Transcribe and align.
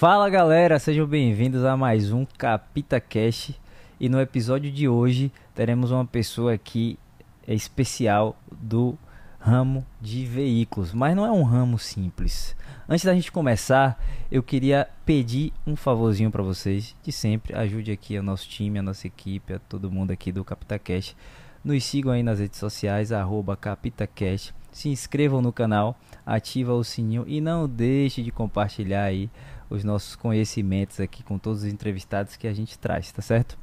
Fala 0.00 0.30
galera, 0.30 0.78
sejam 0.78 1.06
bem-vindos 1.06 1.62
a 1.62 1.76
mais 1.76 2.10
um 2.10 2.24
Capita 2.24 2.98
Cash. 2.98 3.52
E 4.00 4.08
no 4.08 4.18
episódio 4.18 4.72
de 4.72 4.88
hoje 4.88 5.30
teremos 5.54 5.90
uma 5.90 6.06
pessoa 6.06 6.54
aqui 6.54 6.98
especial 7.46 8.34
do 8.50 8.96
ramo 9.38 9.84
de 10.00 10.24
veículos, 10.24 10.94
mas 10.94 11.14
não 11.14 11.26
é 11.26 11.30
um 11.30 11.42
ramo 11.42 11.78
simples. 11.78 12.56
Antes 12.88 13.04
da 13.04 13.12
gente 13.12 13.30
começar, 13.30 14.02
eu 14.32 14.42
queria 14.42 14.88
pedir 15.04 15.52
um 15.66 15.76
favorzinho 15.76 16.30
para 16.30 16.42
vocês, 16.42 16.96
de 17.02 17.12
sempre, 17.12 17.54
ajude 17.54 17.92
aqui 17.92 18.18
o 18.18 18.22
nosso 18.22 18.48
time, 18.48 18.78
a 18.78 18.82
nossa 18.82 19.06
equipe, 19.06 19.52
a 19.52 19.58
todo 19.58 19.90
mundo 19.90 20.12
aqui 20.12 20.32
do 20.32 20.42
CapitaCast. 20.42 21.14
Nos 21.62 21.84
sigam 21.84 22.10
aí 22.10 22.22
nas 22.22 22.40
redes 22.40 22.58
sociais, 22.58 23.12
arroba 23.12 23.54
CapitaCast. 23.54 24.54
Se 24.72 24.88
inscrevam 24.88 25.42
no 25.42 25.52
canal, 25.52 25.98
ativa 26.24 26.72
o 26.72 26.82
sininho 26.82 27.24
e 27.26 27.38
não 27.38 27.68
deixe 27.68 28.22
de 28.22 28.30
compartilhar 28.30 29.02
aí 29.02 29.28
os 29.70 29.84
nossos 29.84 30.16
conhecimentos 30.16 30.98
aqui 30.98 31.22
com 31.22 31.38
todos 31.38 31.62
os 31.62 31.72
entrevistados 31.72 32.36
que 32.36 32.48
a 32.48 32.52
gente 32.52 32.78
traz, 32.78 33.12
tá 33.12 33.22
certo? 33.22 33.56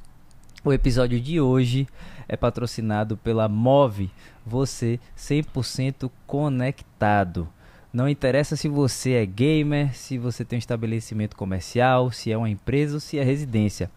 O 0.63 0.73
episódio 0.73 1.19
de 1.19 1.39
hoje 1.39 1.87
é 2.27 2.35
patrocinado 2.35 3.15
pela 3.15 3.47
Move, 3.47 4.09
você 4.45 4.99
100% 5.15 6.09
conectado. 6.25 7.47
Não 7.93 8.09
interessa 8.09 8.55
se 8.55 8.67
você 8.67 9.13
é 9.13 9.25
gamer, 9.25 9.95
se 9.95 10.17
você 10.17 10.43
tem 10.43 10.57
um 10.57 10.59
estabelecimento 10.59 11.35
comercial, 11.35 12.11
se 12.11 12.31
é 12.31 12.37
uma 12.37 12.49
empresa 12.49 12.95
ou 12.95 12.99
se 12.99 13.17
é 13.17 13.23
residência. 13.23 13.89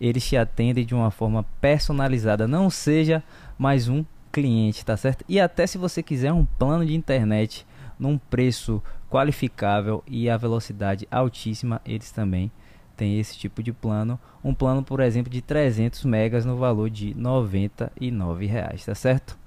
Eles 0.00 0.26
te 0.26 0.36
atendem 0.36 0.84
de 0.84 0.94
uma 0.94 1.10
forma 1.10 1.44
personalizada, 1.60 2.48
não 2.48 2.70
seja 2.70 3.22
mais 3.58 3.88
um 3.88 4.04
cliente, 4.32 4.84
tá 4.84 4.96
certo? 4.96 5.24
E 5.28 5.40
até 5.40 5.66
se 5.66 5.78
você 5.78 6.02
quiser 6.02 6.32
um 6.32 6.44
plano 6.44 6.84
de 6.86 6.94
internet 6.94 7.66
num 7.98 8.16
preço 8.18 8.82
qualificável 9.10 10.02
e 10.06 10.28
a 10.28 10.36
velocidade 10.36 11.06
altíssima, 11.10 11.80
eles 11.84 12.10
também 12.10 12.50
tem 12.96 13.18
esse 13.18 13.38
tipo 13.38 13.62
de 13.62 13.72
plano. 13.72 14.18
Um 14.42 14.52
plano, 14.52 14.82
por 14.82 15.00
exemplo, 15.00 15.30
de 15.30 15.40
300 15.40 16.04
megas 16.04 16.44
no 16.44 16.56
valor 16.56 16.90
de 16.90 17.14
99 17.14 18.46
reais, 18.46 18.84
tá 18.84 18.94
certo? 18.94 19.38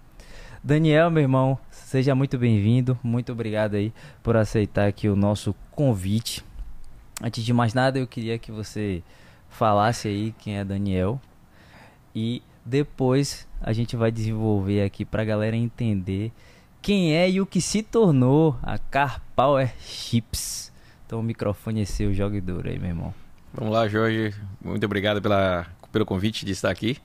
Daniel, 0.63 1.09
meu 1.09 1.23
irmão, 1.23 1.57
seja 1.69 2.15
muito 2.15 2.37
bem-vindo. 2.37 2.97
Muito 3.03 3.31
obrigado 3.31 3.75
aí 3.75 3.91
por 4.23 4.37
aceitar 4.37 4.87
aqui 4.87 5.09
o 5.09 5.15
nosso 5.15 5.55
convite. 5.71 6.43
Antes 7.21 7.43
de 7.43 7.51
mais 7.51 7.73
nada, 7.73 7.99
eu 7.99 8.07
queria 8.07 8.37
que 8.37 8.51
você 8.51 9.03
falasse 9.49 10.07
aí 10.07 10.33
quem 10.39 10.57
é 10.57 10.63
Daniel 10.63 11.19
e 12.15 12.41
depois 12.65 13.47
a 13.59 13.73
gente 13.73 13.95
vai 13.95 14.11
desenvolver 14.11 14.83
aqui 14.83 15.03
para 15.03 15.23
a 15.23 15.25
galera 15.25 15.55
entender 15.55 16.31
quem 16.81 17.13
é 17.15 17.29
e 17.29 17.39
o 17.39 17.45
que 17.45 17.61
se 17.61 17.83
tornou 17.83 18.57
a 18.63 18.77
Car 18.77 19.21
Power 19.35 19.71
Chips. 19.79 20.71
Então 21.05 21.19
o 21.19 21.23
microfone 21.23 21.81
é 21.81 21.85
seu, 21.85 22.13
jogue 22.13 22.41
duro 22.41 22.67
aí, 22.69 22.79
meu 22.79 22.89
irmão. 22.89 23.13
Vamos 23.53 23.73
lá, 23.73 23.87
Jorge. 23.87 24.33
Muito 24.63 24.83
obrigado 24.85 25.21
pela, 25.21 25.67
pelo 25.91 26.05
convite 26.05 26.45
de 26.45 26.53
estar 26.53 26.71
aqui. 26.71 26.97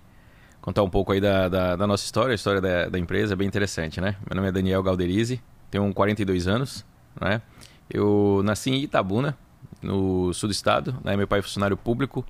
Contar 0.62 0.82
um 0.82 0.88
pouco 0.88 1.12
aí 1.12 1.20
da, 1.20 1.48
da, 1.48 1.76
da 1.76 1.86
nossa 1.86 2.04
história, 2.04 2.32
a 2.32 2.34
história 2.34 2.60
da, 2.60 2.88
da, 2.88 2.98
empresa, 2.98 3.36
bem 3.36 3.46
interessante, 3.46 4.00
né? 4.00 4.16
Meu 4.28 4.34
nome 4.36 4.48
é 4.48 4.52
Daniel 4.52 4.82
Galderize, 4.82 5.40
tenho 5.70 5.92
42 5.92 6.48
anos, 6.48 6.84
né? 7.20 7.42
Eu 7.88 8.40
nasci 8.44 8.70
em 8.70 8.82
Itabuna, 8.82 9.36
no 9.82 10.32
sul 10.32 10.48
do 10.48 10.52
estado, 10.52 10.96
né? 11.04 11.16
Meu 11.16 11.28
pai 11.28 11.40
é 11.40 11.42
funcionário 11.42 11.76
público. 11.76 12.24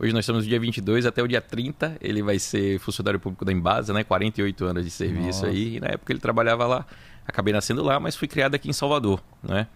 Hoje 0.00 0.12
nós 0.12 0.20
estamos 0.20 0.44
no 0.44 0.48
dia 0.48 0.58
22, 0.58 1.04
até 1.04 1.22
o 1.22 1.28
dia 1.28 1.40
30 1.40 1.98
ele 2.00 2.22
vai 2.22 2.38
ser 2.38 2.80
funcionário 2.80 3.20
público 3.20 3.44
da 3.44 3.52
Embasa, 3.52 3.92
né? 3.92 4.02
48 4.02 4.64
anos 4.64 4.84
de 4.84 4.90
serviço 4.90 5.44
Nossa. 5.44 5.46
aí. 5.48 5.76
E 5.76 5.80
na 5.80 5.88
época 5.88 6.12
ele 6.12 6.20
trabalhava 6.20 6.66
lá, 6.66 6.86
acabei 7.26 7.52
nascendo 7.52 7.82
lá, 7.82 8.00
mas 8.00 8.16
fui 8.16 8.26
criado 8.26 8.54
aqui 8.54 8.70
em 8.70 8.72
Salvador, 8.72 9.22
né? 9.42 9.66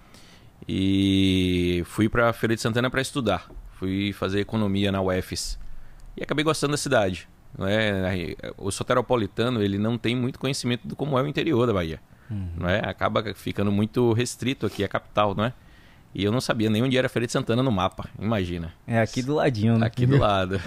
E 0.66 1.82
fui 1.84 2.08
para 2.08 2.32
Feira 2.32 2.54
de 2.54 2.62
Santana 2.62 2.88
para 2.88 3.02
estudar 3.02 3.46
fui 3.84 4.12
fazer 4.12 4.40
economia 4.40 4.90
na 4.90 5.02
UFES 5.02 5.58
e 6.16 6.22
acabei 6.22 6.42
gostando 6.42 6.72
da 6.72 6.76
cidade. 6.76 7.28
Né? 7.56 8.34
O 8.56 8.70
soteropolitano 8.70 9.62
ele 9.62 9.78
não 9.78 9.98
tem 9.98 10.16
muito 10.16 10.38
conhecimento 10.38 10.88
de 10.88 10.94
como 10.94 11.18
é 11.18 11.22
o 11.22 11.26
interior 11.26 11.66
da 11.66 11.72
Bahia. 11.72 12.00
Uhum. 12.30 12.48
Não 12.56 12.68
é? 12.68 12.80
Acaba 12.88 13.22
ficando 13.34 13.70
muito 13.70 14.12
restrito 14.12 14.64
aqui 14.64 14.82
a 14.82 14.88
capital, 14.88 15.34
não 15.34 15.44
é? 15.44 15.52
E 16.14 16.24
eu 16.24 16.30
não 16.30 16.40
sabia 16.40 16.70
nem 16.70 16.82
onde 16.82 16.96
era 16.96 17.08
Feira 17.08 17.26
de 17.26 17.32
Santana 17.32 17.62
no 17.62 17.72
mapa, 17.72 18.08
imagina. 18.18 18.72
É 18.86 19.00
aqui 19.00 19.22
do 19.22 19.34
ladinho, 19.34 19.78
né? 19.78 19.86
Aqui 19.86 20.06
do 20.06 20.16
lado. 20.20 20.60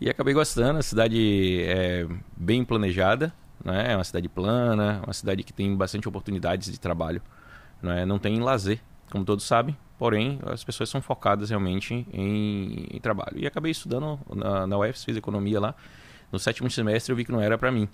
E 0.00 0.08
acabei 0.08 0.32
gostando, 0.32 0.78
a 0.78 0.82
cidade 0.82 1.62
é 1.64 2.06
bem 2.36 2.64
planejada, 2.64 3.32
né? 3.64 3.92
é 3.92 3.96
uma 3.96 4.04
cidade 4.04 4.28
plana, 4.28 5.02
uma 5.04 5.12
cidade 5.12 5.42
que 5.42 5.52
tem 5.52 5.74
bastante 5.76 6.08
oportunidades 6.08 6.70
de 6.70 6.78
trabalho. 6.78 7.20
Não, 7.82 7.92
é? 7.92 8.06
não 8.06 8.18
tem 8.18 8.38
lazer, 8.38 8.80
como 9.10 9.24
todos 9.24 9.44
sabem, 9.44 9.76
Porém, 9.98 10.38
as 10.46 10.62
pessoas 10.62 10.88
são 10.88 11.02
focadas 11.02 11.50
realmente 11.50 12.06
em, 12.12 12.86
em 12.88 13.00
trabalho. 13.00 13.36
E 13.36 13.46
acabei 13.46 13.72
estudando 13.72 14.18
na, 14.32 14.64
na 14.64 14.78
UFS, 14.78 15.04
fiz 15.04 15.16
economia 15.16 15.58
lá. 15.58 15.74
No 16.30 16.38
sétimo 16.38 16.70
semestre 16.70 17.12
eu 17.12 17.16
vi 17.16 17.24
que 17.24 17.32
não 17.32 17.40
era 17.40 17.58
para 17.58 17.72
mim. 17.72 17.88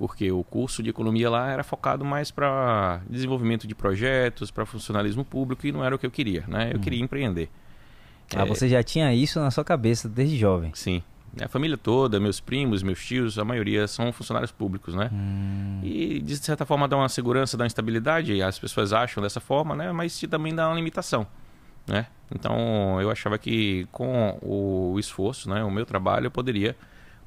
Porque 0.00 0.32
o 0.32 0.42
curso 0.42 0.82
de 0.82 0.88
economia 0.88 1.28
lá 1.28 1.50
era 1.50 1.62
focado 1.62 2.06
mais 2.06 2.30
para 2.30 3.02
desenvolvimento 3.06 3.66
de 3.66 3.74
projetos, 3.74 4.50
para 4.50 4.64
funcionalismo 4.64 5.22
público 5.22 5.66
e 5.66 5.72
não 5.72 5.84
era 5.84 5.94
o 5.94 5.98
que 5.98 6.06
eu 6.06 6.10
queria, 6.10 6.42
né? 6.48 6.70
Eu 6.72 6.78
hum. 6.78 6.80
queria 6.80 7.04
empreender. 7.04 7.50
Ah, 8.34 8.44
é... 8.44 8.46
você 8.46 8.66
já 8.66 8.82
tinha 8.82 9.12
isso 9.12 9.38
na 9.38 9.50
sua 9.50 9.62
cabeça 9.62 10.08
desde 10.08 10.38
jovem? 10.38 10.72
Sim. 10.74 11.02
A 11.38 11.48
família 11.48 11.76
toda, 11.76 12.18
meus 12.18 12.40
primos, 12.40 12.82
meus 12.82 13.04
tios, 13.04 13.38
a 13.38 13.44
maioria 13.44 13.86
são 13.86 14.10
funcionários 14.10 14.50
públicos, 14.50 14.94
né? 14.94 15.10
Hum. 15.12 15.80
E 15.82 16.18
de 16.20 16.34
certa 16.38 16.64
forma 16.64 16.88
dá 16.88 16.96
uma 16.96 17.10
segurança, 17.10 17.58
dá 17.58 17.64
uma 17.64 17.68
estabilidade, 17.68 18.40
as 18.40 18.58
pessoas 18.58 18.94
acham 18.94 19.22
dessa 19.22 19.38
forma, 19.38 19.76
né? 19.76 19.92
Mas 19.92 20.18
também 20.30 20.54
dá 20.54 20.66
uma 20.66 20.76
limitação, 20.76 21.26
né? 21.86 22.06
Então 22.34 22.98
eu 23.02 23.10
achava 23.10 23.36
que 23.36 23.86
com 23.92 24.38
o 24.40 24.98
esforço, 24.98 25.50
né, 25.50 25.62
o 25.62 25.70
meu 25.70 25.84
trabalho, 25.84 26.24
eu 26.24 26.30
poderia 26.30 26.74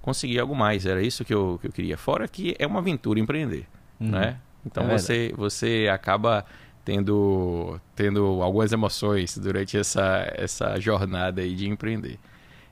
conseguir 0.04 0.38
algo 0.40 0.56
mais. 0.56 0.86
Era 0.86 1.02
isso 1.02 1.26
que 1.26 1.34
eu, 1.34 1.58
que 1.60 1.68
eu 1.68 1.72
queria. 1.72 1.98
Fora 1.98 2.28
que 2.28 2.54
é 2.60 2.68
uma 2.68 2.80
aventura 2.80 3.20
empreender, 3.20 3.66
hum. 4.00 4.12
né? 4.12 4.38
Então 4.64 4.84
é 4.84 4.98
você, 4.98 5.34
você 5.36 5.90
acaba 5.92 6.46
tendo, 6.86 7.80
tendo 7.96 8.42
algumas 8.44 8.72
emoções 8.72 9.38
durante 9.38 9.78
essa, 9.78 10.32
essa 10.36 10.80
jornada 10.80 11.42
aí 11.42 11.56
de 11.56 11.68
empreender. 11.68 12.20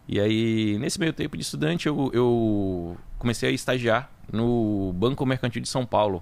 E 0.08 0.20
aí, 0.20 0.78
nesse 0.80 1.00
meio 1.00 1.14
tempo 1.14 1.38
de 1.38 1.44
estudante, 1.44 1.88
eu, 1.88 2.12
eu 2.14 2.98
comecei 3.18 3.50
a 3.50 3.52
estagiar 3.52 4.12
no 4.32 4.94
Banco 4.94 5.26
Mercantil 5.26 5.62
de 5.62 5.70
São 5.70 5.86
Paulo, 5.86 6.22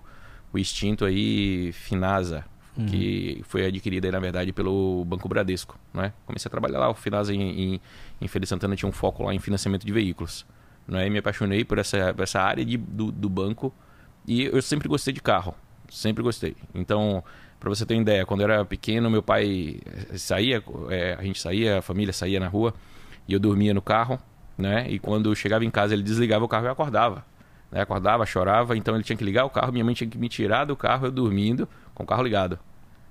o 0.54 0.60
extinto 0.60 1.06
aí 1.06 1.72
Finasa, 1.72 2.46
uhum. 2.78 2.86
que 2.86 3.42
foi 3.48 3.66
adquirido 3.66 4.06
aí, 4.06 4.12
na 4.12 4.20
verdade, 4.20 4.54
pelo 4.54 5.04
Banco 5.06 5.28
Bradesco. 5.28 5.80
Né? 5.92 6.14
Comecei 6.26 6.48
a 6.48 6.52
trabalhar 6.52 6.78
lá, 6.78 6.90
o 6.90 6.94
Finasa 6.94 7.34
em, 7.34 7.42
em, 7.42 7.82
em 8.22 8.28
Feira 8.28 8.46
Santana 8.46 8.76
tinha 8.76 8.90
um 8.90 8.92
foco 8.92 9.24
lá 9.24 9.34
em 9.34 9.40
financiamento 9.40 9.86
de 9.86 9.92
veículos. 9.92 10.46
Né? 10.90 11.08
E 11.08 11.10
me 11.10 11.20
apaixonei 11.20 11.64
por 11.64 11.78
essa, 11.78 12.14
por 12.14 12.24
essa 12.24 12.42
área 12.42 12.66
de, 12.66 12.76
do, 12.76 13.12
do 13.12 13.30
banco 13.30 13.74
e 14.28 14.46
eu 14.46 14.62
sempre 14.62 14.88
gostei 14.88 15.14
de 15.14 15.22
carro, 15.22 15.56
sempre 15.90 16.24
gostei. 16.24 16.56
Então, 16.74 17.24
para 17.60 17.70
você 17.70 17.86
ter 17.86 17.94
uma 17.94 18.02
ideia, 18.02 18.26
quando 18.26 18.42
eu 18.42 18.50
era 18.50 18.66
pequeno, 18.66 19.10
meu 19.10 19.22
pai 19.22 19.80
saía, 20.16 20.64
é, 20.90 21.16
a 21.18 21.24
gente 21.24 21.40
saía, 21.40 21.80
a 21.80 21.82
família 21.82 22.12
saía 22.12 22.40
na 22.40 22.48
rua, 22.48 22.74
e 23.28 23.34
eu 23.34 23.40
dormia 23.40 23.74
no 23.74 23.82
carro, 23.82 24.20
né? 24.58 24.90
E 24.90 24.98
quando 24.98 25.36
chegava 25.36 25.64
em 25.64 25.70
casa, 25.70 25.94
ele 25.94 26.04
desligava 26.04 26.44
o 26.44 26.48
carro 26.48 26.66
e 26.66 26.70
acordava. 26.70 27.24
Né? 27.72 27.82
Acordava, 27.82 28.26
chorava, 28.26 28.76
então 28.76 28.96
ele 28.96 29.04
tinha 29.04 29.16
que 29.16 29.24
ligar 29.24 29.46
o 29.46 29.50
carro, 29.50 29.72
minha 29.72 29.86
mãe 29.86 29.94
tinha 29.94 30.10
que 30.10 30.18
me 30.18 30.28
tirar 30.28 30.66
do 30.66 30.76
carro, 30.76 31.08
eu 31.08 31.12
dormindo, 31.12 31.68
com 31.94 32.04
o 32.04 32.06
carro 32.06 32.24
ligado. 32.24 32.58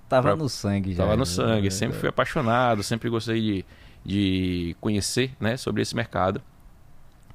Tava 0.08 0.28
pra... 0.28 0.36
no 0.36 0.48
sangue 0.48 0.92
já. 0.94 1.04
Tava 1.04 1.12
no 1.12 1.20
né? 1.20 1.26
sangue, 1.26 1.70
sempre 1.70 1.96
fui 1.98 2.08
apaixonado, 2.08 2.82
sempre 2.82 3.08
gostei 3.08 3.40
de, 3.40 3.64
de 4.04 4.76
conhecer, 4.80 5.32
né, 5.38 5.56
sobre 5.56 5.82
esse 5.82 5.94
mercado. 5.94 6.42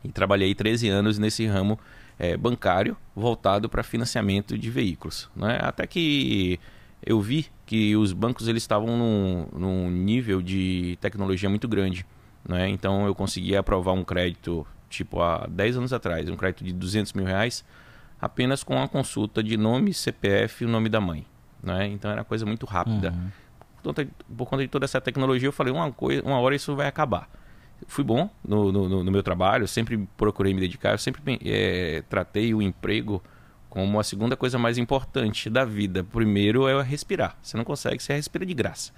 E 0.03 0.09
trabalhei 0.09 0.53
13 0.53 0.89
anos 0.89 1.17
nesse 1.17 1.45
ramo 1.45 1.79
é, 2.19 2.35
bancário 2.37 2.95
voltado 3.15 3.69
para 3.69 3.83
financiamento 3.83 4.57
de 4.57 4.69
veículos. 4.69 5.29
Né? 5.35 5.59
Até 5.61 5.87
que 5.87 6.59
eu 7.05 7.19
vi 7.21 7.47
que 7.65 7.95
os 7.95 8.13
bancos 8.13 8.47
eles 8.47 8.63
estavam 8.63 8.97
num, 8.97 9.47
num 9.53 9.89
nível 9.89 10.41
de 10.41 10.97
tecnologia 11.01 11.49
muito 11.49 11.67
grande. 11.67 12.05
Né? 12.47 12.69
Então 12.69 13.05
eu 13.05 13.15
consegui 13.15 13.55
aprovar 13.55 13.93
um 13.93 14.03
crédito, 14.03 14.65
tipo 14.89 15.21
há 15.21 15.47
10 15.49 15.77
anos 15.77 15.93
atrás, 15.93 16.29
um 16.29 16.35
crédito 16.35 16.63
de 16.63 16.73
200 16.73 17.13
mil 17.13 17.25
reais, 17.25 17.63
apenas 18.19 18.63
com 18.63 18.81
a 18.81 18.87
consulta 18.87 19.41
de 19.41 19.57
nome, 19.57 19.93
CPF 19.93 20.63
e 20.63 20.67
o 20.67 20.69
nome 20.69 20.89
da 20.89 21.01
mãe. 21.01 21.25
Né? 21.61 21.87
Então 21.87 22.11
era 22.11 22.23
coisa 22.23 22.45
muito 22.45 22.65
rápida. 22.65 23.11
Uhum. 23.11 23.29
Por, 23.77 23.83
conta, 23.83 24.07
por 24.37 24.45
conta 24.45 24.63
de 24.63 24.69
toda 24.69 24.85
essa 24.85 24.99
tecnologia, 25.01 25.47
eu 25.47 25.53
falei, 25.53 25.73
uma, 25.73 25.91
coisa, 25.91 26.21
uma 26.23 26.39
hora 26.39 26.55
isso 26.55 26.75
vai 26.75 26.87
acabar. 26.87 27.29
Fui 27.87 28.03
bom 28.03 28.29
no, 28.47 28.71
no, 28.71 29.03
no 29.03 29.11
meu 29.11 29.23
trabalho, 29.23 29.67
sempre 29.67 30.07
procurei 30.17 30.53
me 30.53 30.61
dedicar, 30.61 30.91
eu 30.91 30.97
sempre 30.97 31.39
é, 31.45 32.03
tratei 32.09 32.53
o 32.53 32.61
emprego 32.61 33.21
como 33.69 33.99
a 33.99 34.03
segunda 34.03 34.37
coisa 34.37 34.59
mais 34.59 34.77
importante 34.77 35.49
da 35.49 35.65
vida. 35.65 36.03
Primeiro 36.03 36.67
é 36.67 36.81
respirar. 36.83 37.37
Você 37.41 37.57
não 37.57 37.63
consegue, 37.63 38.01
você 38.01 38.13
respira 38.13 38.45
de 38.45 38.53
graça. 38.53 38.91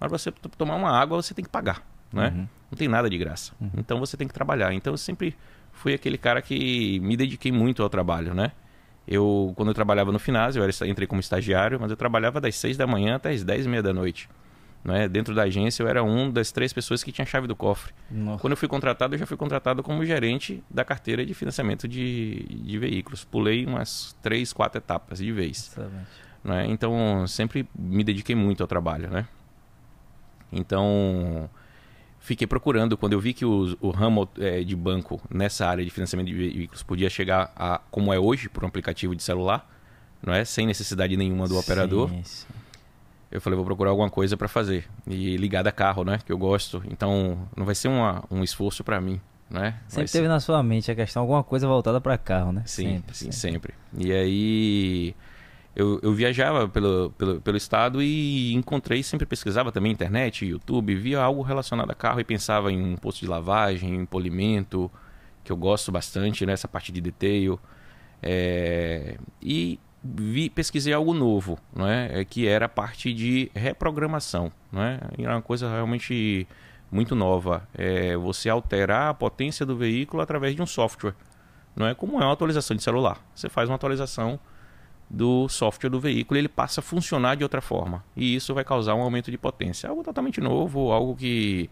Mas 0.00 0.10
você 0.10 0.32
tomar 0.32 0.76
uma 0.76 0.90
água, 0.90 1.22
você 1.22 1.34
tem 1.34 1.44
que 1.44 1.50
pagar 1.50 1.84
né? 2.12 2.32
Uhum. 2.34 2.48
Não 2.70 2.76
tem 2.76 2.88
nada 2.88 3.08
de 3.08 3.16
graça. 3.18 3.52
Uhum. 3.60 3.70
Então 3.78 3.98
você 3.98 4.16
tem 4.16 4.28
que 4.28 4.34
trabalhar. 4.34 4.72
Então 4.72 4.92
eu 4.92 4.98
sempre 4.98 5.34
fui 5.72 5.94
aquele 5.94 6.18
cara 6.18 6.42
que 6.42 7.00
me 7.00 7.16
dediquei 7.16 7.50
muito 7.50 7.82
ao 7.82 7.88
trabalho, 7.88 8.34
né? 8.34 8.52
Eu, 9.08 9.52
quando 9.56 9.68
eu 9.68 9.74
trabalhava 9.74 10.12
no 10.12 10.18
Finaz, 10.18 10.54
eu 10.54 10.62
era, 10.62 10.72
entrei 10.86 11.08
como 11.08 11.20
estagiário, 11.20 11.78
mas 11.80 11.90
eu 11.90 11.96
trabalhava 11.96 12.40
das 12.40 12.54
6 12.56 12.76
da 12.76 12.86
manhã 12.86 13.16
até 13.16 13.30
as 13.30 13.42
10 13.42 13.66
e 13.66 13.68
meia 13.68 13.82
da 13.82 13.92
noite. 13.92 14.28
Né? 14.84 15.08
Dentro 15.08 15.34
da 15.34 15.42
agência 15.42 15.82
eu 15.82 15.88
era 15.88 16.02
um 16.02 16.30
das 16.30 16.50
três 16.50 16.72
pessoas 16.72 17.04
que 17.04 17.12
tinha 17.12 17.24
chave 17.24 17.46
do 17.46 17.54
cofre. 17.54 17.92
Nossa. 18.10 18.40
Quando 18.40 18.52
eu 18.52 18.56
fui 18.56 18.68
contratado, 18.68 19.14
eu 19.14 19.18
já 19.18 19.26
fui 19.26 19.36
contratado 19.36 19.82
como 19.82 20.04
gerente 20.04 20.62
da 20.68 20.84
carteira 20.84 21.24
de 21.24 21.32
financiamento 21.34 21.86
de, 21.86 22.44
de 22.48 22.78
veículos. 22.78 23.24
Pulei 23.24 23.64
umas 23.64 24.16
três, 24.20 24.52
quatro 24.52 24.78
etapas 24.78 25.18
de 25.18 25.30
vez. 25.30 25.76
Né? 26.42 26.66
Então, 26.68 27.26
sempre 27.28 27.68
me 27.78 28.02
dediquei 28.02 28.34
muito 28.34 28.62
ao 28.62 28.66
trabalho. 28.66 29.08
Né? 29.08 29.26
Então, 30.50 31.48
fiquei 32.18 32.46
procurando. 32.46 32.96
Quando 32.96 33.12
eu 33.12 33.20
vi 33.20 33.32
que 33.32 33.44
o, 33.44 33.76
o 33.80 33.90
ramo 33.90 34.28
é, 34.36 34.64
de 34.64 34.74
banco 34.74 35.20
nessa 35.30 35.66
área 35.66 35.84
de 35.84 35.90
financiamento 35.90 36.26
de 36.26 36.34
veículos 36.34 36.82
podia 36.82 37.08
chegar 37.08 37.52
a 37.54 37.80
como 37.90 38.12
é 38.12 38.18
hoje 38.18 38.48
por 38.48 38.64
um 38.64 38.66
aplicativo 38.66 39.14
de 39.14 39.22
celular, 39.22 39.70
não 40.20 40.34
é? 40.34 40.44
sem 40.44 40.66
necessidade 40.66 41.16
nenhuma 41.16 41.46
do 41.46 41.56
operador, 41.56 42.08
Sim, 42.08 42.22
sim. 42.24 42.61
Eu 43.32 43.40
falei, 43.40 43.56
vou 43.56 43.64
procurar 43.64 43.90
alguma 43.90 44.10
coisa 44.10 44.36
para 44.36 44.46
fazer. 44.46 44.84
E 45.06 45.36
ligada 45.36 45.70
a 45.70 45.72
carro, 45.72 46.04
né? 46.04 46.18
Que 46.24 46.30
eu 46.30 46.38
gosto. 46.38 46.82
Então, 46.90 47.48
não 47.56 47.64
vai 47.64 47.74
ser 47.74 47.88
uma, 47.88 48.22
um 48.30 48.44
esforço 48.44 48.84
para 48.84 49.00
mim, 49.00 49.20
né? 49.50 49.80
Sempre 49.88 50.08
ser- 50.08 50.18
teve 50.18 50.28
na 50.28 50.38
sua 50.38 50.62
mente 50.62 50.90
a 50.90 50.94
questão 50.94 51.22
alguma 51.22 51.42
coisa 51.42 51.66
voltada 51.66 52.00
para 52.00 52.16
carro, 52.18 52.52
né? 52.52 52.62
Sim, 52.66 52.96
sempre, 52.96 53.16
sim, 53.16 53.32
sempre. 53.32 53.74
E 53.96 54.12
aí 54.12 55.14
eu, 55.74 55.98
eu 56.02 56.12
viajava 56.12 56.68
pelo, 56.68 57.10
pelo, 57.16 57.40
pelo 57.40 57.56
estado 57.56 58.02
e 58.02 58.52
encontrei, 58.52 59.02
sempre 59.02 59.24
pesquisava 59.26 59.72
também 59.72 59.90
internet, 59.90 60.44
YouTube, 60.44 60.94
via 60.94 61.20
algo 61.22 61.40
relacionado 61.40 61.90
a 61.90 61.94
carro 61.94 62.20
e 62.20 62.24
pensava 62.24 62.70
em 62.70 62.80
um 62.82 62.96
posto 62.96 63.20
de 63.20 63.26
lavagem, 63.26 63.94
em 63.94 64.04
polimento, 64.04 64.90
que 65.42 65.50
eu 65.50 65.56
gosto 65.56 65.90
bastante, 65.90 66.44
né? 66.44 66.52
Essa 66.52 66.68
parte 66.68 66.92
de 66.92 67.00
detail. 67.00 67.58
É, 68.22 69.16
e 69.40 69.80
vi, 70.02 70.50
pesquisei 70.50 70.92
algo 70.92 71.14
novo, 71.14 71.58
não 71.74 71.86
é? 71.86 72.20
É, 72.20 72.24
que 72.24 72.46
era 72.46 72.66
a 72.66 72.68
parte 72.68 73.12
de 73.12 73.50
reprogramação, 73.54 74.50
é? 74.74 74.98
Era 75.22 75.34
uma 75.36 75.42
coisa 75.42 75.68
realmente 75.70 76.46
muito 76.90 77.14
nova. 77.14 77.66
É 77.74 78.16
você 78.16 78.48
alterar 78.48 79.10
a 79.10 79.14
potência 79.14 79.64
do 79.64 79.76
veículo 79.76 80.22
através 80.22 80.54
de 80.54 80.62
um 80.62 80.66
software, 80.66 81.14
não 81.76 81.86
é? 81.86 81.94
Como 81.94 82.20
é 82.20 82.24
uma 82.24 82.32
atualização 82.32 82.76
de 82.76 82.82
celular. 82.82 83.18
Você 83.34 83.48
faz 83.48 83.68
uma 83.68 83.76
atualização 83.76 84.38
do 85.08 85.46
software 85.48 85.90
do 85.90 86.00
veículo 86.00 86.38
e 86.38 86.40
ele 86.40 86.48
passa 86.48 86.80
a 86.80 86.82
funcionar 86.82 87.36
de 87.36 87.42
outra 87.42 87.60
forma. 87.60 88.02
E 88.16 88.34
isso 88.34 88.54
vai 88.54 88.64
causar 88.64 88.94
um 88.94 89.02
aumento 89.02 89.30
de 89.30 89.36
potência. 89.38 89.88
Algo 89.88 90.02
totalmente 90.02 90.40
novo, 90.40 90.90
algo 90.90 91.14
que 91.14 91.68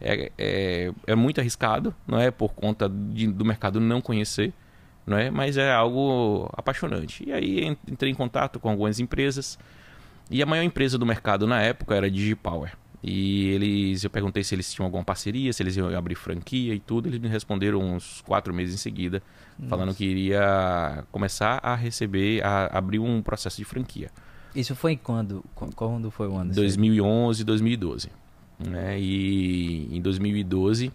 é, 0.00 0.30
é, 0.38 0.92
é 1.06 1.14
muito 1.14 1.40
arriscado, 1.40 1.94
não 2.06 2.18
é? 2.18 2.30
Por 2.30 2.54
conta 2.54 2.88
de- 2.88 3.26
do 3.26 3.44
mercado 3.44 3.80
não 3.80 4.00
conhecer, 4.00 4.52
não 5.06 5.16
é? 5.16 5.30
Mas 5.30 5.56
é 5.56 5.72
algo 5.72 6.48
apaixonante. 6.56 7.24
E 7.28 7.32
aí 7.32 7.64
en- 7.64 7.76
entrei 7.90 8.10
em 8.10 8.14
contato 8.14 8.58
com 8.60 8.68
algumas 8.70 8.98
empresas 9.00 9.58
e 10.30 10.42
a 10.42 10.46
maior 10.46 10.62
empresa 10.62 10.96
do 10.98 11.04
mercado 11.06 11.46
na 11.46 11.60
época 11.60 11.94
era 11.94 12.06
a 12.06 12.10
DigiPower. 12.10 12.72
E 13.06 13.48
eles, 13.48 14.02
eu 14.02 14.08
perguntei 14.08 14.42
se 14.42 14.54
eles 14.54 14.72
tinham 14.72 14.86
alguma 14.86 15.04
parceria, 15.04 15.52
se 15.52 15.62
eles 15.62 15.76
iam 15.76 15.94
abrir 15.94 16.14
franquia 16.14 16.74
e 16.74 16.80
tudo. 16.80 17.06
Eles 17.08 17.18
me 17.20 17.28
responderam 17.28 17.78
uns 17.80 18.22
quatro 18.22 18.54
meses 18.54 18.74
em 18.74 18.78
seguida, 18.78 19.22
falando 19.68 19.94
que 19.94 20.06
iria 20.06 21.04
começar 21.12 21.60
a 21.62 21.74
receber, 21.74 22.42
a 22.42 22.66
abrir 22.78 22.98
um 23.00 23.20
processo 23.20 23.58
de 23.58 23.64
franquia. 23.64 24.10
Isso 24.56 24.74
foi 24.74 24.92
em 24.92 24.96
quando? 24.96 25.44
Qu- 25.54 25.70
Quando 25.76 26.10
foi 26.10 26.28
o 26.28 26.34
ano? 26.36 26.48
disso 26.48 26.60
aí? 26.60 26.66
2011, 26.66 27.44
2012. 27.44 28.08
Né? 28.58 28.98
E 28.98 29.94
em 29.94 30.00
2012 30.00 30.90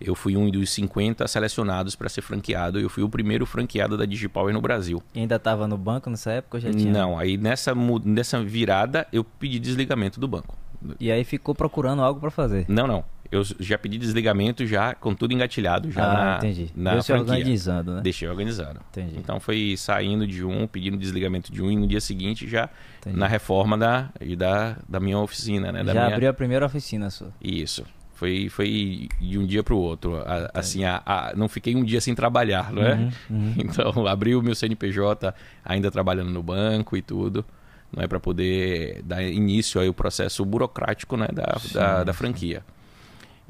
eu 0.00 0.14
fui 0.14 0.36
um 0.36 0.50
dos 0.50 0.70
50 0.70 1.26
selecionados 1.28 1.94
para 1.94 2.08
ser 2.08 2.22
franqueado. 2.22 2.78
Eu 2.78 2.88
fui 2.88 3.02
o 3.02 3.08
primeiro 3.08 3.44
franqueado 3.44 3.96
da 3.96 4.04
Digipower 4.04 4.52
no 4.52 4.60
Brasil. 4.60 5.02
E 5.14 5.20
ainda 5.20 5.36
estava 5.36 5.68
no 5.68 5.76
banco 5.76 6.08
nessa 6.08 6.32
época 6.32 6.56
ou 6.56 6.60
já 6.60 6.72
tinha? 6.72 6.90
Não, 6.90 7.18
aí 7.18 7.36
nessa, 7.36 7.74
nessa 8.04 8.42
virada 8.42 9.06
eu 9.12 9.22
pedi 9.22 9.58
desligamento 9.58 10.18
do 10.18 10.26
banco. 10.26 10.56
E 10.98 11.12
aí 11.12 11.24
ficou 11.24 11.54
procurando 11.54 12.02
algo 12.02 12.18
para 12.18 12.30
fazer. 12.30 12.64
Não, 12.68 12.86
não. 12.86 13.04
Eu 13.30 13.44
já 13.60 13.78
pedi 13.78 13.96
desligamento 13.96 14.66
já 14.66 14.92
com 14.92 15.14
tudo 15.14 15.32
engatilhado 15.32 15.88
já 15.88 16.02
ah, 16.02 16.14
na, 16.14 16.36
entendi. 16.38 16.70
na 16.74 17.00
franquia. 17.00 17.20
organizando, 17.20 17.94
né? 17.94 18.00
Deixei 18.00 18.28
organizado. 18.28 18.80
Entendi. 18.90 19.18
Então 19.18 19.38
foi 19.38 19.76
saindo 19.76 20.26
de 20.26 20.44
um, 20.44 20.66
pedindo 20.66 20.96
desligamento 20.96 21.52
de 21.52 21.62
um 21.62 21.70
e 21.70 21.76
no 21.76 21.86
dia 21.86 22.00
seguinte 22.00 22.48
já 22.48 22.68
Entendi. 22.98 23.16
na 23.16 23.28
reforma 23.28 23.78
da, 23.78 24.08
da, 24.36 24.76
da 24.88 24.98
minha 24.98 25.16
oficina, 25.18 25.70
né? 25.70 25.84
Da 25.84 25.92
já 25.92 26.00
minha... 26.00 26.14
abriu 26.14 26.28
a 26.28 26.32
primeira 26.32 26.66
oficina 26.66 27.08
sua. 27.08 27.32
Isso. 27.40 27.84
Foi, 28.20 28.50
foi 28.50 29.08
de 29.18 29.38
um 29.38 29.46
dia 29.46 29.62
para 29.62 29.72
o 29.72 29.78
outro. 29.78 30.18
A- 30.18 30.50
assim, 30.52 30.84
a, 30.84 31.00
a- 31.06 31.32
não 31.34 31.48
fiquei 31.48 31.74
um 31.74 31.82
dia 31.82 32.02
sem 32.02 32.14
trabalhar, 32.14 32.70
não 32.70 32.82
é? 32.82 32.94
Uhum, 32.96 33.10
uhum. 33.30 33.54
Então, 33.64 34.06
abri 34.06 34.34
o 34.36 34.42
meu 34.42 34.54
CNPJ, 34.54 35.34
ainda 35.64 35.90
trabalhando 35.90 36.30
no 36.30 36.42
banco 36.42 36.98
e 36.98 37.00
tudo, 37.00 37.42
não 37.90 38.02
é 38.02 38.06
para 38.06 38.20
poder 38.20 39.00
dar 39.04 39.22
início 39.22 39.80
aí 39.80 39.88
o 39.88 39.94
processo 39.94 40.44
burocrático, 40.44 41.16
né, 41.16 41.28
da, 41.32 41.58
Sim, 41.58 41.72
da, 41.72 42.04
da 42.04 42.12
sim. 42.12 42.18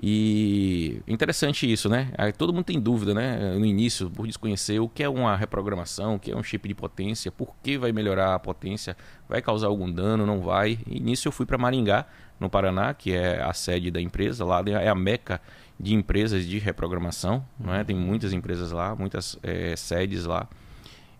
E 0.03 1.03
interessante 1.07 1.71
isso, 1.71 1.87
né? 1.89 2.11
Todo 2.39 2.55
mundo 2.55 2.65
tem 2.65 2.81
dúvida, 2.81 3.13
né? 3.13 3.55
No 3.59 3.67
início, 3.67 4.09
por 4.09 4.27
desconhecer 4.27 4.81
o 4.81 4.89
que 4.89 5.03
é 5.03 5.09
uma 5.09 5.37
reprogramação, 5.37 6.15
o 6.15 6.19
que 6.19 6.31
é 6.31 6.37
um 6.37 6.43
chip 6.43 6.67
de 6.67 6.75
potência, 6.75 7.31
por 7.31 7.55
que 7.63 7.77
vai 7.77 7.93
melhorar 7.93 8.35
a 8.35 8.39
potência, 8.39 8.97
vai 9.29 9.43
causar 9.43 9.67
algum 9.67 9.91
dano, 9.93 10.25
não 10.25 10.41
vai. 10.41 10.79
E 10.87 10.99
nisso 11.01 11.29
eu 11.29 11.33
fui 11.33 11.45
para 11.45 11.59
Maringá, 11.59 12.07
no 12.39 12.49
Paraná, 12.49 12.95
que 12.95 13.13
é 13.13 13.43
a 13.43 13.53
sede 13.53 13.91
da 13.91 14.01
empresa, 14.01 14.43
lá 14.43 14.63
é 14.67 14.89
a 14.89 14.95
meca 14.95 15.39
de 15.79 15.95
empresas 15.95 16.47
de 16.47 16.59
reprogramação, 16.59 17.45
não 17.59 17.75
é? 17.75 17.85
Tem 17.85 17.95
muitas 17.95 18.33
empresas 18.33 18.73
lá, 18.73 18.97
muitas 18.97 19.39
eh, 19.43 19.77
sedes 19.77 20.25
lá. 20.25 20.49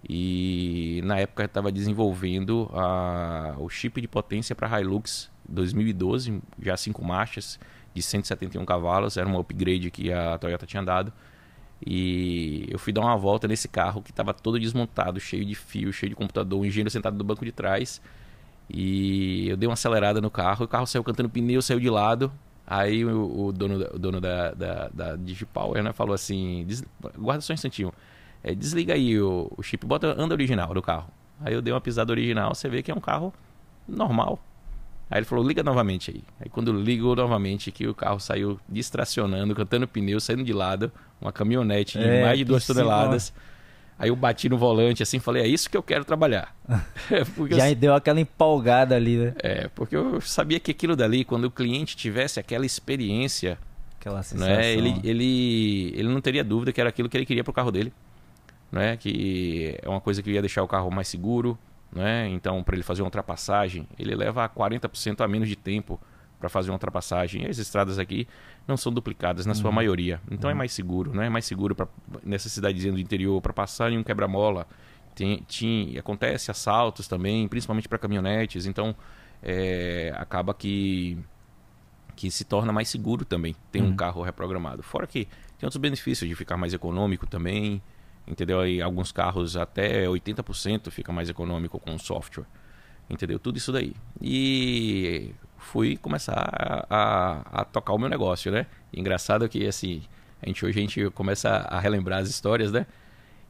E 0.09 1.03
na 1.05 1.19
época 1.19 1.45
estava 1.45 1.71
desenvolvendo 1.71 2.71
a, 2.73 3.55
o 3.59 3.69
chip 3.69 4.01
de 4.01 4.09
potência 4.09 4.55
para 4.55 4.81
Hilux 4.81 5.31
2012, 5.47 6.41
já 6.63 6.77
cinco 6.79 7.05
marchas 7.05 7.59
de 7.95 8.03
171 8.03 8.65
cavalos, 8.65 9.17
era 9.17 9.29
um 9.29 9.39
upgrade 9.39 9.91
que 9.91 10.13
a 10.13 10.39
Toyota 10.39 10.67
tinha 10.67 10.83
dado. 10.83 11.13
E 11.85 12.67
eu 12.71 12.79
fui 12.79 12.93
dar 12.93 13.01
uma 13.01 13.17
volta 13.17 13.49
nesse 13.49 13.67
carro 13.69 14.03
que 14.03 14.11
estava 14.11 14.35
todo 14.35 14.59
desmontado, 14.61 15.19
cheio 15.19 15.45
de 15.45 15.55
fio, 15.55 15.93
cheio 15.93 16.11
de 16.11 16.17
computador, 16.17 16.61
o 16.61 16.65
engenheiro 16.67 16.91
sentado 16.91 17.17
no 17.17 17.25
banco 17.25 17.45
de 17.45 17.53
trás. 17.53 18.01
E 18.69 19.49
eu 19.49 19.57
dei 19.57 19.67
uma 19.69 19.75
acelerada 19.75 20.21
no 20.21 20.31
carro, 20.31 20.65
o 20.65 20.69
carro 20.69 20.87
saiu 20.87 21.03
cantando 21.03 21.29
pneu, 21.29 21.61
saiu 21.63 21.81
de 21.81 21.91
lado. 21.91 22.31
Aí 22.67 23.05
o, 23.05 23.47
o 23.47 23.53
dono, 23.53 23.87
o 23.95 23.99
dono 23.99 24.21
da, 24.21 24.53
da, 24.53 24.89
da 24.89 25.17
Digipower 25.17 25.83
né, 25.83 25.93
falou 25.93 26.15
assim: 26.15 26.65
"Des- 26.67 26.85
guarda 27.19 27.41
só 27.41 27.53
um 27.53 27.55
instantinho, 27.55 27.93
é, 28.45 28.55
desliga 28.55 28.95
aí 28.95 29.21
o, 29.21 29.51
o 29.57 29.63
chip, 29.63 29.85
bota 29.87 30.15
anda 30.21 30.35
original 30.35 30.73
do 30.73 30.83
carro. 30.83 31.09
Aí 31.41 31.53
eu 31.55 31.63
dei 31.63 31.73
uma 31.73 31.81
pisada 31.81 32.13
original, 32.13 32.55
você 32.55 32.69
vê 32.69 32.83
que 32.83 32.91
é 32.91 32.95
um 32.95 33.01
carro 33.01 33.33
normal. 33.89 34.39
Aí 35.11 35.19
ele 35.19 35.27
falou, 35.27 35.45
liga 35.47 35.63
novamente 35.63 36.11
aí. 36.13 36.23
Aí 36.41 36.49
quando 36.49 36.73
ligou 36.73 37.17
novamente, 37.17 37.73
que 37.73 37.87
o 37.89 37.95
carro 37.95 38.21
saiu 38.21 38.61
distracionando, 38.69 39.55
cantando 39.57 39.89
pneu, 39.89 40.21
saindo 40.21 40.45
de 40.45 40.53
lado, 40.53 40.93
uma 41.21 41.33
caminhonete 41.33 41.99
de 41.99 42.05
É, 42.05 42.23
mais 42.23 42.39
de 42.39 42.45
duas 42.45 42.65
toneladas. 42.67 43.33
Aí 43.99 44.09
eu 44.09 44.17
bati 44.17 44.49
no 44.49 44.57
volante 44.57 45.03
assim, 45.03 45.19
falei, 45.19 45.43
é 45.43 45.47
isso 45.47 45.69
que 45.69 45.77
eu 45.77 45.83
quero 45.83 46.05
trabalhar. 46.05 46.55
É, 47.11 47.25
porque 47.25 47.55
eu 47.55 47.59
Já 47.59 47.75
deu 47.75 47.93
aquela 47.93 48.21
empolgada 48.21 48.95
ali, 48.95 49.17
né? 49.17 49.35
é, 49.43 49.69
porque 49.75 49.97
eu 49.97 50.21
sabia 50.21 50.61
que 50.61 50.71
aquilo 50.71 50.95
dali, 50.95 51.25
quando 51.25 51.47
o 51.47 51.51
cliente 51.51 51.97
tivesse 51.97 52.39
aquela 52.39 52.65
experiência, 52.65 53.59
Aquela 53.99 54.23
sensação. 54.23 54.55
né, 54.57 54.73
ele, 54.73 55.01
ele, 55.03 55.93
ele 55.97 56.09
não 56.09 56.21
teria 56.21 56.45
dúvida 56.45 56.73
que 56.73 56.81
era 56.81 56.89
aquilo 56.89 57.09
que 57.09 57.17
ele 57.17 57.27
queria 57.27 57.43
pro 57.45 57.53
carro 57.53 57.73
dele. 57.73 57.93
Né, 58.71 58.97
que 58.97 59.77
é 59.83 59.89
uma 59.89 60.01
coisa 60.01 60.23
que 60.23 60.31
ia 60.31 60.41
deixar 60.41 60.63
o 60.63 60.69
carro 60.69 60.89
mais 60.91 61.09
seguro. 61.09 61.59
Né? 61.93 62.29
Então, 62.29 62.63
para 62.63 62.77
ele 62.77 62.83
fazer 62.85 63.03
uma 63.03 63.07
ultrapassagem, 63.07 63.87
ele 63.99 64.15
leva 64.15 64.49
40% 64.49 65.21
a 65.25 65.29
menos 65.29 65.49
de 65.49 65.57
tempo 65.57 66.01
para 66.39 66.49
fazer 66.49 66.71
uma 66.71 66.77
ultrapassagem. 66.77 67.43
E 67.43 67.47
as 67.49 67.59
estradas 67.59 67.99
aqui 67.99 68.27
não 68.67 68.77
são 68.77 68.93
duplicadas 68.93 69.45
na 69.45 69.55
sua 69.55 69.71
maioria. 69.73 70.21
Então 70.31 70.49
é 70.49 70.55
mais 70.55 70.73
seguro, 70.73 71.13
né? 71.13 71.27
É 71.27 71.29
mais 71.29 71.45
seguro 71.45 71.75
pra, 71.75 71.87
nessa 72.25 72.49
cidadezinha 72.49 72.93
do 72.93 73.01
interior 73.01 73.41
para 73.43 73.53
passar 73.53 73.93
em 73.93 73.99
um 73.99 74.03
quebra-mola. 74.05 74.67
Tem, 75.15 75.43
tem, 75.43 75.99
acontece 75.99 76.51
assaltos 76.51 77.07
também, 77.09 77.47
principalmente 77.49 77.89
para 77.89 77.99
caminhonetes. 77.99 78.65
Então 78.67 78.95
é, 79.43 80.15
acaba 80.17 80.55
que 80.55 81.19
que 82.17 82.31
se 82.31 82.45
torna 82.45 82.71
mais 82.73 82.89
seguro 82.89 83.25
também 83.25 83.57
ter 83.73 83.81
um 83.83 83.87
Uhum. 83.87 83.97
carro 83.97 84.23
reprogramado. 84.23 84.83
Fora 84.83 85.07
que 85.07 85.25
tem 85.59 85.67
outros 85.67 85.81
benefícios 85.81 86.29
de 86.29 86.35
ficar 86.37 86.57
mais 86.57 86.75
econômico 86.75 87.27
também, 87.27 87.81
entendeu? 88.31 88.61
Aí 88.61 88.81
alguns 88.81 89.11
carros 89.13 89.57
até 89.57 90.07
80% 90.07 90.91
fica 90.91 91.13
mais 91.13 91.29
econômico 91.29 91.79
com 91.81 91.95
o 91.95 91.99
software, 91.99 92.45
entendeu? 93.11 93.39
Tudo 93.39 93.59
isso 93.59 93.73
daí. 93.73 93.93
E 94.21 95.35
fui 95.59 95.97
começar 95.97 96.35
a, 96.39 96.87
a, 96.89 97.61
a 97.61 97.65
tocar 97.65 97.93
o 97.93 97.99
meu 97.99 98.09
negócio, 98.09 98.51
né? 98.53 98.67
Engraçado 98.95 99.49
que 99.49 99.67
assim, 99.67 100.03
a 100.43 100.47
gente 100.47 100.65
hoje 100.65 100.79
a 100.79 100.83
gente 100.83 101.11
começa 101.11 101.49
a 101.51 101.79
relembrar 101.81 102.21
as 102.21 102.29
histórias, 102.29 102.71
né? 102.73 102.87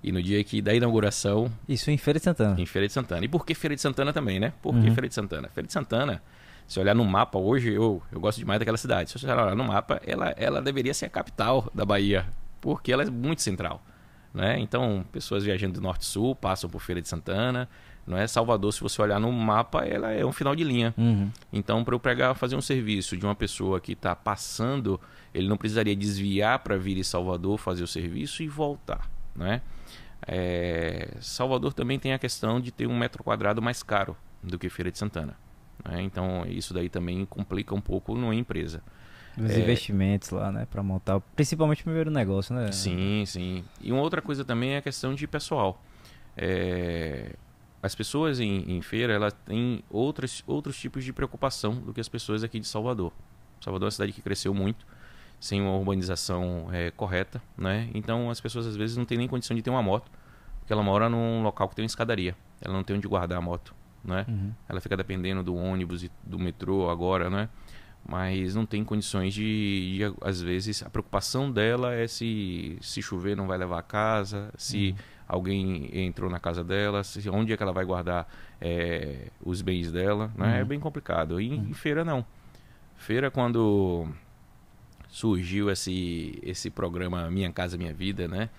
E 0.02 0.10
no 0.10 0.22
dia 0.22 0.42
que 0.42 0.62
da 0.62 0.72
inauguração 0.74 1.52
Isso 1.68 1.90
em 1.90 1.98
Feira 1.98 2.18
de 2.18 2.24
Santana. 2.24 2.58
em 2.58 2.64
Feira 2.64 2.86
de 2.88 2.92
Santana. 2.94 3.22
E 3.24 3.28
por 3.28 3.44
que 3.44 3.54
Feira 3.54 3.74
de 3.76 3.82
Santana 3.82 4.12
também, 4.14 4.40
né? 4.40 4.54
Por 4.62 4.72
que 4.72 4.88
Uhum. 4.88 4.94
Feira 4.94 5.06
de 5.08 5.14
Santana? 5.14 5.48
Feira 5.50 5.66
de 5.66 5.72
Santana, 5.74 6.22
se 6.66 6.80
olhar 6.80 6.94
no 6.94 7.04
mapa 7.04 7.38
hoje, 7.38 7.74
eu, 7.74 8.02
eu 8.10 8.18
gosto 8.18 8.38
demais 8.38 8.58
daquela 8.58 8.78
cidade. 8.78 9.10
Se 9.10 9.18
você 9.18 9.26
olhar 9.30 9.54
no 9.54 9.64
mapa, 9.64 10.00
ela, 10.06 10.30
ela 10.38 10.62
deveria 10.62 10.94
ser 10.94 11.04
a 11.04 11.10
capital 11.10 11.68
da 11.74 11.84
Bahia, 11.84 12.26
porque 12.62 12.90
ela 12.90 13.02
é 13.02 13.10
muito 13.10 13.42
central. 13.42 13.82
Né? 14.32 14.60
Então, 14.60 15.04
pessoas 15.10 15.44
viajando 15.44 15.74
do 15.74 15.80
norte 15.80 16.04
sul 16.04 16.34
passam 16.36 16.70
por 16.70 16.80
Feira 16.80 17.02
de 17.02 17.08
Santana. 17.08 17.68
Não 18.06 18.16
é 18.16 18.26
Salvador, 18.26 18.72
se 18.72 18.80
você 18.80 19.00
olhar 19.02 19.20
no 19.20 19.30
mapa, 19.30 19.84
ela 19.84 20.10
é 20.10 20.24
um 20.24 20.32
final 20.32 20.56
de 20.56 20.64
linha. 20.64 20.94
Uhum. 20.96 21.30
Então, 21.52 21.84
para 21.84 21.94
eu 21.94 22.00
pegar, 22.00 22.34
fazer 22.34 22.56
um 22.56 22.60
serviço 22.60 23.16
de 23.16 23.24
uma 23.24 23.34
pessoa 23.34 23.80
que 23.80 23.92
está 23.92 24.16
passando, 24.16 25.00
ele 25.34 25.48
não 25.48 25.56
precisaria 25.56 25.94
desviar 25.94 26.58
para 26.60 26.76
vir 26.76 26.96
em 26.96 27.02
Salvador 27.02 27.58
fazer 27.58 27.82
o 27.82 27.86
serviço 27.86 28.42
e 28.42 28.48
voltar. 28.48 29.08
Né? 29.34 29.62
É... 30.26 31.16
Salvador 31.20 31.72
também 31.72 31.98
tem 31.98 32.12
a 32.12 32.18
questão 32.18 32.60
de 32.60 32.70
ter 32.70 32.86
um 32.86 32.98
metro 32.98 33.22
quadrado 33.22 33.60
mais 33.60 33.82
caro 33.82 34.16
do 34.42 34.58
que 34.58 34.68
Feira 34.68 34.90
de 34.90 34.98
Santana. 34.98 35.36
Né? 35.84 36.02
Então, 36.02 36.44
isso 36.48 36.72
daí 36.74 36.88
também 36.88 37.24
complica 37.26 37.74
um 37.74 37.80
pouco 37.80 38.14
numa 38.14 38.34
empresa. 38.34 38.82
Os 39.38 39.50
É. 39.50 39.60
investimentos 39.60 40.30
lá, 40.30 40.50
né? 40.52 40.66
Pra 40.70 40.82
montar, 40.82 41.20
principalmente 41.36 41.80
o 41.82 41.84
primeiro 41.84 42.10
negócio, 42.10 42.54
né? 42.54 42.70
Sim, 42.72 43.24
sim. 43.26 43.64
E 43.80 43.90
uma 43.92 44.02
outra 44.02 44.20
coisa 44.20 44.44
também 44.44 44.72
é 44.74 44.78
a 44.78 44.82
questão 44.82 45.14
de 45.14 45.26
pessoal. 45.26 45.80
É, 46.36 47.34
As 47.82 47.94
pessoas 47.94 48.40
em, 48.40 48.76
em 48.76 48.82
feira, 48.82 49.14
elas 49.14 49.32
têm 49.46 49.82
outros, 49.88 50.44
outros 50.46 50.78
tipos 50.78 51.02
de 51.02 51.14
preocupação 51.14 51.74
do 51.76 51.94
que 51.94 52.00
as 52.00 52.08
pessoas 52.10 52.44
aqui 52.44 52.60
de 52.60 52.66
Salvador. 52.66 53.10
Salvador 53.58 53.86
é 53.86 53.88
uma 53.88 53.90
cidade 53.90 54.12
que 54.12 54.20
cresceu 54.20 54.52
muito, 54.52 54.86
sem 55.40 55.62
uma 55.62 55.74
urbanização 55.74 56.68
é, 56.70 56.90
correta, 56.90 57.40
né? 57.56 57.88
Então 57.94 58.28
as 58.28 58.38
pessoas 58.38 58.66
às 58.66 58.76
vezes 58.76 58.98
não 58.98 59.06
têm 59.06 59.16
nem 59.16 59.26
condição 59.26 59.56
de 59.56 59.62
ter 59.62 59.70
uma 59.70 59.82
moto, 59.82 60.10
porque 60.58 60.70
ela 60.74 60.82
mora 60.82 61.08
num 61.08 61.42
local 61.42 61.70
que 61.70 61.74
tem 61.76 61.82
uma 61.82 61.86
escadaria. 61.86 62.36
Ela 62.60 62.74
não 62.74 62.84
tem 62.84 62.96
onde 62.96 63.08
guardar 63.08 63.38
a 63.38 63.40
moto, 63.40 63.74
né? 64.04 64.26
Uhum. 64.28 64.52
Ela 64.68 64.78
fica 64.82 64.94
dependendo 64.94 65.42
do 65.42 65.54
ônibus 65.56 66.02
e 66.02 66.10
do 66.22 66.38
metrô 66.38 66.90
agora, 66.90 67.30
né? 67.30 67.48
Mas 68.10 68.56
não 68.56 68.66
tem 68.66 68.82
condições 68.84 69.32
de, 69.32 69.96
de, 69.98 70.14
às 70.20 70.42
vezes, 70.42 70.82
a 70.82 70.90
preocupação 70.90 71.48
dela 71.50 71.94
é 71.94 72.08
se 72.08 72.76
se 72.80 73.00
chover 73.00 73.36
não 73.36 73.46
vai 73.46 73.56
levar 73.56 73.78
a 73.78 73.82
casa, 73.82 74.50
se 74.58 74.96
alguém 75.28 75.88
entrou 76.06 76.28
na 76.28 76.40
casa 76.40 76.64
dela, 76.64 77.04
se, 77.04 77.30
onde 77.30 77.52
é 77.52 77.56
que 77.56 77.62
ela 77.62 77.72
vai 77.72 77.84
guardar 77.84 78.26
é, 78.60 79.28
os 79.40 79.62
bens 79.62 79.92
dela, 79.92 80.28
né? 80.36 80.58
É 80.58 80.62
Uhum. 80.62 80.68
bem 80.68 80.80
complicado. 80.80 81.40
E 81.40 81.54
em 81.54 81.72
feira 81.72 82.04
não. 82.04 82.26
Feira 82.96 83.30
quando 83.30 84.08
surgiu 85.08 85.70
esse 85.70 86.38
esse 86.42 86.68
programa 86.68 87.30
Minha 87.30 87.52
Casa 87.52 87.78
Minha 87.78 87.94
Vida, 87.94 88.26
né? 88.26 88.50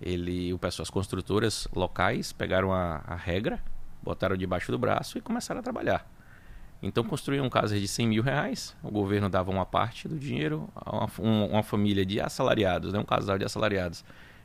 Ele, 0.00 0.52
o 0.52 0.58
pessoal, 0.58 0.82
as 0.84 0.90
construtoras 0.90 1.68
locais 1.74 2.32
pegaram 2.32 2.72
a, 2.72 3.02
a 3.06 3.14
regra, 3.14 3.62
botaram 4.02 4.36
debaixo 4.36 4.72
do 4.72 4.78
braço 4.78 5.18
e 5.18 5.20
começaram 5.20 5.60
a 5.60 5.62
trabalhar. 5.62 6.10
Então 6.86 7.02
construíam 7.02 7.48
casas 7.48 7.80
de 7.80 7.88
100 7.88 8.06
mil 8.08 8.22
reais, 8.22 8.76
o 8.82 8.90
governo 8.90 9.28
dava 9.30 9.50
uma 9.50 9.64
parte 9.64 10.06
do 10.06 10.18
dinheiro, 10.18 10.68
a 10.76 10.94
uma, 10.94 11.08
um- 11.18 11.46
uma 11.52 11.62
família 11.62 12.04
de 12.04 12.20
assalariados, 12.20 12.92
né, 12.92 12.98
um 12.98 13.04
casal 13.04 13.38
de 13.38 13.44
assalariados, 13.44 14.04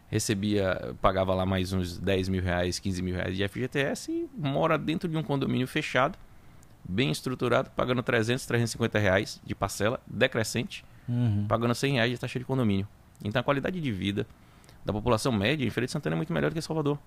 recebia, 0.10 0.96
pagava 1.01 1.36
lá 1.36 1.46
mais 1.46 1.74
uns 1.74 1.98
10 2.00 2.29
mil 2.29 2.41
reais, 2.41 2.79
15 2.79 3.01
mil 3.01 3.13
reais 3.13 3.36
de 3.36 3.43
FGTS 3.48 4.10
e 4.12 4.29
mora 4.38 4.77
dentro 4.77 5.10
de 5.10 5.17
um 5.17 5.22
condomínio 5.24 5.67
fechado, 5.67 6.17
bem 6.88 7.12
estruturado, 7.12 7.69
pagando 7.75 8.01
300, 8.01 8.46
350 8.46 8.98
reais 8.98 9.41
de 9.46 9.53
parcela 9.53 10.00
decrescente, 10.08 10.84
Uhum. 11.10 11.46
pagando 11.48 11.74
100 11.75 11.93
reais 11.96 12.12
de 12.12 12.17
taxa 12.19 12.39
de 12.39 12.46
condomínio. 12.46 12.88
Então 13.24 13.39
a 13.39 13.43
qualidade 13.43 13.81
de 13.81 13.91
vida 13.91 14.25
da 14.86 14.93
população 14.93 15.31
média 15.31 15.65
em 15.65 15.69
Feira 15.69 15.86
de 15.88 15.91
Santana 15.91 16.15
é 16.15 16.17
muito 16.17 16.31
melhor 16.31 16.51
do 16.51 16.53
que 16.53 16.60
em 16.60 16.62
Salvador. 16.62 16.98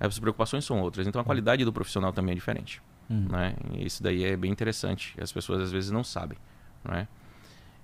As 0.00 0.18
preocupações 0.18 0.64
são 0.64 0.80
outras, 0.80 1.06
então 1.06 1.20
a 1.20 1.24
qualidade 1.24 1.64
do 1.64 1.72
profissional 1.72 2.12
também 2.12 2.32
é 2.32 2.34
diferente. 2.34 2.80
Uhum. 3.08 3.28
Né? 3.28 3.54
E 3.72 3.86
isso 3.86 4.02
daí 4.02 4.24
é 4.24 4.36
bem 4.36 4.50
interessante, 4.50 5.14
as 5.20 5.32
pessoas 5.32 5.62
às 5.62 5.72
vezes 5.72 5.90
não 5.90 6.04
sabem. 6.04 6.38
Né? 6.84 7.08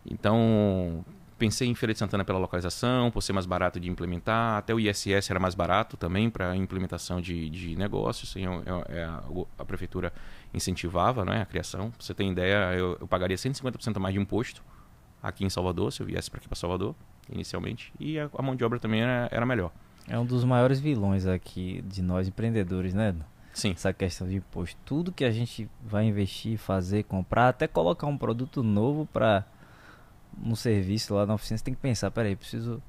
Então, 0.04 1.04
pensei 1.38 1.68
em 1.68 1.74
Feira 1.74 1.92
de 1.92 1.98
Santana 1.98 2.24
pela 2.24 2.38
localização, 2.38 3.10
por 3.10 3.22
ser 3.22 3.32
mais 3.32 3.46
barato 3.46 3.80
de 3.80 3.90
implementar, 3.90 4.58
até 4.58 4.74
o 4.74 4.80
ISS 4.80 5.30
era 5.30 5.40
mais 5.40 5.54
barato 5.54 5.96
também 5.96 6.30
para 6.30 6.54
implementação 6.56 7.20
de, 7.20 7.48
de 7.50 7.76
negócios, 7.76 8.30
assim, 8.30 8.44
a, 8.46 9.22
a 9.58 9.64
prefeitura 9.64 10.12
incentivava 10.52 11.24
né, 11.24 11.42
a 11.42 11.46
criação. 11.46 11.90
Pra 11.90 12.04
você 12.04 12.14
ter 12.14 12.24
ideia, 12.24 12.74
eu, 12.74 12.98
eu 13.00 13.08
pagaria 13.08 13.36
150% 13.36 13.96
a 13.96 14.00
mais 14.00 14.14
de 14.14 14.20
imposto 14.20 14.62
aqui 15.22 15.44
em 15.44 15.50
Salvador, 15.50 15.92
se 15.92 16.02
eu 16.02 16.06
viesse 16.06 16.30
para 16.30 16.38
aqui 16.38 16.48
para 16.48 16.56
Salvador, 16.56 16.94
inicialmente, 17.30 17.92
e 17.98 18.18
a, 18.18 18.28
a 18.36 18.42
mão 18.42 18.54
de 18.54 18.64
obra 18.64 18.78
também 18.78 19.00
era, 19.00 19.28
era 19.32 19.46
melhor. 19.46 19.72
É 20.06 20.18
um 20.18 20.26
dos 20.26 20.44
maiores 20.44 20.78
vilões 20.80 21.26
aqui 21.26 21.82
de 21.86 22.02
nós 22.02 22.28
empreendedores, 22.28 22.92
né? 22.92 23.14
Sim, 23.54 23.70
Essa 23.70 23.92
questão 23.92 24.28
de 24.28 24.34
imposto. 24.36 24.76
Tudo 24.84 25.12
que 25.12 25.24
a 25.24 25.30
gente 25.30 25.68
vai 25.82 26.04
investir, 26.04 26.58
fazer, 26.58 27.04
comprar, 27.04 27.48
até 27.48 27.66
colocar 27.68 28.06
um 28.06 28.18
produto 28.18 28.62
novo 28.62 29.08
para 29.12 29.44
um 30.42 30.56
serviço 30.56 31.14
lá 31.14 31.24
na 31.24 31.34
oficina, 31.34 31.56
você 31.56 31.64
tem 31.64 31.74
que 31.74 31.80
pensar, 31.80 32.10
peraí, 32.10 32.34
preciso 32.34 32.82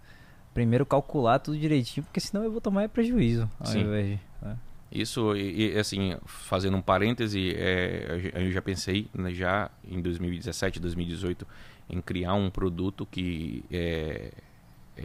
primeiro 0.53 0.86
calcular 0.86 1.38
tudo 1.39 1.57
direitinho, 1.57 2.03
porque 2.05 2.19
senão 2.19 2.43
eu 2.43 2.51
vou 2.51 2.60
tomar 2.60 2.84
é 2.84 2.88
prejuízo. 2.88 3.50
Ao 3.60 3.67
Sim. 3.67 3.81
invés 3.81 4.07
de, 4.07 4.19
né? 4.41 4.57
Isso, 4.91 5.36
e, 5.36 5.74
e, 5.74 5.77
assim, 5.77 6.15
fazendo 6.25 6.77
um 6.77 6.81
parêntese, 6.81 7.53
é, 7.55 8.31
eu 8.34 8.51
já- 8.51 8.62
pensei 8.62 9.07
né, 9.13 9.31
já 9.34 9.69
em 9.84 10.01
2017, 10.01 10.79
2018 10.79 11.45
em 11.89 12.01
criar 12.01 12.34
um 12.36 12.50
produto 12.50 13.05
que 13.05 13.63
é, 13.69 14.31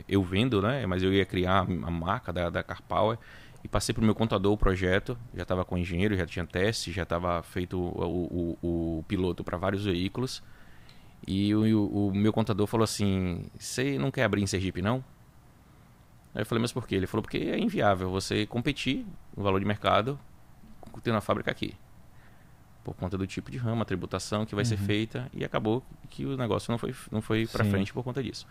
eu 0.09 0.23
vendo, 0.23 0.63
né? 0.63 0.87
Mas 0.87 1.03
eu 1.03 1.13
ia 1.13 1.25
criar 1.27 1.61
a 1.61 1.91
marca 1.91 2.33
da, 2.33 2.49
da 2.49 2.63
Car 2.63 2.83
Power 2.83 3.19
e 3.65 3.69
passei 3.69 3.93
para 3.95 4.03
o 4.03 4.05
meu 4.05 4.15
contador 4.15 4.53
o 4.53 4.57
projeto. 4.57 5.17
Já 5.35 5.43
estava 5.43 5.65
com 5.65 5.77
engenheiro, 5.77 6.17
já 6.17 6.27
tinha 6.27 6.47
teste, 6.47 6.91
já 6.93 7.03
estava 7.03 7.43
feito 7.43 7.79
o, 7.79 8.59
o- 8.63 8.99
o 8.99 9.05
piloto 9.09 9.43
para 9.45 9.57
vários 9.59 9.85
veículos. 9.85 10.43
E 11.27 11.55
o, 11.55 11.85
o- 12.09 12.15
meu 12.15 12.33
contador 12.33 12.67
falou 12.67 12.85
assim: 12.85 13.45
Você 13.59 13.99
não 13.99 14.11
quer 14.11 14.25
abrir 14.25 14.43
em 14.43 14.47
Sergipe, 14.47 14.81
não? 14.81 15.05
Aí 16.35 16.43
eu 16.43 16.47
falei, 16.47 16.63
mas 16.63 16.73
por 16.73 16.87
quê? 16.87 16.95
Ele 16.95 17.09
falou, 17.09 17.23
porque 17.23 17.39
é 17.39 17.59
inviável 17.59 18.09
você 18.09 18.47
competir 18.47 19.05
no 19.37 19.43
valor 19.43 19.59
de 19.59 19.67
mercado 19.67 20.17
tendo 21.03 21.17
a 21.17 21.21
fábrica 21.21 21.51
aqui. 21.51 21.75
Por 22.85 22.95
conta 22.95 23.19
do 23.19 23.27
tipo 23.27 23.51
de 23.51 23.59
ramo, 23.59 23.83
a 23.83 23.85
tributação 23.85 24.47
que 24.47 24.55
vai 24.55 24.65
ser 24.65 24.77
feita. 24.87 25.29
E 25.35 25.45
acabou 25.45 25.85
que 26.09 26.25
o 26.25 26.37
negócio 26.37 26.71
não 26.71 26.79
foi, 26.79 26.95
não 27.11 27.21
foi 27.21 27.47
para 27.47 27.65
frente 27.71 27.93
por 27.93 28.03
conta 28.05 28.23
disso. 28.23 28.47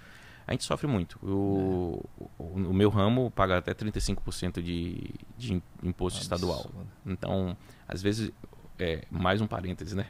A 0.49 0.53
gente 0.53 0.63
sofre 0.63 0.87
muito. 0.87 1.19
O, 1.21 2.03
o, 2.39 2.43
o 2.43 2.73
meu 2.73 2.89
ramo 2.89 3.29
paga 3.29 3.59
até 3.59 3.71
35% 3.71 4.63
de, 4.63 5.11
de 5.37 5.53
im- 5.53 5.61
imposto 5.83 6.19
estadual. 6.21 6.61
Absurdo. 6.61 6.87
Então, 7.05 7.55
às 7.87 8.01
vezes, 8.01 8.31
é, 8.79 9.05
mais 9.11 9.41
um 9.41 9.45
parêntese, 9.47 9.95
né? 9.95 10.07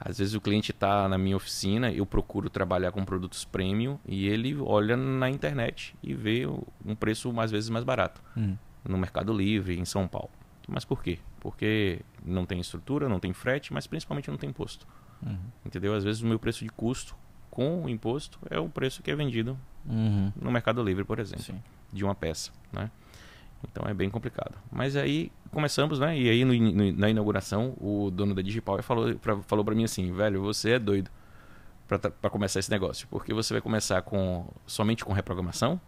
Às 0.00 0.16
vezes 0.18 0.32
o 0.32 0.40
cliente 0.40 0.70
está 0.70 1.06
na 1.06 1.18
minha 1.18 1.36
oficina, 1.36 1.92
eu 1.92 2.06
procuro 2.06 2.48
trabalhar 2.48 2.92
com 2.92 3.04
produtos 3.04 3.44
premium 3.44 3.98
e 4.06 4.26
ele 4.26 4.56
olha 4.58 4.96
na 4.96 5.28
internet 5.28 5.94
e 6.02 6.14
vê 6.14 6.46
um 6.84 6.94
preço 6.94 7.38
às 7.38 7.50
vezes 7.50 7.68
mais 7.68 7.84
barato 7.84 8.22
Hum. 8.34 8.56
no 8.88 8.96
Mercado 8.96 9.34
Livre, 9.34 9.78
em 9.78 9.84
São 9.84 10.08
Paulo. 10.08 10.30
Mas 10.66 10.84
por 10.86 11.02
quê? 11.02 11.18
Porque 11.40 12.00
não 12.24 12.46
tem 12.46 12.58
estrutura, 12.58 13.06
não 13.06 13.20
tem 13.20 13.34
frete, 13.34 13.70
mas 13.70 13.86
principalmente 13.86 14.30
não 14.30 14.38
tem 14.38 14.48
imposto. 14.48 14.86
Uhum. 15.22 15.36
Entendeu? 15.64 15.94
Às 15.94 16.02
vezes 16.04 16.22
o 16.22 16.26
meu 16.26 16.38
preço 16.38 16.64
de 16.64 16.70
custo 16.70 17.14
com 17.54 17.84
o 17.84 17.88
imposto 17.88 18.38
é 18.50 18.58
o 18.58 18.68
preço 18.68 19.02
que 19.02 19.10
é 19.10 19.16
vendido 19.16 19.56
Uhum. 19.86 20.32
no 20.36 20.50
Mercado 20.50 20.82
Livre, 20.82 21.04
por 21.04 21.18
exemplo 21.18 21.42
Sim. 21.44 21.62
de 21.92 22.04
uma 22.04 22.14
peça, 22.14 22.50
né? 22.72 22.90
Então 23.70 23.88
é 23.88 23.94
bem 23.94 24.10
complicado. 24.10 24.54
Mas 24.70 24.94
aí 24.96 25.30
começamos, 25.50 25.98
né? 25.98 26.18
E 26.18 26.28
aí 26.28 26.44
no 26.44 26.52
no- 26.54 26.92
na 26.92 27.08
inauguração 27.08 27.74
o 27.80 28.10
dono 28.10 28.34
da 28.34 28.42
Digipower 28.42 28.82
falou 28.82 29.14
pra, 29.16 29.36
falou 29.42 29.64
para 29.64 29.74
mim 29.74 29.84
assim, 29.84 30.12
velho, 30.12 30.42
você 30.42 30.72
é 30.72 30.78
doido 30.78 31.10
para 31.86 32.30
começar 32.30 32.58
esse 32.60 32.70
negócio, 32.70 33.06
porque 33.08 33.32
você 33.32 33.54
vai 33.54 33.60
começar 33.60 34.00
com 34.02 34.46
somente 34.66 35.04
com 35.04 35.12
reprogramação 35.12 35.80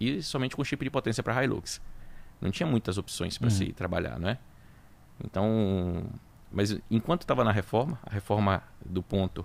e 0.00 0.22
somente 0.22 0.56
com 0.56 0.64
chip 0.64 0.82
de 0.84 0.90
potência 0.90 1.22
para 1.22 1.42
Hilux. 1.44 1.80
Não 2.40 2.50
tinha 2.50 2.66
muitas 2.66 2.96
opções 2.98 3.36
para 3.36 3.46
Uhum. 3.46 3.50
se 3.50 3.72
trabalhar, 3.72 4.18
né? 4.18 4.38
Então, 5.24 6.04
mas 6.50 6.76
enquanto 6.90 7.22
estava 7.22 7.44
na 7.44 7.52
reforma, 7.52 7.98
a 8.04 8.10
reforma 8.12 8.62
do 8.84 9.02
ponto 9.02 9.44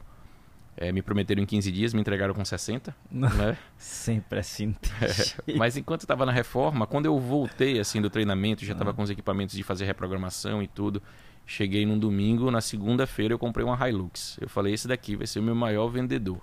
eh, 0.78 0.92
me 0.92 1.02
prometeram 1.02 1.42
em 1.42 1.46
15 1.46 1.72
dias, 1.72 1.94
me 1.94 2.02
entregaram 2.02 2.34
com 2.34 2.44
60, 2.44 2.96
né? 3.12 3.58
Sempre 3.78 4.40
assim. 4.40 4.76
Mas 5.58 5.78
enquanto 5.78 6.02
eu 6.02 6.06
estava 6.06 6.26
na 6.26 6.32
reforma, 6.32 6.86
quando 6.88 7.06
eu 7.06 7.20
voltei 7.20 7.80
assim 7.80 8.02
do 8.02 8.10
treinamento, 8.10 8.66
já 8.66 8.74
estava 8.74 8.92
Ah. 8.92 8.94
com 8.94 9.02
os 9.04 9.10
equipamentos 9.10 9.56
de 9.56 9.64
fazer 9.64 9.86
reprogramação 9.86 10.62
e 10.62 10.68
tudo. 10.68 11.02
Cheguei 11.46 11.86
num 11.86 11.98
domingo, 12.00 12.50
na 12.50 12.60
segunda-feira 12.62 13.34
eu 13.34 13.40
comprei 13.40 13.64
uma 13.66 13.78
Hilux. 13.88 14.38
Eu 14.42 14.50
falei, 14.50 14.74
esse 14.74 14.88
daqui 14.88 15.16
vai 15.16 15.28
ser 15.28 15.40
o 15.40 15.44
meu 15.44 15.54
maior 15.56 15.88
vendedor. 15.90 16.42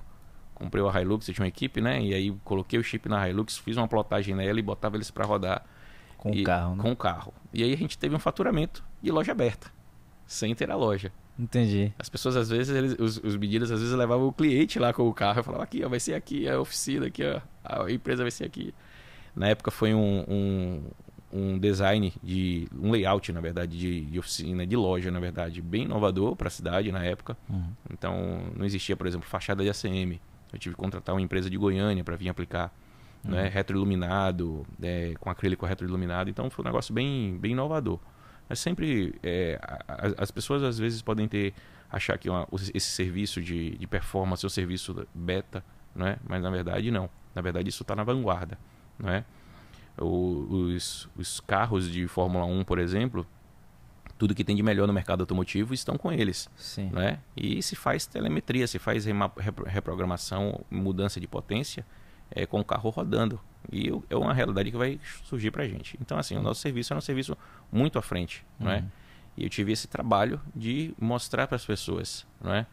Comprei 0.55 0.83
uma 0.83 1.01
Hilux, 1.01 1.27
eu 1.29 1.35
tinha 1.35 1.43
uma 1.43 1.49
equipe, 1.49 1.81
né? 1.81 2.01
E 2.01 2.15
aí 2.15 2.31
coloquei 2.45 2.79
o 2.79 2.85
chip 2.85 3.09
na 3.09 3.29
Hilux, 3.29 3.59
fiz 3.59 3.77
uma 3.77 3.89
plotagem 3.89 4.35
nela 4.35 4.59
e 4.59 4.63
botava 4.63 4.97
eles 4.97 5.11
para 5.11 5.25
rodar 5.25 5.65
Com 6.19 6.31
o 6.31 6.45
carro, 6.45 6.77
né? 6.77 6.83
com 6.83 6.93
o 6.93 6.97
carro. 6.97 7.35
E 7.53 7.65
aí 7.65 7.73
a 7.73 7.77
gente 7.77 7.99
teve 7.99 8.15
um 8.15 8.19
faturamento 8.21 8.85
de 9.03 9.11
loja 9.11 9.33
aberta, 9.33 9.73
sem 10.25 10.55
ter 10.55 10.71
a 10.71 10.77
loja. 10.77 11.11
Entendi. 11.39 11.93
As 11.99 12.09
pessoas, 12.09 12.37
às 12.37 12.49
vezes, 12.51 12.75
eles- 12.75 12.97
os, 12.99 13.17
os 13.19 13.37
meninos, 13.37 13.71
às 13.71 13.81
vezes, 13.81 13.95
levavam 13.95 14.29
o 14.29 14.33
cliente 14.33 14.79
lá 14.79 14.93
com 14.93 15.09
o 15.09 15.15
carro. 15.15 15.41
Eu 15.41 15.45
falava, 15.45 15.65
aqui, 15.65 15.83
ó, 15.85 15.89
vai 15.89 15.99
ser 16.01 16.15
aqui, 16.15 16.49
a 16.49 16.61
oficina, 16.61 17.07
aqui, 17.07 17.23
ó, 17.25 17.41
a 17.85 17.91
empresa 17.91 18.23
vai 18.23 18.31
ser 18.31 18.45
aqui. 18.45 18.75
Na 19.35 19.49
época 19.49 19.71
foi 19.71 19.95
um, 19.95 20.25
um, 20.29 20.83
um 21.33 21.59
design, 21.59 22.13
de 22.23 22.69
um 22.79 22.91
layout, 22.91 23.33
na 23.33 23.41
verdade, 23.41 23.79
de, 23.79 24.03
de 24.03 24.19
oficina, 24.19 24.67
de 24.67 24.77
loja, 24.77 25.11
na 25.11 25.19
verdade, 25.21 25.63
bem 25.63 25.85
inovador 25.85 26.37
para 26.37 26.49
a 26.49 26.51
cidade 26.51 26.93
na 26.93 27.03
época. 27.05 27.37
Uhum. 27.49 27.65
Então, 27.91 28.43
não 28.55 28.65
existia, 28.67 28.95
por 28.97 29.07
exemplo, 29.07 29.27
fachada 29.27 29.63
de 29.65 29.71
ACM. 29.71 30.21
Eu 30.53 30.59
tive 30.59 30.75
que 30.75 30.81
contratar 30.81 31.15
uma 31.15 31.23
empresa 31.23 31.49
de 31.49 31.57
Goiânia 31.57 32.05
para 32.05 32.15
vir 32.15 32.29
aplicar. 32.29 32.71
né? 33.25 33.49
retroiluminado, 33.49 34.67
é, 34.83 35.15
com 35.21 35.31
acrílico 35.31 35.65
retroiluminado. 35.65 36.29
Então 36.29 36.51
foi 36.51 36.65
um 36.65 36.67
negócio 36.67 36.93
bem, 36.93 37.39
bem 37.39 37.53
inovador. 37.53 37.99
Mas 38.49 38.59
sempre 38.59 39.15
é, 39.23 39.59
as 40.19 40.31
pessoas 40.31 40.63
às 40.63 40.79
vezes 40.79 41.01
podem 41.03 41.27
ter 41.27 41.55
achar 41.91 42.17
que 42.19 42.29
uma, 42.29 42.47
esse 42.75 42.91
serviço 42.91 43.41
de, 43.41 43.77
de 43.77 43.87
performance 43.87 44.45
é 44.45 44.47
o 44.47 44.51
serviço 44.51 45.07
beta, 45.15 45.65
não 45.95 46.07
é? 46.07 46.19
Mas 46.29 46.43
na 46.43 46.51
verdade 46.51 46.91
não. 46.91 47.09
Na 47.35 47.43
verdade 47.43 47.69
isso 47.69 47.83
está 47.83 47.95
na 47.95 48.05
vanguarda, 48.05 48.59
não 48.99 49.11
é? 49.11 49.25
os, 49.99 51.09
os 51.17 51.41
carros 51.41 51.91
de 51.91 52.07
Fórmula 52.09 52.45
1, 52.45 52.65
por 52.65 52.79
exemplo, 52.79 53.27
tudo 54.17 54.35
que 54.35 54.45
tem 54.45 54.57
de 54.57 54.63
melhor 54.63 54.87
no 54.87 54.93
mercado 54.93 55.21
automotivo 55.21 55.75
estão 55.75 55.99
com 55.99 56.13
eles. 56.13 56.49
Sim. 56.57 56.91
Né? 56.91 57.19
E 57.37 57.63
se 57.63 57.77
faz 57.77 58.07
telemetria, 58.07 58.67
se 58.67 58.79
faz 58.79 59.05
reprogramação, 59.67 60.65
mudança 60.71 61.21
de 61.21 61.27
potência 61.27 61.85
é, 62.31 62.47
com 62.47 62.61
o 62.61 62.65
carro 62.65 62.91
rodando. 62.91 63.41
E 63.71 63.91
é 64.11 64.17
uma 64.17 64.33
realidade 64.33 64.71
que 64.71 64.77
vai 64.77 64.99
surgir 65.25 65.51
para 65.51 65.65
a 65.65 65.69
gente. 65.69 65.97
Então, 66.01 66.19
assim, 66.19 66.37
o 66.37 66.43
nosso 66.43 66.61
serviço 66.61 66.93
é 66.93 66.97
um 66.97 67.01
serviço 67.01 67.37
muito 67.71 67.99
à 67.99 68.03
frente. 68.03 68.45
Uhum. 68.59 68.67
Não 68.67 68.73
é? 68.73 68.85
E 69.37 69.45
eu 69.45 69.51
tive 69.51 69.73
esse 69.73 69.89
trabalho 69.89 70.41
de 70.55 70.95
mostrar 71.01 71.47
para 71.47 71.57
as 71.57 71.65
pessoas 71.65 72.27
não 72.41 72.53
é? 72.53 72.67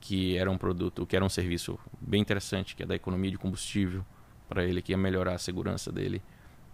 que 0.00 0.36
era 0.36 0.50
um 0.50 0.56
produto, 0.56 1.04
que 1.04 1.16
era 1.16 1.24
um 1.24 1.28
serviço 1.28 1.78
bem 2.00 2.20
interessante, 2.20 2.74
que 2.74 2.82
é 2.82 2.86
da 2.86 2.94
economia 2.94 3.30
de 3.30 3.38
combustível 3.38 4.04
para 4.48 4.64
ele, 4.64 4.80
que 4.80 4.92
ia 4.92 4.98
melhorar 4.98 5.34
a 5.34 5.38
segurança 5.38 5.92
dele. 5.92 6.22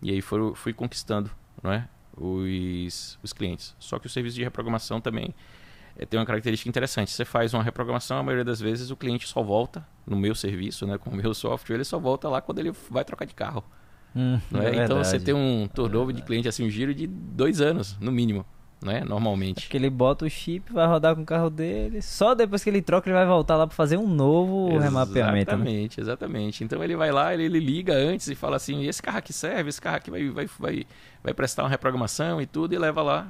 E 0.01 0.11
aí 0.11 0.21
fui, 0.21 0.55
fui 0.55 0.73
conquistando 0.73 1.31
não 1.63 1.73
é? 1.73 1.89
os, 2.17 3.19
os 3.23 3.33
clientes. 3.33 3.75
Só 3.79 3.99
que 3.99 4.07
o 4.07 4.11
serviço 4.11 4.37
de 4.37 4.45
reprogramação 4.45 5.01
também 5.01 5.35
é, 5.97 6.05
tem 6.07 6.19
uma 6.19 6.27
característica 6.27 6.69
interessante. 6.69 7.11
Você 7.11 7.25
faz 7.25 7.55
uma 7.55 7.63
reprogramação, 7.63 8.19
a 8.19 8.23
maioria 8.23 8.45
das 8.45 8.61
vezes 8.61 8.91
o 8.91 8.97
cliente 8.97 9.29
só 9.29 9.43
volta 9.43 9.87
no 10.07 10.17
meu 10.17 10.35
serviço, 10.35 10.87
né, 10.87 10.99
com 10.99 11.11
o 11.11 11.15
meu 11.15 11.35
software, 11.35 11.77
ele 11.77 11.85
só 11.85 11.99
volta 11.99 12.29
lá 12.29 12.41
quando 12.41 12.59
ele 12.59 12.73
vai 12.91 13.05
trocar 13.05 13.25
de 13.25 13.35
carro. 13.35 13.65
Hum, 14.17 14.39
é? 14.55 14.85
então 14.85 15.03
você 15.03 15.19
tem 15.19 15.35
um 15.35 15.67
turnover 15.67 16.15
é 16.15 16.19
de 16.19 16.25
cliente, 16.25 16.47
assim, 16.47 16.65
um 16.65 16.71
giro 16.71 16.95
de 16.95 17.07
dois 17.07 17.61
anos, 17.61 17.99
no 17.99 18.13
mínimo 18.13 18.47
né? 18.85 19.03
Normalmente. 19.03 19.63
Porque 19.63 19.77
ele 19.77 19.89
bota 19.89 20.27
o 20.27 20.31
chip, 20.31 20.71
vai 20.71 20.87
rodar 20.87 21.17
com 21.17 21.23
o 21.23 21.25
carro 21.25 21.49
dele. 21.49 22.03
Só 22.03 22.35
depois 22.35 22.63
que 22.63 22.69
ele 22.69 22.83
troca, 22.83 23.09
ele 23.09 23.17
vai 23.17 23.27
voltar 23.27 23.57
lá 23.57 23.67
para 23.67 23.75
fazer 23.75 23.97
um 23.97 24.07
novo 24.07 24.67
exatamente, 24.69 24.85
remapeamento. 24.85 25.33
Né? 25.33 25.41
Exatamente, 25.41 26.01
né? 26.01 26.05
exatamente. 26.05 26.65
Então 26.65 26.85
ele 26.85 26.95
vai 26.95 27.11
lá, 27.11 27.33
ele, 27.33 27.45
ele, 27.45 27.59
liga 27.59 27.95
antes 27.95 28.29
e 28.29 28.35
fala 28.35 28.57
assim: 28.57 28.85
esse 28.85 29.03
carro 29.03 29.19
aqui 29.19 29.33
serve, 29.33 29.71
esse 29.71 29.81
carro 29.81 29.97
aqui 29.97 30.11
vai, 30.11 30.29
vai, 30.29 30.47
vai, 30.59 30.87
vai 31.23 31.35
prestar 31.35 31.63
uma 31.63 31.71
reprogramação 31.71 32.41
e 32.41 32.47
tudo, 32.47 32.75
e 32.75 32.79
leva 32.79 33.03
lá. 33.03 33.27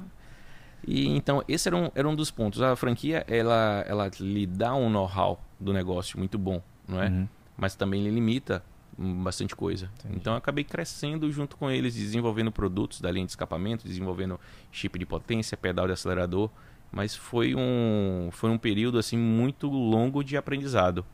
E 0.87 1.07
então 1.07 1.43
esse 1.47 1.67
era 1.67 1.75
um, 1.75 1.89
era 1.95 2.07
um 2.07 2.15
dos 2.15 2.29
pontos. 2.29 2.61
A 2.61 2.75
franquia 2.75 3.25
ela, 3.27 3.83
ela 3.87 4.11
lhe 4.19 4.45
dá 4.45 4.75
um 4.75 4.89
know-how 4.89 5.39
do 5.59 5.73
negócio 5.73 6.17
muito 6.17 6.37
bom, 6.37 6.61
não 6.87 7.01
é? 7.01 7.07
Uhum. 7.07 7.27
Mas 7.57 7.75
também 7.75 8.03
lhe 8.03 8.11
limita 8.11 8.63
bastante 8.97 9.55
coisa. 9.55 9.89
Entendi. 9.99 10.15
Então 10.17 10.33
eu 10.33 10.37
acabei 10.37 10.63
crescendo 10.63 11.29
junto 11.31 11.57
com 11.57 11.69
eles, 11.69 11.95
desenvolvendo 11.95 12.51
produtos 12.51 13.01
da 13.01 13.11
linha 13.11 13.25
de 13.25 13.31
escapamento, 13.31 13.87
desenvolvendo 13.87 14.39
chip 14.71 14.97
de 14.97 15.05
potência, 15.05 15.57
pedal 15.57 15.87
de 15.87 15.93
acelerador, 15.93 16.49
mas 16.91 17.15
foi 17.15 17.55
um 17.55 18.29
foi 18.31 18.49
um 18.49 18.57
período 18.57 18.97
assim 18.97 19.17
muito 19.17 19.67
longo 19.67 20.23
de 20.23 20.37
aprendizado. 20.37 21.05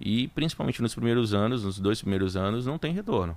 E 0.00 0.28
principalmente 0.28 0.80
nos 0.80 0.94
primeiros 0.94 1.34
anos, 1.34 1.64
nos 1.64 1.80
dois 1.80 2.00
primeiros 2.00 2.36
anos, 2.36 2.66
não 2.66 2.78
tem 2.78 2.92
retorno. 2.92 3.36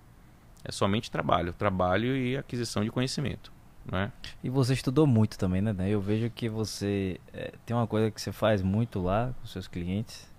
É 0.64 0.72
somente 0.72 1.10
trabalho, 1.10 1.54
trabalho 1.54 2.16
e 2.16 2.38
aquisição 2.38 2.84
de 2.84 2.92
conhecimento. 2.92 3.52
Né? 3.86 4.12
E 4.44 4.50
você 4.50 4.74
estudou 4.74 5.08
muito 5.08 5.38
também, 5.38 5.62
né? 5.62 5.74
Eu 5.90 6.00
vejo 6.00 6.30
que 6.30 6.48
você 6.48 7.20
é, 7.34 7.54
tem 7.66 7.76
uma 7.76 7.88
coisa 7.88 8.12
que 8.12 8.22
você 8.22 8.32
faz 8.32 8.62
muito 8.62 9.02
lá 9.02 9.34
com 9.40 9.48
seus 9.48 9.68
clientes, 9.68 10.30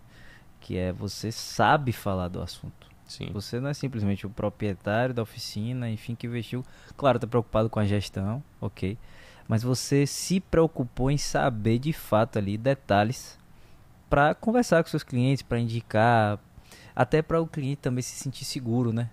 que 0.61 0.76
é 0.76 0.92
você 0.92 1.32
sabe 1.32 1.92
falar 1.92 2.28
do 2.28 2.40
assunto. 2.40 2.90
Sim. 3.06 3.30
Você 3.32 3.61
não 3.61 3.68
é 3.68 3.75
simplesmente 3.75 4.26
o 4.26 4.30
proprietário 4.30 5.14
da 5.14 5.22
oficina, 5.22 5.90
enfim, 5.90 6.14
que 6.14 6.26
investiu. 6.26 6.64
Claro, 6.96 7.18
está 7.18 7.26
preocupado 7.26 7.68
com 7.68 7.78
a 7.78 7.84
gestão, 7.84 8.42
ok. 8.61 8.96
Mas 9.46 9.62
você 9.62 10.06
se 10.06 10.40
preocupou 10.40 11.11
em 11.11 11.18
saber 11.18 11.78
de 11.78 11.92
fato 11.92 12.38
ali 12.38 12.56
detalhes 12.56 13.38
para 14.08 14.34
conversar 14.34 14.82
com 14.82 14.88
seus 14.88 15.02
clientes, 15.02 15.42
para 15.42 15.58
indicar, 15.58 16.38
até 16.94 17.20
para 17.20 17.40
o 17.40 17.46
cliente 17.46 17.82
também 17.82 18.02
se 18.02 18.17
sentir 18.17 18.45
seguro, 18.45 18.93
né? 18.93 19.10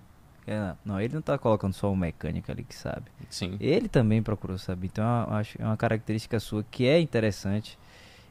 É, 0.51 0.73
não, 0.83 0.99
ele 0.99 1.13
não 1.13 1.19
está 1.19 1.37
colocando 1.37 1.73
só 1.73 1.91
o 1.91 1.95
mecânico 1.95 2.51
ali 2.51 2.63
que 2.63 2.73
sabe. 2.73 3.03
Sim. 3.29 3.55
Ele 3.59 3.87
também 3.87 4.23
procurou 4.23 4.57
saber. 4.57 4.87
Então, 4.87 5.05
eu 5.05 5.33
acho 5.35 5.61
é 5.61 5.63
uma 5.63 5.77
característica 5.77 6.39
sua 6.39 6.65
que 6.71 6.87
é 6.87 6.99
interessante 6.99 7.77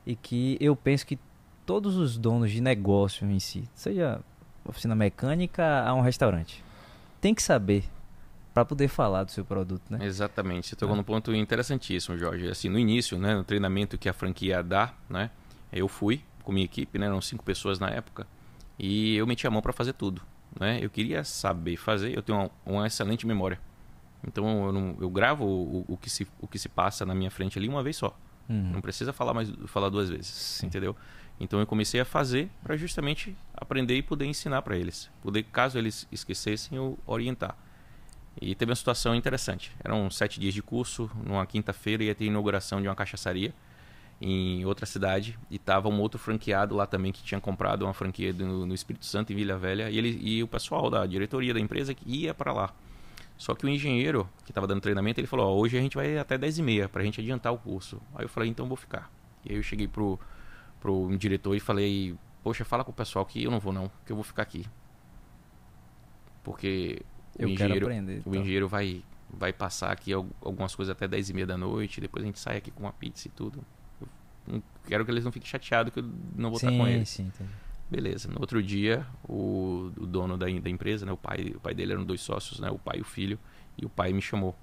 e 0.05 0.17
que 0.17 0.59
eu 0.61 0.75
penso 0.75 1.07
que 1.07 1.17
todos 1.65 1.97
os 1.97 2.19
donos 2.19 2.51
de 2.51 2.61
negócio 2.61 3.25
em 3.31 3.39
si, 3.39 3.69
seja 3.73 4.21
oficina 4.65 4.97
mecânica 4.97 5.85
a 5.85 5.95
um 5.95 6.01
restaurante. 6.01 6.65
Tem 7.21 7.33
que 7.33 7.43
saber 7.43 7.85
para 8.53 8.65
poder 8.65 8.89
falar 8.89 9.23
do 9.23 9.31
seu 9.31 9.45
produto, 9.45 9.83
né? 9.89 10.05
Exatamente. 10.05 10.67
Você 10.67 10.75
tocou 10.75 10.97
é. 10.97 10.99
num 10.99 11.05
ponto 11.05 11.33
interessantíssimo, 11.33 12.19
Jorge. 12.19 12.49
Assim, 12.49 12.69
no 12.69 12.81
início, 12.81 13.17
né, 13.17 13.37
no 13.37 13.45
treinamento 13.45 13.97
que 13.97 14.09
a 14.09 14.13
franquia 14.13 14.61
dá, 14.61 14.93
né, 15.09 15.31
eu 15.73 15.87
fui 15.87 16.25
com 16.43 16.51
minha 16.51 16.65
equipe, 16.65 16.99
né, 16.99 17.07
eram 17.07 17.21
cinco 17.21 17.45
pessoas 17.45 17.79
na 17.79 17.89
época, 17.91 18.27
e 18.77 19.15
eu 19.15 19.25
meti 19.25 19.47
a 19.47 19.51
mão 19.51 19.63
para 19.63 19.73
fazer 19.73 19.93
tudo, 19.93 20.21
né? 20.59 20.79
Eu 20.83 20.91
queria 20.91 21.25
saber 21.25 21.77
fazer, 21.77 22.17
eu 22.17 22.23
tenho 22.23 22.39
uma, 22.39 22.51
uma 22.65 22.87
excelente 22.87 23.27
memória. 23.27 23.61
Então 24.27 24.67
eu, 24.67 24.73
não, 24.73 24.97
eu 25.01 25.09
gravo 25.09 25.45
o, 25.45 25.85
o, 25.89 25.97
que 25.97 26.11
se, 26.11 26.27
o 26.41 26.47
que 26.49 26.59
se 26.59 26.69
passa 26.69 27.07
na 27.07 27.15
minha 27.15 27.31
frente 27.31 27.59
ali 27.59 27.69
uma 27.69 27.83
vez 27.83 27.97
só. 27.97 28.17
Uhum. 28.49 28.73
Não 28.73 28.81
precisa 28.81 29.13
falar 29.13 29.35
mais 29.35 29.51
falar 29.67 29.89
duas 29.89 30.09
vezes, 30.09 30.27
Sim. 30.27 30.67
entendeu? 30.67 30.97
Então 31.39 31.61
eu 31.61 31.67
comecei 31.67 32.01
a 32.01 32.05
fazer 32.05 32.51
para 32.63 32.77
justamente 32.77 33.37
aprender 33.55 33.97
e 33.97 34.03
poder 34.03 34.27
ensinar 34.27 34.63
para 34.63 34.77
eles, 34.77 35.09
poder 35.23 35.45
caso 35.45 35.79
eles 35.79 36.09
esquecessem 36.11 36.77
eu 36.77 36.99
orientar. 37.07 37.57
E 38.41 38.55
teve 38.55 38.71
uma 38.71 38.77
situação 38.77 39.15
interessante. 39.15 39.73
Eram 39.83 40.09
sete 40.11 40.39
dias 40.39 40.55
de 40.55 40.63
curso, 40.63 41.11
numa 41.25 41.45
quinta-feira 41.45 42.05
ia 42.05 42.15
ter 42.15 42.25
inauguração 42.25 42.81
de 42.81 42.89
uma 42.89 42.95
cachaçaria 42.95 43.53
em 44.21 44.65
outra 44.65 44.85
cidade 44.85 45.39
e 45.49 45.59
tava 45.59 45.89
um 45.89 46.01
outro 46.01 46.19
franqueado 46.19 46.75
lá 46.75 46.87
também 46.87 47.13
que 47.13 47.23
tinha 47.23 47.41
comprado 47.41 47.85
uma 47.85 47.95
franquia 47.95 48.33
do, 48.33 48.67
no 48.67 48.75
Espírito 48.75 49.07
Santo 49.07 49.33
em 49.33 49.37
Vila 49.37 49.57
Velha 49.57 49.89
e 49.91 49.97
ele 49.97 50.19
e 50.21 50.43
o 50.43 50.49
pessoal 50.49 50.91
da 50.91 51.07
diretoria 51.07 51.55
da 51.55 51.61
empresa 51.61 51.95
ia 52.05 52.35
para 52.35 52.53
lá. 52.53 52.75
Só 53.37 53.55
que 53.55 53.65
o 53.65 53.69
engenheiro 53.69 54.29
que 54.45 54.51
estava 54.51 54.67
dando 54.67 54.81
treinamento 54.81 55.21
ele 55.21 55.29
falou: 55.29 55.55
oh, 55.55 55.61
hoje 55.61 55.79
a 55.79 55.81
gente 55.81 55.95
vai 55.95 56.19
até 56.19 56.37
10 56.37 56.59
e 56.59 56.63
meia 56.63 56.89
para 56.89 57.03
a 57.03 57.05
gente 57.05 57.21
adiantar 57.21 57.53
o 57.53 57.59
curso. 57.59 58.01
Aí 58.15 58.25
eu 58.25 58.29
falei: 58.29 58.51
então 58.51 58.67
vou 58.67 58.77
ficar. 58.77 59.11
E 59.45 59.53
aí 59.53 59.59
eu 59.59 59.63
cheguei 59.63 59.87
pro 59.87 60.19
pro 60.81 61.17
diretor 61.17 61.55
e 61.55 61.61
falei: 61.61 62.17
Poxa, 62.43 62.65
fala 62.65 62.85
com 62.85 62.91
o 62.91 62.95
pessoal 62.95 63.25
que 63.25 63.43
eu 63.45 63.51
não 63.51 63.61
vou, 63.61 63.73
não, 63.73 63.91
que 64.05 64.13
eu 64.13 64.17
vou 64.17 64.25
ficar 64.25 64.43
aqui. 64.43 64.67
Porque 66.43 67.03
o 67.39 67.43
eu 67.43 67.49
engenheiro, 67.49 67.87
aprender, 67.87 68.17
o 68.17 68.21
então. 68.21 68.35
engenheiro 68.35 68.69
vai, 68.69 69.05
vai 69.31 69.53
passar 69.53 69.93
aqui 69.93 70.13
algumas 70.13 70.75
coisas 70.75 70.91
até 70.91 71.07
10 71.07 71.31
e 71.31 71.35
meia 71.35 71.47
da 71.47 71.59
noite, 71.59 72.01
depois 72.01 72.25
a 72.25 72.27
gente 72.27 72.39
sai 72.39 72.57
aqui 72.57 72.71
com 72.71 72.85
uma 72.85 72.93
pizza 72.93 73.29
e 73.29 73.31
tudo. 73.31 73.65
Quero 74.87 75.05
que 75.05 75.11
eles 75.11 75.25
não 75.25 75.33
fiquem 75.33 75.49
chateados 75.49 75.93
que 75.93 76.01
eu 76.01 76.11
não 76.35 76.51
vou 76.51 76.59
sim, 76.59 76.67
estar 76.67 76.79
com 76.79 76.89
eles. 76.89 77.09
Sim, 77.09 77.27
entendi. 77.27 77.51
Beleza. 77.91 78.29
No 78.31 78.41
outro 78.41 78.63
dia, 78.63 79.07
o, 79.27 79.91
o 79.97 80.07
dono 80.07 80.37
da, 80.37 80.47
da, 80.47 80.71
empresa, 80.71 81.07
né, 81.07 81.13
o 81.13 81.17
pai, 81.17 81.53
o 81.55 81.61
pai 81.61 81.75
dele 81.75 81.93
eram 81.93 82.05
dois 82.05 82.21
sócios, 82.21 82.61
né, 82.61 82.71
o 82.71 82.79
pai 82.79 82.99
e 82.99 83.01
o 83.01 83.05
filho, 83.05 83.39
e 83.77 83.87
o 83.87 83.89
pai 83.89 84.13
me 84.13 84.21
chamou. 84.21 84.55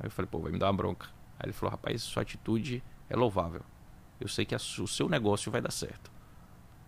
Aí 0.00 0.06
eu 0.06 0.10
falei, 0.10 0.28
pô, 0.30 0.40
vai 0.40 0.50
me 0.50 0.58
dar 0.58 0.66
uma 0.66 0.72
bronca. 0.72 1.06
Aí 1.38 1.46
ele 1.46 1.52
falou, 1.52 1.70
rapaz, 1.70 2.02
sua 2.02 2.22
atitude 2.22 2.82
é 3.08 3.16
louvável 3.16 3.62
eu 4.20 4.28
sei 4.28 4.44
que 4.44 4.54
a, 4.54 4.58
o 4.58 4.86
seu 4.86 5.08
negócio 5.08 5.50
vai 5.52 5.60
dar 5.60 5.70
certo. 5.70 6.10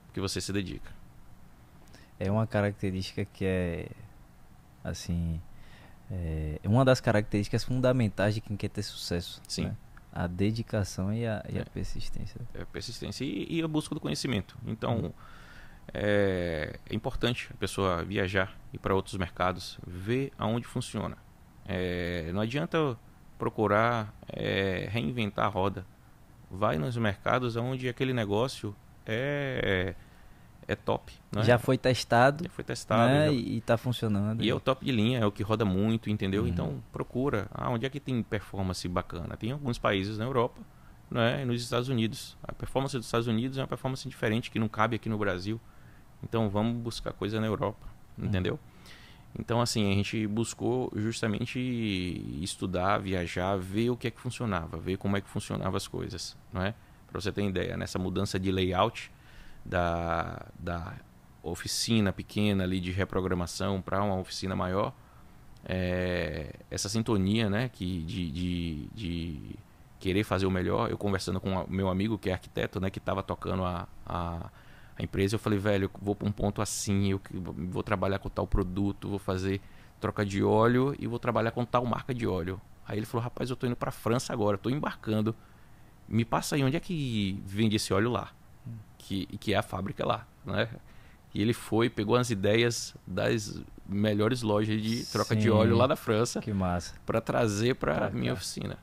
Porque 0.07 0.21
você 0.21 0.41
se 0.41 0.53
dedica. 0.53 0.91
É 2.19 2.31
uma 2.31 2.47
característica 2.47 3.25
que 3.25 3.45
é, 3.45 3.89
assim, 4.83 5.41
é 6.11 6.69
uma 6.69 6.85
das 6.85 7.01
características 7.01 7.63
fundamentais 7.63 8.35
de 8.35 8.41
quem 8.41 8.57
quer 8.57 8.69
ter 8.69 8.83
sucesso. 8.83 9.41
Sim. 9.47 9.67
Né? 9.67 9.77
A 10.23 10.27
dedicação 10.27 11.13
e 11.13 11.27
a, 11.27 11.45
e 11.49 11.59
é. 11.59 11.63
a 11.63 11.65
persistência. 11.65 12.41
É 12.55 12.63
a 12.63 12.67
persistência 12.67 13.25
e, 13.25 13.47
e, 13.49 13.63
a 13.63 13.69
busca 13.69 13.95
do 13.95 14.01
conhecimento. 14.01 14.57
Então, 14.67 14.97
hum. 14.97 15.13
é, 15.95 16.79
é, 16.89 16.95
importante 16.95 17.49
a 17.53 17.57
pessoa 17.57 18.05
viajar, 18.05 18.57
ir 18.73 18.79
para 18.79 18.95
outros 18.95 19.17
mercados, 19.17 19.79
ver 19.87 20.33
aonde 20.37 20.67
funciona. 20.67 21.17
É, 21.67 22.31
não 22.33 22.41
adianta 22.41 22.99
procurar 23.39 24.13
é, 24.29 24.89
reinventar 24.91 25.45
a 25.45 25.49
roda 25.49 25.87
vai 26.51 26.79
nos 26.79 26.97
mercados 26.97 27.57
onde 27.57 27.89
aquele 27.89 28.13
negócio 28.13 28.75
é 29.07 29.95
é 30.69 30.77
top. 30.77 31.13
Né? 31.33 31.43
Já 31.43 31.59
foi 31.59 31.79
testado. 31.79 32.45
Já 32.45 32.51
foi 32.51 32.63
testado. 32.63 33.11
Né? 33.11 33.27
Já... 33.27 33.33
E 33.33 33.57
está 33.57 33.79
funcionando. 33.79 34.45
E 34.45 34.51
é 34.51 34.55
o 34.55 34.61
top 34.61 34.85
de 34.85 34.93
linha, 34.93 35.19
é 35.19 35.27
o 35.27 35.33
que 35.33 35.43
roda 35.43 35.65
muito, 35.65 36.11
entendeu? 36.11 36.43
Uhum. 36.43 36.49
Então 36.49 36.83
procura. 36.93 37.49
Ah, 37.51 37.71
onde 37.71 37.87
é 37.87 37.91
que 37.91 37.99
tem 37.99 38.23
performance 38.23 38.87
bacana? 38.87 39.37
Tem 39.37 39.51
alguns 39.51 39.79
países 39.79 40.19
na 40.19 40.27
Europa 40.27 40.61
né? 41.11 41.43
e 41.43 41.45
nos 41.47 41.63
Estados 41.63 41.89
Unidos. 41.89 42.37
A 42.43 42.53
performance 42.53 42.95
dos 42.95 43.07
Estados 43.07 43.27
Unidos 43.27 43.57
é 43.57 43.63
uma 43.63 43.67
performance 43.67 44.07
diferente 44.07 44.51
que 44.51 44.59
não 44.59 44.69
cabe 44.69 44.95
aqui 44.95 45.09
no 45.09 45.17
Brasil. 45.17 45.59
Então 46.23 46.51
vamos 46.51 46.77
buscar 46.77 47.13
coisa 47.15 47.41
na 47.41 47.47
Europa, 47.47 47.89
uhum. 48.19 48.27
entendeu? 48.27 48.61
Então, 49.39 49.61
assim, 49.61 49.91
a 49.93 49.95
gente 49.95 50.27
buscou 50.27 50.91
justamente 50.97 51.61
estudar, 52.43 52.99
viajar, 52.99 53.57
ver 53.57 53.91
o 53.91 53.97
que 53.97 54.09
é 54.09 54.11
que 54.11 54.19
funcionava, 54.21 54.79
ver 54.79 54.97
como 54.97 55.17
é 55.17 55.21
que 55.21 55.29
funcionavam 55.29 55.77
as 55.77 55.87
coisas, 55.87 56.37
não 56.53 56.63
é? 56.63 56.75
Para 57.07 57.21
você 57.21 57.31
ter 57.31 57.45
ideia, 57.45 57.77
nessa 57.77 57.99
mudança 57.99 58.39
de 58.39 58.51
layout 58.51 59.11
da, 59.69 60.47
da 60.59 60.95
oficina 61.43 62.13
pequena 62.13 62.65
ali 62.65 62.81
de 62.81 62.91
reprogramação 62.91 63.83
para 63.83 64.03
uma 64.03 64.17
oficina 64.17 64.57
maior, 64.57 64.95
é, 65.65 66.55
essa 66.71 66.89
sintonia, 66.89 67.51
né, 67.51 67.69
que 67.69 68.03
de, 68.03 68.31
de, 68.31 68.89
de, 68.95 69.57
querer 70.01 70.25
fazer 70.25 70.47
o 70.47 70.51
melhor. 70.51 70.91
Eu 70.91 70.97
conversando 70.97 71.41
com 71.41 71.67
meu 71.69 71.89
amigo 71.89 72.17
que 72.17 72.31
é 72.31 72.33
arquiteto, 72.33 72.81
né, 72.81 72.89
que 72.89 72.99
estava 72.99 73.23
tocando 73.23 73.65
a, 73.65 73.87
a, 74.07 74.51
a, 74.97 75.03
empresa, 75.03 75.35
eu 75.35 75.39
falei, 75.39 75.59
velho, 75.59 75.85
eu 75.85 75.91
vou 76.01 76.15
para 76.15 76.29
um 76.29 76.33
ponto 76.33 76.63
assim, 76.63 77.11
eu 77.11 77.21
vou 77.71 77.83
trabalhar 77.83 78.19
com 78.19 78.29
tal 78.29 78.47
produto, 78.47 79.09
vou 79.09 79.19
fazer 79.19 79.61
troca 80.01 80.25
de 80.25 80.43
óleo 80.43 80.95
e 80.99 81.07
vou 81.07 81.19
trabalhar 81.19 81.51
com 81.51 81.65
tal 81.65 81.85
marca 81.85 82.15
de 82.15 82.27
óleo. 82.27 82.61
Aí 82.87 82.99
ele 82.99 83.07
falou, 83.07 83.23
rapaz, 83.23 83.51
eu 83.51 83.57
tô 83.57 83.67
indo 83.67 83.77
para 83.77 83.91
França 83.91 84.33
agora, 84.33 84.55
estou 84.55 84.73
embarcando. 84.73 85.35
Me 86.09 86.25
passa 86.25 86.57
aí 86.57 86.65
onde 86.65 86.77
é 86.77 86.81
que 86.81 87.43
vende 87.45 87.77
esse 87.77 87.93
óleo 87.93 88.11
lá, 88.11 88.33
que, 89.09 89.27
que 89.39 89.55
é 89.55 89.57
a 89.57 89.63
fábrica 89.63 90.07
lá, 90.07 90.27
né? 90.45 90.69
E 91.35 91.41
ele 91.41 91.55
foi, 91.55 91.89
pegou 91.89 92.17
as 92.17 92.31
ideias 92.31 92.95
das 93.07 93.63
melhores 93.89 94.43
lojas 94.43 94.81
de 94.83 95.05
troca 95.07 95.35
Sim, 95.35 95.41
de 95.41 95.51
óleo 95.51 95.77
lá 95.77 95.87
da 95.87 95.97
França. 95.97 96.41
Que 96.41 96.53
massa. 96.53 96.95
Para 97.07 97.21
trazer 97.21 97.75
para 97.75 98.11
minha 98.11 98.33
oficina. 98.33 98.79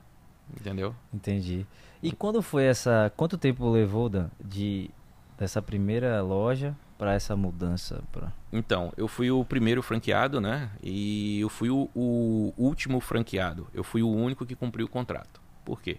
Entendeu? 0.58 0.94
Entendi. 1.12 1.66
E 2.02 2.12
quando 2.12 2.40
foi 2.40 2.64
essa. 2.64 3.12
Quanto 3.16 3.36
tempo 3.36 3.68
levou, 3.68 4.08
Dan, 4.08 4.28
de 4.40 4.90
dessa 5.38 5.60
primeira 5.60 6.22
loja 6.22 6.76
para 6.96 7.14
essa 7.14 7.36
mudança? 7.36 8.02
Pra... 8.12 8.32
Então, 8.52 8.92
eu 8.96 9.08
fui 9.08 9.30
o 9.30 9.44
primeiro 9.44 9.82
franqueado, 9.82 10.40
né? 10.40 10.70
E 10.82 11.40
eu 11.40 11.48
fui 11.48 11.68
o, 11.68 11.88
o 11.94 12.52
último 12.56 13.00
franqueado. 13.00 13.66
Eu 13.74 13.82
fui 13.82 14.02
o 14.02 14.08
único 14.08 14.46
que 14.46 14.54
cumpriu 14.54 14.86
o 14.86 14.88
contrato. 14.88 15.40
Por 15.64 15.82
quê? 15.82 15.98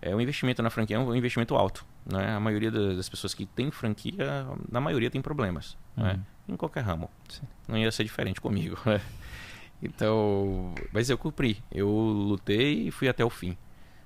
É, 0.00 0.14
o 0.14 0.20
investimento 0.20 0.62
na 0.62 0.70
franquia 0.70 0.96
é 0.96 0.98
um 0.98 1.14
investimento 1.14 1.56
alto. 1.56 1.84
Né? 2.06 2.34
A 2.34 2.40
maioria 2.40 2.70
das 2.70 3.08
pessoas 3.08 3.34
que 3.34 3.46
tem 3.46 3.70
franquia, 3.70 4.46
na 4.70 4.80
maioria 4.80 5.10
tem 5.10 5.20
problemas. 5.20 5.76
Né? 5.96 6.04
Uhum. 6.04 6.16
Né? 6.16 6.24
Em 6.48 6.56
qualquer 6.56 6.82
ramo. 6.84 7.10
Sim. 7.28 7.42
Não 7.66 7.76
ia 7.76 7.90
ser 7.90 8.04
diferente 8.04 8.40
comigo. 8.40 8.78
Né? 8.86 9.00
Então, 9.82 10.74
mas 10.92 11.08
eu 11.08 11.16
cumpri. 11.16 11.62
Eu 11.70 11.88
lutei 11.88 12.88
e 12.88 12.90
fui 12.90 13.08
até 13.08 13.24
o 13.24 13.30
fim. 13.30 13.56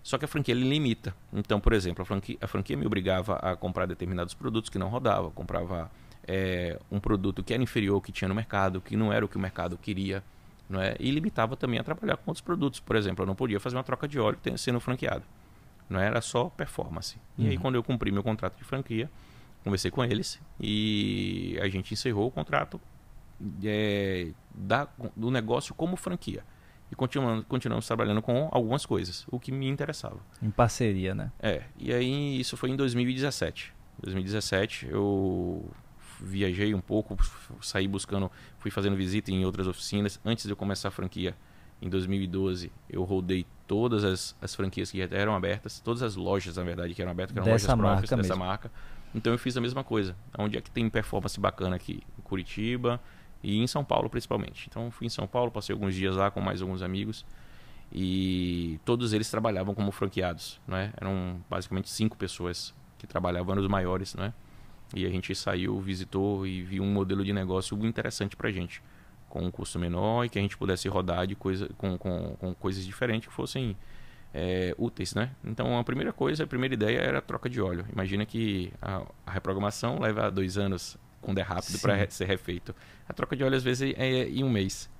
Só 0.03 0.19
que 0.19 0.25
a 0.25 0.29
franquia 0.29 0.53
ele 0.53 0.69
limita. 0.69 1.15
Então, 1.33 1.61
por 1.61 1.73
exemplo, 1.73 2.03
a 2.03 2.05
franquia, 2.05 2.37
a 2.41 2.47
franquia 2.47 2.77
me 2.77 2.85
obrigava 2.85 3.37
a 3.37 3.57
comprar 3.57 3.87
determinados 3.87 4.35
produtos 4.35 4.69
que 4.69 4.79
não 4.79 4.89
rodavam. 4.89 5.31
Comprava 5.31 5.91
é, 6.27 6.79
um 6.91 6.99
produto 6.99 7.43
que 7.43 7.55
era 7.55 7.63
inferior 7.63 7.95
ao 7.95 8.01
que 8.01 8.11
tinha 8.11 8.29
no 8.29 8.35
mercado, 8.35 8.81
que 8.81 8.97
não 8.97 9.13
era 9.13 9.25
o 9.25 9.29
que 9.29 9.37
o 9.37 9.41
mercado 9.41 9.79
queria. 9.79 10.23
Não 10.69 10.81
é? 10.81 10.97
E 10.99 11.11
limitava 11.11 11.57
também 11.57 11.79
a 11.79 11.85
trabalhar 11.85 12.17
com 12.17 12.31
outros 12.31 12.43
produtos. 12.43 12.81
Por 12.81 12.97
exemplo, 12.97 13.23
eu 13.23 13.27
não 13.27 13.35
podia 13.35 13.61
fazer 13.61 13.77
uma 13.77 13.85
troca 13.85 14.09
de 14.09 14.19
óleo 14.19 14.39
sendo 14.57 14.81
franqueado. 14.81 15.23
Não 15.89 16.01
era 16.01 16.21
só 16.21 16.45
performance. 16.49 17.21
E 17.37 17.49
aí, 17.49 17.57
uhum. 17.57 17.63
quando 17.63 17.75
eu 17.75 17.83
cumpri 17.83 18.11
meu 18.11 18.23
contrato 18.23 18.57
de 18.57 18.65
franquia, 18.65 19.11
conversei 19.63 19.91
com 19.91 20.05
eles 20.05 20.41
e 20.61 21.59
a 21.61 21.69
gente 21.69 21.93
encerrou 21.95 22.29
o 22.29 22.31
contrato 22.31 22.81
é, 23.65 24.33
da, 24.55 24.89
do 25.17 25.31
negócio 25.31 25.75
como 25.75 25.97
franquia. 25.97 26.45
E 26.91 26.95
continuamos, 26.95 27.47
continuamos 27.47 27.87
trabalhando 27.87 28.21
com 28.21 28.49
algumas 28.53 28.85
coisas, 28.85 29.27
o 29.31 29.41
que 29.41 29.51
me 29.51 29.67
interessava. 29.67 30.19
Em 30.43 30.51
parceria, 30.51 31.15
né? 31.15 31.33
É. 31.41 31.63
E 31.79 31.93
aí, 31.93 32.39
isso 32.39 32.57
foi 32.57 32.71
em 32.71 32.77
2017. 32.77 33.73
2017, 34.03 34.89
eu 34.91 35.71
viajei 36.21 36.75
um 36.75 36.81
pouco, 36.81 37.17
saí 37.63 37.89
buscando, 37.89 38.31
fui 38.59 38.71
fazendo 38.71 38.95
visita 38.95 39.31
em 39.31 39.45
outras 39.45 39.67
oficinas. 39.67 40.21
Antes 40.25 40.45
de 40.45 40.53
eu 40.53 40.57
começar 40.57 40.89
a 40.89 40.91
franquia, 40.91 41.35
em 41.83 41.89
2012, 41.89 42.71
eu 42.89 43.03
rodei 43.03 43.45
todas 43.67 44.05
as, 44.05 44.37
as 44.41 44.55
franquias 44.55 44.91
que 44.91 44.99
já 44.99 45.09
eram 45.11 45.35
abertas, 45.35 45.81
todas 45.81 46.01
as 46.01 46.15
lojas, 46.15 46.57
na 46.57 46.63
verdade, 46.63 46.95
que 46.95 47.03
eram 47.03 47.11
abertas, 47.11 47.33
que 47.33 47.41
eram 47.41 47.53
dessa 47.53 47.75
lojas 47.75 47.87
próprias 47.87 48.11
dessa 48.11 48.23
mesmo. 48.23 48.45
marca. 48.45 48.71
Então 49.13 49.33
eu 49.33 49.39
fiz 49.39 49.57
a 49.57 49.61
mesma 49.61 49.83
coisa. 49.83 50.15
Onde 50.39 50.57
é 50.57 50.61
que 50.61 50.71
tem 50.71 50.89
performance 50.89 51.39
bacana 51.41 51.75
aqui? 51.75 52.03
Em 52.17 52.23
Curitiba 52.23 53.01
e 53.43 53.59
em 53.59 53.67
São 53.67 53.85
Paulo, 53.85 54.09
principalmente. 54.09 54.69
Então 54.71 54.91
fui 54.93 55.09
em 55.09 55.11
São 55.11 55.27
Paulo, 55.27 55.51
passei 55.51 55.73
alguns 55.73 55.95
dias 55.95 56.15
lá 56.15 56.31
com 56.31 56.41
mais 56.41 56.63
alguns 56.63 56.83
amigos 56.83 57.27
e 57.93 58.81
todos 58.85 59.13
eles 59.13 59.29
trabalhavam 59.29 59.75
como 59.75 59.91
franqueados, 59.91 60.61
né? 60.67 60.93
Eram 60.97 61.43
basicamente 61.51 61.91
cinco 61.91 62.17
pessoas 62.17 62.73
que 62.97 63.07
trabalhavam 63.07 63.57
nos 63.57 63.67
maiores, 63.67 64.15
né? 64.15 64.33
E 64.95 65.05
a 65.05 65.11
gente 65.11 65.35
saiu, 65.35 65.79
visitou 65.81 66.47
e 66.47 66.63
viu 66.63 66.83
um 66.83 66.93
modelo 66.93 67.25
de 67.25 67.33
negócio 67.33 67.77
interessante 67.85 68.37
para 68.37 68.51
gente, 68.51 68.83
com 69.33 69.41
um 69.41 69.51
custo 69.51 69.79
menor 69.79 70.27
e 70.27 70.29
que 70.29 70.39
a 70.39 70.43
gente 70.43 70.59
pudesse 70.59 70.87
rodar 70.89 71.27
de 71.27 71.35
coisa, 71.35 71.67
com, 71.79 71.97
com, 71.97 72.37
com 72.39 72.55
coisas 72.55 72.85
diferentes 72.85 73.31
que 73.31 73.35
fossem 73.35 73.75
é, 74.35 74.75
úteis, 74.77 75.15
né? 75.15 75.31
Então 75.43 75.79
a 75.79 75.83
primeira 75.83 76.13
coisa, 76.13 76.45
a 76.45 76.47
primeira 76.47 76.75
ideia 76.75 76.99
era 76.99 77.17
a 77.17 77.23
troca 77.23 77.49
de 77.49 77.59
óleo. 77.59 77.87
Imagina 77.91 78.27
que 78.27 78.71
a, 78.83 79.03
a 79.27 79.31
reprogramação 79.31 79.99
leva 79.99 80.31
dois 80.31 80.59
anos 80.59 80.99
quando 81.23 81.39
é 81.39 81.43
rápido 81.43 81.79
para 81.81 82.11
ser 82.11 82.27
refeito. 82.27 82.75
A 83.09 83.15
troca 83.15 83.35
de 83.35 83.43
óleo 83.43 83.57
às 83.57 83.63
vezes 83.63 83.95
é, 83.97 84.29
em 84.29 84.45
um 84.45 84.51
mês. 84.51 84.91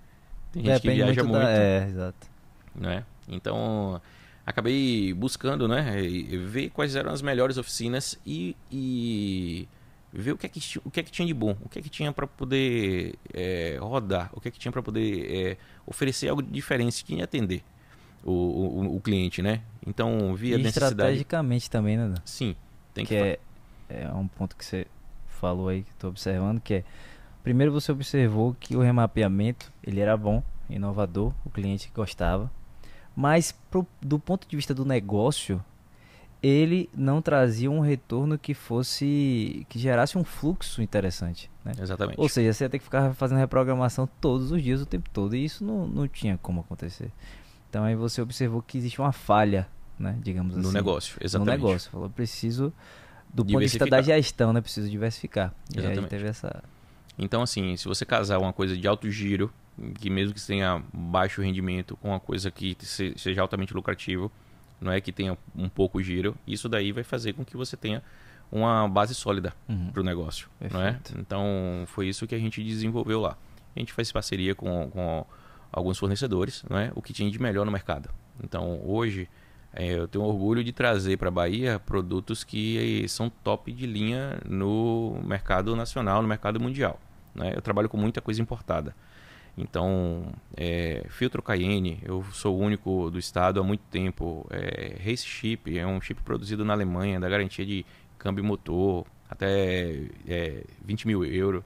Tem 0.51 0.65
gente 0.65 0.77
Depende 0.77 1.01
que 1.01 1.05
viaja 1.05 1.23
muito. 1.25 1.33
muito 1.35 1.45
da... 1.45 1.53
É, 1.53 1.87
exato. 1.87 2.27
Né? 2.75 3.05
Então 3.29 4.01
acabei 4.47 5.13
buscando, 5.13 5.69
né? 5.69 5.95
Ver 6.47 6.71
quais 6.71 6.97
eram 6.97 7.13
as 7.13 7.21
melhores 7.21 7.59
oficinas 7.59 8.19
e, 8.25 8.57
e 8.71 9.69
ver 10.13 10.33
o 10.33 10.37
que, 10.37 10.47
é 10.47 10.49
que, 10.49 10.61
o 10.85 10.91
que 10.91 11.01
é 11.01 11.03
que 11.03 11.11
tinha 11.11 11.27
de 11.27 11.33
bom, 11.33 11.57
o 11.63 11.69
que 11.69 11.79
é 11.79 11.83
que 11.83 11.89
tinha 11.89 12.13
para 12.13 12.27
poder 12.27 13.15
é, 13.33 13.79
rodar, 13.81 14.31
o 14.35 14.41
que 14.41 14.49
é 14.49 14.51
que 14.51 14.59
tinha 14.59 14.71
para 14.71 14.83
poder 14.83 15.27
é, 15.31 15.57
oferecer 15.87 16.29
algo 16.29 16.43
diferente 16.43 17.05
que 17.05 17.15
ia 17.15 17.25
atender 17.25 17.63
o, 18.23 18.33
o, 18.33 18.97
o 18.97 19.01
cliente, 19.01 19.41
né? 19.41 19.63
Então, 19.87 20.35
via 20.35 20.57
e 20.57 20.59
necessidade... 20.59 20.93
estrategicamente 20.93 21.71
também, 21.71 21.97
né? 21.97 22.15
Sim, 22.25 22.55
tem 22.93 23.07
que... 23.07 23.15
que 23.17 23.23
é, 23.23 23.39
é 23.89 24.13
um 24.13 24.29
ponto 24.29 24.55
que 24.55 24.65
você 24.65 24.87
falou 25.27 25.69
aí, 25.69 25.83
que 25.83 25.91
estou 25.91 26.11
observando, 26.11 26.61
que 26.61 26.75
é... 26.75 26.85
Primeiro 27.43 27.73
você 27.73 27.91
observou 27.91 28.55
que 28.61 28.77
o 28.77 28.81
remapeamento, 28.81 29.73
ele 29.83 29.99
era 29.99 30.17
bom, 30.17 30.43
inovador, 30.71 31.33
o 31.45 31.51
cliente 31.51 31.91
gostava. 31.93 32.51
Mas 33.17 33.53
pro, 33.71 33.87
do 34.01 34.19
ponto 34.19 34.47
de 34.47 34.55
vista 34.55 34.73
do 34.73 34.85
negócio, 34.85 35.63
ele 36.43 36.91
não 36.97 37.23
trazia 37.23 37.71
um 37.71 37.79
retorno 37.79 38.37
que 38.37 38.53
fosse 38.53 39.65
que 39.69 39.79
gerasse 39.79 40.19
um 40.19 40.25
fluxo 40.25 40.83
interessante, 40.83 41.49
né? 41.65 41.73
Exatamente. 41.81 42.21
Ou 42.21 42.29
seja, 42.29 42.53
você 42.53 42.65
ia 42.65 42.69
ter 42.69 42.79
que 42.79 42.85
ficar 42.85 43.15
fazendo 43.15 43.39
reprogramação 43.39 44.09
todos 44.21 44.51
os 44.51 44.61
dias 44.61 44.81
o 44.81 44.87
tempo 44.87 45.09
todo 45.11 45.37
e 45.37 45.45
isso 45.45 45.65
não, 45.65 45.87
não 45.87 46.09
tinha 46.09 46.37
como 46.43 46.61
acontecer. 46.61 47.13
Então 47.71 47.85
aí 47.85 47.95
você 47.95 48.21
observou 48.21 48.61
que 48.61 48.77
existe 48.77 49.01
uma 49.01 49.13
falha, 49.13 49.69
né, 49.97 50.19
digamos 50.21 50.57
no 50.57 50.63
assim. 50.63 50.73
negócio, 50.73 51.17
exatamente. 51.21 51.61
No 51.61 51.67
negócio. 51.69 51.91
Falou, 51.93 52.11
preciso 52.11 52.73
do 53.33 53.45
ponto 53.45 53.61
de 53.61 53.65
vista 53.65 53.87
da 53.87 54.03
gestão, 54.03 54.53
né, 54.53 54.61
preciso 54.61 54.91
diversificar. 54.91 55.55
Exatamente. 55.75 56.09
Teve 56.09 56.27
essa 56.27 56.63
Então 57.17 57.41
assim, 57.41 57.77
se 57.77 57.87
você 57.87 58.05
casar 58.05 58.41
uma 58.41 58.53
coisa 58.53 58.77
de 58.77 58.89
alto 58.89 59.09
giro, 59.09 59.53
que 59.95 60.11
mesmo 60.11 60.35
que 60.35 60.45
tenha 60.45 60.83
baixo 60.93 61.41
rendimento, 61.41 61.97
com 61.99 62.09
uma 62.09 62.21
coisa 62.21 62.51
que 62.51 62.77
seja 62.81 63.41
altamente 63.41 63.73
lucrativo, 63.73 64.31
não 64.83 64.93
é 64.93 65.01
que 65.01 65.13
tenha 65.13 65.39
um 65.55 65.69
pouco 65.69 66.03
giro, 66.03 66.37
isso 66.47 66.69
daí 66.69 66.93
vai 66.93 67.05
fazer 67.05 67.33
com 67.33 67.45
que 67.45 67.57
você 67.57 67.77
tenha 67.77 68.03
uma 68.51 68.87
base 68.89 69.15
sólida 69.15 69.55
uhum. 69.69 69.91
para 69.91 70.01
o 70.01 70.05
negócio, 70.05 70.49
Perfeito. 70.59 70.79
não 70.79 70.87
é? 70.87 71.01
Então 71.19 71.85
foi 71.87 72.09
isso 72.09 72.27
que 72.27 72.35
a 72.35 72.39
gente 72.39 72.63
desenvolveu 72.63 73.21
lá. 73.21 73.39
A 73.75 73.79
gente 73.79 73.93
faz 73.93 74.13
parceria 74.13 74.55
com, 74.55 74.91
com 74.91 75.25
alguns 75.73 75.99
fornecedores, 75.99 76.63
não 76.69 76.79
é? 76.79 76.93
o 76.95 77.01
que 77.01 77.13
tinha 77.13 77.31
de 77.31 77.41
melhor 77.41 77.65
no 77.65 77.73
mercado. 77.73 78.11
Então 78.43 78.81
hoje 78.85 79.29
é, 79.73 79.95
eu 79.95 80.07
tenho 80.07 80.25
orgulho 80.25 80.63
de 80.63 80.73
trazer 80.73 81.17
para 81.17 81.29
a 81.29 81.31
Bahia 81.31 81.79
produtos 81.79 82.45
que 82.45 83.07
são 83.09 83.31
top 83.31 83.73
de 83.73 83.87
linha 83.87 84.39
no 84.45 85.19
mercado 85.25 85.75
nacional, 85.75 86.21
no 86.21 86.29
mercado 86.29 86.61
mundial. 86.61 87.01
Né? 87.35 87.53
Eu 87.57 87.63
trabalho 87.63 87.89
com 87.89 87.97
muita 87.97 88.21
coisa 88.21 88.43
importada. 88.43 88.95
Então, 89.57 90.33
é, 90.57 91.05
filtro 91.11 91.43
Cayenne, 91.43 92.01
eu 92.03 92.25
sou 92.33 92.57
o 92.57 92.59
único 92.59 93.11
do 93.11 93.19
estado 93.19 93.61
há 93.61 93.63
muito 93.63 93.83
tempo. 93.91 94.47
É, 94.51 94.97
Race 94.99 95.27
Chip 95.27 95.79
é 95.79 95.87
um 95.87 96.01
chip 96.01 96.23
produzido 96.23 96.65
na 96.65 96.73
Alemanha, 96.73 97.21
da 97.21 97.29
garantia 97.29 97.67
de 97.67 97.85
câmbio 98.19 98.43
motor, 98.43 99.05
até 99.29 100.07
é, 100.27 100.65
20 100.85 101.07
mil 101.07 101.25
euros 101.25 101.63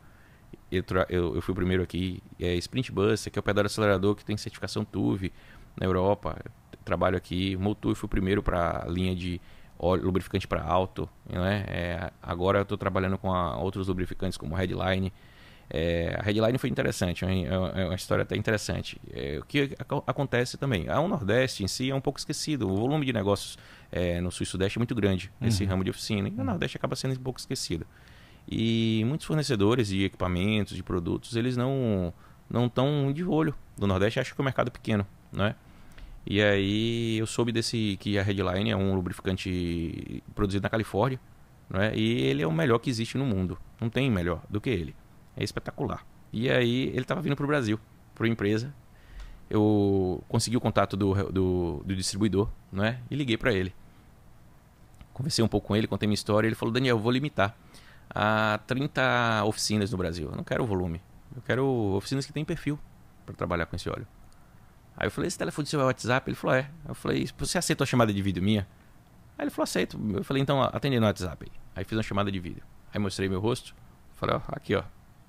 eu, 0.70 0.82
eu, 1.08 1.34
eu, 1.36 1.42
fui 1.42 1.52
o 1.52 1.54
primeiro 1.54 1.82
aqui. 1.82 2.22
É 2.40 2.54
Sprint 2.54 2.92
Bus, 2.92 3.26
que 3.26 3.38
é 3.38 3.40
o 3.40 3.42
pedal 3.42 3.64
acelerador 3.64 4.14
que 4.14 4.24
tem 4.24 4.36
certificação 4.36 4.84
TUV 4.84 5.32
na 5.78 5.86
Europa. 5.86 6.36
trabalho 6.84 7.16
aqui. 7.16 7.56
Motul 7.56 7.94
fui 7.94 8.06
o 8.06 8.10
primeiro 8.10 8.42
para 8.42 8.84
a 8.84 8.88
linha 8.88 9.14
de 9.14 9.40
óleo, 9.78 10.04
lubrificante 10.04 10.46
para 10.46 10.62
alto. 10.62 11.08
Né? 11.28 11.64
É, 11.68 12.10
agora 12.22 12.58
eu 12.58 12.62
estou 12.62 12.76
trabalhando 12.76 13.18
com 13.18 13.32
a, 13.32 13.56
outros 13.56 13.88
lubrificantes 13.88 14.36
como 14.36 14.54
Headline. 14.54 15.12
É, 15.68 16.16
a 16.18 16.22
Headline 16.22 16.58
foi 16.58 16.70
interessante, 16.70 17.24
é, 17.24 17.44
é 17.44 17.84
uma 17.84 17.94
história 17.94 18.22
até 18.22 18.36
interessante. 18.36 19.00
É, 19.12 19.38
o 19.40 19.44
que 19.44 19.74
acontece 20.06 20.56
também? 20.56 20.88
O 20.88 21.08
Nordeste 21.08 21.64
em 21.64 21.68
si 21.68 21.90
é 21.90 21.94
um 21.94 22.00
pouco 22.00 22.18
esquecido. 22.18 22.70
O 22.70 22.76
volume 22.76 23.04
de 23.04 23.12
negócios 23.12 23.58
é, 23.90 24.20
no 24.20 24.30
Sul 24.30 24.44
e 24.44 24.46
Sudeste 24.46 24.78
é 24.78 24.80
muito 24.80 24.94
grande, 24.94 25.30
nesse 25.40 25.64
uhum. 25.64 25.70
ramo 25.70 25.84
de 25.84 25.90
oficina. 25.90 26.28
E 26.28 26.32
o 26.32 26.44
Nordeste 26.44 26.76
acaba 26.76 26.94
sendo 26.94 27.18
um 27.18 27.22
pouco 27.22 27.40
esquecido. 27.40 27.86
E 28.48 29.02
muitos 29.06 29.26
fornecedores 29.26 29.88
de 29.88 30.04
equipamentos, 30.04 30.76
de 30.76 30.82
produtos, 30.82 31.34
eles 31.34 31.56
não 31.56 32.12
não 32.48 32.66
estão 32.66 33.12
de 33.12 33.24
olho 33.24 33.52
do 33.76 33.88
Nordeste, 33.88 34.20
acham 34.20 34.34
que 34.34 34.40
o 34.40 34.44
mercado 34.44 34.68
é 34.68 34.70
pequeno, 34.70 35.04
né? 35.32 35.56
E 36.24 36.40
aí 36.40 37.18
eu 37.18 37.26
soube 37.26 37.50
desse 37.50 37.96
que 38.00 38.18
a 38.18 38.22
Headline 38.22 38.70
é 38.70 38.76
um 38.76 38.94
lubrificante 38.94 40.22
produzido 40.32 40.62
na 40.62 40.68
Califórnia, 40.70 41.20
né? 41.68 41.92
E 41.96 42.22
ele 42.22 42.42
é 42.42 42.46
o 42.46 42.52
melhor 42.52 42.78
que 42.78 42.88
existe 42.88 43.18
no 43.18 43.24
mundo. 43.24 43.58
Não 43.80 43.90
tem 43.90 44.08
melhor 44.10 44.42
do 44.48 44.60
que 44.60 44.70
ele. 44.70 44.94
É 45.36 45.44
espetacular. 45.44 46.04
E 46.32 46.50
aí 46.50 46.88
ele 46.88 47.00
estava 47.00 47.20
vindo 47.20 47.36
para 47.36 47.44
o 47.44 47.46
Brasil, 47.46 47.78
para 48.14 48.24
uma 48.24 48.32
empresa. 48.32 48.74
Eu 49.48 50.22
consegui 50.28 50.56
o 50.56 50.60
contato 50.60 50.96
do, 50.96 51.14
do, 51.30 51.82
do 51.84 51.94
distribuidor, 51.94 52.48
né? 52.72 53.00
E 53.10 53.14
liguei 53.14 53.36
para 53.36 53.52
ele. 53.52 53.72
Conversei 55.12 55.44
um 55.44 55.48
pouco 55.48 55.68
com 55.68 55.76
ele, 55.76 55.86
contei 55.86 56.06
minha 56.06 56.14
história. 56.14 56.46
Ele 56.48 56.56
falou: 56.56 56.72
Daniel, 56.72 56.96
eu 56.96 57.00
vou 57.00 57.12
limitar 57.12 57.56
a 58.10 58.60
30 58.66 59.44
oficinas 59.44 59.90
no 59.90 59.98
Brasil. 59.98 60.28
Eu 60.30 60.36
não 60.36 60.44
quero 60.44 60.66
volume. 60.66 61.00
Eu 61.34 61.42
quero 61.42 61.64
oficinas 61.96 62.26
que 62.26 62.32
têm 62.32 62.44
perfil 62.44 62.78
para 63.24 63.34
trabalhar 63.34 63.66
com 63.66 63.76
esse 63.76 63.88
óleo. 63.88 64.06
Aí 64.96 65.06
eu 65.06 65.10
falei: 65.10 65.28
esse 65.28 65.38
telefone 65.38 65.66
seu 65.66 65.80
é 65.80 65.84
WhatsApp? 65.84 66.28
Ele 66.28 66.36
falou: 66.36 66.56
é. 66.56 66.68
Eu 66.88 66.94
falei: 66.94 67.28
você 67.38 67.56
aceita 67.56 67.84
a 67.84 67.86
chamada 67.86 68.12
de 68.12 68.20
vídeo 68.20 68.42
minha? 68.42 68.66
Aí 69.38 69.44
ele 69.44 69.50
falou: 69.50 69.64
aceito. 69.64 69.98
Eu 70.14 70.24
falei: 70.24 70.42
então 70.42 70.60
atende 70.60 70.98
no 70.98 71.06
WhatsApp. 71.06 71.50
Aí 71.74 71.84
fiz 71.84 71.96
uma 71.96 72.02
chamada 72.02 72.32
de 72.32 72.40
vídeo. 72.40 72.62
Aí 72.92 72.98
mostrei 72.98 73.28
meu 73.28 73.40
rosto. 73.40 73.74
Falei: 74.16 74.36
ó, 74.36 74.40
aqui 74.48 74.74
ó, 74.74 74.82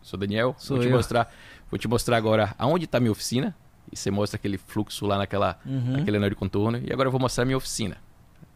sou 0.07 0.17
Daniel. 0.19 0.55
Sou 0.57 0.77
vou 0.77 0.85
te 0.85 0.89
eu. 0.89 0.95
mostrar, 0.95 1.33
vou 1.69 1.77
te 1.77 1.87
mostrar 1.87 2.17
agora 2.17 2.55
aonde 2.57 2.85
está 2.85 2.99
minha 2.99 3.11
oficina. 3.11 3.55
E 3.91 3.95
você 3.95 4.11
mostra 4.11 4.35
aquele 4.37 4.57
fluxo 4.57 5.05
lá 5.05 5.17
naquela, 5.17 5.57
Uhum. 5.65 5.93
naquele 5.97 6.17
anel 6.17 6.29
de 6.29 6.35
contorno. 6.35 6.81
E 6.85 6.91
agora 6.91 7.07
eu 7.07 7.11
vou 7.11 7.21
mostrar 7.21 7.45
minha 7.45 7.57
oficina. 7.57 7.97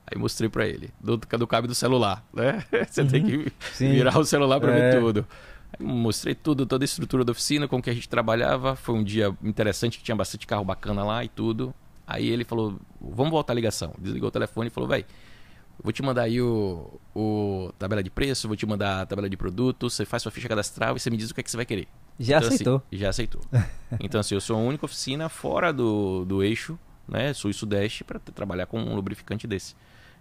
Aí 0.05 0.17
mostrei 0.17 0.49
pra 0.49 0.67
ele, 0.67 0.89
do, 0.99 1.15
do 1.15 1.47
cabo 1.47 1.67
do 1.67 1.75
celular, 1.75 2.25
né? 2.33 2.65
Você 2.89 3.05
tem 3.05 3.23
que 3.23 3.37
Uhum. 3.37 3.45
Sim. 3.71 3.91
virar 3.91 4.17
o 4.19 4.25
celular 4.25 4.59
pra 4.59 4.71
É. 4.75 4.91
ver 4.91 4.99
tudo. 4.99 5.25
Aí 5.79 5.85
mostrei 5.85 6.35
tudo, 6.35 6.65
toda 6.65 6.83
a 6.83 6.85
estrutura 6.85 7.23
da 7.23 7.31
oficina, 7.31 7.65
com 7.67 7.81
que 7.81 7.89
a 7.89 7.93
gente 7.93 8.09
trabalhava. 8.09 8.75
Foi 8.75 8.93
um 8.95 9.03
dia 9.03 9.33
interessante, 9.43 9.97
que 9.97 10.03
tinha 10.03 10.15
bastante 10.15 10.45
carro 10.45 10.65
bacana 10.65 11.01
lá 11.03 11.23
e 11.23 11.29
tudo. 11.29 11.73
Aí 12.05 12.27
ele 12.27 12.43
falou, 12.43 12.77
vamos 12.99 13.31
voltar 13.31 13.53
a 13.53 13.55
ligação. 13.55 13.93
Desligou 13.97 14.27
o 14.27 14.31
telefone 14.31 14.67
e 14.67 14.69
falou, 14.69 14.89
véi, 14.89 15.05
vou 15.83 15.91
te 15.91 16.01
mandar 16.01 16.23
aí 16.23 16.41
o, 16.41 16.99
o 17.15 17.71
tabela 17.77 18.01
de 18.03 18.09
preço, 18.09 18.47
vou 18.47 18.57
te 18.57 18.65
mandar 18.65 19.01
a 19.01 19.05
tabela 19.05 19.29
de 19.29 19.37
produto, 19.37 19.89
você 19.89 20.05
faz 20.05 20.23
sua 20.23 20.31
ficha 20.31 20.47
cadastral 20.49 20.95
e 20.95 20.99
você 20.99 21.09
me 21.09 21.17
diz 21.17 21.29
o 21.31 21.33
que, 21.35 21.41
é 21.41 21.43
que 21.43 21.51
você 21.51 21.57
vai 21.57 21.65
querer. 21.65 21.87
Já 22.19 22.37
Então, 22.37 22.47
assim, 22.47 22.55
aceitou. 22.55 22.83
já 22.91 23.09
aceitou. 23.09 23.41
Então, 23.99 24.19
assim, 24.21 24.35
eu 24.35 24.41
sou 24.41 24.55
a 24.55 24.59
única 24.59 24.85
oficina 24.85 25.27
fora 25.29 25.71
do, 25.73 26.23
do 26.25 26.43
eixo, 26.43 26.77
né, 27.07 27.33
sul 27.33 27.49
e 27.51 27.53
sudeste, 27.53 28.03
para 28.03 28.19
trabalhar 28.19 28.65
com 28.65 28.79
um 28.79 28.95
lubrificante 28.95 29.45
desse. 29.47 29.75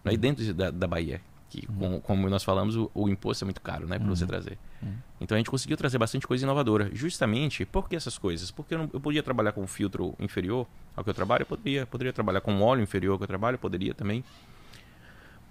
Né, 0.04 0.12
E 0.14 0.16
dentro 0.16 0.52
da, 0.54 0.70
da 0.70 0.86
Bahia, 0.86 1.20
que, 1.48 1.66
com- 1.66 2.00
como 2.00 2.28
nós 2.30 2.42
falamos, 2.42 2.74
o, 2.76 2.90
o 2.94 3.08
imposto 3.08 3.44
é 3.44 3.46
muito 3.46 3.60
caro, 3.60 3.86
né, 3.86 3.98
para 3.98 4.08
você 4.08 4.26
trazer. 4.26 4.58
Então, 5.20 5.34
a 5.36 5.38
gente 5.38 5.50
conseguiu 5.50 5.76
trazer 5.76 5.98
bastante 5.98 6.26
coisa 6.26 6.42
inovadora. 6.44 6.88
Justamente, 6.94 7.66
por 7.66 7.86
que 7.88 7.94
essas 7.94 8.16
coisas? 8.16 8.50
Porque 8.50 8.74
eu, 8.74 8.78
não- 8.78 8.90
eu 8.92 9.00
podia 9.00 9.22
trabalhar 9.22 9.52
com 9.52 9.62
um 9.62 9.66
filtro 9.66 10.14
inferior 10.18 10.66
ao 10.96 11.04
que 11.04 11.10
eu 11.10 11.14
trabalho, 11.14 11.42
eu 11.42 11.46
poderia, 11.46 11.86
poderia 11.86 12.12
trabalhar 12.12 12.40
com 12.40 12.52
um 12.54 12.62
óleo 12.62 12.82
inferior 12.82 13.12
ao 13.12 13.18
que 13.18 13.24
eu 13.24 13.28
trabalho, 13.28 13.56
eu 13.56 13.58
poderia 13.58 13.92
também. 13.94 14.24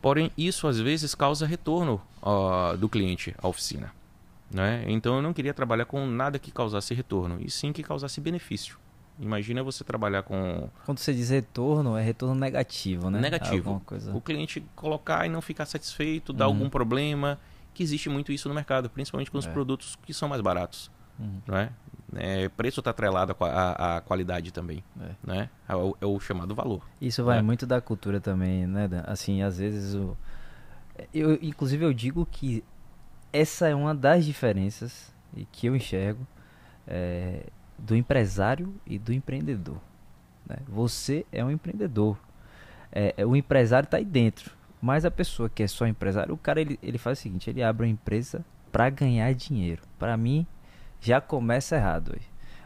Porém, 0.01 0.31
isso 0.37 0.67
às 0.67 0.79
vezes 0.79 1.13
causa 1.13 1.45
retorno 1.45 2.01
ó, 2.21 2.75
do 2.75 2.87
cliente 2.87 3.35
à 3.41 3.47
oficina. 3.47 3.91
Né? 4.51 4.83
Então 4.87 5.17
eu 5.17 5.21
não 5.21 5.33
queria 5.33 5.53
trabalhar 5.53 5.85
com 5.85 6.05
nada 6.07 6.39
que 6.39 6.51
causasse 6.51 6.93
retorno, 6.93 7.37
e 7.39 7.51
sim 7.51 7.71
que 7.71 7.83
causasse 7.83 8.19
benefício. 8.19 8.77
Imagina 9.19 9.61
você 9.61 9.83
trabalhar 9.83 10.23
com 10.23 10.69
Quando 10.85 10.97
você 10.99 11.13
diz 11.13 11.29
retorno, 11.29 11.97
é 11.97 12.01
retorno 12.01 12.33
negativo, 12.35 13.09
né? 13.09 13.19
negativo. 13.19 13.81
O 14.13 14.21
cliente 14.21 14.63
colocar 14.75 15.25
e 15.25 15.29
não 15.29 15.41
ficar 15.41 15.65
satisfeito, 15.65 16.31
dar 16.31 16.47
Uhum. 16.47 16.53
algum 16.53 16.69
problema, 16.69 17.37
que 17.73 17.83
existe 17.83 18.07
muito 18.09 18.31
isso 18.31 18.47
no 18.47 18.55
mercado, 18.55 18.89
principalmente 18.89 19.29
com 19.29 19.37
os 19.37 19.45
É. 19.45 19.51
produtos 19.51 19.97
que 20.05 20.13
são 20.13 20.29
mais 20.29 20.41
baratos. 20.41 20.89
Uhum. 21.19 21.41
Não 21.45 21.57
é? 22.15 22.43
É, 22.43 22.49
preço 22.49 22.79
está 22.81 22.91
atrelado 22.91 23.31
à 23.31 23.35
qua- 23.35 23.51
à, 23.51 23.97
à 23.97 24.01
qualidade 24.01 24.51
também. 24.51 24.83
É. 25.01 25.09
Né? 25.23 25.49
É, 25.67 25.75
o, 25.75 25.95
é 26.01 26.05
o 26.05 26.19
chamado 26.19 26.55
valor. 26.55 26.81
Isso 26.99 27.23
vai 27.23 27.39
É. 27.39 27.41
muito 27.41 27.65
da 27.67 27.79
cultura 27.81 28.19
também, 28.19 28.65
né? 28.67 28.87
Dan? 28.87 29.03
Assim, 29.05 29.41
às 29.41 29.57
vezes 29.57 29.93
o. 29.95 30.17
Eu, 31.13 31.33
inclusive 31.41 31.85
eu 31.85 31.93
digo 31.93 32.25
que 32.29 32.63
essa 33.31 33.67
é 33.67 33.75
uma 33.75 33.93
das 33.95 34.25
diferenças 34.25 35.13
e 35.35 35.45
que 35.45 35.67
eu 35.67 35.75
enxergo 35.75 36.25
é, 36.87 37.43
do 37.77 37.95
empresário 37.95 38.73
e 38.85 38.97
do 38.99 39.13
empreendedor. 39.13 39.77
né? 40.47 40.57
Você 40.67 41.25
é 41.31 41.43
um 41.45 41.51
empreendedor. 41.51 42.17
É, 42.91 43.13
é, 43.17 43.25
o 43.25 43.35
empresário 43.35 43.85
está 43.85 43.97
aí 43.97 44.05
dentro. 44.05 44.57
Mas 44.81 45.03
a 45.05 45.11
pessoa 45.11 45.49
que 45.49 45.61
é 45.61 45.67
só 45.67 45.85
empresário, 45.85 46.33
o 46.33 46.37
cara 46.37 46.59
ele, 46.61 46.79
ele 46.81 46.97
faz 46.97 47.19
o 47.19 47.21
seguinte, 47.21 47.49
ele 47.49 47.61
abre 47.61 47.85
uma 47.85 47.91
empresa 47.91 48.43
para 48.71 48.89
ganhar 48.89 49.33
dinheiro. 49.33 49.81
Para 49.99 50.15
mim, 50.15 50.47
já 51.01 51.19
começa 51.21 51.75
errado. 51.75 52.15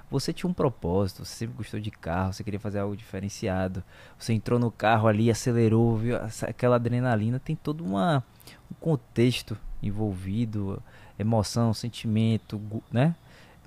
Você 0.09 0.31
tinha 0.31 0.49
um 0.49 0.53
propósito, 0.53 1.25
você 1.25 1.35
sempre 1.35 1.57
gostou 1.57 1.79
de 1.79 1.89
carro, 1.89 2.33
você 2.33 2.43
queria 2.43 2.59
fazer 2.59 2.79
algo 2.79 2.95
diferenciado. 2.95 3.83
Você 4.17 4.33
entrou 4.33 4.59
no 4.59 4.69
carro 4.69 5.07
ali, 5.07 5.31
acelerou, 5.31 5.97
viu 5.97 6.17
aquela 6.43 6.75
adrenalina, 6.75 7.39
tem 7.39 7.55
todo 7.55 7.83
uma, 7.83 8.23
um 8.71 8.75
contexto 8.79 9.57
envolvido, 9.81 10.81
emoção, 11.17 11.73
sentimento, 11.73 12.61
né? 12.91 13.15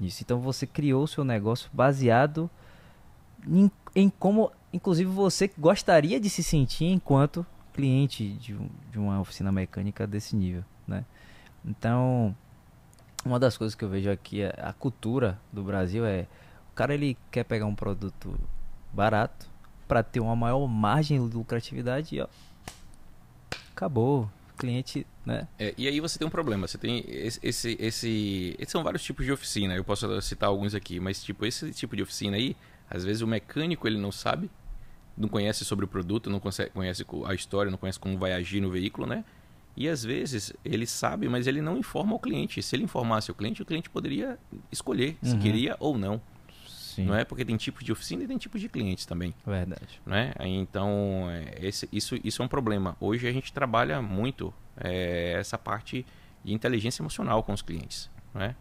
Isso. 0.00 0.22
Então 0.22 0.38
você 0.38 0.66
criou 0.66 1.04
o 1.04 1.08
seu 1.08 1.24
negócio 1.24 1.68
baseado 1.72 2.48
em, 3.46 3.70
em 3.94 4.10
como, 4.10 4.50
inclusive, 4.72 5.10
você 5.10 5.50
gostaria 5.56 6.18
de 6.18 6.28
se 6.28 6.42
sentir 6.42 6.86
enquanto 6.86 7.46
cliente 7.72 8.32
de, 8.34 8.58
de 8.90 8.98
uma 8.98 9.20
oficina 9.20 9.52
mecânica 9.52 10.06
desse 10.06 10.34
nível, 10.34 10.64
né? 10.86 11.04
Então, 11.64 12.34
uma 13.26 13.38
das 13.40 13.56
coisas 13.56 13.74
que 13.74 13.84
eu 13.84 13.88
vejo 13.88 14.10
aqui 14.10 14.42
é 14.42 14.54
a 14.58 14.72
cultura 14.72 15.38
do 15.52 15.62
Brasil 15.62 16.04
é 16.06 16.26
o 16.70 16.74
cara 16.76 16.94
ele 16.94 17.16
quer 17.30 17.44
pegar 17.44 17.66
um 17.66 17.74
produto 17.74 18.38
barato 18.92 19.46
para 19.88 20.02
ter 20.02 20.20
uma 20.20 20.36
maior 20.36 20.66
margem 20.66 21.28
de 21.28 21.36
lucratividade 21.36 22.14
e 22.16 22.20
ó, 22.20 22.28
acabou, 23.72 24.30
cliente, 24.56 25.06
né? 25.24 25.48
É, 25.58 25.74
e 25.76 25.86
aí 25.88 26.00
você 26.00 26.18
tem 26.18 26.26
um 26.26 26.30
problema. 26.30 26.66
Você 26.66 26.78
tem 26.78 27.04
esse, 27.08 27.40
esse, 27.42 27.76
esse, 27.80 28.56
são 28.66 28.82
vários 28.82 29.02
tipos 29.02 29.24
de 29.24 29.32
oficina. 29.32 29.74
Eu 29.74 29.84
posso 29.84 30.20
citar 30.22 30.48
alguns 30.48 30.74
aqui, 30.74 30.98
mas 31.00 31.22
tipo 31.22 31.44
esse 31.44 31.70
tipo 31.72 31.96
de 31.96 32.02
oficina 32.02 32.36
aí, 32.36 32.56
às 32.90 33.04
vezes 33.04 33.22
o 33.22 33.26
mecânico 33.26 33.86
ele 33.86 33.98
não 33.98 34.12
sabe, 34.12 34.50
não 35.16 35.28
conhece 35.28 35.64
sobre 35.64 35.84
o 35.84 35.88
produto, 35.88 36.30
não 36.30 36.40
conhece, 36.40 36.66
conhece 36.70 37.04
co- 37.04 37.24
a 37.26 37.34
história, 37.34 37.70
não 37.70 37.78
conhece 37.78 37.98
como 37.98 38.16
vai 38.18 38.32
agir 38.32 38.60
no 38.60 38.70
veículo, 38.70 39.06
né? 39.06 39.24
E 39.76 39.88
às 39.88 40.02
vezes 40.02 40.52
ele 40.64 40.86
sabe, 40.86 41.28
mas 41.28 41.46
ele 41.46 41.60
não 41.60 41.76
informa 41.76 42.14
o 42.14 42.18
cliente. 42.18 42.62
Se 42.62 42.74
ele 42.74 42.84
informasse 42.84 43.30
o 43.30 43.34
cliente, 43.34 43.60
o 43.60 43.64
cliente 43.66 43.90
poderia 43.90 44.38
escolher 44.72 45.16
se 45.22 45.34
Uhum. 45.34 45.38
queria 45.40 45.76
ou 45.78 45.98
não, 45.98 46.20
Sim, 46.66 47.04
não 47.04 47.14
é? 47.14 47.24
Porque 47.24 47.44
tem 47.44 47.56
tipos 47.58 47.84
de 47.84 47.92
oficina 47.92 48.24
e 48.24 48.26
tem 48.26 48.38
tipos 48.38 48.58
de 48.60 48.70
clientes 48.70 49.04
também 49.04 49.34
verdade. 49.46 50.00
né? 50.06 50.32
Então, 50.40 51.26
é, 51.30 51.58
esse, 51.66 51.86
isso, 51.92 52.18
isso 52.24 52.40
é 52.40 52.44
um 52.44 52.48
problema. 52.48 52.96
Hoje 52.98 53.28
a 53.28 53.32
gente 53.32 53.52
trabalha 53.52 54.00
muito 54.00 54.52
é, 54.78 55.34
essa 55.38 55.58
parte 55.58 56.06
de 56.42 56.54
inteligência 56.54 57.02
emocional 57.02 57.42
com 57.42 57.52
os 57.52 57.60
clientes, 57.60 58.08
né? 58.34 58.56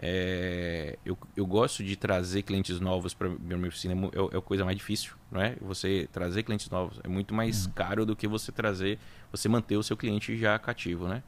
É, 0.00 0.96
eu, 1.04 1.18
eu 1.36 1.44
gosto 1.44 1.82
de 1.82 1.96
trazer 1.96 2.42
clientes 2.42 2.78
novos 2.78 3.14
para 3.14 3.28
minha 3.28 3.66
oficina, 3.66 3.94
é, 3.94 4.18
é, 4.18 4.34
é 4.34 4.38
a 4.38 4.40
coisa 4.40 4.64
mais 4.64 4.76
difícil, 4.76 5.14
não 5.30 5.40
é? 5.40 5.56
Você 5.60 6.08
trazer 6.12 6.44
clientes 6.44 6.70
novos 6.70 7.00
é 7.02 7.08
muito 7.08 7.34
mais 7.34 7.66
caro 7.68 8.06
do 8.06 8.14
que 8.14 8.28
você 8.28 8.52
trazer, 8.52 8.98
você 9.30 9.48
manter 9.48 9.76
o 9.76 9.82
seu 9.82 9.96
cliente 9.96 10.36
já 10.36 10.56
cativo, 10.58 11.08
né? 11.08 11.22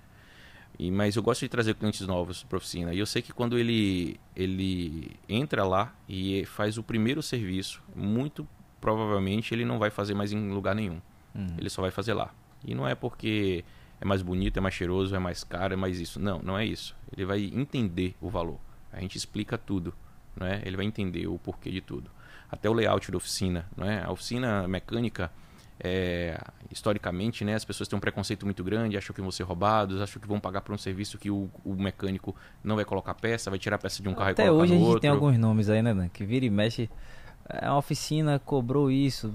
E, 0.79 0.91
mas 0.91 1.17
eu 1.17 1.23
gosto 1.23 1.41
de 1.41 1.49
trazer 1.49 1.75
clientes 1.75 2.07
novos 2.07 2.45
para 2.45 2.57
a 2.57 2.59
oficina. 2.59 2.95
E 2.95 2.99
eu 2.99 3.07
sei 3.07 3.21
que 3.21 3.33
quando 3.33 3.59
ele, 3.59 4.19
ele 4.35 5.11
entra 5.29 5.65
lá 5.65 5.93
e 6.09 6.45
faz 6.47 6.79
o 6.79 6.83
primeiro 6.83 7.23
serviço, 7.23 7.83
muito 7.95 8.49
provavelmente 8.81 9.53
ele 9.53 9.65
não 9.65 9.79
vai 9.79 9.91
fazer 9.91 10.15
mais 10.15 10.33
em 10.33 10.51
lugar 10.51 10.75
nenhum. 10.75 11.01
Uhum. 11.35 11.57
Ele 11.59 11.69
só 11.69 11.83
vai 11.83 11.91
fazer 11.91 12.15
lá. 12.15 12.33
E 12.65 12.75
não 12.75 12.89
é 12.89 12.95
porque 12.95 13.65
é 14.01 14.05
mais 14.05 14.23
bonito, 14.23 14.57
é 14.57 14.61
mais 14.61 14.75
cheiroso, 14.75 15.15
é 15.15 15.19
mais 15.19 15.45
caro, 15.45 15.75
é 15.75 15.77
mais 15.77 16.01
isso. 16.01 16.19
Não, 16.19 16.41
não 16.43 16.57
é 16.59 16.65
isso. 16.65 16.97
Ele 17.15 17.25
vai 17.27 17.45
entender 17.55 18.15
o 18.21 18.29
valor. 18.31 18.59
A 18.93 19.01
gente 19.01 19.17
explica 19.17 19.59
tudo. 19.59 19.93
Não 20.37 20.47
é? 20.47 20.63
Ele 20.65 20.77
vai 20.77 20.87
entender 20.87 21.27
o 21.27 21.39
porquê 21.39 21.71
de 21.71 21.81
tudo. 21.81 22.11
Até 22.51 22.69
o 22.69 22.73
layout 22.73 23.11
da 23.11 23.17
oficina. 23.17 23.67
Não 23.77 23.87
é? 23.87 24.03
A 24.03 24.11
oficina 24.11 24.67
mecânica, 24.67 25.31
é, 25.79 26.41
historicamente, 26.71 27.45
né, 27.45 27.55
as 27.55 27.65
pessoas 27.65 27.89
têm 27.89 27.97
um 27.97 28.01
preconceito 28.01 28.45
muito 28.45 28.63
grande, 28.65 28.97
acham 28.97 29.15
que 29.15 29.21
vão 29.21 29.31
ser 29.31 29.43
roubados, 29.45 30.01
acham 30.01 30.21
que 30.21 30.27
vão 30.27 30.41
pagar 30.41 30.61
por 30.63 30.75
um 30.75 30.79
serviço 30.79 31.19
que 31.19 31.31
o, 31.31 31.51
o 31.65 31.75
mecânico 31.75 32.35
não 32.65 32.77
vai 32.77 32.85
colocar 32.85 33.15
peça, 33.15 33.51
vai 33.51 33.59
tirar 33.59 33.77
a 33.77 33.79
peça 33.79 34.03
de 34.03 34.09
um 34.09 34.15
carro 34.15 34.31
e 34.31 34.33
Até 34.33 34.47
colocar 34.47 34.63
hoje 34.63 34.73
a 34.73 34.77
gente 34.77 34.87
outro. 34.87 35.01
tem 35.01 35.11
alguns 35.11 35.39
nomes 35.39 35.69
aí, 35.69 35.83
né, 35.83 35.93
Dan? 35.95 36.09
Que 36.09 36.25
vira 36.25 36.45
e 36.45 36.51
mexe. 36.51 36.89
É 37.61 37.69
uma 37.69 37.79
oficina, 37.79 38.39
cobrou 38.39 38.91
isso, 38.91 39.33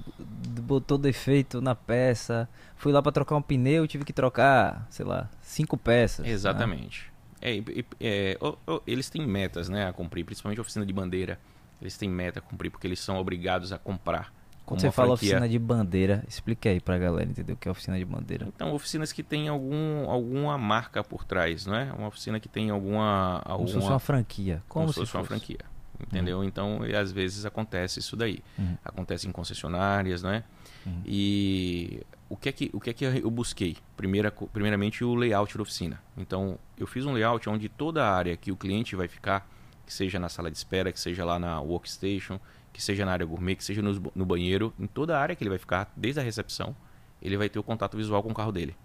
botou 0.61 0.97
defeito 0.97 1.61
na 1.61 1.75
peça. 1.75 2.47
Fui 2.75 2.91
lá 2.91 3.01
pra 3.01 3.11
trocar 3.11 3.35
um 3.35 3.41
pneu, 3.41 3.87
tive 3.87 4.05
que 4.05 4.13
trocar, 4.13 4.85
sei 4.89 5.05
lá, 5.05 5.29
cinco 5.41 5.77
peças. 5.77 6.25
né? 6.25 6.31
Exatamente. 6.31 7.11
É, 7.41 7.55
e- 7.55 7.85
é, 7.99 8.37
o- 8.41 8.57
o- 8.73 8.81
eles 8.87 9.09
têm 9.09 9.25
metas 9.27 9.69
né, 9.69 9.87
a 9.87 9.93
cumprir, 9.93 10.23
principalmente 10.23 10.57
a 10.59 10.61
oficina 10.61 10.85
de 10.85 10.93
bandeira. 10.93 11.39
Eles 11.81 11.97
têm 11.97 12.09
meta 12.09 12.39
a 12.39 12.41
cumprir 12.41 12.69
porque 12.71 12.87
eles 12.87 12.99
são 12.99 13.17
obrigados 13.17 13.71
a 13.71 13.77
comprar. 13.77 14.33
Quando 14.65 14.79
como 14.79 14.91
você 14.91 14.95
fala 14.95 15.09
franquia. 15.09 15.29
oficina 15.35 15.47
de 15.49 15.59
bandeira, 15.59 16.23
explica 16.27 16.69
aí 16.69 16.79
pra 16.79 16.97
galera 16.97 17.29
entender 17.29 17.53
o 17.53 17.55
que 17.55 17.67
é 17.67 17.71
oficina 17.71 17.99
de 17.99 18.05
bandeira. 18.05 18.47
Então, 18.47 18.73
oficinas 18.73 19.11
que 19.13 19.21
têm 19.21 19.47
algum, 19.47 20.09
alguma 20.09 20.57
marca 20.57 21.03
por 21.03 21.23
trás, 21.23 21.67
não 21.67 21.75
é? 21.75 21.91
Uma 21.93 22.07
oficina 22.07 22.39
que 22.39 22.49
tem 22.49 22.71
alguma. 22.71 23.41
Como 23.43 23.51
alguma 23.53 23.67
se 23.67 23.73
fosse 23.75 23.87
uma 23.89 23.99
franquia. 23.99 24.63
Como, 24.67 24.85
como 24.85 24.87
se 24.87 24.93
se 24.93 24.99
fosse 25.01 25.15
uma 25.17 25.23
fosse. 25.23 25.27
franquia. 25.39 25.59
Entendeu? 25.99 26.43
Então, 26.43 26.85
e 26.85 26.95
às 26.95 27.11
vezes 27.11 27.45
acontece 27.45 27.99
isso 27.99 28.15
daí. 28.15 28.39
Uhum. 28.57 28.77
Acontece 28.83 29.27
em 29.27 29.31
concessionárias, 29.31 30.23
né? 30.23 30.43
Uhum. 30.85 31.01
E 31.05 32.05
o 32.29 32.35
que 32.35 32.49
é 32.49 32.51
que, 32.51 32.69
o 32.73 32.79
que, 32.79 32.89
é 32.89 32.93
que 32.93 33.05
eu 33.05 33.31
busquei? 33.31 33.77
Primeira, 33.95 34.31
primeiramente, 34.31 35.03
o 35.03 35.15
layout 35.15 35.55
da 35.55 35.63
oficina. 35.63 36.01
Então, 36.17 36.57
eu 36.77 36.87
fiz 36.87 37.05
um 37.05 37.13
layout 37.13 37.49
onde 37.49 37.69
toda 37.69 38.05
a 38.05 38.15
área 38.15 38.35
que 38.35 38.51
o 38.51 38.57
cliente 38.57 38.95
vai 38.95 39.07
ficar, 39.07 39.47
que 39.85 39.93
seja 39.93 40.19
na 40.19 40.29
sala 40.29 40.49
de 40.49 40.57
espera, 40.57 40.91
que 40.91 40.99
seja 40.99 41.23
lá 41.23 41.37
na 41.39 41.59
workstation, 41.61 42.39
que 42.73 42.81
seja 42.81 43.05
na 43.05 43.11
área 43.11 43.25
gourmet, 43.25 43.55
que 43.55 43.63
seja 43.63 43.81
no, 43.81 44.11
no 44.13 44.25
banheiro, 44.25 44.73
em 44.79 44.87
toda 44.87 45.17
a 45.17 45.21
área 45.21 45.35
que 45.35 45.43
ele 45.43 45.49
vai 45.49 45.59
ficar, 45.59 45.91
desde 45.95 46.19
a 46.19 46.23
recepção, 46.23 46.75
ele 47.21 47.37
vai 47.37 47.47
ter 47.47 47.59
o 47.59 47.63
contato 47.63 47.95
visual 47.95 48.21
com 48.21 48.29
o 48.29 48.33
carro 48.33 48.51
dele. 48.51 48.75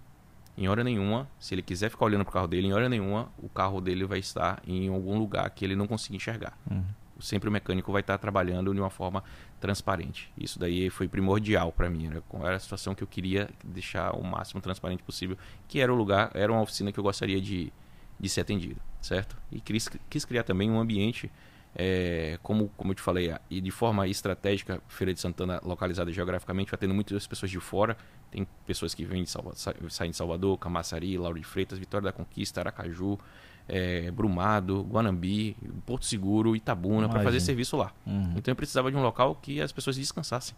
Em 0.57 0.68
hora 0.68 0.85
nenhuma, 0.85 1.29
se 1.38 1.55
ele 1.55 1.62
quiser 1.62 1.90
ficar 1.90 2.05
olhando 2.05 2.23
para 2.23 2.31
o 2.31 2.35
carro 2.35 2.46
dele, 2.46 2.66
em 2.66 2.73
hora 2.73 2.88
nenhuma, 2.88 3.33
o 3.38 3.49
carro 3.49 3.81
dele 3.81 4.05
vai 4.05 4.18
estar 4.18 4.62
em 4.66 4.88
algum 4.88 5.18
lugar 5.18 5.49
que 5.51 5.64
ele 5.64 5.75
não 5.75 5.87
consiga 5.87 6.16
enxergar. 6.16 6.59
Uhum. 6.70 6.85
Sempre 7.20 7.48
o 7.48 7.52
mecânico 7.52 7.92
vai 7.92 8.00
estar 8.00 8.18
trabalhando 8.18 8.72
de 8.72 8.80
uma 8.80 8.90
forma 8.90 9.22
transparente. 9.61 10.33
Isso 10.37 10.59
daí 10.59 10.90
foi 10.90 11.09
primordial 11.09 11.72
para 11.72 11.88
mim. 11.90 12.06
Era, 12.06 12.22
era 12.44 12.56
a 12.56 12.59
situação 12.59 12.94
que 12.94 13.02
eu 13.02 13.09
queria 13.09 13.48
deixar 13.64 14.12
o 14.16 14.22
máximo 14.22 14.61
transparente 14.61 15.02
possível, 15.02 15.37
que 15.68 15.80
era 15.80 15.92
o 15.92 15.96
lugar, 15.96 16.30
era 16.35 16.50
uma 16.50 16.62
oficina 16.62 16.92
que 16.92 16.98
eu 16.98 17.04
gostaria 17.04 17.40
de, 17.40 17.72
de 18.18 18.28
ser 18.28 18.42
atendido, 18.42 18.80
certo? 19.00 19.37
E 19.50 19.61
quis, 19.61 19.88
quis 20.09 20.24
criar 20.24 20.42
também 20.42 20.70
um 20.70 20.80
ambiente 20.80 21.30
é, 21.74 22.38
como, 22.42 22.68
como 22.76 22.90
eu 22.90 22.94
te 22.94 23.02
falei, 23.02 23.33
e 23.48 23.61
de 23.61 23.70
forma 23.70 24.06
estratégica, 24.09 24.83
Feira 24.88 25.14
de 25.14 25.20
Santana 25.20 25.61
localizada 25.64 26.11
geograficamente, 26.12 26.70
vai 26.70 26.78
tendo 26.78 26.94
muitas 26.94 27.26
pessoas 27.26 27.50
de 27.50 27.61
fora. 27.61 27.96
Tem 28.30 28.46
pessoas 28.66 28.94
que 28.94 29.04
vêm 29.04 29.24
de 29.24 29.30
saem 29.88 30.11
de 30.11 30.16
Salvador, 30.16 30.59
Camaçari, 30.59 31.16
Lauro 31.16 31.38
de 31.38 31.44
Freitas, 31.44 31.78
Vitória 31.78 32.06
da 32.06 32.12
Conquista, 32.12 32.61
Aracaju, 32.61 33.18
é, 33.70 34.11
Brumado, 34.11 34.83
Guanambi, 34.83 35.56
Porto 35.87 36.04
Seguro, 36.04 36.56
Itabuna, 36.56 37.09
para 37.09 37.22
fazer 37.22 37.38
serviço 37.38 37.76
lá. 37.76 37.92
Uhum. 38.04 38.35
Então 38.37 38.50
eu 38.50 38.56
precisava 38.56 38.90
de 38.90 38.96
um 38.96 39.02
local 39.02 39.37
que 39.40 39.61
as 39.61 39.70
pessoas 39.70 39.96
descansassem. 39.96 40.56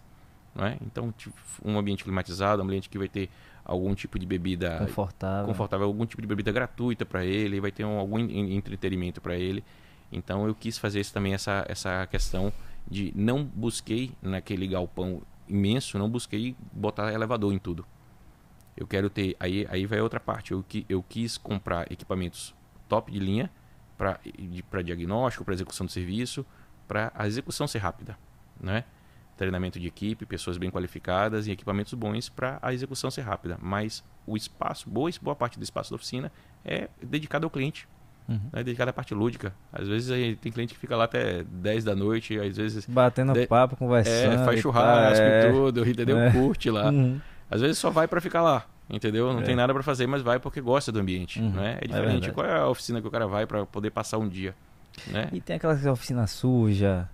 É? 0.59 0.77
Então, 0.85 1.11
tipo, 1.13 1.35
um 1.65 1.79
ambiente 1.79 2.05
climatizado, 2.05 2.61
um 2.61 2.65
ambiente 2.65 2.89
que 2.89 2.99
vai 2.99 3.09
ter 3.09 3.31
algum 3.65 3.95
tipo 3.95 4.19
de 4.19 4.27
bebida 4.27 4.79
confortável, 4.79 5.47
confortável 5.47 5.87
algum 5.87 6.05
tipo 6.05 6.21
de 6.21 6.29
bebida 6.29 6.53
gratuita 6.53 7.07
para 7.07 7.25
ele, 7.25 7.59
vai 7.59 7.71
ter 7.71 7.87
um, 7.87 7.99
algum 7.99 8.19
entretenimento 8.19 9.21
para 9.21 9.35
ele. 9.35 9.65
Então 10.11 10.47
eu 10.47 10.55
quis 10.55 10.77
fazer 10.77 11.01
isso 11.01 11.13
também 11.13 11.33
essa 11.33 11.65
essa 11.69 12.07
questão 12.07 12.53
de 12.87 13.13
não 13.17 13.45
busquei 13.45 14.13
naquele 14.21 14.67
galpão 14.67 15.23
imenso, 15.49 15.99
não 15.99 16.11
busquei 16.11 16.55
botar 16.71 17.13
elevador 17.15 17.51
em 17.51 17.59
tudo. 17.59 17.87
Eu 18.77 18.87
quero 18.87 19.09
ter 19.09 19.35
aí 19.41 19.67
aí 19.71 19.87
vai 19.87 20.03
outra 20.03 20.21
parte. 20.21 20.53
Eu 20.53 20.63
eu 20.87 21.03
quis 21.03 21.39
comprar 21.39 21.91
equipamentos 21.91 22.55
top 22.93 23.11
de 23.11 23.19
linha 23.19 23.51
para 23.97 24.83
diagnóstico, 24.83 25.47
para 25.47 25.55
execução 25.55 25.87
do 25.87 25.93
serviço, 25.93 26.45
para 26.87 27.11
a 27.15 27.27
execução 27.27 27.67
ser 27.67 27.79
rápida, 27.79 28.19
né? 28.61 28.85
Treinamento 29.35 29.81
de 29.81 29.87
equipe, 29.87 30.27
pessoas 30.27 30.59
bem 30.59 30.71
qualificadas 30.71 31.47
e 31.47 31.53
equipamentos 31.53 31.95
bons 31.95 32.29
para 32.29 32.59
a 32.61 32.75
execução 32.75 33.11
ser 33.11 33.23
rápida. 33.23 33.57
Mas 33.63 34.05
o 34.27 34.37
espaço, 34.37 34.91
boa, 34.91 35.11
boa 35.23 35.35
parte 35.35 35.59
do 35.59 35.63
espaço 35.63 35.89
da 35.89 35.97
oficina 35.97 36.31
é 36.63 36.91
dedicado 37.03 37.47
ao 37.47 37.51
cliente. 37.51 37.89
Uhum. 38.29 38.41
Né, 38.53 38.63
dedicado 38.63 38.91
à 38.91 38.93
parte 38.93 39.15
lúdica. 39.15 39.55
Às 39.73 39.89
vezes 39.89 40.11
aí, 40.11 40.37
tem 40.37 40.53
cliente 40.53 40.75
que 40.75 40.81
fica 40.81 40.95
lá 40.95 41.05
até 41.05 41.45
10 41.45 41.83
da 41.83 41.97
noite, 41.97 42.39
às 42.39 42.59
vezes. 42.59 42.85
Batendo 42.87 43.33
de... 43.33 43.47
papo, 43.47 43.75
conversando. 43.75 44.35
É, 44.35 44.45
faz 44.45 44.61
churrasco 44.61 45.25
e, 45.25 45.27
é... 45.27 45.49
e 45.49 45.53
tudo, 45.53 45.89
entendeu? 45.89 46.19
É. 46.19 46.31
Curte 46.31 46.71
lá. 46.71 46.91
Uhum. 46.91 47.19
Às 47.51 47.63
vezes 47.63 47.79
só 47.79 47.91
vai 47.91 48.07
para 48.07 48.21
ficar 48.21 48.43
lá, 48.43 48.67
entendeu? 48.93 49.33
Não 49.33 49.41
é. 49.41 49.43
tem 49.43 49.57
nada 49.57 49.73
para 49.73 49.83
fazer, 49.83 50.07
mas 50.07 50.23
vai 50.23 50.39
porque 50.39 50.61
gosta 50.61 50.93
do 50.93 51.01
ambiente. 51.01 51.41
Uhum. 51.41 51.51
Né? 51.51 51.79
É, 51.81 51.85
é 51.85 51.89
diferente. 51.89 52.31
Qual 52.31 52.47
é 52.47 52.59
a 52.59 52.69
oficina 52.69 53.01
que 53.01 53.09
o 53.09 53.11
cara 53.11 53.27
vai 53.27 53.47
para 53.47 53.67
poder 53.67 53.91
passar 53.91 54.19
um 54.19 54.29
dia? 54.29 54.55
Né? 55.07 55.29
E 55.33 55.41
tem 55.41 55.57
aquela 55.57 55.75
oficina 55.91 56.27
suja, 56.27 57.09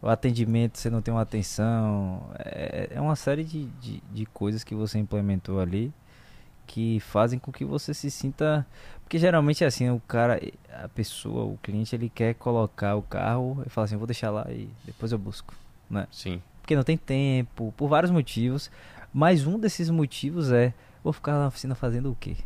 o 0.00 0.08
atendimento, 0.08 0.78
você 0.78 0.88
não 0.88 1.02
tem 1.02 1.12
uma 1.12 1.22
atenção. 1.22 2.28
É, 2.38 2.88
é 2.94 3.00
uma 3.00 3.14
série 3.14 3.44
de, 3.44 3.66
de, 3.80 4.02
de 4.12 4.26
coisas 4.26 4.64
que 4.64 4.74
você 4.74 4.98
implementou 4.98 5.60
ali 5.60 5.92
que 6.66 7.00
fazem 7.00 7.38
com 7.38 7.50
que 7.50 7.64
você 7.64 7.94
se 7.94 8.10
sinta 8.10 8.66
porque 9.08 9.18
geralmente 9.18 9.64
é 9.64 9.66
assim, 9.66 9.88
o 9.88 9.98
cara, 10.06 10.38
a 10.70 10.86
pessoa, 10.86 11.42
o 11.42 11.58
cliente, 11.62 11.96
ele 11.96 12.10
quer 12.10 12.34
colocar 12.34 12.94
o 12.94 13.00
carro 13.00 13.62
e 13.64 13.70
fala 13.70 13.86
assim, 13.86 13.96
vou 13.96 14.06
deixar 14.06 14.30
lá 14.30 14.46
e 14.50 14.68
depois 14.84 15.10
eu 15.10 15.18
busco, 15.18 15.54
né? 15.88 16.06
Sim. 16.12 16.42
Porque 16.60 16.76
não 16.76 16.82
tem 16.82 16.98
tempo, 16.98 17.72
por 17.74 17.88
vários 17.88 18.10
motivos. 18.10 18.70
Mas 19.10 19.46
um 19.46 19.58
desses 19.58 19.88
motivos 19.88 20.52
é, 20.52 20.74
vou 21.08 21.12
ficar 21.14 21.32
na 21.32 21.46
oficina 21.46 21.74
fazendo 21.74 22.10
o 22.10 22.14
quê? 22.14 22.36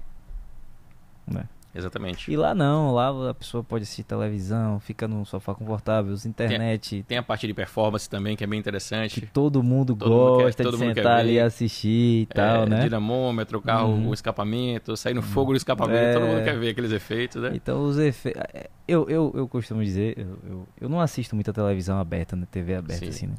Né? 1.26 1.44
Exatamente. 1.74 2.30
E 2.30 2.36
lá 2.36 2.54
não, 2.54 2.92
lá 2.92 3.30
a 3.30 3.34
pessoa 3.34 3.64
pode 3.64 3.84
assistir 3.84 4.02
televisão, 4.02 4.78
fica 4.78 5.08
no 5.08 5.24
sofá 5.24 5.54
confortável, 5.54 6.14
internet. 6.26 6.90
Tem, 6.90 7.02
tem, 7.02 7.18
a 7.18 7.22
parte 7.22 7.46
de 7.46 7.54
performance 7.54 8.08
também, 8.08 8.36
que 8.36 8.44
é 8.44 8.46
bem 8.46 8.60
interessante. 8.60 9.22
Que 9.22 9.26
todo 9.26 9.62
mundo 9.62 9.96
todo 9.96 10.10
gosta 10.10 10.62
mundo 10.62 10.78
quer, 10.78 10.88
de 10.88 10.94
sentar 10.94 11.18
ali 11.20 11.32
e 11.32 11.40
assistir 11.40 12.22
e 12.22 12.26
tal, 12.26 12.64
é, 12.64 12.68
né? 12.68 12.82
Dinamômetro, 12.82 13.58
o 13.58 13.62
carro, 13.62 13.88
uhum. 13.88 14.08
o 14.08 14.14
escapamento, 14.14 14.96
sair 14.98 15.14
no 15.14 15.22
fogo 15.22 15.52
do 15.52 15.56
escapamento, 15.56 15.98
é... 15.98 16.12
todo 16.12 16.26
mundo 16.26 16.44
quer 16.44 16.58
ver 16.58 16.68
aqueles 16.68 16.92
efeitos, 16.92 17.40
né? 17.40 17.52
Então 17.54 17.82
os 17.82 17.98
efeitos. 17.98 18.42
É, 18.52 18.68
eu, 18.86 19.08
eu, 19.08 19.32
eu 19.34 19.48
costumo 19.48 19.82
dizer, 19.82 20.18
eu, 20.18 20.38
eu, 20.44 20.68
eu, 20.82 20.88
não 20.90 21.00
assisto 21.00 21.34
muita 21.34 21.54
televisão 21.54 21.98
aberta, 21.98 22.36
né? 22.36 22.46
TV 22.50 22.74
aberta 22.74 23.06
Sim. 23.06 23.10
assim, 23.10 23.26
né? 23.28 23.34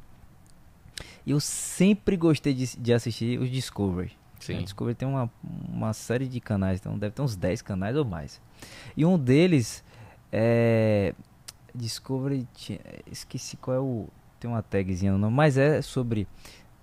E 1.24 1.32
eu 1.32 1.40
sempre 1.40 2.18
gostei 2.18 2.54
de, 2.54 2.78
de 2.78 2.94
assistir 2.94 3.40
os 3.40 3.50
Discovery. 3.50 4.12
Sim. 4.44 4.58
A 4.58 4.62
Discovery 4.62 4.96
tem 4.96 5.08
uma, 5.08 5.32
uma 5.42 5.94
série 5.94 6.28
de 6.28 6.40
canais, 6.40 6.80
então 6.80 6.98
deve 6.98 7.16
ter 7.16 7.22
uns 7.22 7.36
10 7.36 7.62
canais 7.62 7.96
ou 7.96 8.04
mais. 8.04 8.42
E 8.96 9.06
um 9.06 9.18
deles 9.18 9.84
é. 10.32 11.14
Discovery. 11.74 12.48
Esqueci 13.10 13.58
qual 13.58 13.78
é 13.78 13.80
o. 13.80 14.08
Tem 14.40 14.50
uma 14.50 14.62
tagzinha 14.62 15.12
no 15.14 15.18
nome, 15.18 15.36
mas 15.36 15.58
é 15.58 15.82
sobre. 15.82 16.28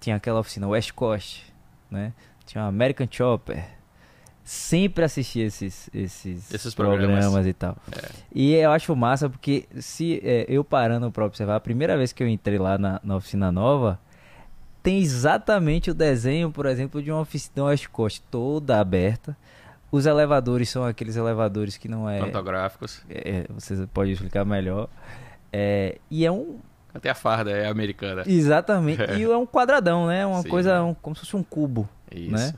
Tinha 0.01 0.17
aquela 0.17 0.41
oficina 0.41 0.67
West 0.67 0.93
Coast, 0.93 1.53
né? 1.91 2.13
Tinha 2.47 2.65
o 2.65 2.67
American 2.67 3.07
Chopper. 3.11 3.63
Sempre 4.43 5.05
assisti 5.05 5.41
esses, 5.41 5.91
esses, 5.93 6.53
esses 6.53 6.75
programas. 6.75 7.21
programas 7.21 7.47
e 7.47 7.53
tal. 7.53 7.77
É. 7.93 8.09
E 8.35 8.55
eu 8.55 8.73
acho 8.73 8.97
massa 8.97 9.29
porque 9.29 9.69
se 9.79 10.21
é, 10.25 10.47
eu 10.49 10.65
parando 10.65 11.13
para 11.13 11.25
observar, 11.25 11.57
a 11.57 11.61
primeira 11.61 11.97
vez 11.97 12.13
que 12.13 12.23
eu 12.23 12.27
entrei 12.27 12.59
lá 12.59 12.79
na, 12.79 13.01
na 13.05 13.17
oficina 13.17 13.53
nova, 13.53 14.01
tem 14.83 15.01
exatamente 15.01 15.91
o 15.91 15.95
desenho, 15.95 16.51
por 16.51 16.67
exemplo, 16.67 17.03
de 17.03 17.11
uma 17.11 17.21
oficina 17.21 17.67
West 17.67 17.89
Coast 17.89 18.23
toda 18.31 18.81
aberta. 18.81 19.37
Os 19.93 20.07
elevadores 20.07 20.71
são 20.71 20.85
aqueles 20.85 21.17
elevadores 21.17 21.77
que 21.77 21.89
não 21.89 22.09
é. 22.09 22.21
Pantográficos. 22.21 23.03
É, 23.09 23.47
você 23.49 23.87
pode 23.93 24.13
explicar 24.13 24.45
melhor. 24.45 24.89
É, 25.53 25.99
e 26.11 26.25
é 26.25 26.31
um. 26.31 26.59
Até 26.95 27.11
a 27.11 27.15
farda 27.15 27.51
é 27.51 27.69
americana. 27.69 28.23
Exatamente. 28.27 29.03
É. 29.03 29.17
E 29.19 29.25
é 29.25 29.37
um 29.37 29.47
quadradão, 29.47 30.07
né? 30.07 30.25
Uma 30.25 30.43
Sim, 30.43 30.49
coisa, 30.49 30.83
um, 30.83 30.95
como 30.95 31.15
se 31.15 31.21
fosse 31.23 31.37
um 31.37 31.43
cubo. 31.43 31.89
Isso. 32.11 32.33
Né? 32.33 32.55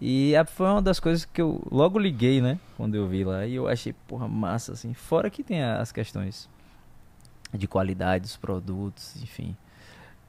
E 0.00 0.34
a, 0.34 0.44
foi 0.44 0.66
uma 0.66 0.82
das 0.82 0.98
coisas 0.98 1.24
que 1.24 1.40
eu 1.40 1.62
logo 1.70 1.98
liguei, 1.98 2.40
né? 2.40 2.58
Quando 2.76 2.94
eu 2.94 3.06
vi 3.06 3.24
lá. 3.24 3.46
E 3.46 3.56
eu 3.56 3.68
achei, 3.68 3.92
porra, 4.06 4.26
massa, 4.26 4.72
assim. 4.72 4.94
Fora 4.94 5.30
que 5.30 5.42
tem 5.42 5.62
as 5.62 5.92
questões 5.92 6.48
de 7.52 7.68
qualidade 7.68 8.22
dos 8.22 8.36
produtos, 8.36 9.20
enfim 9.22 9.56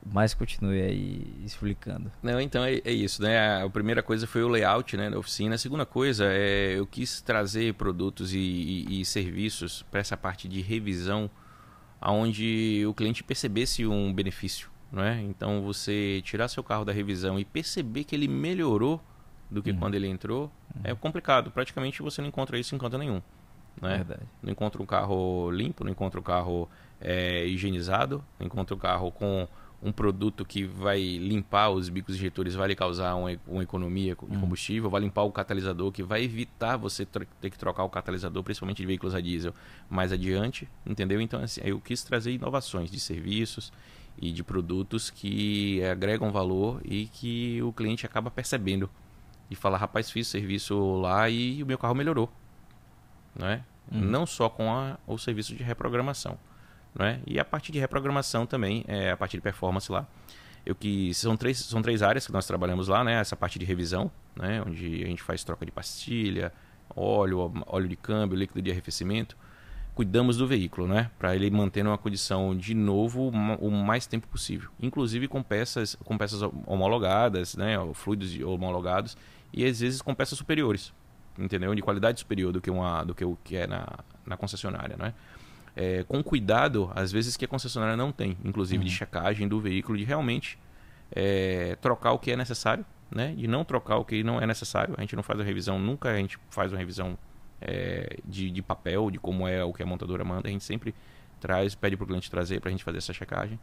mas 0.05 0.33
continue 0.33 0.81
aí 0.81 1.41
explicando. 1.45 2.11
Não, 2.21 2.39
então 2.39 2.63
é, 2.63 2.81
é, 2.83 2.91
isso, 2.91 3.21
né? 3.21 3.63
A 3.63 3.69
primeira 3.69 4.03
coisa 4.03 4.27
foi 4.27 4.43
o 4.43 4.49
layout 4.49 4.97
né, 4.97 5.09
da 5.09 5.17
oficina. 5.17 5.55
A 5.55 5.57
segunda 5.57 5.85
coisa 5.85 6.25
é 6.25 6.77
eu 6.77 6.85
quis 6.85 7.21
trazer 7.21 7.73
produtos 7.75 8.33
e, 8.33 8.37
e, 8.37 9.01
e 9.01 9.05
serviços 9.05 9.83
para 9.89 9.99
essa 9.99 10.17
parte 10.17 10.47
de 10.47 10.61
revisão, 10.61 11.29
aonde 12.01 12.83
o 12.85 12.93
cliente 12.93 13.23
percebesse 13.23 13.85
um 13.85 14.13
benefício, 14.13 14.69
né? 14.91 15.21
Então 15.23 15.61
você 15.61 16.21
tirar 16.23 16.47
seu 16.47 16.63
carro 16.63 16.83
da 16.83 16.91
revisão 16.91 17.39
e 17.39 17.45
perceber 17.45 18.03
que 18.03 18.15
ele 18.15 18.27
melhorou 18.27 19.01
do 19.49 19.61
que 19.63 19.71
uhum. 19.71 19.77
quando 19.77 19.95
ele 19.95 20.07
entrou 20.07 20.51
uhum. 20.75 20.81
é 20.83 20.93
complicado. 20.95 21.49
Praticamente 21.49 22.01
você 22.01 22.21
não 22.21 22.27
encontra 22.27 22.59
isso 22.59 22.75
em 22.75 22.77
canto 22.77 22.97
nenhum. 22.97 23.21
Né? 23.81 23.97
Verdade. 23.97 24.23
Não 24.41 24.51
encontra 24.51 24.81
um 24.81 24.85
carro 24.85 25.49
limpo, 25.49 25.83
não 25.83 25.91
encontra 25.91 26.19
um 26.19 26.23
carro 26.23 26.69
é, 26.99 27.45
higienizado, 27.45 28.23
não 28.39 28.47
encontra 28.47 28.75
um 28.75 28.77
carro 28.77 29.11
com 29.11 29.47
um 29.83 29.91
produto 29.91 30.45
que 30.45 30.63
vai 30.63 31.01
limpar 31.17 31.69
os 31.69 31.89
bicos 31.89 32.15
injetores, 32.15 32.55
vai 32.55 32.69
lhe 32.69 32.75
causar 32.75 33.15
uma, 33.15 33.37
uma 33.45 33.63
economia 33.63 34.15
de 34.15 34.37
hum. 34.37 34.39
combustível, 34.39 34.89
vai 34.89 35.01
limpar 35.01 35.23
o 35.23 35.31
catalisador, 35.31 35.91
que 35.91 36.01
vai 36.01 36.23
evitar 36.23 36.77
você 36.77 37.05
ter 37.05 37.49
que 37.49 37.57
trocar 37.57 37.83
o 37.83 37.89
catalisador, 37.89 38.41
principalmente 38.43 38.77
de 38.77 38.85
veículos 38.85 39.13
a 39.13 39.19
diesel, 39.19 39.53
mais 39.89 40.11
adiante, 40.11 40.69
entendeu? 40.85 41.19
Então, 41.19 41.41
assim, 41.41 41.61
eu 41.63 41.79
quis 41.81 42.01
trazer 42.03 42.31
inovações 42.31 42.89
de 42.89 42.99
serviços 42.99 43.73
e 44.17 44.31
de 44.31 44.43
produtos 44.43 45.09
que 45.09 45.83
agregam 45.83 46.31
valor 46.31 46.79
e 46.85 47.07
que 47.07 47.61
o 47.61 47.73
cliente 47.73 48.05
acaba 48.05 48.31
percebendo. 48.31 48.89
E 49.49 49.55
fala, 49.55 49.77
rapaz, 49.77 50.09
fiz 50.09 50.27
serviço 50.27 50.95
lá 51.01 51.29
e 51.29 51.61
o 51.61 51.65
meu 51.65 51.77
carro 51.77 51.93
melhorou. 51.93 52.31
Não 53.37 53.47
é? 53.47 53.63
Hum. 53.91 53.99
Não 53.99 54.25
só 54.25 54.49
com 54.49 54.71
a, 54.71 54.97
o 55.05 55.17
serviço 55.17 55.53
de 55.55 55.61
reprogramação. 55.61 56.37
Né? 56.95 57.19
E 57.25 57.39
a 57.39 57.45
parte 57.45 57.71
de 57.71 57.79
reprogramação 57.79 58.45
também, 58.45 58.83
é, 58.87 59.11
a 59.11 59.17
parte 59.17 59.37
de 59.37 59.41
performance 59.41 59.91
lá. 59.91 60.05
Eu 60.65 60.73
que 60.75 61.13
são 61.13 61.35
três, 61.35 61.57
são 61.57 61.81
três 61.81 62.01
áreas 62.01 62.25
que 62.25 62.31
nós 62.31 62.45
trabalhamos 62.47 62.87
lá, 62.87 63.03
né? 63.03 63.15
Essa 63.15 63.35
parte 63.35 63.59
de 63.59 63.65
revisão, 63.65 64.09
né? 64.35 64.63
Onde 64.65 65.03
a 65.03 65.07
gente 65.07 65.21
faz 65.21 65.43
troca 65.43 65.65
de 65.65 65.71
pastilha, 65.71 66.53
óleo, 66.95 67.51
óleo 67.67 67.87
de 67.87 67.95
câmbio, 67.95 68.37
líquido 68.37 68.61
de 68.61 68.71
arrefecimento. 68.71 69.35
cuidamos 69.93 70.37
do 70.37 70.47
veículo, 70.47 70.87
né? 70.87 71.11
Para 71.19 71.35
ele 71.35 71.49
manter 71.51 71.85
uma 71.85 71.97
condição 71.97 72.55
de 72.55 72.73
novo 72.73 73.27
o 73.27 73.71
mais 73.71 74.07
tempo 74.07 74.27
possível. 74.27 74.69
Inclusive 74.79 75.27
com 75.27 75.43
peças, 75.43 75.95
com 76.03 76.17
peças 76.17 76.41
homologadas, 76.65 77.55
né? 77.55 77.75
Fluidos 77.93 78.39
homologados 78.39 79.17
e 79.51 79.65
às 79.65 79.81
vezes 79.81 80.01
com 80.01 80.15
peças 80.15 80.37
superiores, 80.37 80.93
entendeu? 81.37 81.75
De 81.75 81.81
qualidade 81.81 82.21
superior 82.21 82.51
do 82.53 82.61
que 82.61 82.71
uma, 82.71 83.03
do 83.03 83.13
que 83.13 83.23
o 83.23 83.37
que 83.43 83.57
é 83.57 83.67
na, 83.67 83.85
na 84.25 84.37
concessionária, 84.37 84.95
né? 84.97 85.13
É, 85.75 86.03
com 86.03 86.21
cuidado, 86.23 86.91
às 86.93 87.11
vezes 87.11 87.35
que 87.35 87.45
a 87.45 87.47
concessionária 87.47 87.97
não 87.97 88.11
tem, 88.11 88.37
inclusive 88.43 88.83
uhum. 88.83 88.89
de 88.89 88.95
checagem 88.95 89.47
do 89.47 89.59
veículo, 89.59 89.97
de 89.97 90.03
realmente 90.03 90.59
é, 91.11 91.75
trocar 91.81 92.11
o 92.11 92.19
que 92.19 92.31
é 92.31 92.35
necessário, 92.37 92.85
né? 93.09 93.33
De 93.35 93.47
não 93.47 93.63
trocar 93.63 93.97
o 93.97 94.05
que 94.05 94.23
não 94.23 94.39
é 94.39 94.45
necessário. 94.45 94.93
A 94.97 95.01
gente 95.01 95.15
não 95.15 95.23
faz 95.23 95.39
a 95.39 95.43
revisão, 95.43 95.79
nunca 95.79 96.09
a 96.09 96.17
gente 96.17 96.37
faz 96.49 96.71
uma 96.71 96.77
revisão 96.77 97.17
é, 97.61 98.17
de, 98.25 98.51
de 98.51 98.61
papel, 98.61 99.09
de 99.09 99.19
como 99.19 99.47
é 99.47 99.63
o 99.63 99.73
que 99.73 99.81
a 99.81 99.85
montadora 99.85 100.23
manda. 100.23 100.47
A 100.47 100.51
gente 100.51 100.63
sempre 100.63 100.93
traz, 101.39 101.75
pede 101.75 101.95
para 101.95 102.03
o 102.03 102.07
cliente 102.07 102.29
trazer 102.29 102.59
para 102.59 102.69
a 102.69 102.71
gente 102.71 102.83
fazer 102.83 102.97
essa 102.97 103.13
checagem. 103.13 103.59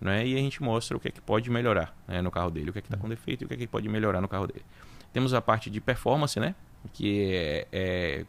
Né? 0.00 0.26
E 0.26 0.34
a 0.34 0.38
gente 0.38 0.62
mostra 0.62 0.96
o 0.96 1.00
que 1.00 1.08
é 1.08 1.10
que 1.10 1.20
pode 1.20 1.48
melhorar 1.50 1.96
né, 2.06 2.20
no 2.20 2.30
carro 2.30 2.50
dele, 2.50 2.70
o 2.70 2.72
que 2.72 2.80
é 2.80 2.82
que 2.82 2.88
está 2.88 2.98
com 2.98 3.08
defeito 3.08 3.42
e 3.42 3.44
o 3.44 3.48
que 3.48 3.54
é 3.54 3.56
que 3.56 3.66
pode 3.66 3.88
melhorar 3.88 4.20
no 4.20 4.28
carro 4.28 4.46
dele. 4.46 4.64
Temos 5.12 5.32
a 5.32 5.40
parte 5.40 5.70
de 5.70 5.80
performance, 5.80 6.38
né? 6.40 6.54
Que 6.92 7.32
é, 7.32 7.68
é 7.72 8.26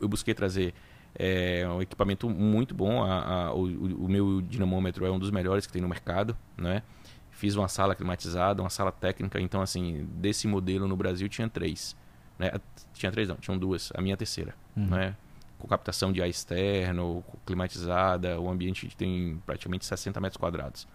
eu 0.00 0.08
busquei 0.08 0.34
trazer 0.34 0.72
é 1.18 1.68
um 1.68 1.82
equipamento 1.82 2.28
muito 2.28 2.74
bom. 2.74 3.02
A, 3.02 3.46
a, 3.46 3.54
o, 3.54 3.64
o, 4.04 4.08
meu 4.08 4.40
dinamômetro 4.40 5.04
é 5.04 5.10
um 5.10 5.18
dos 5.18 5.30
melhores 5.30 5.66
que 5.66 5.72
tem 5.72 5.82
no 5.82 5.88
mercado, 5.88 6.36
né? 6.56 6.82
Fiz 7.30 7.56
uma 7.56 7.68
sala 7.68 7.94
climatizada, 7.94 8.62
uma 8.62 8.70
sala 8.70 8.92
técnica. 8.92 9.40
Então, 9.40 9.60
assim, 9.60 10.08
desse 10.14 10.46
modelo 10.46 10.86
no 10.86 10.96
Brasil 10.96 11.28
tinha 11.28 11.48
três. 11.48 11.96
Né? 12.38 12.52
Tinha 12.92 13.10
três 13.10 13.28
não, 13.28 13.36
tinham 13.36 13.58
duas. 13.58 13.92
A 13.94 14.00
minha 14.00 14.16
terceira, 14.16 14.54
uhum. 14.76 14.86
né? 14.86 15.16
Com 15.58 15.66
captação 15.66 16.12
de 16.12 16.22
ar 16.22 16.28
externo, 16.28 17.24
climatizada. 17.44 18.40
O 18.40 18.48
ambiente 18.48 18.88
tem 18.96 19.42
praticamente 19.44 19.84
60 19.86 20.20
metros 20.20 20.36
quadrados. 20.36 20.86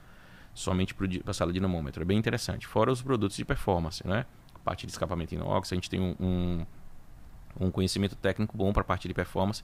Somente 0.53 0.93
para 0.93 1.07
a 1.27 1.33
sala 1.33 1.51
de 1.51 1.59
dinamômetro. 1.59 2.01
É 2.01 2.05
bem 2.05 2.17
interessante. 2.17 2.65
Fora 2.65 2.91
os 2.91 3.01
produtos 3.01 3.35
de 3.35 3.43
performance, 3.43 4.05
né? 4.07 4.25
parte 4.63 4.85
de 4.85 4.91
escapamento 4.91 5.35
inox, 5.35 5.71
a 5.71 5.75
gente 5.75 5.89
tem 5.89 5.99
um, 5.99 6.15
um, 6.19 6.65
um 7.59 7.71
conhecimento 7.71 8.15
técnico 8.15 8.57
bom 8.57 8.71
para 8.71 8.81
a 8.81 8.85
parte 8.85 9.07
de 9.07 9.13
performance. 9.13 9.63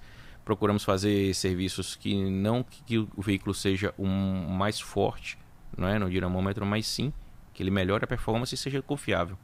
Procuramos 0.49 0.83
fazer 0.83 1.31
serviços 1.35 1.95
que 1.95 2.27
não 2.27 2.63
que 2.63 2.97
o 2.97 3.21
veículo 3.21 3.53
seja 3.53 3.93
um 3.99 4.47
mais 4.47 4.79
forte 4.79 5.37
não 5.77 5.87
é, 5.87 5.99
no 5.99 6.09
dinamômetro, 6.09 6.65
mas 6.65 6.87
sim 6.87 7.13
que 7.53 7.61
ele 7.61 7.69
melhore 7.69 8.03
a 8.03 8.07
performance 8.07 8.55
e 8.55 8.57
seja 8.57 8.81
confiável. 8.81 9.37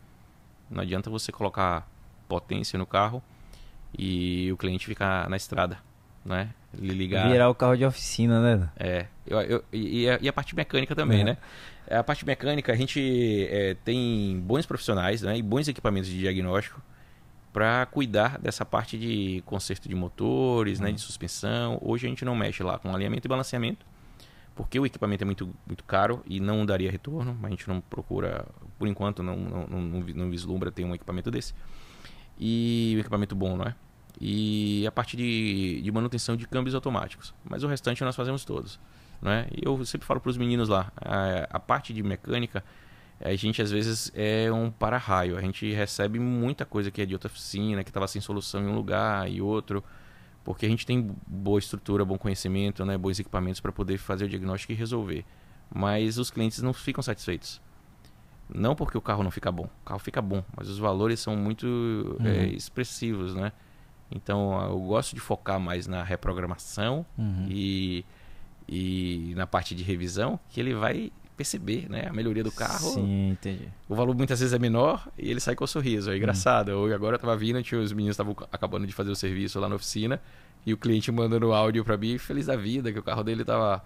Não 0.67 0.81
adianta 0.81 1.07
você 1.07 1.31
colocar 1.31 1.87
potência 2.27 2.79
no 2.79 2.87
carro 2.87 3.21
e 3.95 4.51
o 4.51 4.57
cliente 4.57 4.87
ficar 4.87 5.29
na 5.29 5.37
estrada, 5.37 5.77
né? 6.25 6.49
Ele 6.75 6.95
ligar... 6.95 7.29
Virar 7.29 7.51
o 7.51 7.53
carro 7.53 7.77
de 7.77 7.85
oficina, 7.85 8.41
né? 8.41 8.67
É. 8.75 9.05
Eu, 9.27 9.41
eu, 9.41 9.65
e, 9.71 10.09
a, 10.09 10.17
e, 10.19 10.27
a, 10.27 10.33
parte 10.33 10.55
mecânica 10.55 10.95
também, 10.95 11.21
é. 11.21 11.23
né? 11.23 11.37
A 11.87 12.03
parte 12.03 12.25
mecânica, 12.25 12.73
a 12.73 12.75
gente 12.75 13.47
é, 13.51 13.75
tem 13.85 14.39
bons 14.39 14.65
profissionais 14.65 15.21
né, 15.21 15.37
e 15.37 15.43
bons 15.43 15.67
equipamentos 15.67 16.09
de 16.09 16.17
diagnóstico 16.17 16.81
para 17.55 17.85
cuidar 17.85 18.37
dessa 18.37 18.65
parte 18.65 18.97
de 18.97 19.41
conserto 19.45 19.87
de 19.87 19.95
motores, 19.95 20.81
né, 20.81 20.91
de 20.91 20.99
suspensão. 20.99 21.79
Hoje 21.81 22.05
a 22.05 22.09
gente 22.09 22.25
não 22.25 22.35
mexe 22.35 22.61
lá 22.61 22.77
com 22.77 22.93
alinhamento 22.93 23.25
e 23.25 23.29
balanceamento, 23.29 23.85
porque 24.53 24.77
o 24.77 24.85
equipamento 24.85 25.23
é 25.23 25.25
muito, 25.25 25.49
muito 25.65 25.85
caro 25.85 26.21
e 26.25 26.41
não 26.41 26.65
daria 26.65 26.91
retorno. 26.91 27.39
A 27.41 27.49
gente 27.49 27.65
não 27.69 27.79
procura, 27.79 28.45
por 28.77 28.89
enquanto, 28.89 29.23
não, 29.23 29.37
não, 29.37 29.67
não, 29.67 30.01
não 30.01 30.29
vislumbra 30.29 30.69
ter 30.69 30.83
um 30.83 30.93
equipamento 30.93 31.31
desse. 31.31 31.53
E 32.37 32.95
um 32.97 32.99
equipamento 32.99 33.33
bom, 33.33 33.55
não 33.55 33.63
é? 33.63 33.75
E 34.19 34.85
a 34.85 34.91
parte 34.91 35.15
de, 35.15 35.81
de 35.81 35.91
manutenção 35.93 36.35
de 36.35 36.45
câmbios 36.45 36.75
automáticos. 36.75 37.33
Mas 37.41 37.63
o 37.63 37.67
restante 37.69 38.03
nós 38.03 38.17
fazemos 38.17 38.43
todos. 38.43 38.77
Né? 39.21 39.47
Eu 39.61 39.85
sempre 39.85 40.05
falo 40.05 40.19
para 40.19 40.29
os 40.29 40.35
meninos 40.37 40.67
lá, 40.67 40.91
a, 40.97 41.47
a, 41.55 41.59
parte 41.61 41.93
de 41.93 42.03
mecânica, 42.03 42.65
a 43.19 43.33
gente 43.35 43.61
às 43.61 43.71
vezes 43.71 44.11
é 44.13 44.51
um 44.51 44.69
para-raio. 44.69 45.37
A 45.37 45.41
gente 45.41 45.71
recebe 45.71 46.19
muita 46.19 46.65
coisa 46.65 46.91
que 46.91 47.01
é 47.01 47.05
de 47.05 47.13
outra 47.13 47.27
oficina, 47.27 47.83
que 47.83 47.89
estava 47.89 48.07
sem 48.07 48.21
solução 48.21 48.61
em 48.61 48.67
um 48.67 48.75
lugar 48.75 49.29
e 49.29 49.41
outro, 49.41 49.83
porque 50.43 50.65
a 50.65 50.69
gente 50.69 50.85
tem 50.85 51.11
boa 51.25 51.59
estrutura, 51.59 52.03
bom 52.03 52.17
conhecimento, 52.17 52.85
né? 52.85 52.97
bons 52.97 53.19
equipamentos 53.19 53.61
para 53.61 53.71
poder 53.71 53.97
fazer 53.97 54.25
o 54.25 54.29
diagnóstico 54.29 54.73
e 54.73 54.75
resolver. 54.75 55.25
Mas 55.73 56.17
os 56.17 56.29
clientes 56.29 56.61
não 56.61 56.73
ficam 56.73 57.01
satisfeitos. 57.01 57.61
Não 58.53 58.75
porque 58.75 58.97
o 58.97 59.01
carro 59.01 59.23
não 59.23 59.31
fica 59.31 59.51
bom, 59.51 59.63
o 59.63 59.85
carro 59.85 59.99
fica 59.99 60.21
bom, 60.21 60.43
mas 60.55 60.69
os 60.69 60.77
valores 60.77 61.19
são 61.19 61.35
muito 61.35 61.65
uhum. 61.65 62.27
é, 62.27 62.45
expressivos, 62.47 63.33
né? 63.33 63.51
Então 64.11 64.61
eu 64.69 64.79
gosto 64.81 65.15
de 65.15 65.19
focar 65.19 65.59
mais 65.59 65.87
na 65.87 66.03
reprogramação 66.03 67.03
uhum. 67.17 67.47
e 67.49 68.05
e 68.67 69.33
na 69.35 69.45
parte 69.45 69.75
de 69.75 69.83
revisão 69.83 70.39
que 70.49 70.59
ele 70.59 70.73
vai 70.73 71.11
perceber 71.35 71.87
né, 71.89 72.07
a 72.09 72.13
melhoria 72.13 72.43
do 72.43 72.51
carro. 72.51 72.93
Sim, 72.93 73.31
entendi. 73.31 73.67
O 73.87 73.95
valor 73.95 74.15
muitas 74.15 74.39
vezes 74.39 74.53
é 74.53 74.59
menor 74.59 75.07
e 75.17 75.29
ele 75.29 75.39
sai 75.39 75.55
com 75.55 75.63
um 75.63 75.67
sorriso. 75.67 76.11
É 76.11 76.17
engraçado. 76.17 76.71
Hum. 76.71 76.93
agora 76.93 77.15
eu 77.15 77.19
tava 77.19 77.35
vindo, 77.35 77.61
tinha, 77.61 77.79
os 77.79 77.91
meninos 77.91 78.13
estavam 78.13 78.35
acabando 78.51 78.87
de 78.87 78.93
fazer 78.93 79.11
o 79.11 79.15
serviço 79.15 79.59
lá 79.59 79.69
na 79.69 79.75
oficina 79.75 80.21
e 80.65 80.73
o 80.73 80.77
cliente 80.77 81.11
mandando 81.11 81.53
áudio 81.53 81.83
para 81.85 81.95
mim, 81.97 82.17
feliz 82.17 82.47
da 82.47 82.55
vida, 82.55 82.91
que 82.91 82.99
o 82.99 83.03
carro 83.03 83.23
dele 83.23 83.43
tava. 83.45 83.83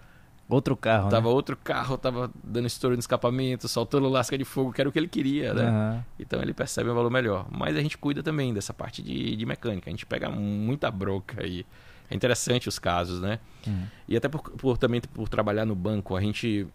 Outro 0.47 0.75
carro, 0.75 1.11
Tava 1.11 1.27
né? 1.27 1.35
outro 1.35 1.55
carro, 1.55 1.95
tava 1.95 2.31
dando 2.43 2.65
estouro 2.65 2.95
no 2.95 2.99
escapamento, 2.99 3.67
soltando 3.67 4.09
lasca 4.09 4.35
de 4.35 4.43
fogo, 4.43 4.73
que 4.73 4.81
era 4.81 4.89
o 4.89 4.91
que 4.91 4.97
ele 4.97 5.07
queria, 5.07 5.53
né? 5.53 5.69
Uhum. 5.69 6.03
Então 6.17 6.41
ele 6.41 6.55
percebe 6.55 6.89
um 6.89 6.95
valor 6.95 7.11
melhor. 7.11 7.45
Mas 7.51 7.77
a 7.77 7.81
gente 7.81 7.95
cuida 7.99 8.23
também 8.23 8.51
dessa 8.51 8.73
parte 8.73 9.03
de, 9.03 9.35
de 9.35 9.45
mecânica. 9.45 9.87
A 9.87 9.91
gente 9.91 10.07
pega 10.07 10.27
muita 10.27 10.89
broca 10.89 11.43
aí. 11.43 11.59
E 11.59 11.65
é 12.09 12.15
interessante 12.15 12.67
os 12.67 12.79
casos, 12.79 13.21
né? 13.21 13.39
Uhum. 13.67 13.83
E 14.07 14.17
até 14.17 14.27
por, 14.27 14.41
por, 14.41 14.77
também 14.77 14.99
por 15.01 15.29
trabalhar 15.29 15.65
no 15.65 15.75
banco, 15.75 16.15
a 16.15 16.21
gente 16.21 16.67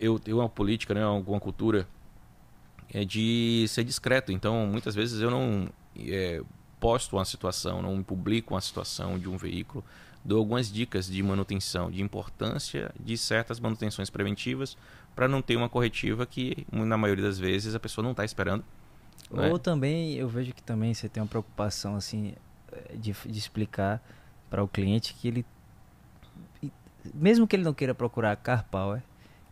eu 0.00 0.18
tenho 0.18 0.38
uma 0.38 0.48
política, 0.48 0.94
né, 0.94 1.02
alguma 1.02 1.38
cultura 1.38 1.86
é 2.92 3.04
de 3.04 3.66
ser 3.68 3.84
discreto. 3.84 4.32
Então, 4.32 4.66
muitas 4.66 4.94
vezes 4.94 5.20
eu 5.20 5.30
não 5.30 5.68
é, 5.98 6.42
posto 6.80 7.16
uma 7.16 7.24
situação, 7.24 7.82
não 7.82 8.02
publico 8.02 8.54
uma 8.54 8.60
situação 8.60 9.18
de 9.18 9.28
um 9.28 9.36
veículo, 9.36 9.84
dou 10.24 10.38
algumas 10.38 10.72
dicas 10.72 11.06
de 11.06 11.22
manutenção, 11.22 11.90
de 11.90 12.02
importância 12.02 12.92
de 12.98 13.18
certas 13.18 13.60
manutenções 13.60 14.08
preventivas 14.10 14.76
para 15.14 15.28
não 15.28 15.42
ter 15.42 15.56
uma 15.56 15.68
corretiva 15.68 16.26
que 16.26 16.66
na 16.72 16.96
maioria 16.96 17.24
das 17.24 17.38
vezes 17.38 17.74
a 17.74 17.80
pessoa 17.80 18.02
não 18.02 18.12
está 18.12 18.24
esperando. 18.24 18.64
Né? 19.30 19.48
Ou 19.50 19.58
também 19.58 20.14
eu 20.14 20.28
vejo 20.28 20.52
que 20.52 20.62
também 20.62 20.94
você 20.94 21.08
tem 21.08 21.22
uma 21.22 21.28
preocupação 21.28 21.96
assim 21.96 22.34
de, 22.94 23.12
de 23.12 23.38
explicar 23.38 24.02
para 24.50 24.62
o 24.62 24.68
cliente 24.68 25.14
que 25.14 25.28
ele 25.28 25.46
mesmo 27.12 27.46
que 27.46 27.56
ele 27.56 27.64
não 27.64 27.74
queira 27.74 27.94
procurar 27.94 28.34
car 28.36 28.64
power, 28.70 29.02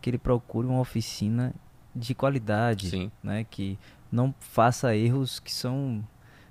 que 0.03 0.09
ele 0.09 0.17
procure 0.17 0.67
uma 0.67 0.81
oficina 0.81 1.55
de 1.95 2.13
qualidade, 2.13 2.89
Sim. 2.89 3.11
né, 3.23 3.45
que 3.49 3.79
não 4.11 4.35
faça 4.37 4.93
erros 4.93 5.39
que 5.39 5.51
são 5.51 6.05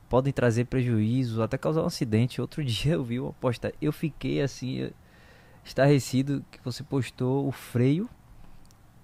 podem 0.08 0.32
trazer 0.32 0.64
prejuízo, 0.64 1.42
até 1.42 1.58
causar 1.58 1.82
um 1.82 1.86
acidente. 1.86 2.40
Outro 2.40 2.64
dia 2.64 2.94
eu 2.94 3.04
vi 3.04 3.20
uma 3.20 3.34
postagem, 3.34 3.76
eu 3.80 3.92
fiquei 3.92 4.40
assim 4.40 4.90
estarrecido 5.62 6.42
que 6.50 6.58
você 6.64 6.82
postou 6.82 7.46
o 7.46 7.52
freio 7.52 8.08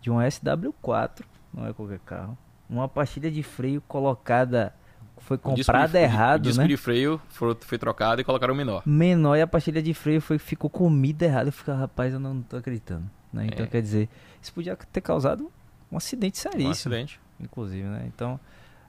de 0.00 0.10
um 0.10 0.16
SW4, 0.16 1.24
não 1.52 1.66
é 1.66 1.72
qualquer 1.74 1.98
carro, 2.00 2.36
uma 2.70 2.88
pastilha 2.88 3.30
de 3.30 3.42
freio 3.42 3.82
colocada 3.82 4.74
foi 5.18 5.36
comprada 5.36 6.00
errado, 6.00 6.40
o 6.40 6.42
disco 6.44 6.62
né? 6.62 6.68
de 6.68 6.76
freio 6.76 7.20
foi, 7.28 7.54
foi 7.60 7.76
trocado 7.76 8.22
e 8.22 8.24
colocaram 8.24 8.54
menor. 8.54 8.82
Menor 8.86 9.36
e 9.36 9.42
a 9.42 9.46
pastilha 9.46 9.82
de 9.82 9.92
freio 9.92 10.22
foi, 10.22 10.38
ficou 10.38 10.70
comida 10.70 11.26
errada. 11.26 11.48
Eu 11.48 11.52
fico, 11.52 11.70
rapaz, 11.72 12.14
eu 12.14 12.20
não 12.20 12.40
tô 12.40 12.56
acreditando. 12.56 13.10
Né? 13.32 13.46
Então, 13.46 13.66
é. 13.66 13.68
quer 13.68 13.82
dizer, 13.82 14.08
isso 14.40 14.52
podia 14.52 14.76
ter 14.76 15.00
causado 15.00 15.50
um 15.90 15.96
acidente 15.96 16.38
seríssimo. 16.38 16.68
Um 16.68 16.72
acidente. 16.72 17.20
Inclusive, 17.40 17.84
né? 17.84 18.04
Então, 18.06 18.38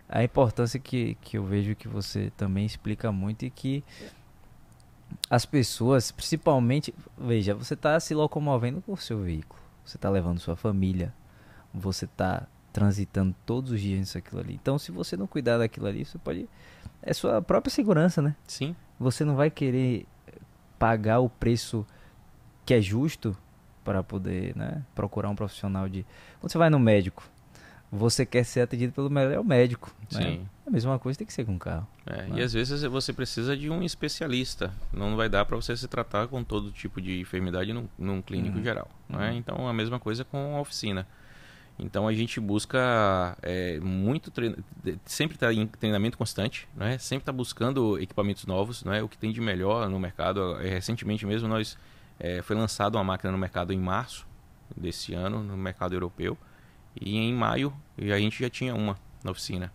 a 0.08 0.24
importância 0.24 0.80
que, 0.80 1.16
que 1.22 1.38
eu 1.38 1.46
vejo 1.46 1.76
que 1.76 1.88
você 1.88 2.32
também 2.36 2.66
explica 2.66 3.12
muito 3.12 3.46
e 3.46 3.50
que 3.50 3.84
as 5.30 5.46
pessoas, 5.46 6.12
principalmente, 6.12 6.94
veja, 7.18 7.54
você 7.54 7.74
está 7.74 8.00
se 8.00 8.14
locomovendo 8.14 8.82
com 8.82 8.94
o 8.94 8.98
seu 8.98 9.22
veículo, 9.22 9.62
você 9.86 9.98
está 9.98 10.10
levando 10.10 10.40
sua 10.40 10.56
família, 10.56 11.14
você 11.74 12.06
está 12.06 12.48
transitando 12.72 13.36
todos 13.46 13.72
os 13.72 13.82
dias 13.82 14.00
nisso 14.00 14.18
aquilo 14.18 14.42
ali. 14.42 14.54
Então, 14.56 14.78
se 14.78 14.92
você 14.92 15.18
não 15.18 15.28
cuidar 15.28 15.58
daquilo 15.58 15.88
ali, 15.88 16.06
você 16.06 16.18
pode 16.18 16.48
é 17.02 17.14
sua 17.14 17.42
própria 17.42 17.72
segurança, 17.72 18.22
né? 18.22 18.36
Sim. 18.46 18.76
Você 19.00 19.24
não 19.24 19.36
vai 19.36 19.50
querer 19.50 20.06
pagar 20.78 21.20
o 21.20 21.30
preço 21.30 21.86
que 22.66 22.74
é 22.74 22.82
justo 22.82 23.36
para 23.90 24.04
poder, 24.04 24.56
né, 24.56 24.84
procurar 24.94 25.30
um 25.30 25.36
profissional 25.36 25.90
de 25.90 26.06
quando 26.40 26.52
você 26.52 26.60
vai 26.60 26.70
no 26.70 26.78
médico, 26.78 27.28
você 27.92 28.24
quer 28.24 28.44
ser 28.44 28.62
atendido 28.62 28.94
pelo 28.94 29.10
melhor 29.10 29.44
médico, 29.44 29.92
né? 30.12 30.22
Sim. 30.22 30.38
Né? 30.38 30.46
A 30.68 30.70
mesma 30.70 31.00
coisa 31.00 31.18
tem 31.18 31.26
que 31.26 31.34
ser 31.34 31.44
com 31.44 31.56
o 31.56 31.58
carro. 31.58 31.88
É, 32.06 32.22
né? 32.28 32.30
E 32.36 32.42
às 32.44 32.54
vezes 32.54 32.84
você 32.84 33.12
precisa 33.12 33.58
de 33.58 33.68
um 33.68 33.82
especialista. 33.82 34.72
Não 34.94 35.16
vai 35.16 35.28
dar 35.28 35.44
para 35.44 35.56
você 35.56 35.76
se 35.76 35.88
tratar 35.88 36.28
com 36.28 36.44
todo 36.44 36.72
tipo 36.72 37.02
de 37.02 37.20
enfermidade 37.20 37.74
num, 37.74 37.88
num 37.98 38.22
clínico 38.22 38.60
uhum. 38.60 38.64
geral. 38.64 38.88
Né? 39.10 39.34
Então 39.34 39.68
a 39.68 39.74
mesma 39.74 40.00
coisa 40.00 40.24
com 40.24 40.58
a 40.58 40.62
oficina. 40.62 41.08
Então 41.80 42.08
a 42.08 42.14
gente 42.14 42.40
busca 42.40 43.36
é, 43.42 43.80
muito 43.80 44.30
treino, 44.30 44.56
sempre 45.04 45.36
estar 45.36 45.48
tá 45.48 45.54
em 45.54 45.66
treinamento 45.66 46.16
constante, 46.16 46.68
né? 46.76 47.00
sempre 47.00 47.24
estar 47.24 47.32
tá 47.32 47.36
buscando 47.36 47.98
equipamentos 47.98 48.46
novos, 48.46 48.84
né? 48.84 49.02
o 49.02 49.10
que 49.10 49.18
tem 49.18 49.32
de 49.32 49.42
melhor 49.42 49.90
no 49.90 50.00
mercado. 50.00 50.62
É, 50.62 50.70
recentemente 50.70 51.26
mesmo 51.26 51.48
nós 51.48 51.76
é, 52.20 52.42
foi 52.42 52.56
lançada 52.56 52.98
uma 52.98 53.04
máquina 53.04 53.32
no 53.32 53.38
mercado 53.38 53.72
em 53.72 53.80
março 53.80 54.28
desse 54.76 55.14
ano, 55.14 55.42
no 55.42 55.58
mercado 55.58 55.94
europeu, 55.94 56.38
e 57.00 57.18
em 57.18 57.34
maio 57.34 57.74
a 57.98 58.20
gente 58.20 58.40
já 58.40 58.50
tinha 58.50 58.76
uma 58.76 58.98
na 59.24 59.32
oficina. 59.32 59.72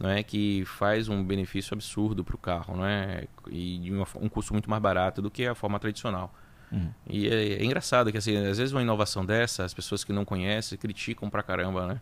Não 0.00 0.10
é 0.10 0.22
que 0.22 0.64
faz 0.66 1.08
um 1.08 1.24
benefício 1.24 1.74
absurdo 1.74 2.22
para 2.22 2.34
o 2.34 2.38
carro, 2.38 2.76
não 2.76 2.84
é? 2.84 3.26
E 3.50 3.78
de 3.78 3.92
uma, 3.92 4.06
um 4.20 4.28
custo 4.28 4.52
muito 4.52 4.68
mais 4.68 4.82
barato 4.82 5.22
do 5.22 5.30
que 5.30 5.46
a 5.46 5.54
forma 5.54 5.78
tradicional. 5.78 6.34
Uhum. 6.70 6.90
E 7.06 7.28
é, 7.28 7.52
é, 7.54 7.64
engraçado 7.64 8.12
que 8.12 8.18
assim, 8.18 8.36
às 8.36 8.58
vezes 8.58 8.72
uma 8.72 8.82
inovação 8.82 9.24
dessa, 9.24 9.64
as 9.64 9.72
pessoas 9.72 10.04
que 10.04 10.12
não 10.12 10.24
conhecem 10.24 10.76
criticam 10.76 11.30
pra 11.30 11.42
caramba, 11.42 11.86
né? 11.86 12.00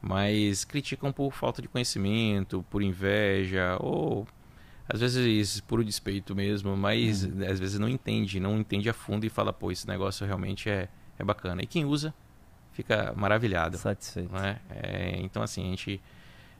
Mas 0.00 0.64
criticam 0.64 1.12
por 1.12 1.32
falta 1.32 1.60
de 1.62 1.68
conhecimento, 1.68 2.64
por 2.70 2.82
inveja, 2.82 3.76
ou 3.80 4.26
às 4.88 5.00
vezes 5.00 5.60
por 5.60 5.84
despeito 5.84 6.34
mesmo, 6.34 6.76
mas 6.76 7.24
uhum. 7.24 7.46
às 7.48 7.60
vezes 7.60 7.78
não 7.78 7.88
entende, 7.88 8.40
não 8.40 8.58
entende 8.58 8.88
a 8.88 8.94
fundo 8.94 9.26
e 9.26 9.28
fala, 9.28 9.52
pô, 9.52 9.70
esse 9.70 9.86
negócio 9.86 10.26
realmente 10.26 10.70
é, 10.70 10.88
é 11.18 11.24
bacana. 11.24 11.62
E 11.62 11.66
quem 11.66 11.84
usa 11.84 12.14
fica 12.72 13.12
maravilhado. 13.14 13.76
Satisfeito. 13.76 14.32
Né? 14.32 14.58
É, 14.70 15.16
então, 15.18 15.42
assim, 15.42 15.66
a 15.66 15.70
gente 15.70 16.00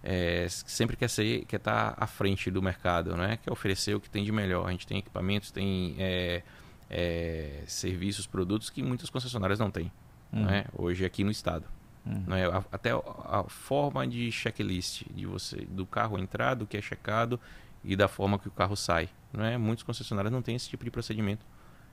é, 0.03 0.47
sempre 0.49 0.97
quer 0.97 1.09
ser, 1.09 1.45
quer 1.47 1.57
estar 1.57 1.93
tá 1.93 2.05
à 2.05 2.07
frente 2.07 2.51
do 2.51 2.62
mercado, 2.62 3.16
né? 3.16 3.39
Quer 3.43 3.51
oferecer 3.51 3.95
o 3.95 4.01
que 4.01 4.11
tem 4.11 4.24
de 4.24 4.33
melhor. 4.33 4.66
A 4.66 4.70
gente 4.72 4.87
tem 4.87 4.99
equipamentos, 4.99 5.51
tem 5.51 5.97
é, 5.99 6.43
é, 6.91 7.62
serviços, 7.66 8.26
produtos 8.26 8.68
que 8.68 8.83
muitas 8.83 9.09
concessionárias 9.09 9.59
não 9.59 9.70
têm, 9.70 9.91
uhum. 10.33 10.45
né? 10.45 10.66
Hoje 10.74 11.05
aqui 11.05 11.24
no 11.24 11.31
estado. 11.31 11.64
Uhum. 12.05 12.24
Né? 12.26 12.43
Até 12.70 12.91
a, 12.91 13.45
forma 13.49 14.07
de 14.07 14.31
checklist 14.33 15.05
de 15.14 15.26
você 15.26 15.66
do 15.66 15.87
carro 15.87 16.18
entrar, 16.18 16.55
do 16.55 16.66
que 16.66 16.76
é 16.76 16.83
checado 16.83 17.41
e 17.85 17.97
da 17.97 18.09
forma 18.09 18.39
que 18.39 18.49
o 18.49 18.51
carro 18.51 18.76
sai. 18.76 19.09
Né? 19.33 19.57
Muitos 19.57 19.83
concessionários 19.83 20.33
não 20.33 20.43
têm 20.43 20.57
esse 20.57 20.68
tipo 20.68 20.85
de 20.85 20.91
procedimento. 20.91 21.45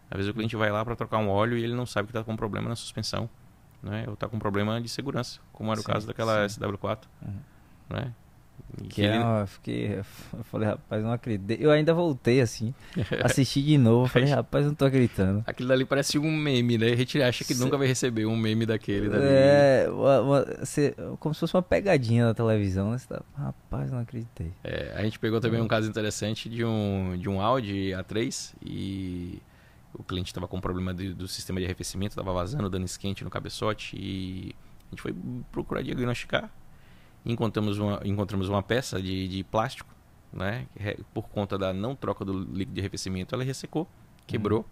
Às 0.09 0.17
vezes 0.17 0.31
o 0.31 0.33
cliente 0.33 0.55
vai 0.55 0.71
lá 0.71 0.83
para 0.83 0.95
trocar 0.95 1.17
um 1.17 1.29
óleo 1.29 1.57
e 1.57 1.63
ele 1.63 1.73
não 1.73 1.85
sabe 1.85 2.07
que 2.07 2.11
está 2.11 2.23
com 2.23 2.35
problema 2.35 2.69
na 2.69 2.75
suspensão, 2.75 3.29
né? 3.81 4.03
ou 4.07 4.13
está 4.13 4.27
com 4.27 4.37
problema 4.37 4.79
de 4.79 4.87
segurança, 4.87 5.39
como 5.51 5.71
era 5.71 5.81
sim, 5.81 5.89
o 5.89 5.93
caso 5.93 6.07
daquela 6.07 6.47
sim. 6.47 6.61
SW4. 6.61 6.99
Uhum. 7.21 7.39
Né? 7.89 8.13
Que, 8.89 9.01
ele... 9.01 9.13
é 9.13 9.41
eu 9.41 9.47
fiquei, 9.47 9.99
eu 10.33 10.43
falei, 10.43 10.67
rapaz, 10.67 11.03
não 11.03 11.11
acredito. 11.11 11.61
Eu 11.61 11.71
ainda 11.71 11.93
voltei 11.93 12.41
assim, 12.41 12.73
assisti 13.23 13.61
de 13.61 13.77
novo, 13.77 14.07
falei, 14.07 14.29
rapaz, 14.29 14.65
não 14.65 14.75
tô 14.75 14.85
acreditando. 14.85 15.43
Aquilo 15.47 15.69
dali 15.69 15.85
parece 15.85 16.19
um 16.19 16.31
meme, 16.31 16.77
né? 16.77 16.87
A 16.87 16.95
gente 16.95 17.21
acha 17.21 17.43
que 17.45 17.53
Cê... 17.53 17.63
nunca 17.63 17.77
vai 17.77 17.87
receber 17.87 18.25
um 18.25 18.35
meme 18.35 18.65
daquele. 18.65 19.09
Dali. 19.09 19.23
É, 19.25 19.87
uma, 19.89 20.21
uma, 20.21 20.45
como 21.19 21.33
se 21.33 21.39
fosse 21.39 21.55
uma 21.55 21.61
pegadinha 21.61 22.25
na 22.25 22.33
televisão, 22.33 22.91
né? 22.91 22.97
Tá, 23.07 23.21
rapaz, 23.37 23.91
não 23.91 23.99
acreditei. 23.99 24.51
É, 24.63 24.93
a 24.95 25.03
gente 25.03 25.19
pegou 25.19 25.39
também 25.39 25.61
um 25.61 25.67
caso 25.67 25.89
interessante 25.89 26.49
de 26.49 26.65
um, 26.65 27.17
de 27.17 27.29
um 27.29 27.39
Audi 27.39 27.91
A3 27.91 28.53
e 28.65 29.41
o 29.93 30.03
cliente 30.03 30.31
estava 30.31 30.47
com 30.47 30.57
um 30.57 30.61
problema 30.61 30.93
de, 30.93 31.13
do 31.13 31.27
sistema 31.27 31.59
de 31.59 31.65
arrefecimento, 31.65 32.11
estava 32.11 32.33
vazando, 32.33 32.69
dando 32.69 32.85
esquente 32.85 33.23
no 33.23 33.29
cabeçote 33.29 33.95
e 33.97 34.53
a 34.87 34.89
gente 34.91 35.01
foi 35.01 35.15
procurar 35.51 35.81
diagnosticar 35.81 36.51
encontramos 37.25 37.79
uma, 37.79 37.99
encontramos 38.05 38.47
uma 38.47 38.61
peça 38.61 39.01
de, 39.01 39.27
de 39.27 39.43
plástico, 39.43 39.89
né? 40.31 40.67
Por 41.13 41.27
conta 41.29 41.57
da 41.57 41.73
não 41.73 41.95
troca 41.95 42.23
do 42.23 42.33
líquido 42.33 42.73
de 42.73 42.81
arrefecimento, 42.81 43.33
ela 43.33 43.43
ressecou, 43.43 43.87
quebrou. 44.27 44.59
Uhum. 44.59 44.65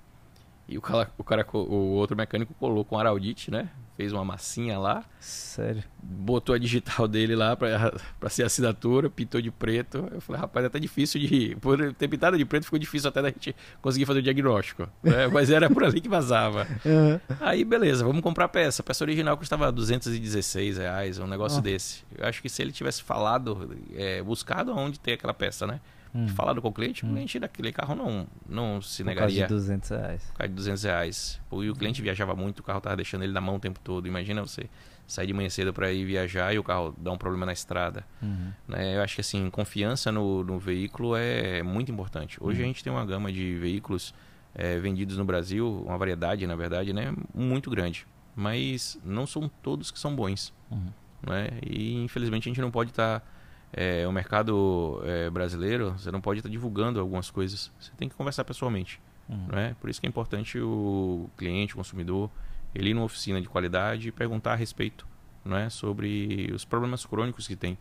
E 0.67 0.77
o 0.77 0.81
cara, 0.81 1.11
o 1.17 1.23
cara, 1.23 1.45
o 1.53 1.93
outro 1.95 2.15
mecânico 2.15 2.53
colocou 2.53 2.97
um 2.97 3.01
araldite, 3.01 3.51
né? 3.51 3.69
Fez 3.95 4.11
uma 4.11 4.25
massinha 4.25 4.79
lá. 4.79 5.03
Sério? 5.19 5.83
Botou 6.01 6.55
a 6.55 6.57
digital 6.57 7.07
dele 7.07 7.35
lá 7.35 7.55
pra, 7.55 7.93
pra 8.19 8.29
ser 8.29 8.43
assinatura, 8.43 9.07
pintou 9.09 9.39
de 9.39 9.51
preto. 9.51 10.09
Eu 10.11 10.19
falei, 10.19 10.41
rapaz, 10.41 10.63
é 10.63 10.67
até 10.67 10.79
difícil 10.79 11.21
de. 11.21 11.55
Por 11.61 11.93
ter 11.93 12.07
pintado 12.07 12.37
de 12.37 12.43
preto, 12.43 12.65
ficou 12.65 12.79
difícil 12.79 13.09
até 13.09 13.21
da 13.21 13.29
gente 13.29 13.55
conseguir 13.81 14.05
fazer 14.05 14.19
o 14.19 14.23
diagnóstico. 14.23 14.89
Né? 15.03 15.27
Mas 15.31 15.51
era 15.51 15.69
por 15.69 15.83
ali 15.83 16.01
que 16.01 16.09
vazava. 16.09 16.67
Uhum. 16.83 17.19
Aí, 17.39 17.63
beleza, 17.63 18.03
vamos 18.03 18.21
comprar 18.21 18.45
a 18.45 18.49
peça. 18.49 18.81
A 18.81 18.85
peça 18.85 19.03
original 19.03 19.37
custava 19.37 19.71
216 19.71 20.77
reais, 20.77 21.19
um 21.19 21.27
negócio 21.27 21.59
oh. 21.59 21.61
desse. 21.61 22.03
Eu 22.17 22.25
acho 22.25 22.41
que 22.41 22.49
se 22.49 22.61
ele 22.63 22.71
tivesse 22.71 23.03
falado, 23.03 23.77
é, 23.95 24.23
buscado 24.23 24.75
onde 24.75 24.99
tem 24.99 25.13
aquela 25.13 25.35
peça, 25.35 25.67
né? 25.67 25.79
Hum. 26.13 26.27
falado 26.27 26.61
com 26.61 26.67
o 26.67 26.73
cliente, 26.73 27.05
hum. 27.05 27.09
o 27.09 27.13
cliente 27.13 27.39
daquele 27.39 27.71
carro 27.71 27.95
não, 27.95 28.27
não 28.47 28.81
se 28.81 29.03
negaria. 29.03 29.45
Por 29.45 29.49
causa 29.49 29.63
de 29.63 29.67
200 29.67 29.89
reais. 29.89 30.23
Por 30.23 30.37
causa 30.37 30.49
de 30.49 30.55
200 30.55 30.83
reais. 30.83 31.41
E 31.51 31.69
o 31.69 31.75
cliente 31.75 32.01
viajava 32.01 32.35
muito, 32.35 32.59
o 32.59 32.63
carro 32.63 32.77
estava 32.79 32.95
deixando 32.95 33.23
ele 33.23 33.33
na 33.33 33.41
mão 33.41 33.55
o 33.55 33.59
tempo 33.59 33.79
todo. 33.79 34.07
Imagina 34.07 34.41
você 34.41 34.69
sair 35.05 35.27
de 35.27 35.33
manhã 35.33 35.49
cedo 35.49 35.73
para 35.73 35.91
ir 35.91 36.05
viajar 36.05 36.53
e 36.53 36.59
o 36.59 36.63
carro 36.63 36.95
dá 36.97 37.11
um 37.11 37.17
problema 37.17 37.45
na 37.45 37.53
estrada. 37.53 38.05
Uhum. 38.21 38.51
Né? 38.67 38.97
Eu 38.97 39.01
acho 39.01 39.15
que 39.15 39.21
assim, 39.21 39.49
confiança 39.49 40.11
no, 40.11 40.43
no 40.43 40.59
veículo 40.59 41.15
é 41.15 41.61
muito 41.61 41.91
importante. 41.91 42.37
Hoje 42.41 42.59
uhum. 42.59 42.65
a 42.65 42.67
gente 42.67 42.83
tem 42.83 42.91
uma 42.91 43.05
gama 43.05 43.31
de 43.31 43.55
veículos 43.55 44.13
é, 44.55 44.79
vendidos 44.79 45.17
no 45.17 45.25
Brasil, 45.25 45.83
uma 45.85 45.97
variedade, 45.97 46.45
na 46.47 46.55
verdade, 46.55 46.93
né? 46.93 47.13
muito 47.33 47.69
grande. 47.69 48.07
Mas 48.35 48.99
não 49.03 49.27
são 49.27 49.49
todos 49.61 49.91
que 49.91 49.99
são 49.99 50.15
bons. 50.15 50.53
Uhum. 50.71 50.87
Né? 51.27 51.49
E 51.65 51.95
infelizmente 52.03 52.47
a 52.47 52.49
gente 52.49 52.61
não 52.61 52.71
pode 52.71 52.91
estar... 52.91 53.19
Tá 53.19 53.32
é, 53.73 54.07
o 54.07 54.11
mercado 54.11 55.01
é, 55.03 55.29
brasileiro, 55.29 55.91
você 55.97 56.11
não 56.11 56.21
pode 56.21 56.39
estar 56.39 56.49
divulgando 56.49 56.99
algumas 56.99 57.31
coisas. 57.31 57.71
Você 57.79 57.91
tem 57.97 58.07
que 58.07 58.15
conversar 58.15 58.43
pessoalmente. 58.43 59.01
Uhum. 59.27 59.47
Né? 59.47 59.75
Por 59.81 59.89
isso 59.89 59.99
que 59.99 60.05
é 60.05 60.09
importante 60.09 60.59
o 60.59 61.29
cliente, 61.35 61.73
o 61.73 61.77
consumidor, 61.77 62.29
ele 62.75 62.89
ir 62.89 62.93
numa 62.93 63.05
oficina 63.05 63.41
de 63.41 63.49
qualidade 63.49 64.09
e 64.09 64.11
perguntar 64.11 64.53
a 64.53 64.55
respeito 64.55 65.07
né? 65.43 65.69
sobre 65.69 66.51
os 66.53 66.63
problemas 66.63 67.05
crônicos 67.05 67.47
que 67.47 67.55
tem 67.55 67.77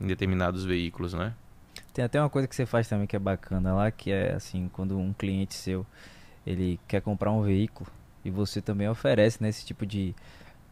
em 0.00 0.06
determinados 0.06 0.64
veículos. 0.64 1.14
Né? 1.14 1.34
Tem 1.92 2.04
até 2.04 2.20
uma 2.20 2.30
coisa 2.30 2.46
que 2.46 2.54
você 2.54 2.64
faz 2.64 2.88
também 2.88 3.06
que 3.06 3.16
é 3.16 3.18
bacana 3.18 3.74
lá, 3.74 3.90
que 3.90 4.12
é 4.12 4.34
assim, 4.34 4.70
quando 4.72 4.96
um 4.96 5.12
cliente 5.12 5.54
seu 5.54 5.84
ele 6.46 6.80
quer 6.86 7.02
comprar 7.02 7.30
um 7.30 7.42
veículo 7.42 7.90
e 8.24 8.30
você 8.30 8.62
também 8.62 8.88
oferece 8.88 9.42
né, 9.42 9.48
esse 9.48 9.66
tipo 9.66 9.84
de 9.84 10.14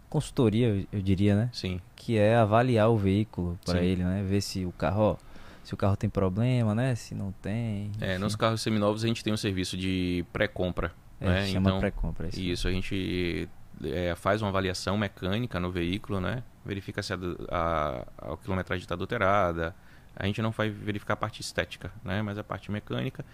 consultoria, 0.09 0.87
eu 0.93 1.01
diria, 1.01 1.35
né? 1.35 1.51
Sim. 1.53 1.81
Que 1.95 2.19
é 2.19 2.37
avaliar 2.37 2.89
o 2.91 2.97
veículo 2.97 3.59
para 3.65 3.83
ele, 3.83 4.05
né? 4.05 4.23
Ver 4.23 4.41
se 4.41 4.65
o 4.65 4.73
carro, 4.73 5.03
ó, 5.03 5.17
se 5.63 5.75
o 5.75 5.77
carro 5.77 5.97
tem 5.97 6.09
problema, 6.09 6.75
né? 6.75 6.95
Se 6.95 7.15
não 7.15 7.33
tem. 7.33 7.91
É, 8.01 8.13
enfim. 8.13 8.21
nos 8.21 8.37
carros 8.37 8.61
seminovos 8.61 9.05
a 9.05 9.09
gente 9.09 9.23
tem 9.23 9.33
um 9.33 9.37
serviço 9.37 9.77
de 9.77 10.25
pré-compra. 10.33 10.93
É, 11.21 11.27
né? 11.27 11.47
chama 11.47 11.71
então, 11.71 11.81
pré-compra. 11.81 12.29
Isso, 12.29 12.41
isso 12.41 12.69
a 12.69 12.71
gente 12.71 13.49
é, 13.85 14.15
faz 14.15 14.43
uma 14.43 14.49
avaliação 14.49 14.97
mecânica 14.97 15.59
no 15.59 15.71
veículo, 15.71 16.21
né? 16.21 16.43
Verifica 16.65 17.03
se 17.03 17.13
a, 17.13 17.19
a, 17.51 18.33
a 18.33 18.37
quilometragem 18.37 18.83
está 18.83 18.95
adulterada. 18.95 19.75
A 20.15 20.27
gente 20.27 20.41
não 20.41 20.51
vai 20.51 20.71
verificar 20.71 21.15
a 21.15 21.17
parte 21.17 21.41
estética, 21.41 21.93
né? 22.05 22.23
Mas 22.23 22.39
a 22.39 22.45
parte 22.45 22.71
mecânica. 22.71 23.25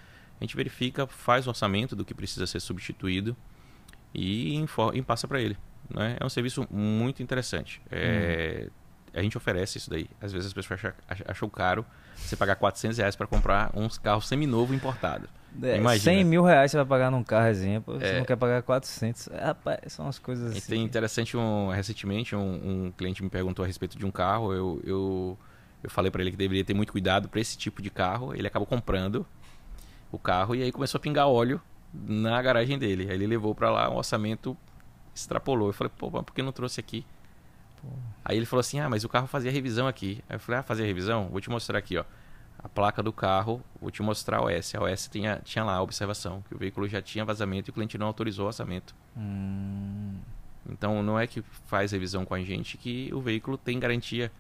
A 0.41 0.45
gente 0.45 0.57
verifica, 0.57 1.07
faz 1.07 1.47
o 1.47 1.51
orçamento 1.51 1.95
do 1.95 2.05
que 2.05 2.13
precisa 2.13 2.47
ser 2.49 2.59
substituído 2.59 3.37
e, 4.13 4.61
e 4.95 5.03
passa 5.03 5.29
para 5.29 5.41
ele. 5.41 5.57
Né? 5.95 6.17
É 6.19 6.25
um 6.25 6.29
serviço 6.29 6.67
muito 6.71 7.23
interessante. 7.23 7.81
É, 7.91 8.67
hum. 8.67 8.71
A 9.15 9.23
gente 9.23 9.37
oferece 9.37 9.79
isso 9.79 9.91
daí. 9.91 10.09
Às 10.21 10.33
vezes 10.33 10.47
as 10.49 10.53
pessoas 10.53 10.81
acham, 10.81 10.93
acham 11.27 11.49
caro 11.49 11.85
você 12.17 12.35
pagar 12.35 12.57
400 12.57 12.99
reais 12.99 13.15
para 13.15 13.27
comprar 13.27 13.71
um 13.75 13.89
carro 13.89 14.23
seminovo 14.23 14.75
importado. 14.75 15.29
É, 15.63 15.77
Imagina. 15.77 16.17
100 16.17 16.25
mil 16.25 16.43
reais 16.43 16.71
você 16.71 16.79
vai 16.79 16.87
pagar 16.87 17.11
num 17.11 17.23
carro, 17.23 17.49
exemplo. 17.49 17.99
Você 17.99 18.07
é. 18.07 18.19
não 18.19 18.25
quer 18.25 18.37
pagar 18.37 18.63
400. 18.63 19.27
Rapaz, 19.27 19.93
são 19.93 20.09
as 20.09 20.19
coisas 20.19 20.53
assim. 20.53 20.71
tem 20.71 20.83
interessante, 20.83 21.37
um, 21.37 21.69
recentemente, 21.69 22.35
um, 22.35 22.87
um, 22.87 22.93
cliente 22.93 23.23
me 23.23 23.29
perguntou 23.29 23.63
a 23.65 23.67
respeito 23.67 23.99
de 23.99 24.07
um 24.07 24.11
carro. 24.11 24.53
Eu, 24.55 24.81
eu, 24.83 25.39
eu 25.83 25.91
falei 25.91 26.11
para 26.11 26.23
ele 26.23 26.31
que 26.31 26.37
deveria 26.37 26.65
ter 26.65 26.73
muito 26.73 26.93
cuidado 26.93 27.29
para 27.29 27.41
esse 27.41 27.59
tipo 27.59 27.83
de 27.83 27.91
carro. 27.91 28.35
Ele 28.35 28.47
acabou 28.47 28.67
comprando 28.67 29.27
o 30.11 30.19
carro 30.19 30.55
e 30.55 30.63
aí 30.63 30.73
começou 30.73 30.99
a 30.99 31.03
pingar 31.03 31.29
óleo 31.29 31.61
na 31.93 32.41
garagem 32.41 32.79
dele. 32.79 33.09
Aí 33.11 33.15
ele 33.15 33.27
levou 33.27 33.55
para 33.55 33.71
lá 33.71 33.91
um 33.91 33.97
orçamento 33.97 34.57
extrapolou. 35.15 35.69
Eu 35.69 35.73
falei, 35.73 35.93
pô, 35.97 36.11
mas 36.11 36.25
por 36.25 36.35
que 36.35 36.43
não 36.43 36.53
trouxe 36.53 36.81
aqui? 36.81 37.05
Pô. 37.81 37.89
Aí 38.25 38.37
ele 38.37 38.47
falou 38.47 38.61
assim: 38.61 38.79
ah, 38.81 38.89
mas 38.89 39.05
o 39.05 39.09
carro 39.09 39.27
fazia 39.27 39.51
revisão 39.51 39.87
aqui. 39.87 40.23
Aí 40.29 40.37
eu 40.37 40.41
falei: 40.41 40.61
ah, 40.61 40.63
fazia 40.63 40.87
revisão? 40.87 41.29
Vou 41.29 41.41
te 41.41 41.51
mostrar 41.51 41.79
aqui, 41.79 41.97
ó. 41.99 42.05
A 42.59 42.69
placa 42.69 43.03
do 43.03 43.13
carro, 43.13 43.61
vou 43.81 43.91
te 43.91 44.03
mostrar 44.03 44.39
a 44.39 44.45
OS. 44.45 44.75
A 44.75 44.83
OS 44.83 45.09
tinha, 45.09 45.41
tinha 45.45 45.65
lá 45.65 45.77
a 45.77 45.83
observação, 45.83 46.45
que 46.49 46.55
o 46.55 46.59
veículo 46.59 46.87
já 46.87 47.03
tinha 47.03 47.25
vazamento 47.25 47.69
e 47.69 47.71
o 47.71 47.75
cliente 47.75 47.99
não 47.99 48.07
autorizou 48.07 48.45
o 48.45 48.47
orçamento. 48.47 48.95
Hum. 49.17 50.15
Então 50.69 51.03
não 51.03 51.19
é 51.19 51.27
que 51.27 51.43
faz 51.67 51.91
revisão 51.91 52.25
com 52.25 52.35
a 52.35 52.41
gente 52.41 52.79
que 52.79 53.13
o 53.13 53.21
veículo 53.21 53.59
tem 53.59 53.81
garantia. 53.81 54.31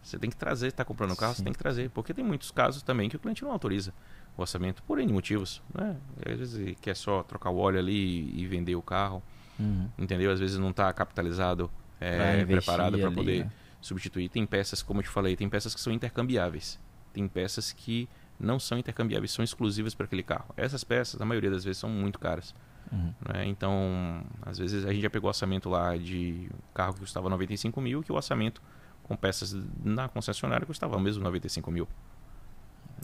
Você 0.00 0.18
tem 0.18 0.30
que 0.30 0.36
trazer, 0.36 0.68
está 0.68 0.84
comprando 0.84 1.12
o 1.12 1.16
carro, 1.16 1.32
Sim. 1.32 1.38
você 1.38 1.44
tem 1.44 1.52
que 1.52 1.58
trazer. 1.58 1.90
Porque 1.90 2.14
tem 2.14 2.24
muitos 2.24 2.50
casos 2.50 2.82
também 2.82 3.08
que 3.08 3.16
o 3.16 3.18
cliente 3.18 3.42
não 3.42 3.50
autoriza 3.50 3.92
o 4.36 4.42
orçamento 4.42 4.82
por 4.84 5.00
N 5.00 5.12
motivos. 5.12 5.60
Né? 5.74 5.96
Às 6.24 6.38
vezes 6.38 6.76
quer 6.80 6.94
só 6.94 7.24
trocar 7.24 7.50
o 7.50 7.56
óleo 7.56 7.78
ali 7.80 8.30
e 8.38 8.46
vender 8.46 8.76
o 8.76 8.82
carro. 8.82 9.22
Uhum. 9.58 9.88
Entendeu? 9.98 10.30
Às 10.30 10.40
vezes 10.40 10.58
não 10.58 10.70
está 10.70 10.92
capitalizado, 10.92 11.70
é, 12.00 12.44
preparado 12.44 12.98
para 12.98 13.10
poder 13.10 13.44
né? 13.44 13.52
substituir. 13.80 14.28
Tem 14.28 14.44
peças, 14.46 14.82
como 14.82 15.00
eu 15.00 15.04
te 15.04 15.10
falei, 15.10 15.36
tem 15.36 15.48
peças 15.48 15.74
que 15.74 15.80
são 15.80 15.92
intercambiáveis. 15.92 16.78
Tem 17.12 17.26
peças 17.28 17.72
que 17.72 18.08
não 18.38 18.58
são 18.58 18.78
intercambiáveis, 18.78 19.30
são 19.30 19.44
exclusivas 19.44 19.94
para 19.94 20.06
aquele 20.06 20.22
carro. 20.22 20.52
Essas 20.56 20.82
peças, 20.82 21.20
na 21.20 21.26
maioria 21.26 21.50
das 21.50 21.64
vezes, 21.64 21.78
são 21.78 21.88
muito 21.88 22.18
caras. 22.18 22.54
Uhum. 22.90 23.14
Né? 23.32 23.46
Então, 23.46 24.24
às 24.42 24.58
vezes 24.58 24.84
a 24.84 24.92
gente 24.92 25.02
já 25.02 25.10
pegou 25.10 25.28
orçamento 25.28 25.68
lá 25.68 25.96
de 25.96 26.48
carro 26.72 26.94
que 26.94 27.00
custava 27.00 27.28
95 27.28 27.80
mil, 27.80 28.02
que 28.02 28.12
o 28.12 28.14
orçamento 28.14 28.60
com 29.04 29.16
peças 29.16 29.56
na 29.82 30.08
concessionária 30.08 30.66
custava 30.66 30.98
mesmo 30.98 31.22
95 31.22 31.70
mil. 31.70 31.88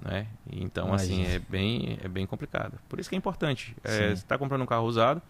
Né? 0.02 0.26
Então, 0.50 0.92
assim, 0.94 1.16
Imagina. 1.16 1.28
assim, 1.28 1.36
é 1.36 1.38
bem, 1.38 1.98
é 2.02 2.08
bem 2.08 2.26
complicado. 2.26 2.78
Por 2.88 2.98
isso 2.98 3.08
que 3.08 3.14
é 3.14 3.18
importante. 3.18 3.76
É, 3.84 3.90
você 3.90 4.12
está 4.14 4.38
comprando 4.38 4.62
um 4.62 4.66
carro 4.66 4.86
usado, 4.86 5.20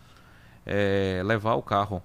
é, 0.66 1.22
levar 1.24 1.54
o 1.54 1.62
carro 1.62 2.02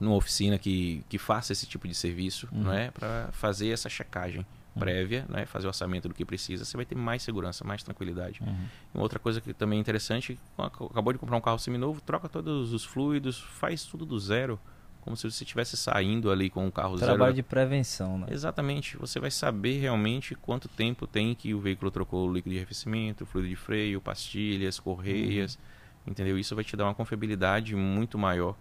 numa 0.00 0.16
oficina 0.16 0.58
que, 0.58 1.04
que 1.08 1.18
faça 1.18 1.52
esse 1.52 1.66
tipo 1.66 1.86
de 1.86 1.94
serviço, 1.94 2.48
uhum. 2.52 2.64
né? 2.64 2.90
para 2.90 3.28
fazer 3.32 3.70
essa 3.70 3.88
checagem 3.88 4.40
uhum. 4.40 4.80
prévia, 4.80 5.24
né? 5.28 5.46
fazer 5.46 5.66
o 5.66 5.68
orçamento 5.68 6.08
do 6.08 6.14
que 6.14 6.24
precisa, 6.24 6.64
você 6.64 6.76
vai 6.76 6.84
ter 6.84 6.94
mais 6.94 7.22
segurança, 7.22 7.64
mais 7.64 7.82
tranquilidade. 7.82 8.40
Uhum. 8.42 9.00
outra 9.00 9.18
coisa 9.18 9.40
que 9.40 9.52
também 9.52 9.78
é 9.78 9.80
interessante, 9.80 10.38
acabou 10.58 11.12
de 11.12 11.18
comprar 11.18 11.36
um 11.36 11.40
carro 11.40 11.58
seminovo, 11.58 12.00
troca 12.00 12.28
todos 12.28 12.72
os 12.72 12.84
fluidos, 12.84 13.40
faz 13.40 13.84
tudo 13.84 14.04
do 14.04 14.18
zero, 14.18 14.58
como 15.04 15.16
se 15.18 15.30
você 15.30 15.44
estivesse 15.44 15.76
saindo 15.76 16.30
ali 16.30 16.48
com 16.48 16.66
um 16.66 16.70
carro 16.70 16.96
Trabalho 16.96 16.98
zero. 16.98 17.12
Trabalho 17.12 17.34
de 17.34 17.42
prevenção, 17.42 18.18
né? 18.18 18.26
Exatamente. 18.30 18.96
Você 18.96 19.20
vai 19.20 19.30
saber 19.30 19.78
realmente 19.78 20.34
quanto 20.34 20.66
tempo 20.66 21.06
tem 21.06 21.34
que 21.34 21.52
o 21.52 21.60
veículo 21.60 21.90
trocou 21.90 22.26
o 22.26 22.32
líquido 22.32 22.54
de 22.54 22.56
arrefecimento, 22.56 23.26
fluido 23.26 23.50
de 23.50 23.54
freio, 23.54 24.00
pastilhas, 24.00 24.80
correias, 24.80 25.56
uhum. 25.56 25.60
Entendeu? 26.06 26.38
Isso 26.38 26.54
vai 26.54 26.64
te 26.64 26.76
dar 26.76 26.84
uma 26.84 26.94
confiabilidade 26.94 27.74
muito 27.74 28.18
maior 28.18 28.56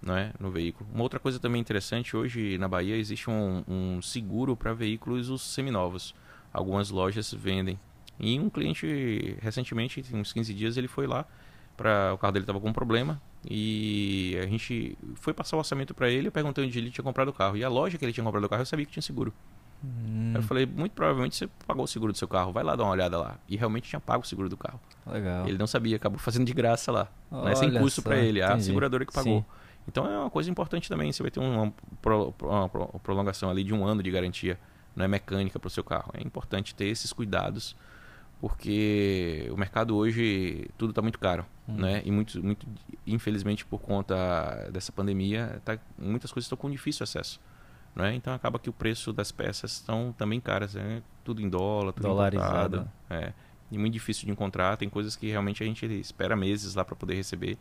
né, 0.00 0.32
no 0.38 0.50
veículo. 0.50 0.88
Uma 0.92 1.02
outra 1.02 1.18
coisa 1.18 1.38
também 1.38 1.60
interessante, 1.60 2.16
hoje 2.16 2.56
na 2.58 2.68
Bahia 2.68 2.96
existe 2.96 3.28
um, 3.28 3.64
um 3.66 4.02
seguro 4.02 4.56
para 4.56 4.72
veículos 4.72 5.28
os 5.28 5.42
seminovos. 5.42 6.14
Algumas 6.52 6.90
lojas 6.90 7.32
vendem. 7.32 7.78
E 8.18 8.38
um 8.38 8.48
cliente, 8.50 9.36
recentemente, 9.40 10.04
uns 10.12 10.32
15 10.32 10.52
dias, 10.54 10.76
ele 10.76 10.88
foi 10.88 11.06
lá, 11.06 11.24
para 11.76 12.12
o 12.14 12.18
carro 12.18 12.32
dele 12.32 12.42
estava 12.42 12.58
com 12.58 12.68
um 12.68 12.72
problema, 12.72 13.20
e 13.48 14.36
a 14.42 14.46
gente 14.46 14.98
foi 15.14 15.32
passar 15.32 15.56
o 15.56 15.60
orçamento 15.60 15.94
para 15.94 16.10
ele, 16.10 16.26
eu 16.26 16.32
perguntei 16.32 16.64
onde 16.64 16.76
ele 16.76 16.90
tinha 16.90 17.04
comprado 17.04 17.28
o 17.28 17.32
carro. 17.32 17.56
E 17.56 17.62
a 17.62 17.68
loja 17.68 17.96
que 17.96 18.04
ele 18.04 18.12
tinha 18.12 18.24
comprado 18.24 18.44
o 18.44 18.48
carro, 18.48 18.62
eu 18.62 18.66
sabia 18.66 18.84
que 18.84 18.92
tinha 18.92 19.02
seguro. 19.02 19.32
Hum. 19.84 20.32
Eu 20.34 20.42
falei, 20.42 20.66
muito 20.66 20.92
provavelmente 20.92 21.36
você 21.36 21.48
pagou 21.66 21.84
o 21.84 21.88
seguro 21.88 22.12
do 22.12 22.18
seu 22.18 22.26
carro, 22.26 22.52
vai 22.52 22.64
lá 22.64 22.74
dar 22.74 22.84
uma 22.84 22.92
olhada 22.92 23.16
lá. 23.18 23.38
E 23.48 23.56
realmente 23.56 23.88
tinha 23.88 24.00
pago 24.00 24.24
o 24.24 24.26
seguro 24.26 24.48
do 24.48 24.56
carro. 24.56 24.80
Legal. 25.06 25.46
Ele 25.46 25.56
não 25.56 25.66
sabia, 25.66 25.96
acabou 25.96 26.18
fazendo 26.18 26.44
de 26.44 26.52
graça 26.52 26.90
lá. 26.90 27.08
Olha 27.30 27.54
sem 27.54 27.72
custo 27.72 28.02
para 28.02 28.16
ele, 28.16 28.42
a 28.42 28.58
seguradora 28.58 29.04
que 29.06 29.12
pagou. 29.12 29.40
Sim. 29.40 29.44
Então 29.86 30.06
é 30.06 30.18
uma 30.18 30.30
coisa 30.30 30.50
importante 30.50 30.88
também. 30.88 31.10
Você 31.12 31.22
vai 31.22 31.30
ter 31.30 31.40
uma, 31.40 31.72
uma, 32.42 32.68
prolongação 33.02 33.48
ali 33.48 33.64
de 33.64 33.72
um 33.72 33.86
ano 33.86 34.02
de 34.02 34.10
garantia, 34.10 34.58
não 34.94 35.04
é 35.04 35.08
mecânica 35.08 35.58
para 35.58 35.68
o 35.68 35.70
seu 35.70 35.84
carro. 35.84 36.12
É 36.14 36.22
importante 36.22 36.74
ter 36.74 36.86
esses 36.86 37.12
cuidados, 37.12 37.74
porque 38.40 39.48
o 39.50 39.56
mercado 39.56 39.96
hoje 39.96 40.68
tudo 40.76 40.90
está 40.90 41.00
muito 41.00 41.18
caro, 41.18 41.46
hum. 41.66 41.76
né? 41.76 42.02
E 42.04 42.10
muito, 42.10 42.44
muito, 42.44 42.66
infelizmente 43.06 43.64
por 43.64 43.80
conta 43.80 44.68
dessa 44.70 44.92
pandemia, 44.92 45.62
tá, 45.64 45.78
muitas 45.96 46.32
coisas 46.32 46.46
estão 46.46 46.58
com 46.58 46.70
difícil 46.70 47.04
acesso. 47.04 47.40
Né? 47.94 48.14
Então 48.14 48.32
acaba 48.32 48.58
que 48.58 48.70
o 48.70 48.72
preço 48.72 49.12
das 49.12 49.32
peças 49.32 49.72
estão 49.72 50.14
também 50.16 50.40
caras, 50.40 50.74
né? 50.74 51.02
tudo 51.24 51.42
em 51.42 51.48
dólar, 51.48 51.92
tudo 51.92 52.08
Dolarizado. 52.08 52.88
É, 53.10 53.32
e 53.70 53.76
muito 53.76 53.92
difícil 53.92 54.26
de 54.26 54.32
encontrar. 54.32 54.76
Tem 54.76 54.88
coisas 54.88 55.16
que 55.16 55.28
realmente 55.28 55.62
a 55.62 55.66
gente 55.66 55.84
espera 55.86 56.36
meses 56.36 56.74
lá 56.74 56.84
para 56.84 56.96
poder 56.96 57.14
receber 57.14 57.58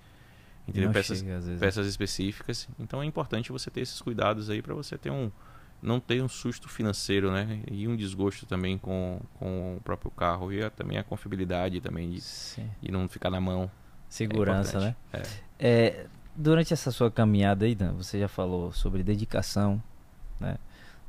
entendeu? 0.68 0.92
Peças, 0.92 1.20
chega, 1.20 1.40
peças 1.60 1.88
específicas. 1.88 2.68
Então 2.80 3.02
é 3.02 3.06
importante 3.06 3.52
você 3.52 3.72
ter 3.72 3.82
esses 3.82 4.02
cuidados 4.02 4.50
aí 4.50 4.62
para 4.62 4.74
você 4.74 4.98
ter 4.98 5.10
um 5.10 5.32
não 5.80 6.00
ter 6.00 6.24
um 6.24 6.28
susto 6.28 6.68
financeiro, 6.68 7.32
né? 7.32 7.62
E 7.72 7.88
um 7.88 7.96
desgosto 7.96 8.46
também 8.48 8.78
com, 8.78 9.22
com 9.36 9.78
o 9.78 9.82
próprio 9.82 10.10
carro 10.10 10.52
e 10.52 10.64
a, 10.64 10.70
também 10.72 10.98
a 10.98 11.04
confiabilidade 11.04 11.80
também 11.80 12.10
de, 12.10 12.20
de 12.82 12.92
não 12.92 13.08
ficar 13.08 13.30
na 13.30 13.40
mão. 13.40 13.70
Segurança, 14.10 14.78
é 14.78 14.82
né? 14.82 14.96
É. 15.14 15.24
É, 15.60 16.06
durante 16.36 16.74
essa 16.74 16.92
sua 16.92 17.12
caminhada 17.12 17.66
aí, 17.66 17.76
Dan, 17.76 17.94
você 17.94 18.20
já 18.20 18.28
falou 18.28 18.72
sobre 18.72 19.04
dedicação, 19.04 19.82
né? 20.40 20.58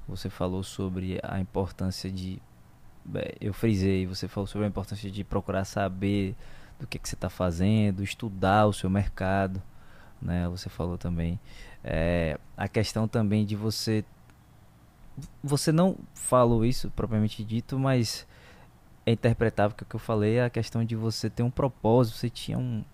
Você 0.06 0.30
falou 0.30 0.62
sobre 0.62 1.20
a 1.22 1.38
importância 1.38 2.10
de 2.10 2.40
eu 3.40 3.52
frisei, 3.54 4.06
você 4.06 4.28
falou 4.28 4.46
sobre 4.46 4.66
a 4.66 4.68
importância 4.68 5.10
de 5.10 5.24
procurar 5.24 5.64
saber 5.64 6.36
do 6.78 6.86
que, 6.86 6.98
que 6.98 7.08
você 7.08 7.14
está 7.14 7.30
fazendo, 7.30 8.02
estudar 8.02 8.66
o 8.66 8.72
seu 8.72 8.90
mercado, 8.90 9.62
né? 10.20 10.48
Você 10.48 10.68
falou 10.68 10.98
também. 10.98 11.38
É, 11.82 12.38
a 12.56 12.68
questão 12.68 13.08
também 13.08 13.44
de 13.44 13.56
você. 13.56 14.04
Você 15.42 15.72
não 15.72 15.96
falou 16.14 16.64
isso 16.64 16.90
propriamente 16.90 17.42
dito, 17.42 17.78
mas 17.78 18.26
é 19.06 19.12
interpretável 19.12 19.76
que 19.76 19.82
o 19.82 19.86
que 19.86 19.96
eu 19.96 20.00
falei 20.00 20.36
é 20.36 20.44
a 20.44 20.50
questão 20.50 20.84
de 20.84 20.94
você 20.94 21.30
ter 21.30 21.42
um 21.42 21.50
propósito, 21.50 22.16
você 22.16 22.30
tinha 22.30 22.58
um. 22.58 22.84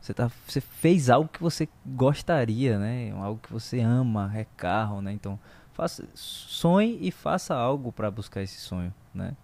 Você, 0.00 0.12
tá, 0.12 0.30
você 0.46 0.60
fez 0.60 1.08
algo 1.08 1.28
que 1.28 1.40
você 1.40 1.68
gostaria, 1.86 2.76
né? 2.78 3.12
Algo 3.12 3.40
que 3.40 3.52
você 3.52 3.80
ama, 3.80 4.32
é 4.34 4.44
carro, 4.56 5.00
né? 5.00 5.12
Então, 5.12 5.38
faça, 5.72 6.06
sonhe 6.14 6.98
e 7.00 7.10
faça 7.10 7.54
algo 7.54 7.92
para 7.92 8.10
buscar 8.10 8.42
esse 8.42 8.60
sonho, 8.60 8.92
né? 9.14 9.36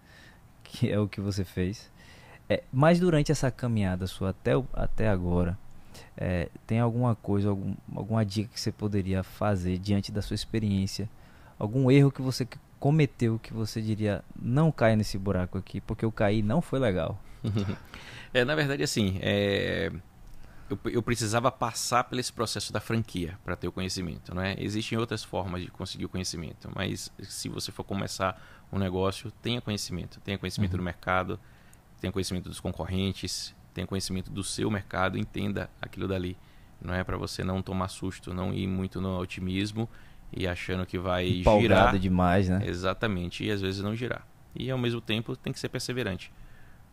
Que 0.63 0.91
é 0.91 0.99
o 0.99 1.07
que 1.07 1.19
você 1.19 1.43
fez. 1.43 1.91
É, 2.47 2.63
mas 2.71 2.99
durante 2.99 3.31
essa 3.31 3.51
caminhada 3.51 4.07
sua 4.07 4.29
até, 4.29 4.51
até 4.73 5.09
agora, 5.09 5.57
é, 6.17 6.49
tem 6.65 6.79
alguma 6.79 7.15
coisa, 7.15 7.49
algum, 7.49 7.75
alguma 7.95 8.25
dica 8.25 8.49
que 8.53 8.59
você 8.59 8.71
poderia 8.71 9.23
fazer 9.23 9.77
diante 9.77 10.11
da 10.11 10.21
sua 10.21 10.35
experiência? 10.35 11.09
Algum 11.57 11.91
erro 11.91 12.11
que 12.11 12.21
você 12.21 12.47
cometeu 12.79 13.37
que 13.37 13.53
você 13.53 13.81
diria 13.81 14.23
não 14.41 14.71
caia 14.71 14.95
nesse 14.95 15.17
buraco 15.17 15.57
aqui, 15.57 15.81
porque 15.81 16.05
eu 16.05 16.11
caí 16.11 16.41
não 16.41 16.61
foi 16.61 16.79
legal? 16.79 17.21
é, 18.33 18.43
na 18.45 18.55
verdade, 18.55 18.83
assim, 18.83 19.19
é, 19.21 19.91
eu, 20.69 20.79
eu, 20.91 21.01
precisava 21.01 21.51
passar 21.51 22.03
por 22.03 22.17
esse 22.17 22.31
processo 22.31 22.71
da 22.71 22.79
franquia 22.79 23.37
para 23.43 23.55
ter 23.55 23.67
o 23.67 23.71
conhecimento. 23.71 24.33
Né? 24.35 24.55
Existem 24.59 24.97
outras 24.97 25.23
formas 25.23 25.61
de 25.61 25.69
conseguir 25.69 26.05
o 26.05 26.09
conhecimento, 26.09 26.69
mas 26.75 27.11
se 27.21 27.49
você 27.49 27.71
for 27.71 27.83
começar 27.83 28.39
um 28.71 28.77
negócio, 28.77 29.31
tenha 29.41 29.59
conhecimento. 29.61 30.19
Tenha 30.21 30.37
conhecimento 30.37 30.73
uhum. 30.73 30.77
do 30.77 30.83
mercado, 30.83 31.39
tenha 31.99 32.11
conhecimento 32.11 32.49
dos 32.49 32.59
concorrentes, 32.59 33.55
tenha 33.73 33.87
conhecimento 33.87 34.31
do 34.31 34.43
seu 34.43 34.69
mercado, 34.69 35.17
entenda 35.17 35.69
aquilo 35.81 36.07
dali. 36.07 36.37
Não 36.81 36.93
é 36.93 37.03
para 37.03 37.17
você 37.17 37.43
não 37.43 37.61
tomar 37.61 37.89
susto, 37.89 38.33
não 38.33 38.53
ir 38.53 38.67
muito 38.67 39.01
no 39.01 39.19
otimismo 39.19 39.89
e 40.31 40.47
achando 40.47 40.85
que 40.85 40.97
vai 40.97 41.27
Empolgado 41.39 41.61
girar 41.61 41.99
demais, 41.99 42.49
né? 42.49 42.61
Exatamente, 42.65 43.43
e 43.43 43.51
às 43.51 43.61
vezes 43.61 43.81
não 43.81 43.95
girar. 43.95 44.25
E 44.55 44.69
ao 44.69 44.77
mesmo 44.77 45.01
tempo 45.01 45.35
tem 45.35 45.51
que 45.51 45.59
ser 45.59 45.69
perseverante, 45.69 46.31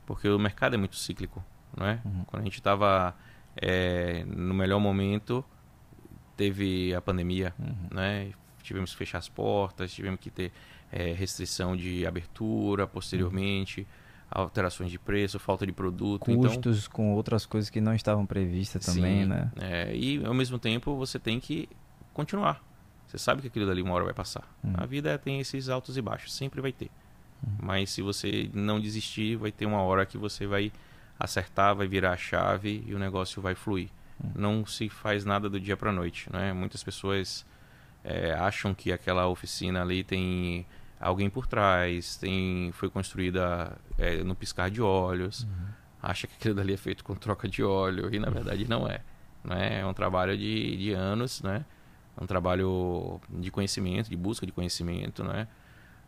porque 0.07 0.29
o 0.29 0.39
mercado 0.39 0.75
é 0.75 0.79
muito 0.79 0.97
cíclico, 0.97 1.45
não 1.77 1.87
é? 1.87 2.01
Uhum. 2.05 2.25
Quando 2.27 2.43
a 2.43 2.45
gente 2.45 2.59
estava 2.59 3.15
é, 3.57 4.25
no 4.27 4.55
melhor 4.55 4.81
momento, 4.81 5.45
teve 6.37 6.95
a 6.95 7.01
pandemia, 7.01 7.55
uhum. 7.59 7.75
né? 7.91 8.33
Tivemos 8.63 8.91
que 8.93 8.97
fechar 8.97 9.19
as 9.19 9.29
portas, 9.29 9.93
tivemos 9.93 10.21
que 10.21 10.31
ter 10.31 10.53
é, 10.91 11.13
restrição 11.13 11.77
de 11.77 12.07
abertura 12.07 12.87
posteriormente. 12.87 13.81
Uhum 13.81 14.07
alterações 14.31 14.91
de 14.91 14.99
preço, 14.99 15.39
falta 15.39 15.67
de 15.67 15.73
produto. 15.73 16.31
Então 16.31 16.43
Custos 16.43 16.81
então, 16.81 16.93
com 16.93 17.15
outras 17.15 17.47
coisas 17.47 17.71
que 17.71 17.81
não 17.81 17.95
estavam 17.95 18.27
previstas 18.27 18.85
também, 18.85 19.23
sim, 19.23 19.29
né? 19.29 19.51
É, 19.61 19.95
e 19.95 20.25
ao 20.25 20.35
mesmo 20.35 20.59
tempo 20.59 20.97
você 20.97 21.19
tem 21.19 21.39
que 21.39 21.69
continuar. 22.13 22.63
Você 23.07 23.19
sabe 23.19 23.41
que 23.41 23.49
aquilo 23.49 23.67
dali 23.67 23.83
uma 23.83 23.95
hora 23.95 24.05
vai 24.05 24.15
passar. 24.15 24.43
Uhum. 24.65 24.73
A 24.75 24.85
vida 24.85 25.17
tem 25.19 25.39
esses 25.39 25.69
altos 25.69 25.97
e 25.97 26.03
baixos, 26.03 26.35
sempre 26.35 26.61
vai 26.61 26.73
ter. 26.73 26.91
Uhum. 27.43 27.57
Mas 27.63 27.91
se 27.91 28.03
você 28.03 28.51
não 28.53 28.81
desistir, 28.81 29.37
vai 29.37 29.53
ter 29.53 29.65
uma 29.65 29.81
hora 29.83 30.05
que 30.05 30.19
você 30.19 30.47
vai 30.47 30.73
acertar, 31.19 31.75
vai 31.75 31.87
virar 31.87 32.13
a 32.13 32.17
chave 32.17 32.85
e 32.87 32.95
o 32.95 32.99
negócio 32.99 33.41
vai 33.41 33.55
fluir. 33.55 33.89
Uhum. 34.23 34.31
Não 34.35 34.67
se 34.67 34.89
faz 34.89 35.25
nada 35.25 35.49
do 35.49 35.61
dia 35.61 35.77
para 35.77 35.93
noite, 35.93 36.31
né? 36.33 36.53
Muitas 36.53 36.83
pessoas 36.83 37.45
é, 38.05 38.33
acham 38.33 38.75
que 38.75 38.93
aquela 38.93 39.27
oficina 39.27 39.83
ali 39.83 40.05
tem 40.05 40.67
alguém 41.01 41.29
por 41.29 41.47
trás, 41.47 42.17
tem, 42.17 42.71
foi 42.73 42.89
construída 42.89 43.77
é, 43.99 44.23
no 44.23 44.35
piscar 44.35 44.71
de 44.71 44.81
olhos, 44.81 45.43
uhum. 45.43 45.67
acha 46.03 46.27
que 46.27 46.35
aquilo 46.35 46.55
dali 46.55 46.73
é 46.73 46.77
feito 46.77 47.05
com 47.05 47.15
troca 47.15 47.49
de 47.49 47.63
óleo 47.63 48.13
e 48.15 48.19
na 48.19 48.31
verdade 48.31 48.69
não 48.69 48.89
é. 48.89 49.01
Né? 49.45 49.81
É 49.81 49.87
um 49.87 49.95
trabalho 49.95 50.37
de, 50.37 50.77
de 50.77 50.93
anos, 50.93 51.43
né? 51.43 51.65
É 52.19 52.25
um 52.25 52.27
trabalho 52.27 53.21
de 53.29 53.51
conhecimento, 53.51 54.09
de 54.09 54.17
busca 54.17 54.47
de 54.47 54.53
conhecimento, 54.53 55.23
né? 55.23 55.47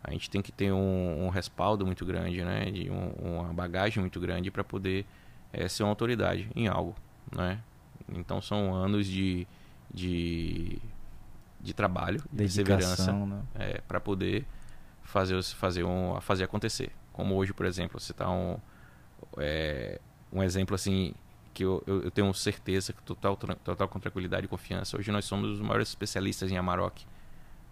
A 0.03 0.13
gente 0.13 0.31
tem 0.31 0.41
que 0.41 0.53
ter 0.53 0.73
um, 0.73 1.27
um 1.27 1.29
respaldo 1.29 1.85
muito 1.85 2.05
grande, 2.07 2.45
né? 2.45 2.71
De 2.71 2.91
um, 2.91 3.11
uma 3.39 3.53
bagagem 3.53 4.01
muito 4.01 4.21
grande 4.21 4.51
para 4.51 4.63
poder 4.63 5.05
é, 5.53 5.69
ser 5.69 5.83
uma 5.83 5.91
autoridade 5.91 6.49
em 6.55 6.69
algo, 6.69 6.95
né? 7.35 7.61
Então 8.09 8.41
são 8.41 8.75
anos 8.75 9.07
de, 9.07 9.47
de, 9.93 10.79
de 11.61 11.75
trabalho, 11.75 12.21
de 12.33 12.39
perseverança, 12.39 13.13
né? 13.13 13.43
é, 13.55 13.81
para 13.87 14.01
poder 14.01 14.47
fazer, 15.03 15.43
fazer, 15.43 15.85
um, 15.85 16.21
fazer 16.21 16.45
acontecer. 16.45 16.91
Como 17.13 17.35
hoje, 17.35 17.53
por 17.53 17.67
exemplo, 17.67 17.99
você 18.01 18.13
está 18.13 18.31
um, 18.31 18.59
é, 19.37 20.01
um 20.33 20.43
exemplo 20.43 20.75
assim 20.75 21.15
que 21.53 21.65
eu, 21.65 21.83
eu, 21.87 22.11
tenho 22.11 22.33
certeza 22.35 22.93
que 22.93 23.03
total, 23.03 23.37
total 23.37 23.89
com 23.89 23.99
tranquilidade 23.99 24.47
e 24.47 24.49
confiança. 24.49 24.97
Hoje 24.97 25.11
nós 25.11 25.25
somos 25.25 25.51
os 25.51 25.61
maiores 25.61 25.89
especialistas 25.89 26.53
em 26.53 26.57
Amarok. 26.57 27.05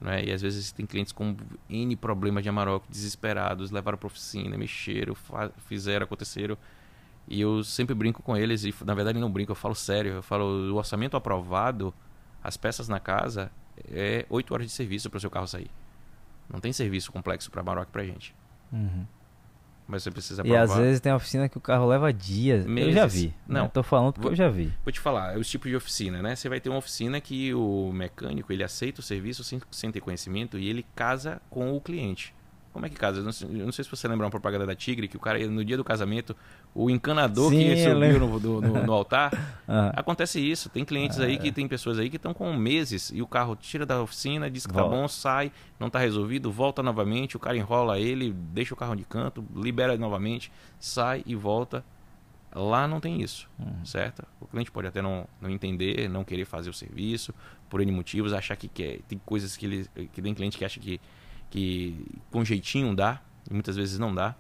Né? 0.01 0.27
E 0.27 0.33
às 0.33 0.43
vezes 0.43 0.73
tem 0.73 0.85
clientes 0.85 1.13
com 1.13 1.37
N 1.69 1.97
problemas 1.97 2.43
de 2.43 2.49
Amarok, 2.49 2.87
desesperados, 2.89 3.71
levaram 3.71 3.97
para 3.97 4.07
oficina, 4.07 4.57
mexeram, 4.57 5.15
fizeram, 5.67 6.05
aconteceram. 6.05 6.57
E 7.29 7.41
eu 7.41 7.65
sempre 7.65 7.95
brinco 7.95 8.23
com 8.23 8.37
eles, 8.37 8.65
e 8.65 8.75
na 8.85 8.95
verdade 8.95 9.19
não 9.19 9.31
brinco, 9.31 9.53
eu 9.53 9.57
falo 9.57 9.75
sério. 9.75 10.13
Eu 10.13 10.23
falo, 10.23 10.73
o 10.73 10.77
orçamento 10.77 11.17
aprovado, 11.17 11.93
as 12.43 12.57
peças 12.57 12.89
na 12.89 13.01
casa, 13.01 13.51
é 13.89 14.25
8 14.29 14.55
horas 14.55 14.67
de 14.67 14.73
serviço 14.73 15.11
para 15.11 15.19
o 15.19 15.21
seu 15.21 15.31
carro 15.31 15.47
sair. 15.47 15.71
Não 16.49 16.61
tem 16.61 16.73
serviço 16.73 17.11
complexo 17.11 17.51
para 17.51 17.63
Maroc 17.63 17.89
para 17.89 18.05
gente. 18.05 18.35
Uhum. 18.73 19.07
Mas 19.89 20.03
você 20.03 20.11
precisa 20.11 20.43
E 20.45 20.57
às 20.57 20.75
vezes 20.77 21.01
tem 21.01 21.13
oficina 21.13 21.49
que 21.49 21.57
o 21.57 21.61
carro 21.61 21.87
leva 21.87 22.13
dias. 22.13 22.67
Meses. 22.67 22.89
Eu 22.89 22.95
já 22.95 23.07
vi. 23.07 23.33
Não. 23.47 23.65
Né? 23.65 23.71
Tô 23.73 23.83
falando 23.83 24.13
porque 24.13 24.23
Vou- 24.23 24.33
eu 24.33 24.37
já 24.37 24.49
vi. 24.49 24.73
Vou 24.85 24.93
te 24.93 24.99
falar, 24.99 25.35
é 25.35 25.39
os 25.39 25.49
tipos 25.49 25.71
de 25.71 25.77
oficina, 25.77 26.21
né? 26.21 26.35
Você 26.35 26.49
vai 26.49 26.61
ter 26.61 26.69
uma 26.69 26.79
oficina 26.79 27.21
que 27.21 27.55
o 27.55 27.93
mecânico 27.93 28.53
ele 28.53 28.65
aceita 28.65 29.01
o 29.01 29.03
serviço 29.05 29.45
sem, 29.45 29.61
sem 29.71 29.93
ter 29.93 30.01
conhecimento 30.01 30.59
e 30.59 30.69
ele 30.69 30.85
casa 30.95 31.41
com 31.49 31.77
o 31.77 31.81
cliente. 31.81 32.35
Como 32.77 32.85
é 32.85 32.91
que 32.91 32.95
casa? 32.97 33.21
Eu 33.21 33.25
não, 33.25 33.33
sei, 33.33 33.49
eu 33.49 33.65
não 33.65 33.73
sei 33.73 33.83
se 33.85 33.91
você 33.91 34.07
lembra 34.07 34.27
uma 34.27 34.31
propaganda 34.31 34.67
da 34.67 34.75
Tigre, 34.75 35.09
que 35.09 35.17
o 35.17 35.21
cara, 35.21 35.39
no 35.49 35.65
dia 35.65 35.79
do 35.79 35.83
casamento, 35.83 36.37
o 36.75 36.91
encanador 36.91 37.51
Sim, 37.51 37.59
que 37.59 37.77
subiu 37.83 38.19
no, 38.21 38.39
do- 38.39 38.61
no- 38.61 38.85
no 38.85 38.93
altar, 38.93 39.31
Ah, 39.67 39.93
acontece 39.97 40.39
isso. 40.39 40.69
Tem 40.69 40.85
clientes 40.85 41.19
aí 41.19 41.37
é. 41.37 41.39
que 41.39 41.51
tem 41.51 41.67
pessoas 41.67 41.99
aí 41.99 42.11
que 42.11 42.17
estão 42.17 42.35
com 42.35 42.53
meses 42.53 43.11
e 43.15 43.23
o 43.23 43.27
carro 43.27 43.57
tira 43.57 43.87
da 43.87 44.03
oficina, 44.03 44.51
diz 44.51 44.67
que 44.67 44.75
tá 44.75 44.83
Volta. 44.83 44.95
bom, 44.97 45.09
sai, 45.09 45.51
não 45.81 45.89
tá 45.89 45.99
resolvido, 45.99 46.53
volta 46.53 46.83
novamente, 46.83 47.35
o 47.37 47.41
cara 47.41 47.57
enrola 47.57 47.99
ele, 47.99 48.33
deixa 48.33 48.75
o 48.75 48.77
carro 48.77 48.95
de 48.95 49.05
canto, 49.05 49.43
libera 49.57 49.97
novamente, 49.97 50.53
sai 50.79 51.23
e 51.25 51.35
volta. 51.35 51.83
Lá 52.55 52.87
não 52.87 53.01
tem 53.01 53.21
isso, 53.21 53.49
Uhum. 53.59 53.85
certo? 53.85 54.23
O 54.41 54.47
cliente 54.47 54.71
pode 54.71 54.87
até 54.87 55.03
não, 55.03 55.27
não 55.41 55.51
entender, 55.51 56.09
não 56.09 56.25
querer 56.25 56.45
fazer 56.45 56.71
o 56.71 56.73
serviço, 56.73 57.35
por 57.69 57.81
N 57.81 57.91
motivos, 57.93 58.33
achar 58.33 58.57
que 58.57 58.69
quer. 58.69 59.01
Tem 59.09 59.19
coisas 59.27 59.57
que 59.57 59.67
ele. 59.67 59.87
que 60.13 60.23
tem 60.23 60.33
cliente 60.33 60.57
que 60.57 60.65
acha 60.65 60.81
que, 60.81 60.99
que 61.57 62.07
com 62.31 62.45
jeitinho 62.45 62.95
dá, 62.95 63.21
e 63.51 63.55
muitas 63.55 63.77
vezes 63.77 63.99
não 63.99 64.15
dá. 64.15 64.35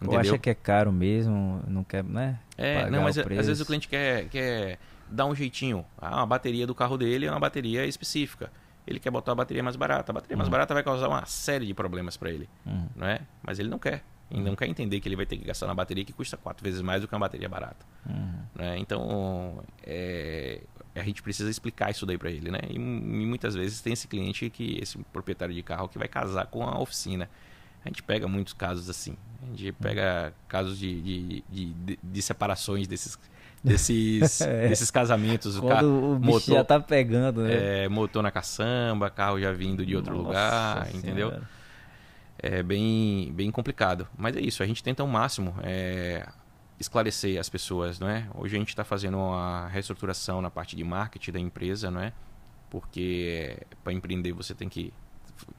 Ou 0.00 0.06
Entendeu? 0.06 0.20
acha 0.20 0.38
que 0.38 0.50
é 0.50 0.54
caro 0.54 0.92
mesmo, 0.92 1.60
não 1.66 1.82
quer, 1.82 2.04
né? 2.04 2.38
É, 2.56 2.88
não, 2.90 3.02
mas 3.02 3.16
às 3.18 3.24
vezes 3.26 3.60
o 3.60 3.66
cliente 3.66 3.88
quer, 3.88 4.28
quer 4.28 4.78
dar 5.10 5.26
um 5.26 5.34
jeitinho. 5.34 5.84
Ah, 6.00 6.16
uma 6.18 6.26
bateria 6.26 6.66
do 6.66 6.74
carro 6.74 6.96
dele 6.96 7.26
é 7.26 7.30
uma 7.30 7.40
bateria 7.40 7.84
específica. 7.86 8.52
Ele 8.86 9.00
quer 9.00 9.10
botar 9.10 9.32
a 9.32 9.34
bateria 9.34 9.62
mais 9.62 9.76
barata. 9.76 10.12
A 10.12 10.14
bateria 10.14 10.36
mais 10.36 10.46
Uhum. 10.46 10.52
barata 10.52 10.72
vai 10.74 10.82
causar 10.82 11.08
uma 11.08 11.24
série 11.26 11.66
de 11.66 11.74
problemas 11.74 12.16
para 12.16 12.30
ele, 12.30 12.48
Uhum. 12.64 12.86
não 12.94 13.06
é? 13.06 13.20
Mas 13.42 13.58
ele 13.58 13.68
não 13.68 13.78
quer. 13.78 14.02
Ele 14.30 14.42
não 14.42 14.54
quer 14.54 14.66
entender 14.66 15.00
que 15.00 15.08
ele 15.08 15.16
vai 15.16 15.24
ter 15.26 15.36
que 15.38 15.44
gastar 15.44 15.66
na 15.66 15.74
bateria 15.74 16.04
que 16.04 16.12
custa 16.12 16.36
quatro 16.36 16.62
vezes 16.62 16.80
mais 16.82 17.00
do 17.00 17.08
que 17.08 17.14
uma 17.14 17.20
bateria 17.20 17.48
barata. 17.48 17.84
Uhum. 18.08 18.32
né? 18.54 18.78
Então, 18.78 19.62
é, 19.82 20.60
a 20.98 21.04
gente 21.04 21.22
precisa 21.22 21.50
explicar 21.50 21.90
isso 21.90 22.04
daí 22.06 22.18
para 22.18 22.30
ele, 22.30 22.50
né? 22.50 22.58
E, 22.68 22.74
e 22.74 22.78
muitas 22.78 23.54
vezes 23.54 23.80
tem 23.80 23.92
esse 23.92 24.06
cliente 24.08 24.48
que 24.50 24.78
esse 24.82 24.98
proprietário 25.12 25.54
de 25.54 25.62
carro 25.62 25.88
que 25.88 25.98
vai 25.98 26.08
casar 26.08 26.46
com 26.46 26.62
a 26.64 26.78
oficina. 26.78 27.28
A 27.84 27.88
gente 27.88 28.02
pega 28.02 28.26
muitos 28.28 28.52
casos 28.52 28.90
assim. 28.90 29.16
A 29.42 29.56
gente 29.56 29.72
pega 29.72 30.32
casos 30.48 30.78
de, 30.78 31.00
de, 31.00 31.44
de, 31.48 31.98
de- 32.02 32.22
separações 32.22 32.86
desses 32.88 33.18
desses, 33.62 34.40
É. 34.42 34.68
desses 34.68 34.90
casamentos. 34.90 35.56
O 35.56 35.60
Quando 35.62 35.74
carro, 35.74 36.12
o 36.12 36.18
bicho 36.18 36.32
motor- 36.32 36.54
já 36.54 36.64
tá 36.64 36.78
pegando, 36.80 37.42
né? 37.42 37.84
é, 37.84 37.88
motor 37.88 38.22
na 38.22 38.30
caçamba, 38.30 39.08
carro 39.10 39.40
já 39.40 39.52
vindo 39.52 39.84
de 39.86 39.96
outro 39.96 40.12
Nossa 40.16 40.28
lugar, 40.28 40.94
entendeu? 40.94 41.28
Senhora. 41.30 41.48
é 42.40 42.62
bem, 42.62 43.32
bem 43.32 43.50
complicado. 43.50 44.06
Mas 44.16 44.36
é 44.36 44.40
isso, 44.40 44.62
a 44.62 44.66
gente 44.66 44.82
tenta 44.82 45.02
ao 45.02 45.08
máximo 45.08 45.54
é, 45.62 46.26
esclarecer 46.78 47.38
as 47.40 47.48
pessoas, 47.48 47.98
não 47.98 48.08
é? 48.08 48.26
Hoje 48.34 48.56
a 48.56 48.58
gente 48.58 48.68
está 48.68 48.84
fazendo 48.84 49.18
uma 49.18 49.68
reestruturação 49.68 50.40
na 50.40 50.50
parte 50.50 50.76
de 50.76 50.84
marketing 50.84 51.32
da 51.32 51.40
empresa, 51.40 51.90
não 51.90 52.00
é? 52.00 52.12
Porque 52.70 53.56
para 53.82 53.92
empreender 53.92 54.32
você 54.32 54.54
tem 54.54 54.68
que 54.68 54.92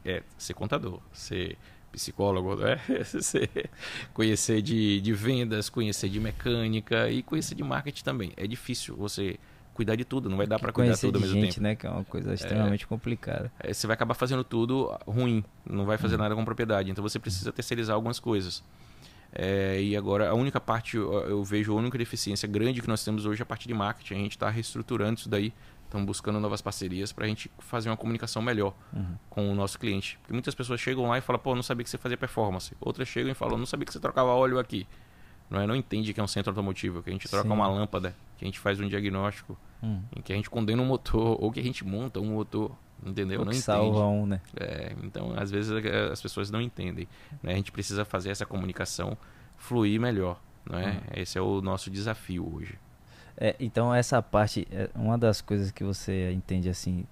é, 0.05 0.23
ser 0.37 0.53
contador, 0.53 0.99
ser 1.11 1.57
psicólogo, 1.91 2.55
não 2.55 2.67
é? 2.67 2.79
Ser- 3.03 3.69
conhecer 4.13 4.61
de, 4.61 5.01
de 5.01 5.13
vendas, 5.13 5.69
conhecer 5.69 6.07
de 6.07 6.19
mecânica 6.19 7.09
e 7.09 7.23
conhecer 7.23 7.55
de 7.55 7.63
marketing 7.63 8.03
também. 8.03 8.31
É 8.37 8.45
difícil 8.45 8.95
você 8.95 9.39
cuidar 9.73 9.95
de 9.95 10.05
tudo, 10.05 10.29
não 10.29 10.37
vai 10.37 10.45
dar 10.45 10.59
para 10.59 10.71
cuidar 10.71 10.97
tudo 10.97 11.15
ao 11.15 11.21
mesmo 11.21 11.39
gente, 11.39 11.53
tempo. 11.53 11.63
né? 11.63 11.75
Que 11.75 11.87
é 11.87 11.89
uma 11.89 12.03
coisa 12.03 12.33
extremamente 12.33 12.85
complicada. 12.85 13.51
É, 13.59 13.73
você 13.73 13.87
vai 13.87 13.93
acabar 13.95 14.13
fazendo 14.13 14.43
tudo 14.43 14.95
ruim, 15.07 15.43
não 15.65 15.85
vai 15.85 15.97
fazer 15.97 16.17
nada 16.17 16.35
com 16.35 16.45
propriedade. 16.45 16.91
Então 16.91 17.01
você 17.01 17.17
precisa 17.17 17.51
terceirizar 17.51 17.95
algumas 17.95 18.19
coisas. 18.19 18.63
É, 19.31 19.81
e 19.81 19.95
agora 19.95 20.29
a 20.29 20.33
única 20.33 20.59
parte, 20.59 20.97
eu, 20.97 21.43
vejo 21.43 21.71
a 21.73 21.75
única 21.75 21.97
deficiência 21.97 22.47
grande 22.47 22.81
que 22.81 22.87
nós 22.87 23.03
temos 23.03 23.25
hoje 23.25 23.41
é 23.41 23.43
a 23.43 23.45
parte 23.45 23.67
de 23.67 23.73
marketing. 23.73 24.13
A 24.15 24.17
gente 24.17 24.31
está 24.31 24.49
reestruturando 24.49 25.19
isso 25.19 25.29
daí, 25.29 25.53
estamos 25.85 26.05
buscando 26.05 26.39
novas 26.39 26.61
parcerias 26.61 27.11
para 27.11 27.25
a 27.25 27.27
gente 27.27 27.49
fazer 27.59 27.89
uma 27.89 27.97
comunicação 27.97 28.41
melhor 28.41 28.73
Uhum. 28.93 29.15
com 29.29 29.51
o 29.51 29.55
nosso 29.55 29.77
cliente. 29.79 30.17
Porque 30.21 30.33
muitas 30.33 30.55
pessoas 30.55 30.79
chegam 30.79 31.07
lá 31.07 31.17
e 31.17 31.21
falam, 31.21 31.39
pô, 31.39 31.53
não 31.55 31.63
sabia 31.63 31.83
que 31.83 31.89
você 31.89 31.97
fazia 31.97 32.17
performance. 32.17 32.73
Outras 32.81 33.07
chegam 33.07 33.31
e 33.31 33.35
falam, 33.35 33.57
não 33.57 33.65
sabia 33.65 33.85
que 33.85 33.93
você 33.93 33.99
trocava 33.99 34.29
óleo 34.31 34.57
aqui. 34.59 34.87
Não, 35.49 35.59
é? 35.59 35.65
não 35.67 35.75
entende 35.75 36.13
que 36.13 36.19
é 36.19 36.23
um 36.23 36.27
centro 36.27 36.51
automotivo, 36.51 37.01
que 37.01 37.09
a 37.09 37.13
gente 37.13 37.27
troca 37.27 37.47
Sim. 37.47 37.53
uma 37.53 37.67
lâmpada, 37.67 38.15
que 38.37 38.45
a 38.45 38.47
gente 38.47 38.59
faz 38.59 38.79
um 38.79 38.87
diagnóstico, 38.87 39.57
Hum. 39.81 40.01
em 40.15 40.21
que 40.21 40.33
a 40.33 40.35
gente 40.35 40.49
condena 40.49 40.81
um 40.81 40.85
motor, 40.85 41.37
ou 41.41 41.51
que 41.51 41.59
a 41.59 41.63
gente 41.63 41.85
monta 41.85 42.19
um 42.19 42.33
motor. 42.33 42.71
Entendeu? 43.05 43.41
O 43.41 43.45
não 43.45 43.51
que 43.51 43.57
entende. 43.57 43.65
salva 43.65 44.05
um, 44.07 44.25
né? 44.25 44.41
É, 44.59 44.93
então, 45.03 45.33
às 45.37 45.49
vezes 45.49 45.71
eh, 45.71 46.09
as 46.11 46.21
pessoas 46.21 46.51
não 46.51 46.61
entendem. 46.61 47.07
né? 47.41 47.53
A 47.53 47.55
gente 47.55 47.71
precisa 47.71 48.03
fazer 48.03 48.29
essa 48.29 48.45
comunicação 48.45 49.17
fluir 49.57 49.99
melhor. 49.99 50.39
Não 50.69 50.77
é? 50.77 51.01
Esse 51.15 51.37
é 51.37 51.41
o 51.41 51.61
nosso 51.61 51.89
desafio 51.89 52.53
hoje. 52.55 52.77
É, 53.37 53.55
então 53.59 53.93
essa 53.93 54.21
parte 54.21 54.67
é 54.69 54.89
uma 54.93 55.17
das 55.17 55.39
coisas 55.39 55.71
que 55.71 55.83
você 55.83 56.31
entende 56.31 56.69
assim. 56.69 57.05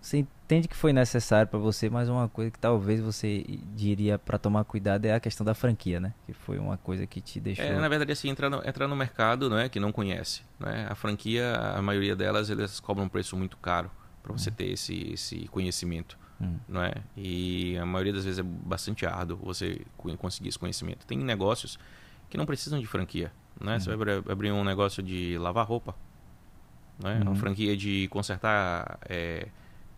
Você 0.00 0.18
entende 0.18 0.66
que 0.66 0.74
foi 0.74 0.92
necessário 0.92 1.48
para 1.48 1.60
você, 1.60 1.88
mas 1.88 2.08
uma 2.08 2.28
coisa 2.28 2.50
que 2.50 2.58
talvez 2.58 3.00
você 3.00 3.44
diria 3.72 4.18
para 4.18 4.36
tomar 4.36 4.64
cuidado 4.64 5.04
é 5.04 5.14
a 5.14 5.20
questão 5.20 5.46
da 5.46 5.54
franquia, 5.54 6.00
né? 6.00 6.12
Que 6.26 6.32
foi 6.32 6.58
uma 6.58 6.76
coisa 6.76 7.06
que 7.06 7.20
te 7.20 7.38
deixou. 7.38 7.64
É, 7.64 7.78
na 7.78 7.88
verdade, 7.88 8.10
assim, 8.10 8.28
entrar 8.28 8.50
no, 8.50 8.66
entrar 8.68 8.88
no 8.88 8.96
mercado 8.96 9.48
não 9.48 9.56
é, 9.56 9.68
que 9.68 9.78
não 9.78 9.92
conhece. 9.92 10.42
Né? 10.58 10.88
A 10.90 10.96
franquia, 10.96 11.54
a 11.54 11.80
maioria 11.80 12.16
delas, 12.16 12.50
elas 12.50 12.80
cobram 12.80 13.04
um 13.04 13.08
preço 13.08 13.36
muito 13.36 13.56
caro 13.56 13.88
para 14.22 14.32
você 14.32 14.50
ter 14.50 14.66
esse, 14.70 15.12
esse 15.12 15.48
conhecimento. 15.48 16.18
Hum. 16.40 16.56
Não 16.68 16.82
é? 16.82 16.94
E 17.16 17.76
a 17.78 17.86
maioria 17.86 18.12
das 18.12 18.24
vezes 18.24 18.38
é 18.38 18.42
bastante 18.42 19.06
árduo 19.06 19.36
você 19.42 19.80
co- 19.96 20.16
conseguir 20.16 20.48
esse 20.48 20.58
conhecimento. 20.58 21.06
Tem 21.06 21.18
negócios 21.18 21.78
que 22.28 22.36
não 22.36 22.46
precisam 22.46 22.78
de 22.80 22.86
franquia. 22.86 23.32
Né? 23.60 23.78
Você 23.78 23.94
vai 23.94 24.16
abrir- 24.28 24.50
um 24.52 24.64
negócio 24.64 25.02
de 25.02 25.36
lavar 25.38 25.66
roupa. 25.66 25.94
Né? 27.02 27.16
Uhum. 27.16 27.22
Uma 27.22 27.34
franquia 27.36 27.76
de 27.76 28.08
consertar 28.08 28.98
é, 29.08 29.48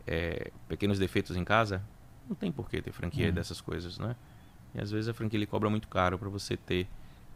é, 0.07 0.51
pequenos 0.68 0.99
defeitos 0.99 1.37
em 1.37 1.45
casa. 1.45 1.83
Não 2.29 2.35
tem 2.35 2.51
por 2.51 2.68
que 2.68 2.81
ter 2.83 2.93
franquia 2.93 3.29
Uhum. 3.29 3.33
dessas 3.35 3.61
coisas. 3.61 3.99
Né? 3.99 4.14
E 4.75 4.81
às 4.81 4.91
vezes 4.91 5.09
a 5.09 5.14
franquia 5.14 5.39
ele 5.39 5.47
cobra 5.47 5.70
muito 5.70 5.89
caro 5.89 6.18
para 6.18 6.29
você 6.29 6.57
ter 6.57 6.87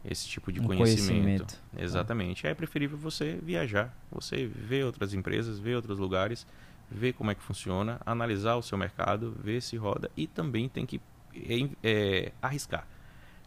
esse 0.03 0.27
tipo 0.27 0.51
de 0.51 0.59
Um 0.61 0.63
conhecimento. 0.65 1.07
conhecimento. 1.13 1.59
Exatamente. 1.77 2.45
É 2.47 2.53
preferível 2.53 2.97
você 2.97 3.39
viajar, 3.41 3.95
você 4.11 4.45
ver 4.45 4.85
outras 4.85 5.13
empresas, 5.13 5.59
ver 5.59 5.75
outros 5.75 5.97
lugares, 5.99 6.45
ver 6.89 7.13
como 7.13 7.31
é 7.31 7.35
que 7.35 7.41
funciona, 7.41 7.99
analisar 8.05 8.55
o 8.55 8.61
seu 8.61 8.77
mercado, 8.77 9.35
ver 9.41 9.61
se 9.61 9.77
roda 9.77 10.09
e 10.17 10.27
também 10.27 10.67
tem 10.67 10.85
que 10.85 11.01
é, 11.35 11.69
é, 11.83 12.31
arriscar. 12.41 12.87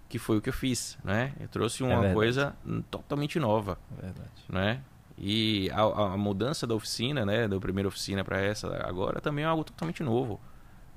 Que 0.09 0.18
foi 0.18 0.36
o 0.36 0.43
que 0.43 0.51
eu 0.51 0.53
fiz, 0.53 0.99
né? 1.03 1.32
Eu 1.40 1.49
trouxe 1.49 1.82
uma 1.82 1.95
verdade. 1.95 2.14
coisa 2.14 2.57
totalmente 2.90 3.38
nova, 3.40 3.78
Verdade. 3.99 4.30
né? 4.49 4.82
E 5.16 5.70
a, 5.70 5.82
a 5.82 6.16
mudança 6.16 6.66
da 6.66 6.74
oficina, 6.74 7.24
né, 7.24 7.47
da 7.49 7.59
primeira 7.59 7.88
oficina 7.88 8.24
para 8.24 8.40
essa 8.40 8.86
agora 8.86 9.20
também 9.20 9.45
é 9.45 9.49
algo 9.49 9.64
totalmente 9.64 10.03
novo, 10.03 10.40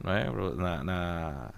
não 0.03 0.11
é? 0.11 0.29
Na, 0.55 0.83
na, 0.83 1.51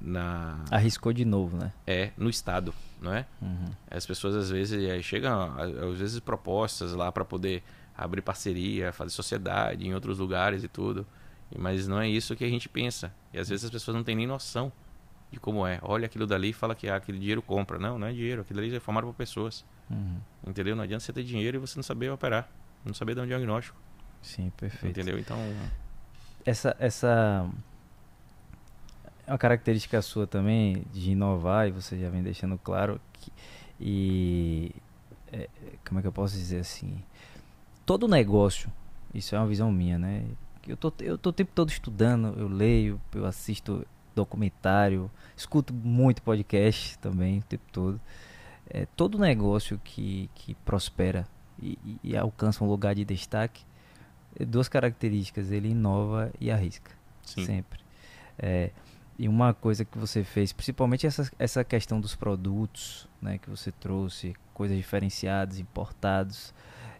na 0.00 0.64
Arriscou 0.70 1.12
de 1.12 1.24
novo, 1.24 1.56
né? 1.56 1.72
é 1.86 2.10
no 2.16 2.28
estado, 2.28 2.72
não 3.00 3.12
é? 3.12 3.26
Uhum. 3.40 3.66
As 3.90 4.06
pessoas 4.06 4.34
às 4.34 4.50
vezes 4.50 4.88
eh, 4.88 5.02
chegam, 5.02 5.54
às 5.58 5.98
vezes 5.98 6.20
propostas 6.20 6.92
lá 6.92 7.10
para 7.10 7.24
poder 7.24 7.62
abrir 7.96 8.22
parceria, 8.22 8.92
fazer 8.92 9.10
sociedade 9.10 9.86
em 9.86 9.94
outros 9.94 10.18
lugares 10.18 10.62
e 10.62 10.68
tudo. 10.68 11.06
Mas 11.56 11.86
não 11.86 12.00
é 12.00 12.08
isso 12.08 12.34
que 12.34 12.44
a 12.44 12.48
gente 12.48 12.68
pensa. 12.68 13.12
E 13.32 13.38
às 13.38 13.48
vezes 13.48 13.64
as 13.64 13.70
pessoas 13.70 13.96
não 13.96 14.02
têm 14.02 14.16
nem 14.16 14.26
noção 14.26 14.72
de 15.30 15.38
como 15.38 15.66
é. 15.66 15.78
Olha 15.82 16.06
aquilo 16.06 16.26
dali 16.26 16.50
e 16.50 16.52
fala 16.52 16.74
que 16.74 16.88
ah, 16.88 16.96
aquele 16.96 17.18
dinheiro 17.18 17.40
compra. 17.40 17.78
Não, 17.78 17.98
não 17.98 18.06
é 18.06 18.12
dinheiro. 18.12 18.42
Aquilo 18.42 18.60
ali 18.60 18.74
é 18.74 18.80
formado 18.80 19.06
por 19.06 19.14
pessoas. 19.14 19.64
Uhum. 19.88 20.18
Entendeu? 20.46 20.74
Não 20.74 20.82
adianta 20.82 21.04
você 21.04 21.12
ter 21.12 21.22
dinheiro 21.22 21.56
e 21.56 21.60
você 21.60 21.76
não 21.76 21.82
saber 21.82 22.10
operar. 22.10 22.48
Não 22.84 22.92
saber 22.92 23.14
dar 23.14 23.22
um 23.22 23.26
diagnóstico. 23.26 23.78
Sim, 24.22 24.50
perfeito. 24.56 24.98
Entendeu? 24.98 25.18
Então, 25.18 25.38
essa 26.44 26.76
essa 26.78 27.48
é 29.26 29.30
uma 29.30 29.38
característica 29.38 30.00
sua 30.02 30.26
também 30.26 30.84
de 30.92 31.10
inovar 31.10 31.68
e 31.68 31.70
você 31.70 31.98
já 31.98 32.08
vem 32.08 32.22
deixando 32.22 32.56
claro 32.58 33.00
que 33.12 33.32
e 33.78 34.72
é, 35.32 35.48
como 35.86 35.98
é 35.98 36.02
que 36.02 36.08
eu 36.08 36.12
posso 36.12 36.36
dizer 36.36 36.60
assim 36.60 37.02
todo 37.86 38.06
negócio 38.08 38.70
isso 39.14 39.34
é 39.34 39.38
uma 39.38 39.46
visão 39.46 39.72
minha 39.72 39.96
né? 39.98 40.24
Eu 40.66 40.76
tô 40.76 40.92
eu 41.00 41.16
tô 41.16 41.30
o 41.30 41.32
tempo 41.32 41.52
todo 41.54 41.70
estudando 41.70 42.38
eu 42.38 42.48
leio 42.48 43.00
eu 43.14 43.24
assisto 43.24 43.86
documentário 44.14 45.10
escuto 45.36 45.72
muito 45.72 46.20
podcast 46.22 46.98
também 46.98 47.38
o 47.38 47.42
tempo 47.42 47.64
todo. 47.72 48.00
É, 48.68 48.84
todo 48.96 49.18
negócio 49.18 49.80
que 49.84 50.28
que 50.34 50.54
prospera 50.56 51.26
e, 51.62 51.78
e- 51.84 51.98
e 52.10 52.16
alcança 52.16 52.64
um 52.64 52.68
lugar 52.68 52.94
de 52.94 53.04
destaque 53.04 53.64
duas 54.44 54.68
características 54.68 55.50
ele 55.50 55.70
inova 55.70 56.30
e 56.40 56.50
arrisca 56.50 56.90
sim. 57.22 57.44
sempre. 57.46 57.80
É, 58.38 58.70
e 59.18 59.28
uma 59.28 59.54
coisa 59.54 59.82
que 59.82 59.96
você 59.96 60.22
fez, 60.22 60.52
principalmente 60.52 61.06
essa, 61.06 61.30
essa 61.38 61.64
questão 61.64 61.98
dos 62.00 62.14
produtos, 62.14 63.08
né, 63.22 63.38
que 63.38 63.48
você 63.48 63.72
trouxe, 63.72 64.36
coisas 64.52 64.76
diferenciadas, 64.76 65.58
importados, 65.58 66.52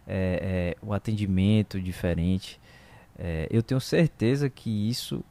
é, 0.07 0.75
é, 0.79 0.85
o 0.85 0.93
atendimento 0.93 1.79
diferente. 1.79 2.59
É, 3.17 3.47
eu 3.51 3.61
tenho 3.61 3.81
certeza 3.81 4.49
que 4.49 4.89
isso 4.89 5.23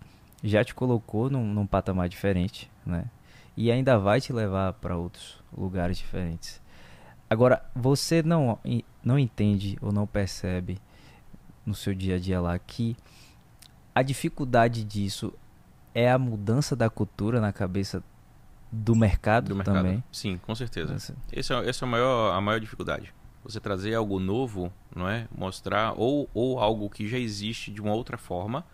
já 0.43 0.63
te 0.65 0.75
colocou 0.75 1.31
num, 1.31 1.45
num 1.45 1.67
patamar 1.67 2.09
diferente, 2.09 2.71
né? 2.85 3.07
E 3.57 3.73
ainda 3.73 3.99
vai 3.99 4.21
te 4.21 4.33
levar 4.33 4.75
para 4.75 4.97
outros 4.97 5.43
lugares 5.57 5.97
diferentes. 5.97 6.61
Agora, 7.29 7.65
você 7.75 8.23
não, 8.23 8.59
não 9.03 9.19
entende 9.19 9.79
ou 9.81 9.91
não 9.91 10.07
percebe 10.07 10.79
no 11.65 11.75
seu 11.75 11.95
dia 11.95 12.17
a 12.17 12.19
dia 12.19 12.41
lá 12.41 12.57
que 12.59 12.97
a 13.95 14.03
dificuldade 14.03 14.85
disso 14.85 15.33
é 15.95 16.11
a 16.11 16.19
mudança 16.19 16.77
da 16.77 16.91
cultura 16.91 17.41
na 17.41 17.53
cabeça 17.53 18.03
do 18.71 18.95
mercado, 18.95 19.49
do 19.49 19.57
mercado. 19.57 19.75
também. 19.75 20.05
Sim, 20.13 20.39
com 20.39 20.55
certeza. 20.55 20.95
Essa, 20.95 21.17
esse 21.33 21.53
é, 21.53 21.69
esse 21.69 21.83
é 21.83 21.87
a, 21.87 21.91
maior, 21.91 22.35
a 22.35 22.41
maior 22.41 22.61
dificuldade. 22.61 23.13
Você 23.47 23.61
trazer 23.61 23.95
algo 23.95 24.19
novo, 24.19 24.73
não 24.95 25.09
é? 25.09 25.29
Mostrar 25.37 25.95
ou, 25.97 26.29
ou 26.35 26.59
algo 26.59 26.91
que 26.91 27.07
já 27.07 27.19
existe 27.19 27.71
de 27.71 27.81
uma 27.81 27.95
outra 27.95 28.19
forma, 28.19 28.67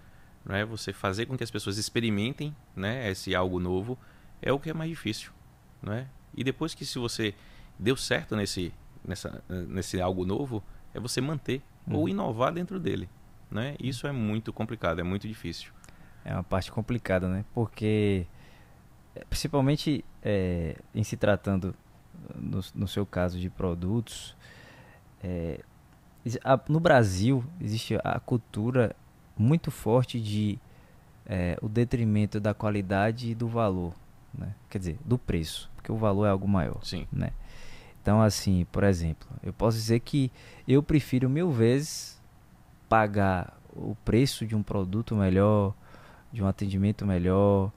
não 0.44 0.54
é? 0.54 0.64
Você 0.64 0.92
fazer 0.92 1.26
com 1.26 1.36
que 1.36 1.44
as 1.44 1.50
pessoas 1.50 1.76
experimentem, 1.76 2.56
né? 2.74 3.10
Esse 3.10 3.34
algo 3.34 3.60
novo 3.60 3.98
é 4.40 4.50
o 4.52 4.58
que 4.58 4.70
é 4.70 4.74
mais 4.74 4.88
difícil, 4.88 5.30
não 5.82 5.92
é? 5.92 6.06
E 6.34 6.42
depois 6.42 6.74
que 6.74 6.86
se 6.86 6.98
você 6.98 7.34
deu 7.78 7.96
certo 7.96 8.34
nesse 8.34 8.72
nessa 9.04 9.42
nesse 9.48 10.00
algo 10.00 10.24
novo, 10.24 10.62
é 10.94 11.00
você 11.00 11.20
manter 11.20 11.60
ou 11.90 12.08
inovar 12.08 12.52
dentro 12.52 12.80
dele, 12.80 13.10
né? 13.50 13.76
Isso 13.78 14.06
é 14.06 14.12
muito 14.12 14.52
complicado, 14.52 15.00
é 15.00 15.02
muito 15.02 15.28
difícil. 15.28 15.72
É 16.24 16.32
uma 16.32 16.44
parte 16.44 16.70
complicada, 16.70 17.28
né? 17.28 17.44
Porque, 17.52 18.26
é, 19.14 19.24
principalmente 19.24 20.04
é, 20.22 20.76
em 20.94 21.02
se 21.02 21.16
tratando, 21.16 21.74
no, 22.34 22.60
no, 22.74 22.86
seu 22.88 23.04
caso, 23.04 23.38
de 23.40 23.50
produtos, 23.50 24.36
é, 25.22 25.60
a, 26.44 26.58
no 26.68 26.80
Brasil 26.80 27.44
existe 27.60 27.98
a 28.02 28.18
cultura 28.20 28.94
muito 29.36 29.70
forte 29.70 30.20
de 30.20 30.58
é, 31.26 31.56
o 31.62 31.68
detrimento 31.68 32.40
da 32.40 32.52
qualidade 32.52 33.30
e 33.30 33.34
do 33.34 33.48
valor, 33.48 33.94
né? 34.34 34.54
Quer 34.68 34.78
dizer, 34.78 34.98
do 35.04 35.18
preço, 35.18 35.70
porque 35.76 35.90
o 35.90 35.96
valor 35.96 36.26
é 36.26 36.30
algo 36.30 36.48
maior, 36.48 36.84
Sim. 36.84 37.06
né? 37.12 37.30
Então, 38.00 38.20
assim, 38.20 38.66
por 38.72 38.82
exemplo, 38.82 39.28
eu 39.42 39.52
posso 39.52 39.76
dizer 39.76 40.00
que 40.00 40.30
eu 40.66 40.82
prefiro 40.82 41.30
mil 41.30 41.50
vezes 41.52 42.20
pagar 42.88 43.56
o 43.74 43.96
preço 44.04 44.44
de 44.44 44.56
um 44.56 44.62
produto 44.62 45.14
melhor, 45.14 45.72
de 46.32 46.42
um 46.42 46.46
atendimento 46.46 47.06
melhor, 47.06 47.70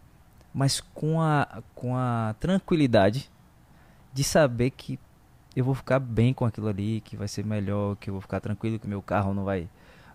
mas 0.54 0.82
com 0.82 1.22
a, 1.22 1.62
com 1.76 1.96
a 1.96 2.36
tranquilidade 2.40 3.30
de 4.14 4.24
saber 4.24 4.72
que 4.72 5.00
eu 5.56 5.64
vou 5.64 5.74
ficar 5.74 6.00
bem 6.00 6.34
com 6.34 6.46
aquilo 6.46 6.68
ali, 6.68 7.02
que 7.02 7.16
vai 7.16 7.28
ser 7.28 7.46
melhor, 7.46 7.96
que 7.96 8.10
eu 8.10 8.14
vou 8.14 8.22
ficar 8.22 8.40
tranquilo 8.40 8.78
que 8.80 8.88
meu 8.88 9.02
carro 9.02 9.34
não 9.34 9.44
vai 9.44 9.70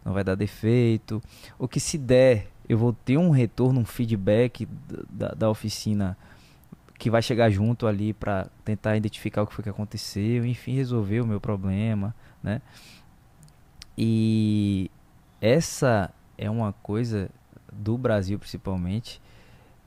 não 0.04 0.14
vai 0.14 0.24
dar 0.24 0.34
defeito, 0.34 1.22
ou 1.58 1.68
que 1.68 1.78
se 1.78 1.98
der, 1.98 2.48
eu 2.68 2.78
vou 2.78 2.92
ter 2.92 3.18
um 3.18 3.30
retorno, 3.30 3.80
um 3.80 3.84
feedback 3.84 4.66
da, 5.10 5.28
da 5.28 5.50
oficina 5.50 6.16
que 6.98 7.10
vai 7.10 7.22
chegar 7.22 7.50
junto 7.50 7.86
ali 7.86 8.12
para 8.12 8.46
tentar 8.64 8.96
identificar 8.96 9.42
o 9.42 9.46
que 9.46 9.54
foi 9.54 9.64
que 9.64 9.70
aconteceu, 9.70 10.44
enfim, 10.44 10.74
resolver 10.74 11.20
o 11.20 11.26
meu 11.26 11.40
problema, 11.40 12.14
né? 12.42 12.60
E 13.96 14.90
essa 15.40 16.10
é 16.36 16.48
uma 16.50 16.72
coisa 16.72 17.30
do 17.72 17.96
Brasil 17.98 18.38
principalmente, 18.38 19.20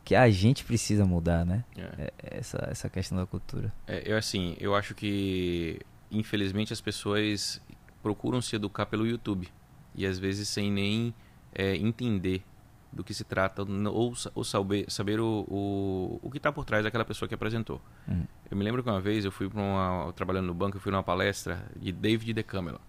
que 0.04 0.16
a 0.16 0.30
gente 0.30 0.64
precisa 0.66 1.06
mudar, 1.06 1.46
né? 1.46 1.64
É. 1.78 1.82
É, 1.82 2.38
essa, 2.38 2.68
essa 2.70 2.90
questão 2.90 3.18
da 3.18 3.26
cultura. 3.26 3.74
É, 3.88 4.12
eu 4.12 4.18
assim, 4.18 4.56
eu 4.60 4.76
acho 4.76 4.94
que 4.94 5.80
infelizmente 6.12 6.74
as 6.74 6.82
pessoas 6.82 7.62
procuram 8.02 8.42
se 8.42 8.56
educar 8.56 8.86
pelo 8.86 9.08
YouTube 9.08 9.48
e 9.96 10.06
às 10.06 10.20
vezes 10.20 10.50
sem 10.50 10.72
nem 10.72 11.14
é, 11.54 11.76
entender 11.76 12.44
do 12.92 13.04
que 13.04 13.14
se 13.14 13.24
trata 13.24 13.64
ou, 13.64 14.14
ou 14.36 14.44
saber, 14.44 14.86
saber 14.88 15.20
o, 15.20 15.46
o, 15.50 16.20
o 16.22 16.30
que 16.30 16.38
está 16.38 16.52
por 16.52 16.64
trás 16.64 16.84
daquela 16.84 17.04
pessoa 17.04 17.28
que 17.28 17.34
apresentou. 17.34 17.82
Hum. 18.08 18.26
Eu 18.52 18.56
me 18.56 18.64
lembro 18.64 18.84
que 18.84 18.90
uma 18.90 19.02
vez 19.02 19.26
eu 19.26 19.32
fui 19.32 19.50
para 19.50 19.60
uma 19.60 20.14
trabalhando 20.14 20.46
no 20.48 20.54
banco, 20.54 20.78
eu 20.78 20.82
fui 20.82 20.92
numa 20.92 21.02
palestra 21.02 21.66
de 21.76 21.92
David 21.92 22.34
DeCamelo. 22.34 22.80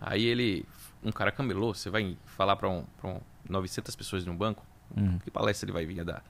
Aí 0.00 0.24
ele, 0.24 0.64
um 1.04 1.12
cara 1.12 1.30
camelô, 1.30 1.72
você 1.72 1.88
vai 1.88 2.16
falar 2.24 2.56
para 2.56 2.68
um, 2.68 2.84
um 3.04 3.20
900 3.48 3.94
pessoas 3.94 4.24
num 4.24 4.36
banco, 4.36 4.64
uhum. 4.96 5.18
que 5.20 5.30
palestra 5.30 5.66
ele 5.66 5.72
vai 5.72 5.86
vir 5.86 6.00
a 6.00 6.04
dar? 6.04 6.24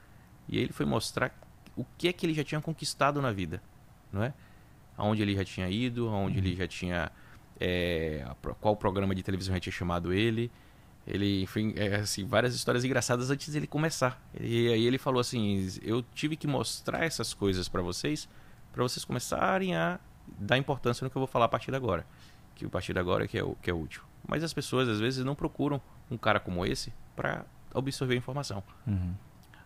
E 0.49 0.57
aí 0.57 0.63
ele 0.63 0.73
foi 0.73 0.85
mostrar 0.85 1.31
o 1.77 1.85
que 1.97 2.07
é 2.07 2.13
que 2.13 2.25
ele 2.25 2.33
já 2.33 2.43
tinha 2.43 2.59
conquistado 2.59 3.21
na 3.21 3.31
vida, 3.31 3.61
não 4.11 4.23
é? 4.23 4.33
Aonde 4.97 5.21
ele 5.21 5.35
já 5.35 5.45
tinha 5.45 5.69
ido, 5.69 6.09
aonde 6.09 6.39
uhum. 6.39 6.45
ele 6.45 6.55
já 6.55 6.67
tinha 6.67 7.11
é, 7.59 8.25
qual 8.59 8.75
programa 8.75 9.13
de 9.13 9.21
televisão 9.21 9.53
já 9.53 9.59
tinha 9.59 9.73
chamado 9.73 10.11
ele. 10.11 10.51
Ele, 11.07 11.41
enfim, 11.43 11.73
é, 11.75 11.95
assim, 11.95 12.25
várias 12.25 12.53
histórias 12.53 12.83
engraçadas 12.83 13.29
antes 13.29 13.49
dele 13.49 13.67
começar. 13.67 14.21
E 14.39 14.67
aí 14.67 14.85
ele 14.85 14.97
falou 14.97 15.19
assim: 15.19 15.67
"Eu 15.81 16.03
tive 16.13 16.35
que 16.35 16.47
mostrar 16.47 17.03
essas 17.03 17.33
coisas 17.33 17.69
para 17.69 17.81
vocês, 17.81 18.27
para 18.71 18.83
vocês 18.83 19.05
começarem 19.05 19.75
a 19.75 19.99
dar 20.39 20.57
importância 20.57 21.03
no 21.03 21.09
que 21.09 21.17
eu 21.17 21.21
vou 21.21 21.27
falar 21.27 21.45
a 21.45 21.49
partir 21.49 21.71
de 21.71 21.77
agora, 21.77 22.05
que 22.55 22.65
a 22.65 22.69
partir 22.69 22.93
de 22.93 22.99
agora 22.99 23.25
é 23.25 23.27
que 23.27 23.37
é 23.37 23.43
o 23.43 23.55
que 23.55 23.69
é 23.69 23.73
útil". 23.73 24.03
Mas 24.27 24.43
as 24.43 24.53
pessoas 24.53 24.87
às 24.87 24.99
vezes 24.99 25.23
não 25.23 25.35
procuram 25.35 25.81
um 26.11 26.17
cara 26.17 26.39
como 26.39 26.65
esse 26.65 26.93
para 27.15 27.45
absorver 27.73 28.15
a 28.15 28.17
informação. 28.17 28.63
Uhum. 28.85 29.13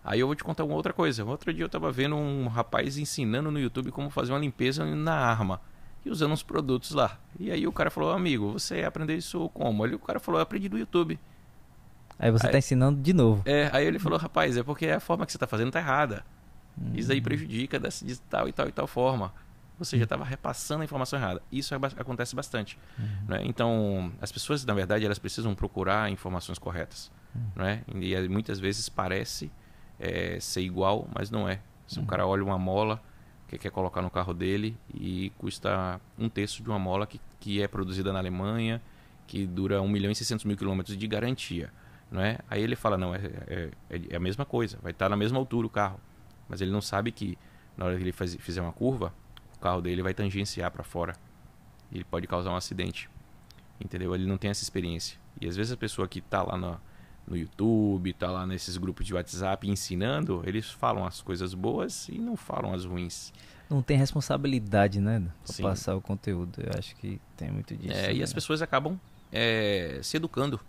Aí 0.03 0.19
eu 0.19 0.27
vou 0.27 0.35
te 0.35 0.43
contar 0.43 0.63
uma 0.63 0.75
outra 0.75 0.91
coisa. 0.91 1.23
Outro 1.23 1.53
dia 1.53 1.63
eu 1.63 1.67
estava 1.67 1.91
vendo 1.91 2.15
um 2.15 2.47
rapaz 2.47 2.97
ensinando 2.97 3.49
no 3.49 3.59
YouTube 3.59 3.91
como 3.91 4.09
fazer 4.09 4.33
uma 4.33 4.39
limpeza 4.39 4.83
na 4.85 5.15
arma 5.15 5.61
e 6.05 6.09
usando 6.09 6.33
uns 6.33 6.43
produtos 6.43 6.91
lá. 6.91 7.17
E 7.39 7.49
aí 7.51 7.65
o 7.65 7.71
cara 7.71 7.89
falou, 7.89 8.11
amigo, 8.11 8.51
você 8.51 8.83
aprendeu 8.83 9.17
isso 9.17 9.49
como? 9.49 9.83
Aí 9.83 9.93
o 9.95 9.99
cara 9.99 10.19
falou, 10.19 10.39
eu 10.39 10.43
aprendi 10.43 10.67
do 10.67 10.77
YouTube. 10.77 11.17
Aí 12.19 12.29
você 12.31 12.45
está 12.45 12.57
ensinando 12.57 13.01
de 13.01 13.13
novo. 13.13 13.41
É, 13.45 13.69
aí 13.73 13.85
ele 13.85 13.99
falou, 13.99 14.19
rapaz, 14.19 14.57
é 14.57 14.63
porque 14.63 14.87
a 14.87 14.99
forma 14.99 15.25
que 15.25 15.31
você 15.31 15.37
está 15.37 15.47
fazendo 15.47 15.71
tá 15.71 15.79
errada. 15.79 16.25
Isso 16.93 17.11
aí 17.11 17.21
prejudica 17.21 17.79
dessa, 17.79 18.05
de 18.05 18.19
tal 18.21 18.47
e 18.49 18.51
tal 18.51 18.67
e 18.67 18.71
tal 18.71 18.87
forma. 18.87 19.33
Você 19.77 19.97
já 19.97 20.03
estava 20.03 20.23
repassando 20.23 20.81
a 20.81 20.85
informação 20.85 21.17
errada. 21.17 21.41
Isso 21.51 21.73
é 21.73 21.77
acontece 21.97 22.35
bastante. 22.35 22.77
Uhum. 22.97 23.05
Né? 23.27 23.41
Então, 23.43 24.11
as 24.21 24.31
pessoas, 24.31 24.63
na 24.65 24.73
verdade, 24.73 25.05
elas 25.05 25.19
precisam 25.19 25.53
procurar 25.55 26.09
informações 26.11 26.59
corretas. 26.59 27.11
Uhum. 27.35 27.63
Né? 27.63 27.83
E 27.87 28.27
muitas 28.27 28.59
vezes 28.59 28.89
parece 28.89 29.51
é, 29.99 30.39
ser 30.39 30.61
igual, 30.61 31.07
mas 31.13 31.29
não 31.29 31.47
é. 31.47 31.59
Se 31.87 31.99
uhum. 31.99 32.05
o 32.05 32.07
cara 32.07 32.25
olha 32.25 32.43
uma 32.43 32.57
mola 32.57 33.01
que 33.47 33.57
quer 33.57 33.71
colocar 33.71 34.01
no 34.01 34.09
carro 34.09 34.33
dele 34.33 34.77
e 34.93 35.31
custa 35.37 35.99
um 36.17 36.27
terço 36.29 36.63
de 36.63 36.69
uma 36.69 36.79
mola 36.79 37.05
que, 37.05 37.19
que 37.39 37.61
é 37.61 37.67
produzida 37.67 38.11
na 38.11 38.19
Alemanha, 38.19 38.81
que 39.27 39.45
dura 39.45 39.81
1 39.81 39.87
milhão 39.87 40.11
e 40.11 40.15
600 40.15 40.45
mil 40.45 40.57
quilômetros 40.57 40.97
de 40.97 41.07
garantia. 41.07 41.71
Não 42.11 42.21
é? 42.21 42.39
Aí 42.49 42.61
ele 42.61 42.75
fala, 42.75 42.97
não, 42.97 43.13
é, 43.13 43.19
é, 43.47 43.69
é, 44.11 44.15
a 44.15 44.19
mesma 44.19 44.45
coisa, 44.45 44.77
vai 44.81 44.91
estar 44.91 45.09
na 45.09 45.17
mesma 45.17 45.39
altura 45.39 45.65
o 45.65 45.69
carro. 45.69 45.99
Mas 46.47 46.61
ele 46.61 46.71
não 46.71 46.81
sabe 46.81 47.11
que 47.11 47.37
na 47.75 47.85
hora 47.85 47.95
que 47.95 48.03
ele 48.03 48.11
faz, 48.11 48.35
fizer 48.35 48.61
uma 48.61 48.73
curva, 48.73 49.13
carro 49.63 49.81
dele 49.81 50.03
vai 50.03 50.13
tangenciar 50.13 50.69
para 50.69 50.83
fora. 50.83 51.15
Ele 51.89 52.03
pode 52.03 52.27
causar 52.27 52.51
um 52.51 52.55
acidente. 52.57 53.09
Entendeu? 53.79 54.13
Ele 54.13 54.25
não 54.25 54.37
tem 54.37 54.51
essa 54.51 54.61
experiência. 54.61 55.17
E 55.39 55.47
às 55.47 55.55
vezes 55.55 55.71
a 55.71 55.77
pessoa 55.77 56.05
que 56.07 56.19
está 56.19 56.43
lá 56.43 56.57
no, 56.57 56.79
no 57.27 57.37
YouTube, 57.37 58.09
está 58.09 58.29
lá 58.29 58.45
nesses 58.45 58.77
grupos 58.77 59.05
de 59.05 59.13
WhatsApp 59.13 59.69
ensinando, 59.69 60.43
eles 60.45 60.69
falam 60.69 61.05
as 61.05 61.21
coisas 61.21 61.53
boas 61.53 62.07
e 62.09 62.19
não 62.19 62.35
falam 62.35 62.73
as 62.73 62.85
ruins. 62.85 63.31
Não 63.69 63.81
tem 63.81 63.97
responsabilidade, 63.97 64.99
né? 64.99 65.23
Para 65.45 65.69
passar 65.69 65.95
o 65.95 66.01
conteúdo. 66.01 66.61
Eu 66.61 66.77
acho 66.77 66.95
que 66.97 67.19
tem 67.35 67.49
muito 67.49 67.75
disso. 67.75 67.93
É, 67.93 68.07
né? 68.07 68.13
E 68.15 68.23
as 68.23 68.33
pessoas 68.33 68.61
acabam 68.61 68.99
é, 69.31 69.99
se 70.03 70.17
educando. 70.17 70.59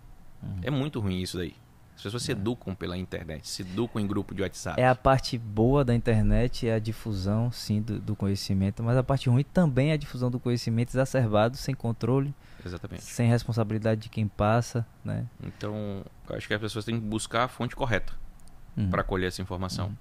Uhum. 0.41 0.59
É 0.63 0.71
muito 0.71 0.99
ruim 0.99 1.21
isso 1.21 1.37
daí. 1.37 1.53
As 1.95 2.01
pessoas 2.01 2.23
se 2.23 2.31
é. 2.31 2.33
educam 2.33 2.75
pela 2.75 2.97
internet, 2.97 3.47
se 3.47 3.61
educam 3.61 4.01
em 4.01 4.07
grupo 4.07 4.35
de 4.35 4.41
WhatsApp. 4.41 4.79
É 4.79 4.87
a 4.87 4.95
parte 4.95 5.37
boa 5.37 5.83
da 5.83 5.95
internet, 5.95 6.67
é 6.67 6.73
a 6.73 6.79
difusão, 6.79 7.51
sim, 7.51 7.81
do, 7.81 7.99
do 7.99 8.15
conhecimento, 8.15 8.83
mas 8.83 8.97
a 8.97 9.03
parte 9.03 9.29
ruim 9.29 9.43
também 9.43 9.91
é 9.91 9.93
a 9.93 9.97
difusão 9.97 10.29
do 10.29 10.39
conhecimento 10.39 10.89
exacerbado, 10.89 11.55
sem 11.55 11.73
controle, 11.73 12.33
Exatamente. 12.65 13.03
sem 13.03 13.29
responsabilidade 13.29 14.01
de 14.01 14.09
quem 14.09 14.27
passa, 14.27 14.85
né? 15.03 15.25
Então, 15.43 16.03
acho 16.29 16.47
que 16.47 16.53
as 16.53 16.59
pessoas 16.59 16.83
têm 16.83 16.99
que 16.99 17.05
buscar 17.05 17.43
a 17.43 17.47
fonte 17.47 17.75
correta 17.75 18.13
uhum. 18.75 18.89
para 18.89 19.03
colher 19.03 19.27
essa 19.27 19.41
informação. 19.41 19.95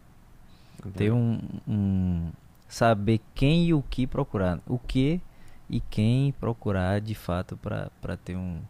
Uhum. 0.85 0.91
Ter 0.93 1.13
um, 1.13 1.41
um, 1.69 2.33
saber 2.67 3.21
quem 3.35 3.67
e 3.67 3.75
o 3.75 3.83
que 3.83 4.07
procurar, 4.07 4.61
o 4.67 4.79
que 4.79 5.21
e 5.69 5.81
quem 5.81 6.33
procurar 6.33 7.01
de 7.01 7.15
fato 7.15 7.57
para 7.57 8.17
ter 8.17 8.37
um 8.37 8.61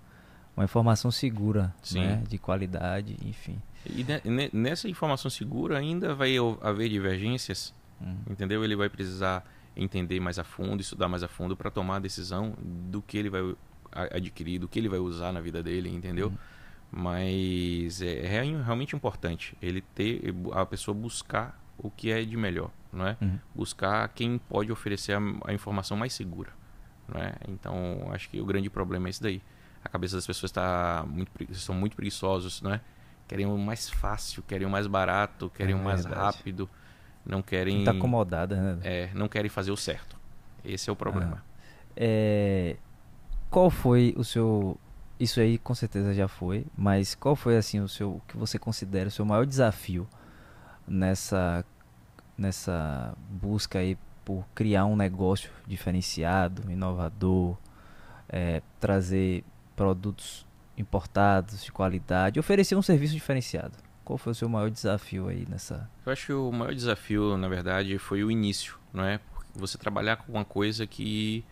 uma 0.56 0.64
informação 0.64 1.10
segura, 1.10 1.74
né? 1.92 2.22
de 2.28 2.38
qualidade, 2.38 3.16
enfim. 3.24 3.60
E 3.86 4.06
nessa 4.52 4.88
informação 4.88 5.30
segura 5.30 5.78
ainda 5.78 6.14
vai 6.14 6.36
haver 6.60 6.88
divergências, 6.88 7.74
uhum. 8.00 8.16
entendeu? 8.30 8.64
Ele 8.64 8.76
vai 8.76 8.88
precisar 8.88 9.44
entender 9.76 10.20
mais 10.20 10.38
a 10.38 10.44
fundo, 10.44 10.80
estudar 10.80 11.08
mais 11.08 11.22
a 11.22 11.28
fundo 11.28 11.56
para 11.56 11.70
tomar 11.70 11.96
a 11.96 11.98
decisão 11.98 12.54
do 12.62 13.02
que 13.02 13.18
ele 13.18 13.28
vai 13.28 13.42
adquirir, 13.94 14.58
do 14.58 14.68
que 14.68 14.78
ele 14.78 14.88
vai 14.88 14.98
usar 14.98 15.32
na 15.32 15.40
vida 15.40 15.62
dele, 15.62 15.88
entendeu? 15.88 16.28
Uhum. 16.28 16.36
Mas 16.90 18.00
é, 18.02 18.26
é 18.26 18.28
realmente 18.28 18.94
importante 18.94 19.56
ele 19.60 19.80
ter 19.80 20.34
a 20.52 20.64
pessoa 20.64 20.94
buscar 20.94 21.60
o 21.78 21.90
que 21.90 22.10
é 22.10 22.24
de 22.24 22.36
melhor, 22.36 22.70
não 22.92 23.06
é? 23.06 23.16
Uhum. 23.20 23.38
Buscar 23.54 24.08
quem 24.10 24.38
pode 24.38 24.70
oferecer 24.70 25.12
a, 25.12 25.20
a, 25.46 25.52
informação 25.52 25.96
mais 25.96 26.12
segura, 26.12 26.50
não 27.08 27.20
é? 27.20 27.34
Então 27.48 28.08
acho 28.12 28.28
que 28.28 28.40
o 28.40 28.44
grande 28.44 28.70
problema 28.70 29.08
é 29.08 29.10
isso 29.10 29.22
daí. 29.22 29.42
A 29.84 29.88
cabeça 29.88 30.16
das 30.16 30.26
pessoas 30.26 30.50
está 30.50 31.04
muito 31.06 31.30
são 31.54 31.74
muito 31.74 31.96
preguiçosos, 31.96 32.62
não 32.62 32.72
é? 32.72 32.80
Querem 33.26 33.46
o 33.46 33.58
mais 33.58 33.90
fácil, 33.90 34.42
querem 34.42 34.66
o 34.66 34.70
mais 34.70 34.86
barato, 34.86 35.50
querem 35.50 35.74
é, 35.74 35.76
o 35.76 35.82
mais 35.82 36.04
verdade. 36.04 36.36
rápido, 36.36 36.68
não 37.24 37.42
querem. 37.42 37.80
Está 37.80 37.90
acomodada, 37.90 38.56
né? 38.56 38.80
É, 38.84 39.10
não 39.14 39.28
querem 39.28 39.48
fazer 39.48 39.70
o 39.72 39.76
certo. 39.76 40.16
Esse 40.64 40.88
é 40.88 40.92
o 40.92 40.96
problema. 40.96 41.42
Ah. 41.44 41.54
É... 41.96 42.76
Qual 43.54 43.70
foi 43.70 44.12
o 44.16 44.24
seu 44.24 44.76
isso 45.20 45.38
aí 45.38 45.58
com 45.58 45.76
certeza 45.76 46.12
já 46.12 46.26
foi, 46.26 46.66
mas 46.76 47.14
qual 47.14 47.36
foi 47.36 47.56
assim 47.56 47.78
o 47.78 47.86
seu 47.86 48.16
o 48.16 48.22
que 48.26 48.36
você 48.36 48.58
considera 48.58 49.06
o 49.06 49.12
seu 49.12 49.24
maior 49.24 49.46
desafio 49.46 50.08
nessa 50.88 51.64
nessa 52.36 53.16
busca 53.30 53.78
aí 53.78 53.96
por 54.24 54.44
criar 54.56 54.86
um 54.86 54.96
negócio 54.96 55.52
diferenciado, 55.68 56.68
inovador, 56.68 57.56
é, 58.28 58.60
trazer 58.80 59.44
produtos 59.76 60.44
importados 60.76 61.62
de 61.62 61.70
qualidade, 61.70 62.40
oferecer 62.40 62.74
um 62.74 62.82
serviço 62.82 63.14
diferenciado. 63.14 63.78
Qual 64.04 64.18
foi 64.18 64.32
o 64.32 64.34
seu 64.34 64.48
maior 64.48 64.68
desafio 64.68 65.28
aí 65.28 65.46
nessa? 65.48 65.88
Eu 66.04 66.12
acho 66.12 66.26
que 66.26 66.32
o 66.32 66.50
maior 66.50 66.74
desafio, 66.74 67.36
na 67.36 67.46
verdade, 67.46 67.98
foi 67.98 68.24
o 68.24 68.32
início, 68.32 68.80
não 68.92 69.04
é? 69.04 69.20
Você 69.54 69.78
trabalhar 69.78 70.16
com 70.16 70.32
uma 70.32 70.44
coisa 70.44 70.88
que 70.88 71.44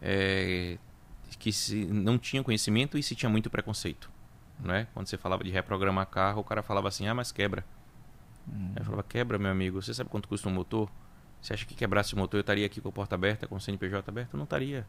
é, 0.00 0.78
que 1.36 1.52
se 1.52 1.84
não 1.86 2.18
tinha 2.18 2.42
conhecimento 2.42 2.96
e 2.96 3.02
se 3.02 3.14
tinha 3.14 3.28
muito 3.28 3.50
preconceito. 3.50 4.10
Não 4.60 4.74
é? 4.74 4.86
Quando 4.94 5.06
você 5.06 5.16
falava 5.16 5.44
de 5.44 5.50
reprogramar 5.50 6.06
carro, 6.06 6.40
o 6.40 6.44
cara 6.44 6.62
falava 6.62 6.88
assim: 6.88 7.06
ah, 7.06 7.14
mas 7.14 7.30
quebra. 7.30 7.64
Hum. 8.48 8.72
Eu 8.76 8.84
falava: 8.84 9.02
quebra, 9.02 9.38
meu 9.38 9.50
amigo. 9.50 9.80
Você 9.80 9.94
sabe 9.94 10.10
quanto 10.10 10.28
custa 10.28 10.48
um 10.48 10.52
motor? 10.52 10.90
Você 11.40 11.54
acha 11.54 11.64
que 11.64 11.74
quebrasse 11.74 12.14
o 12.14 12.18
motor 12.18 12.38
eu 12.38 12.40
estaria 12.40 12.66
aqui 12.66 12.80
com 12.80 12.88
a 12.88 12.92
porta 12.92 13.14
aberta, 13.14 13.46
com 13.46 13.54
o 13.54 13.60
CNPJ 13.60 14.10
aberto? 14.10 14.34
Eu 14.34 14.38
não 14.38 14.44
estaria. 14.44 14.86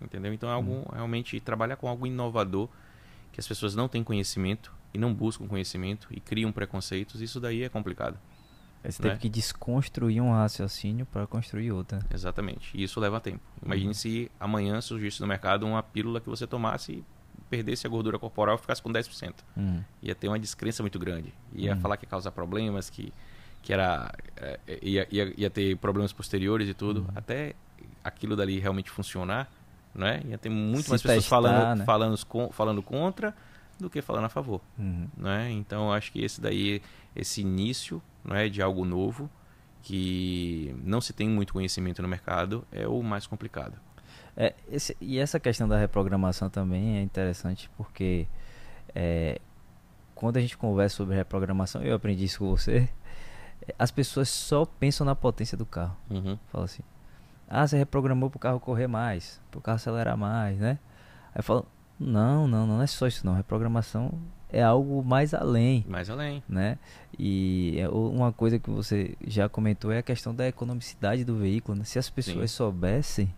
Entendeu? 0.00 0.32
Então, 0.32 0.48
é 0.48 0.52
algo, 0.52 0.70
hum. 0.70 0.84
realmente, 0.92 1.40
trabalhar 1.40 1.76
com 1.76 1.88
algo 1.88 2.06
inovador, 2.06 2.68
que 3.32 3.40
as 3.40 3.48
pessoas 3.48 3.74
não 3.74 3.88
têm 3.88 4.04
conhecimento 4.04 4.72
e 4.92 4.98
não 4.98 5.12
buscam 5.12 5.46
conhecimento 5.46 6.08
e 6.10 6.20
criam 6.20 6.52
preconceitos, 6.52 7.20
isso 7.20 7.40
daí 7.40 7.62
é 7.62 7.68
complicado. 7.68 8.18
Você 8.84 9.02
né? 9.02 9.08
teve 9.08 9.20
que 9.22 9.28
desconstruir 9.28 10.20
um 10.20 10.32
raciocínio 10.32 11.06
para 11.06 11.26
construir 11.26 11.72
outro. 11.72 11.98
Exatamente. 12.12 12.70
E 12.74 12.82
isso 12.82 13.00
leva 13.00 13.20
tempo. 13.20 13.40
Imagine 13.64 13.88
uhum. 13.88 13.94
se 13.94 14.30
amanhã 14.38 14.80
surgisse 14.80 15.20
no 15.20 15.26
mercado 15.26 15.66
uma 15.66 15.82
pílula 15.82 16.20
que 16.20 16.28
você 16.28 16.46
tomasse 16.46 16.92
e 16.92 17.04
perdesse 17.48 17.86
a 17.86 17.90
gordura 17.90 18.18
corporal 18.18 18.56
e 18.56 18.58
ficasse 18.58 18.82
com 18.82 18.92
10%. 18.92 19.34
Uhum. 19.56 19.82
Ia 20.02 20.14
ter 20.14 20.28
uma 20.28 20.38
descrença 20.38 20.82
muito 20.82 20.98
grande. 20.98 21.32
Ia 21.54 21.74
uhum. 21.74 21.80
falar 21.80 21.96
que 21.96 22.04
ia 22.04 22.10
causar 22.10 22.30
problemas, 22.32 22.90
que, 22.90 23.12
que 23.62 23.72
era, 23.72 24.12
é, 24.36 24.58
ia, 24.82 25.06
ia, 25.10 25.34
ia 25.36 25.50
ter 25.50 25.76
problemas 25.78 26.12
posteriores 26.12 26.68
e 26.68 26.74
tudo. 26.74 27.00
Uhum. 27.00 27.08
Até 27.14 27.54
aquilo 28.02 28.36
dali 28.36 28.58
realmente 28.58 28.90
funcionar, 28.90 29.50
né? 29.94 30.20
Ia 30.26 30.36
ter 30.36 30.50
muito 30.50 30.84
se 30.84 30.90
mais 30.90 31.00
pessoas 31.00 31.24
testar, 31.24 31.36
falando, 31.36 31.78
né? 31.78 31.84
falando, 31.84 32.18
falando 32.52 32.82
contra 32.82 33.34
do 33.78 33.88
que 33.88 34.02
falando 34.02 34.26
a 34.26 34.28
favor. 34.28 34.60
Uhum. 34.78 35.08
Né? 35.16 35.50
Então, 35.52 35.90
acho 35.90 36.12
que 36.12 36.22
esse 36.22 36.40
daí, 36.40 36.82
esse 37.16 37.40
início 37.40 38.02
não 38.24 38.34
é 38.34 38.48
de 38.48 38.62
algo 38.62 38.84
novo 38.84 39.30
que 39.82 40.74
não 40.82 41.00
se 41.00 41.12
tem 41.12 41.28
muito 41.28 41.52
conhecimento 41.52 42.00
no 42.00 42.08
mercado 42.08 42.66
é 42.72 42.88
o 42.88 43.02
mais 43.02 43.26
complicado. 43.26 43.78
É, 44.36 44.54
esse, 44.70 44.96
e 45.00 45.18
essa 45.18 45.38
questão 45.38 45.68
da 45.68 45.78
reprogramação 45.78 46.48
também 46.48 46.96
é 46.96 47.02
interessante 47.02 47.70
porque 47.76 48.26
é, 48.94 49.40
quando 50.14 50.38
a 50.38 50.40
gente 50.40 50.56
conversa 50.56 50.96
sobre 50.96 51.14
reprogramação, 51.14 51.82
eu 51.82 51.94
aprendi 51.94 52.24
isso 52.24 52.38
com 52.38 52.48
você, 52.48 52.88
as 53.78 53.90
pessoas 53.90 54.28
só 54.28 54.64
pensam 54.64 55.04
na 55.04 55.14
potência 55.14 55.56
do 55.56 55.66
carro. 55.66 55.96
Uhum. 56.10 56.38
Fala 56.48 56.64
assim, 56.64 56.82
ah, 57.48 57.66
você 57.66 57.76
reprogramou 57.76 58.30
para 58.30 58.36
o 58.36 58.40
carro 58.40 58.60
correr 58.60 58.86
mais, 58.86 59.40
para 59.50 59.58
o 59.58 59.60
carro 59.60 59.76
acelerar 59.76 60.16
mais, 60.16 60.58
né? 60.58 60.78
Aí 61.34 61.42
fala, 61.42 61.64
não, 61.98 62.48
não, 62.48 62.66
não 62.66 62.82
é 62.82 62.86
só 62.86 63.06
isso 63.06 63.24
não, 63.26 63.34
reprogramação 63.34 64.12
é 64.54 64.62
algo 64.62 65.02
mais 65.02 65.34
além. 65.34 65.84
Mais 65.88 66.08
além. 66.08 66.42
Né? 66.48 66.78
E 67.18 67.74
é 67.78 67.88
uma 67.88 68.32
coisa 68.32 68.58
que 68.58 68.70
você 68.70 69.16
já 69.26 69.48
comentou 69.48 69.90
é 69.90 69.98
a 69.98 70.02
questão 70.02 70.34
da 70.34 70.46
economicidade 70.46 71.24
do 71.24 71.36
veículo. 71.36 71.78
Né? 71.78 71.84
Se 71.84 71.98
as 71.98 72.08
pessoas 72.08 72.50
Sim. 72.50 72.56
soubessem, 72.56 73.34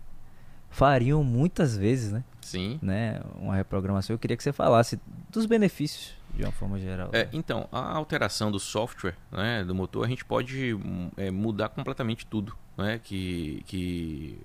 fariam 0.69 1.23
muitas 1.23 1.75
vezes, 1.75 2.11
né? 2.11 2.23
Sim. 2.41 2.79
Né? 2.81 3.19
Uma 3.39 3.55
reprogramação. 3.55 4.13
Eu 4.13 4.19
queria 4.19 4.37
que 4.37 4.43
você 4.43 4.53
falasse 4.53 4.99
dos 5.31 5.47
benefícios 5.47 6.15
de 6.35 6.43
uma 6.43 6.51
forma 6.51 6.79
geral. 6.79 7.09
É, 7.13 7.27
então, 7.33 7.67
a 7.71 7.95
alteração 7.95 8.51
do 8.51 8.59
software 8.59 9.15
né, 9.31 9.63
do 9.63 9.73
motor, 9.73 10.05
a 10.05 10.07
gente 10.07 10.23
pode 10.23 10.77
é, 11.17 11.31
mudar 11.31 11.69
completamente 11.69 12.27
tudo 12.27 12.55
né, 12.77 12.99
que, 13.03 13.63
que, 13.65 14.39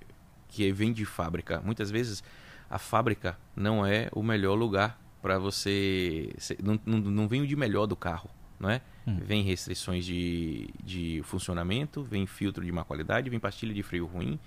que 0.49 0.73
vem 0.73 0.91
de 0.91 1.05
fábrica. 1.05 1.61
Muitas 1.63 1.91
vezes 1.91 2.25
a 2.71 2.79
fábrica 2.79 3.37
não 3.55 3.85
é 3.85 4.09
o 4.13 4.23
melhor 4.23 4.55
lugar 4.55 5.02
para 5.23 5.39
você. 5.39 6.35
Não, 6.63 6.79
não, 6.85 6.99
não 6.99 7.29
vem 7.29 7.41
o 7.41 7.47
de 7.47 7.55
melhor 7.55 7.87
do 7.87 7.95
carro, 7.95 8.29
não 8.59 8.69
é? 8.69 8.83
Hum. 9.07 9.19
Vem 9.23 9.43
restrições 9.43 10.05
de, 10.05 10.69
de 10.83 11.23
funcionamento, 11.25 12.03
vem 12.03 12.27
filtro 12.27 12.65
de 12.65 12.73
má 12.73 12.85
qualidade, 12.85 13.31
vem 13.31 13.39
pastilha 13.39 13.73
de 13.73 13.83
freio 13.83 14.05
ruim, 14.05 14.39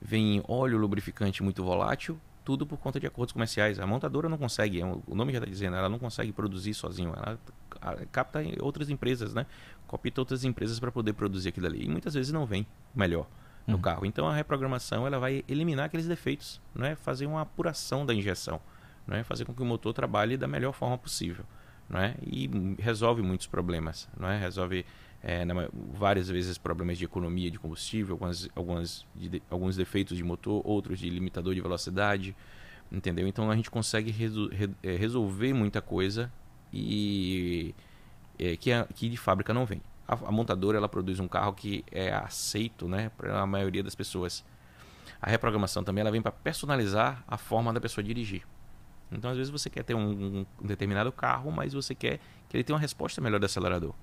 vem 0.00 0.42
óleo 0.46 0.78
lubrificante 0.78 1.42
muito 1.42 1.62
volátil, 1.64 2.18
tudo 2.44 2.64
por 2.64 2.78
conta 2.78 2.98
de 3.00 3.06
acordos 3.06 3.32
comerciais. 3.32 3.80
A 3.80 3.86
montadora 3.86 4.28
não 4.28 4.38
consegue, 4.38 4.80
é 4.80 4.86
o 4.86 5.14
nome 5.14 5.32
já 5.32 5.38
está 5.38 5.50
dizendo, 5.50 5.76
ela 5.76 5.88
não 5.88 5.98
consegue 5.98 6.32
produzir 6.32 6.74
sozinho, 6.74 7.12
ela 7.16 7.38
capta 8.12 8.40
outras 8.60 8.88
empresas, 8.88 9.34
né? 9.34 9.44
Copita 9.86 10.20
outras 10.20 10.44
empresas 10.44 10.78
para 10.78 10.92
poder 10.92 11.12
produzir 11.12 11.48
aquilo 11.48 11.66
ali. 11.66 11.84
E 11.84 11.88
muitas 11.88 12.14
vezes 12.14 12.32
não 12.32 12.46
vem 12.46 12.66
melhor 12.94 13.26
no 13.66 13.76
hum. 13.76 13.80
carro. 13.80 14.06
Então 14.06 14.28
a 14.28 14.34
reprogramação 14.34 15.06
ela 15.06 15.18
vai 15.18 15.44
eliminar 15.48 15.86
aqueles 15.86 16.06
defeitos, 16.06 16.60
não 16.74 16.86
é? 16.86 16.94
Fazer 16.94 17.26
uma 17.26 17.42
apuração 17.42 18.06
da 18.06 18.14
injeção 18.14 18.60
é? 19.08 19.22
fazer 19.22 19.44
com 19.44 19.54
que 19.54 19.62
o 19.62 19.64
motor 19.64 19.92
trabalhe 19.92 20.36
da 20.36 20.46
melhor 20.46 20.72
forma 20.72 20.96
possível. 20.96 21.44
Não 21.88 21.98
é? 21.98 22.14
E 22.24 22.48
resolve 22.78 23.20
muitos 23.20 23.46
problemas. 23.46 24.08
Não 24.16 24.28
é? 24.28 24.38
Resolve 24.38 24.86
é, 25.22 25.44
na, 25.44 25.68
várias 25.92 26.28
vezes 26.28 26.56
problemas 26.56 26.96
de 26.96 27.04
economia 27.04 27.50
de 27.50 27.58
combustível, 27.58 28.14
algumas, 28.14 28.48
algumas 28.54 29.06
de, 29.14 29.42
alguns 29.50 29.76
defeitos 29.76 30.16
de 30.16 30.22
motor, 30.22 30.62
outros 30.64 30.98
de 30.98 31.10
limitador 31.10 31.54
de 31.54 31.60
velocidade. 31.60 32.36
Entendeu? 32.90 33.26
Então 33.26 33.50
a 33.50 33.56
gente 33.56 33.70
consegue 33.70 34.10
re, 34.10 34.70
é, 34.82 34.96
resolver 34.96 35.52
muita 35.52 35.80
coisa 35.80 36.30
e 36.72 37.74
é, 38.38 38.56
que, 38.56 38.72
a, 38.72 38.84
que 38.84 39.08
de 39.08 39.16
fábrica 39.16 39.52
não 39.52 39.66
vem. 39.66 39.82
A, 40.08 40.14
a, 40.14 40.32
montadora 40.32 40.78
ela 40.78 40.88
produz 40.88 41.20
um 41.20 41.28
carro 41.28 41.52
que 41.52 41.84
é 41.90 42.12
aceito 42.12 42.88
né, 42.88 43.10
para 43.16 43.40
a 43.40 43.46
maioria 43.46 43.82
das 43.82 43.94
pessoas. 43.94 44.44
A 45.20 45.28
reprogramação 45.28 45.84
também 45.84 46.00
ela 46.00 46.10
vem 46.10 46.22
para 46.22 46.32
personalizar 46.32 47.22
a 47.28 47.36
forma 47.36 47.72
da 47.72 47.80
pessoa 47.80 48.02
dirigir. 48.02 48.42
Então, 49.12 49.30
às 49.30 49.36
vezes, 49.36 49.50
você 49.50 49.68
quer 49.68 49.82
ter 49.82 49.94
um, 49.94 50.40
um, 50.40 50.46
determinado 50.62 51.10
carro, 51.10 51.50
mas 51.50 51.72
você 51.72 51.94
quer 51.94 52.20
que 52.48 52.56
ele 52.56 52.64
tenha 52.64 52.74
uma 52.74 52.80
resposta 52.80 53.20
melhor 53.20 53.40
do 53.40 53.46
acelerador. 53.46 53.94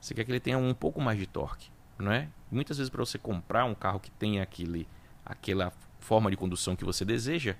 Você 0.00 0.14
quer 0.14 0.24
que 0.24 0.30
ele 0.30 0.40
tenha 0.40 0.58
um 0.58 0.74
pouco 0.74 1.00
mais 1.00 1.18
de 1.18 1.26
torque, 1.26 1.70
não 1.98 2.12
é? 2.12 2.28
muitas 2.50 2.78
vezes, 2.78 2.90
para 2.90 3.04
você 3.04 3.18
comprar 3.18 3.64
um 3.64 3.74
carro 3.74 4.00
que 4.00 4.10
tenha 4.10 4.42
aquele, 4.42 4.86
aquela 5.24 5.72
forma 6.00 6.30
de 6.30 6.36
condução 6.36 6.74
que 6.74 6.84
você 6.84 7.04
deseja, 7.04 7.54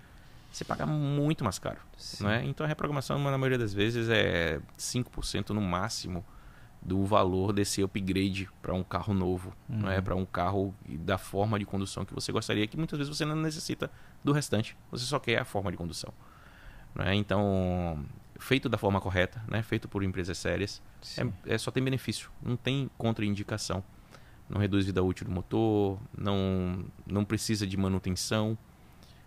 você 0.50 0.64
paga 0.64 0.84
muito 0.84 1.44
mais 1.44 1.58
caro. 1.58 1.78
Não 2.20 2.28
é? 2.28 2.44
Então, 2.44 2.64
a 2.64 2.68
reprogramação, 2.68 3.18
na 3.18 3.38
maioria 3.38 3.58
das 3.58 3.72
vezes, 3.72 4.08
é 4.08 4.61
5% 4.76 5.50
no 5.50 5.61
máximo 5.61 6.24
do 6.82 7.04
valor 7.04 7.52
desse 7.52 7.82
upgrade 7.82 8.48
para 8.62 8.74
um 8.74 8.82
carro 8.82 9.12
novo, 9.12 9.54
uhum. 9.68 9.80
não 9.80 9.90
é? 9.90 9.98
Uhum. 9.98 10.02
Para 10.02 10.16
um 10.16 10.26
carro 10.26 10.74
da 10.88 11.18
forma 11.18 11.58
de 11.58 11.64
condução 11.64 12.04
que 12.04 12.14
você 12.14 12.32
gostaria, 12.32 12.66
que 12.66 12.76
muitas 12.76 12.98
vezes 12.98 13.16
você 13.16 13.24
não 13.24 13.36
necessita 13.36 13.90
do 14.24 14.32
restante, 14.32 14.76
você 14.90 15.04
só 15.04 15.18
quer 15.18 15.38
a 15.38 15.44
forma 15.44 15.70
de 15.70 15.76
condução. 15.76 16.12
Né? 16.95 17.14
Então, 17.14 18.05
feito 18.38 18.68
da 18.68 18.78
forma 18.78 19.01
correta, 19.01 19.43
né? 19.49 19.62
feito 19.62 19.88
por 19.88 20.03
empresas 20.03 20.38
sérias, 20.38 20.82
é, 21.18 21.55
é, 21.55 21.59
só 21.59 21.70
tem 21.70 21.82
benefício, 21.82 22.30
não 22.43 22.57
tem 22.57 22.91
contraindicação. 22.99 23.82
Não 24.49 24.61
reduz 24.61 24.84
vida 24.84 25.01
útil 25.01 25.26
do 25.26 25.32
motor, 25.32 25.97
não, 26.16 26.84
não 27.07 27.24
precisa 27.24 27.64
de 27.64 27.76
manutenção, 27.76 28.59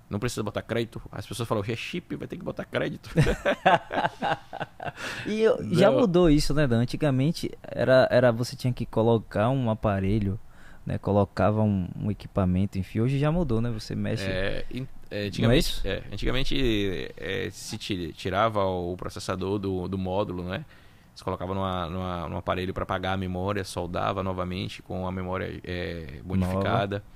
não 0.09 0.19
precisa 0.19 0.43
botar 0.43 0.61
crédito. 0.61 1.01
As 1.09 1.25
pessoas 1.25 1.47
falam, 1.47 1.63
é 1.65 1.75
chip, 1.75 2.15
vai 2.17 2.27
ter 2.27 2.37
que 2.37 2.43
botar 2.43 2.65
crédito. 2.65 3.09
e 5.25 5.45
já 5.73 5.89
mudou 5.89 6.29
isso, 6.29 6.53
né, 6.53 6.67
Dan? 6.67 6.81
Antigamente 6.81 7.49
era, 7.63 8.07
era 8.11 8.31
você 8.31 8.55
tinha 8.55 8.73
que 8.73 8.85
colocar 8.85 9.49
um 9.49 9.69
aparelho, 9.69 10.39
né? 10.85 10.97
Colocava 10.97 11.61
um, 11.61 11.87
um 11.99 12.11
equipamento, 12.11 12.77
enfim. 12.77 12.99
Hoje 12.99 13.17
já 13.17 13.31
mudou, 13.31 13.61
né? 13.61 13.69
Você 13.71 13.95
mexe. 13.95 14.25
É, 14.25 14.65
é, 15.09 15.25
antigamente, 15.27 15.81
é, 15.87 15.89
é 15.89 16.03
antigamente 16.11 17.13
é, 17.17 17.49
se 17.51 17.77
tirava 17.77 18.63
o 18.65 18.95
processador 18.97 19.59
do, 19.59 19.87
do 19.87 19.97
módulo, 19.97 20.43
né? 20.43 20.65
Você 21.13 21.23
colocava 21.23 21.53
numa, 21.53 21.89
numa, 21.89 22.29
num 22.29 22.37
aparelho 22.37 22.73
para 22.73 22.83
apagar 22.83 23.13
a 23.13 23.17
memória, 23.17 23.63
soldava 23.63 24.23
novamente 24.23 24.81
com 24.81 25.07
a 25.07 25.11
memória 25.11 25.61
é, 25.63 26.21
modificada. 26.23 26.97
Nova. 26.97 27.13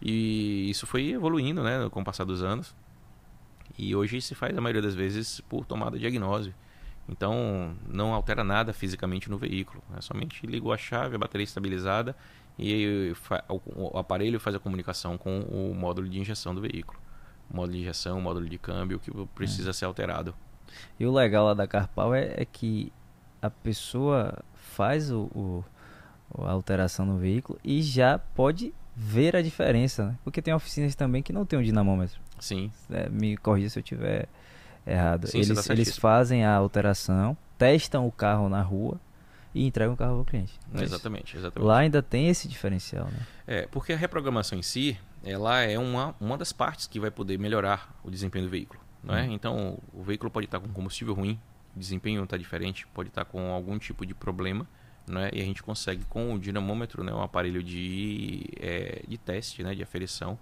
E 0.00 0.70
isso 0.70 0.86
foi 0.86 1.10
evoluindo, 1.10 1.62
né, 1.62 1.88
com 1.90 2.00
o 2.00 2.04
passar 2.04 2.24
dos 2.24 2.42
anos. 2.42 2.74
E 3.76 3.94
hoje 3.94 4.20
se 4.20 4.34
faz 4.34 4.56
a 4.56 4.60
maioria 4.60 4.80
das 4.80 4.94
vezes 4.94 5.40
por 5.40 5.66
tomada 5.66 5.96
de 5.96 6.00
diagnose. 6.00 6.54
Então 7.08 7.74
não 7.88 8.14
altera 8.14 8.44
nada 8.44 8.72
fisicamente 8.72 9.28
no 9.28 9.36
veículo. 9.36 9.82
É 9.96 10.00
somente 10.00 10.46
liga 10.46 10.72
a 10.72 10.76
chave, 10.76 11.16
a 11.16 11.18
bateria 11.18 11.44
estabilizada 11.44 12.14
e 12.58 13.14
o 13.48 13.98
aparelho 13.98 14.38
faz 14.38 14.54
a 14.54 14.58
comunicação 14.58 15.16
com 15.16 15.40
o 15.40 15.74
módulo 15.74 16.08
de 16.08 16.18
injeção 16.18 16.54
do 16.54 16.60
veículo. 16.60 17.00
O 17.50 17.56
módulo 17.56 17.76
de 17.76 17.82
injeção, 17.82 18.18
o 18.18 18.22
módulo 18.22 18.48
de 18.48 18.58
câmbio 18.58 18.98
que 18.98 19.10
precisa 19.34 19.70
é. 19.70 19.72
ser 19.72 19.86
alterado. 19.86 20.34
E 20.98 21.06
o 21.06 21.12
legal 21.12 21.46
lá 21.46 21.54
da 21.54 21.66
Carpal 21.66 22.14
é, 22.14 22.34
é 22.36 22.44
que 22.44 22.92
a 23.40 23.50
pessoa 23.50 24.38
faz 24.54 25.10
o, 25.10 25.22
o, 25.34 25.64
a 26.38 26.50
alteração 26.50 27.06
no 27.06 27.16
veículo 27.16 27.58
e 27.64 27.82
já 27.82 28.18
pode 28.18 28.74
ver 28.94 29.34
a 29.34 29.42
diferença, 29.42 30.06
né? 30.06 30.18
Porque 30.22 30.42
tem 30.42 30.52
oficinas 30.52 30.94
também 30.94 31.22
que 31.22 31.32
não 31.32 31.46
tem 31.46 31.58
um 31.58 31.62
dinamômetro. 31.62 32.20
Sim. 32.38 32.70
É, 32.90 33.08
me 33.08 33.36
corrija 33.36 33.70
se 33.70 33.78
eu 33.78 33.82
tiver 33.82 34.28
errado. 34.86 35.26
Sim, 35.26 35.38
eles, 35.38 35.66
tá 35.66 35.72
eles 35.72 35.96
fazem 35.96 36.44
a 36.44 36.54
alteração, 36.54 37.36
testam 37.56 38.06
o 38.06 38.12
carro 38.12 38.48
na 38.48 38.62
rua 38.62 39.00
e 39.54 39.66
entregam 39.66 39.94
o 39.94 39.96
carro 39.96 40.18
ao 40.18 40.24
cliente. 40.24 40.58
É 40.74 40.82
exatamente, 40.82 41.36
exatamente. 41.36 41.66
Lá 41.66 41.78
ainda 41.78 42.02
tem 42.02 42.28
esse 42.28 42.46
diferencial, 42.46 43.06
né? 43.06 43.26
É, 43.46 43.66
porque 43.66 43.92
a 43.92 43.96
reprogramação 43.96 44.58
em 44.58 44.62
si, 44.62 44.98
ela 45.24 45.60
é 45.60 45.78
uma, 45.78 46.14
uma 46.20 46.38
das 46.38 46.52
partes 46.52 46.86
que 46.86 47.00
vai 47.00 47.10
poder 47.10 47.38
melhorar 47.38 47.98
o 48.04 48.10
desempenho 48.10 48.44
do 48.44 48.50
veículo. 48.50 48.80
Não 49.02 49.16
é? 49.16 49.22
Hum. 49.22 49.32
Então, 49.32 49.78
o 49.92 50.02
veículo 50.02 50.30
pode 50.30 50.46
estar 50.46 50.60
com 50.60 50.68
combustível 50.68 51.14
ruim, 51.14 51.40
desempenho 51.74 52.22
está 52.22 52.36
diferente, 52.36 52.86
pode 52.88 53.08
estar 53.08 53.24
com 53.24 53.50
algum 53.52 53.78
tipo 53.78 54.04
de 54.04 54.14
problema, 54.14 54.66
né? 55.06 55.30
e 55.32 55.40
a 55.40 55.44
gente 55.44 55.62
consegue 55.62 56.04
com 56.04 56.34
o 56.34 56.38
dinamômetro, 56.38 57.02
né? 57.02 57.12
um 57.12 57.22
aparelho 57.22 57.62
de, 57.62 58.46
é, 58.60 59.02
de 59.06 59.18
teste, 59.18 59.62
né? 59.62 59.74
de 59.74 59.82
aferição, 59.82 60.38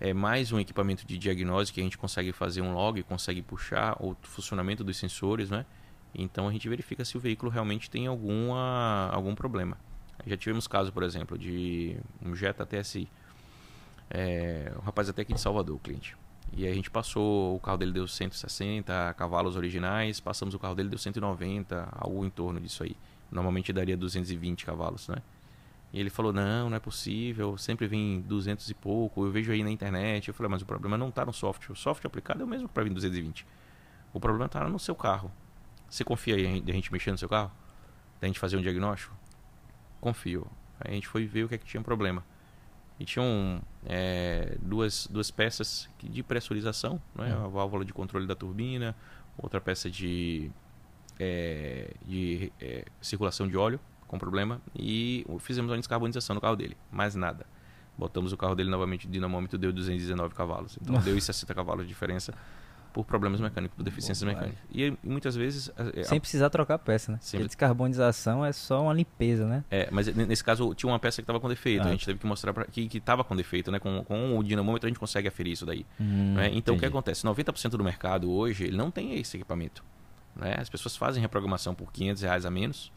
é 0.00 0.14
mais 0.14 0.50
um 0.50 0.58
equipamento 0.58 1.06
de 1.06 1.18
diagnóstico 1.18 1.74
que 1.74 1.80
a 1.80 1.84
gente 1.84 1.98
consegue 1.98 2.32
fazer 2.32 2.62
um 2.62 2.72
log, 2.72 3.02
consegue 3.02 3.42
puxar 3.42 3.96
o 4.00 4.16
funcionamento 4.22 4.82
dos 4.82 4.96
sensores, 4.96 5.50
né? 5.50 5.66
Então 6.14 6.48
a 6.48 6.52
gente 6.52 6.68
verifica 6.68 7.04
se 7.04 7.16
o 7.16 7.20
veículo 7.20 7.50
realmente 7.50 7.90
tem 7.90 8.06
alguma, 8.06 9.08
algum 9.12 9.34
problema. 9.34 9.76
Já 10.26 10.36
tivemos 10.36 10.66
caso, 10.66 10.92
por 10.92 11.02
exemplo, 11.02 11.38
de 11.38 11.96
um 12.24 12.34
Jetta 12.34 12.66
TSI. 12.66 13.08
É, 14.10 14.72
um 14.76 14.80
rapaz 14.80 15.08
até 15.08 15.22
aqui 15.22 15.32
de 15.32 15.40
Salvador, 15.40 15.76
o 15.76 15.78
cliente. 15.78 16.16
E 16.52 16.64
aí 16.64 16.72
a 16.72 16.74
gente 16.74 16.90
passou, 16.90 17.54
o 17.54 17.60
carro 17.60 17.78
dele 17.78 17.92
deu 17.92 18.08
160 18.08 19.14
cavalos 19.14 19.56
originais, 19.56 20.18
passamos 20.18 20.54
o 20.54 20.58
carro 20.58 20.74
dele 20.74 20.88
deu 20.88 20.98
190, 20.98 21.88
algo 21.92 22.24
em 22.24 22.30
torno 22.30 22.60
disso 22.60 22.82
aí. 22.82 22.96
Normalmente 23.30 23.72
daria 23.72 23.96
220 23.96 24.66
cavalos, 24.66 25.06
né? 25.08 25.16
E 25.92 26.00
ele 26.00 26.10
falou: 26.10 26.32
Não, 26.32 26.68
não 26.68 26.76
é 26.76 26.80
possível, 26.80 27.56
sempre 27.56 27.86
vem 27.86 28.20
200 28.20 28.68
e 28.68 28.74
pouco. 28.74 29.24
Eu 29.24 29.30
vejo 29.30 29.52
aí 29.52 29.62
na 29.62 29.70
internet. 29.70 30.28
Eu 30.28 30.34
falei: 30.34 30.50
Mas 30.50 30.62
o 30.62 30.66
problema 30.66 30.98
não 30.98 31.08
está 31.08 31.24
no 31.24 31.32
software. 31.32 31.72
O 31.72 31.76
software 31.76 32.08
aplicado 32.08 32.42
é 32.42 32.44
o 32.44 32.48
mesmo 32.48 32.68
para 32.68 32.82
vir 32.82 32.90
220. 32.90 33.46
O 34.12 34.20
problema 34.20 34.46
está 34.46 34.68
no 34.68 34.78
seu 34.78 34.94
carro. 34.94 35.30
Você 35.90 36.04
confia 36.04 36.36
aí 36.36 36.60
de 36.60 36.70
a 36.70 36.74
gente 36.74 36.92
mexer 36.92 37.10
no 37.10 37.18
seu 37.18 37.28
carro? 37.28 37.50
Da 38.20 38.28
gente 38.28 38.38
fazer 38.38 38.56
um 38.56 38.62
diagnóstico? 38.62 39.14
Confio. 40.00 40.46
Aí 40.80 40.92
a 40.92 40.94
gente 40.94 41.08
foi 41.08 41.26
ver 41.26 41.44
o 41.44 41.48
que 41.48 41.56
é 41.56 41.58
que 41.58 41.66
tinha 41.66 41.82
problema. 41.82 42.24
E 42.98 43.04
tinham 43.04 43.60
é, 43.86 44.56
duas, 44.62 45.08
duas 45.10 45.30
peças 45.30 45.88
de 46.00 46.22
pressurização, 46.22 47.00
né? 47.14 47.34
Uhum. 47.34 47.44
a 47.46 47.48
válvula 47.48 47.84
de 47.84 47.92
controle 47.92 48.26
da 48.26 48.36
turbina, 48.36 48.94
outra 49.36 49.60
peça 49.60 49.90
de, 49.90 50.50
é, 51.18 51.92
de 52.06 52.52
é, 52.60 52.84
circulação 53.00 53.48
de 53.48 53.56
óleo 53.56 53.80
com 54.06 54.18
problema 54.18 54.60
e 54.76 55.24
fizemos 55.38 55.70
uma 55.70 55.78
descarbonização 55.78 56.34
no 56.34 56.40
carro 56.40 56.56
dele, 56.56 56.76
mais 56.90 57.14
nada. 57.14 57.46
Botamos 57.96 58.32
o 58.32 58.36
carro 58.36 58.54
dele 58.54 58.70
novamente, 58.70 59.06
o 59.06 59.10
dinamômetro 59.10 59.56
deu 59.56 59.72
219 59.72 60.34
cavalos, 60.34 60.76
então 60.80 61.00
deu 61.00 61.18
60 61.20 61.54
cavalos 61.54 61.84
de 61.84 61.88
diferença 61.88 62.34
por 62.92 63.04
problemas 63.04 63.40
mecânicos, 63.40 63.76
por 63.76 63.82
deficiências 63.82 64.22
Bom, 64.22 64.34
mecânicas. 64.34 64.58
E, 64.70 64.84
e, 64.84 64.98
muitas 65.02 65.34
vezes. 65.36 65.70
Sem 66.04 66.18
a... 66.18 66.20
precisar 66.20 66.50
trocar 66.50 66.78
peça, 66.78 67.12
né? 67.12 67.18
Sempre... 67.20 67.44
A 67.44 67.46
descarbonização 67.46 68.44
é 68.44 68.52
só 68.52 68.82
uma 68.82 68.92
limpeza, 68.92 69.46
né? 69.46 69.64
É, 69.70 69.88
mas 69.90 70.06
nesse 70.14 70.44
caso 70.44 70.74
tinha 70.74 70.90
uma 70.90 70.98
peça 70.98 71.16
que 71.16 71.22
estava 71.22 71.40
com 71.40 71.48
defeito. 71.48 71.82
Ah. 71.82 71.88
A 71.88 71.90
gente 71.90 72.06
teve 72.06 72.18
que 72.18 72.26
mostrar 72.26 72.52
pra... 72.52 72.64
que 72.66 72.88
estava 72.92 73.24
com 73.24 73.34
defeito, 73.34 73.70
né? 73.70 73.78
Com, 73.78 74.04
com 74.04 74.38
o 74.38 74.42
dinamômetro 74.42 74.86
a 74.86 74.90
gente 74.90 74.98
consegue 74.98 75.28
aferir 75.28 75.52
isso 75.52 75.66
daí. 75.66 75.86
Hum, 76.00 76.34
né? 76.34 76.46
Então 76.46 76.74
entendi. 76.74 76.76
o 76.76 76.78
que 76.78 76.86
acontece? 76.86 77.24
90% 77.24 77.70
do 77.70 77.84
mercado 77.84 78.30
hoje 78.30 78.64
ele 78.64 78.76
não 78.76 78.90
tem 78.90 79.18
esse 79.18 79.36
equipamento. 79.36 79.84
Né? 80.34 80.56
As 80.58 80.68
pessoas 80.68 80.96
fazem 80.96 81.20
reprogramação 81.20 81.74
por 81.74 81.92
500 81.92 82.22
reais 82.22 82.46
a 82.46 82.50
menos 82.50 82.92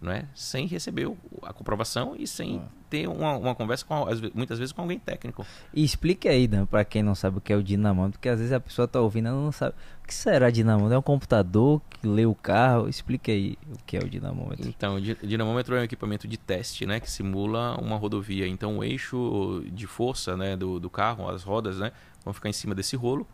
não 0.00 0.12
é? 0.12 0.26
sem 0.34 0.66
receber 0.66 1.10
a 1.42 1.52
comprovação 1.52 2.14
e 2.16 2.26
sem 2.26 2.58
ah. 2.58 2.68
ter 2.88 3.08
uma, 3.08 3.36
uma 3.36 3.54
conversa 3.54 3.84
com, 3.84 4.06
muitas 4.34 4.58
vezes 4.58 4.72
com 4.72 4.82
alguém 4.82 4.98
técnico. 4.98 5.44
E 5.74 5.82
explique 5.82 6.28
aí, 6.28 6.46
Dan, 6.46 6.66
para 6.66 6.84
quem 6.84 7.02
não 7.02 7.14
sabe 7.14 7.38
o 7.38 7.40
que 7.40 7.52
é 7.52 7.56
o 7.56 7.62
dinamômetro, 7.62 8.18
porque 8.18 8.28
às 8.28 8.38
vezes 8.38 8.52
a 8.52 8.60
pessoa 8.60 8.84
está 8.84 9.00
ouvindo 9.00 9.28
e 9.28 9.32
não 9.32 9.50
sabe. 9.50 9.74
O 10.02 10.06
que 10.06 10.14
será 10.14 10.50
dinamômetro? 10.50 10.94
É 10.94 10.98
um 10.98 11.02
computador 11.02 11.82
que 11.90 12.06
lê 12.06 12.24
o 12.24 12.34
carro? 12.34 12.88
Explique 12.88 13.30
aí 13.30 13.58
o 13.74 13.84
que 13.84 13.96
é 13.96 14.00
o 14.00 14.08
dinamômetro. 14.08 14.66
Então, 14.68 14.96
o 14.96 15.00
dinamômetro 15.00 15.74
é 15.76 15.80
um 15.80 15.84
equipamento 15.84 16.26
de 16.26 16.36
teste, 16.36 16.86
né, 16.86 17.00
que 17.00 17.10
simula 17.10 17.76
uma 17.80 17.96
rodovia. 17.96 18.46
Então, 18.46 18.78
o 18.78 18.84
eixo 18.84 19.64
de 19.72 19.86
força, 19.86 20.36
né, 20.36 20.56
do, 20.56 20.78
do 20.78 20.88
carro, 20.88 21.28
as 21.28 21.42
rodas, 21.42 21.78
né, 21.78 21.92
vão 22.24 22.32
ficar 22.32 22.48
em 22.48 22.52
cima 22.52 22.74
desse 22.74 22.96
rolo, 22.96 23.26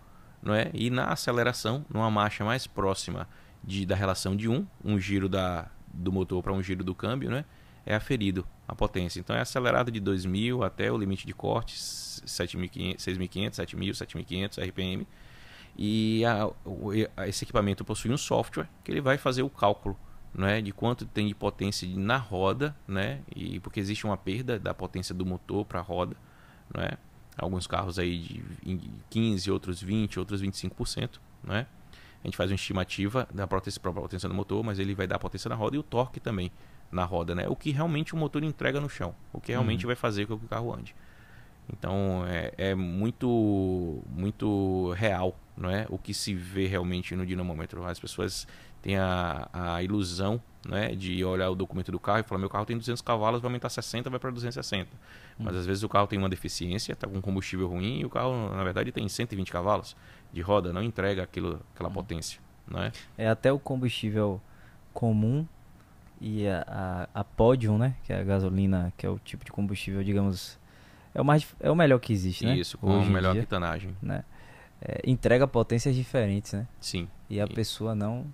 não 0.42 0.54
é? 0.54 0.70
E 0.74 0.90
na 0.90 1.06
aceleração, 1.12 1.84
numa 1.88 2.10
marcha 2.10 2.44
mais 2.44 2.66
próxima 2.66 3.28
de, 3.62 3.86
da 3.86 3.94
relação 3.94 4.34
de 4.34 4.48
um, 4.48 4.66
um 4.84 4.98
giro 4.98 5.28
da 5.28 5.70
do 5.94 6.12
motor 6.12 6.42
para 6.42 6.52
um 6.52 6.62
giro 6.62 6.84
do 6.84 6.94
câmbio, 6.94 7.30
né, 7.30 7.44
é 7.86 7.94
aferido 7.94 8.46
a 8.66 8.74
potência. 8.74 9.20
Então 9.20 9.34
é 9.36 9.40
acelerado 9.40 9.90
de 9.90 10.00
2000 10.00 10.62
até 10.62 10.90
o 10.90 10.96
limite 10.96 11.26
de 11.26 11.32
corte 11.32 11.76
6.500, 11.76 12.96
7.000, 12.96 13.90
7.500 13.90 14.68
RPM. 14.68 15.06
E 15.76 16.24
a, 16.24 16.48
a, 17.16 17.28
esse 17.28 17.44
equipamento 17.44 17.84
possui 17.84 18.12
um 18.12 18.16
software 18.16 18.68
que 18.82 18.92
ele 18.92 19.00
vai 19.00 19.18
fazer 19.18 19.42
o 19.42 19.50
cálculo 19.50 19.98
né, 20.34 20.60
de 20.60 20.72
quanto 20.72 21.06
tem 21.06 21.28
de 21.28 21.34
potência 21.34 21.88
na 21.96 22.16
roda, 22.16 22.76
né, 22.88 23.20
e 23.34 23.60
porque 23.60 23.78
existe 23.78 24.04
uma 24.04 24.16
perda 24.16 24.58
da 24.58 24.74
potência 24.74 25.14
do 25.14 25.24
motor 25.24 25.64
para 25.64 25.78
a 25.78 25.82
roda, 25.82 26.16
né, 26.74 26.98
alguns 27.38 27.66
carros 27.66 27.98
aí 27.98 28.18
de 28.18 28.90
15, 29.10 29.50
outros 29.50 29.80
20, 29.80 30.18
outros 30.18 30.42
25%, 30.42 31.20
né, 31.44 31.66
a 32.24 32.26
gente 32.26 32.36
faz 32.38 32.50
uma 32.50 32.56
estimativa 32.56 33.28
da 33.32 33.46
potência, 33.46 33.78
potência 33.80 34.28
do 34.28 34.34
motor, 34.34 34.64
mas 34.64 34.78
ele 34.78 34.94
vai 34.94 35.06
dar 35.06 35.16
a 35.16 35.18
potência 35.18 35.46
na 35.48 35.54
roda 35.54 35.76
e 35.76 35.78
o 35.78 35.82
torque 35.82 36.18
também 36.18 36.50
na 36.90 37.04
roda, 37.04 37.34
né? 37.34 37.46
O 37.48 37.54
que 37.54 37.70
realmente 37.70 38.14
o 38.14 38.16
motor 38.16 38.42
entrega 38.42 38.80
no 38.80 38.88
chão, 38.88 39.14
o 39.30 39.40
que 39.40 39.52
realmente 39.52 39.84
uhum. 39.84 39.88
vai 39.88 39.96
fazer 39.96 40.26
com 40.26 40.38
que 40.38 40.46
o 40.46 40.48
carro 40.48 40.74
ande. 40.74 40.96
Então 41.70 42.24
é, 42.26 42.52
é, 42.56 42.74
muito 42.74 44.02
muito 44.08 44.92
real, 44.92 45.38
não 45.54 45.68
é? 45.68 45.86
O 45.90 45.98
que 45.98 46.14
se 46.14 46.34
vê 46.34 46.66
realmente 46.66 47.14
no 47.14 47.26
dinamômetro. 47.26 47.84
As 47.84 48.00
pessoas 48.00 48.48
têm 48.80 48.96
a, 48.96 49.48
a 49.52 49.82
ilusão, 49.82 50.40
né, 50.66 50.94
de 50.94 51.22
olhar 51.24 51.50
o 51.50 51.54
documento 51.54 51.92
do 51.92 52.00
carro 52.00 52.20
e 52.20 52.22
falar 52.22 52.38
meu 52.38 52.48
carro 52.48 52.64
tem 52.64 52.78
200 52.78 53.02
cavalos, 53.02 53.42
vai 53.42 53.50
aumentar 53.50 53.68
60, 53.68 54.08
vai 54.08 54.18
para 54.18 54.30
260. 54.30 54.88
Mas 55.38 55.52
uhum. 55.52 55.60
às 55.60 55.66
vezes 55.66 55.82
o 55.82 55.90
carro 55.90 56.06
tem 56.06 56.18
uma 56.18 56.28
deficiência, 56.28 56.92
está 56.94 57.06
com 57.06 57.20
combustível 57.20 57.68
ruim 57.68 58.00
e 58.00 58.04
o 58.06 58.08
carro 58.08 58.48
na 58.48 58.64
verdade 58.64 58.90
tem 58.92 59.06
120 59.06 59.52
cavalos 59.52 59.94
de 60.34 60.40
roda 60.40 60.72
não 60.72 60.82
entrega 60.82 61.22
aquilo, 61.22 61.60
aquela 61.72 61.88
uhum. 61.88 61.94
potência, 61.94 62.40
não 62.68 62.82
é? 62.82 62.92
É 63.16 63.28
até 63.28 63.52
o 63.52 63.58
combustível 63.58 64.40
comum 64.92 65.46
e 66.20 66.46
a, 66.48 67.08
a, 67.14 67.20
a 67.20 67.24
Podium, 67.24 67.78
né, 67.78 67.94
que 68.04 68.12
é 68.12 68.20
a 68.20 68.24
gasolina, 68.24 68.92
que 68.96 69.06
é 69.06 69.08
o 69.08 69.18
tipo 69.18 69.44
de 69.44 69.52
combustível, 69.52 70.02
digamos, 70.02 70.58
é 71.14 71.20
o 71.20 71.24
mais 71.24 71.46
é 71.60 71.70
o 71.70 71.76
melhor 71.76 72.00
que 72.00 72.12
existe, 72.12 72.44
né? 72.44 72.56
Isso, 72.56 72.76
com 72.76 73.00
a 73.00 73.04
melhor 73.04 73.34
quitanagem, 73.34 73.96
né? 74.02 74.24
É, 74.82 75.00
entrega 75.08 75.46
potências 75.46 75.94
diferentes, 75.94 76.52
né? 76.52 76.66
Sim. 76.80 77.08
E 77.30 77.40
a 77.40 77.44
e... 77.44 77.48
pessoa 77.48 77.94
não 77.94 78.26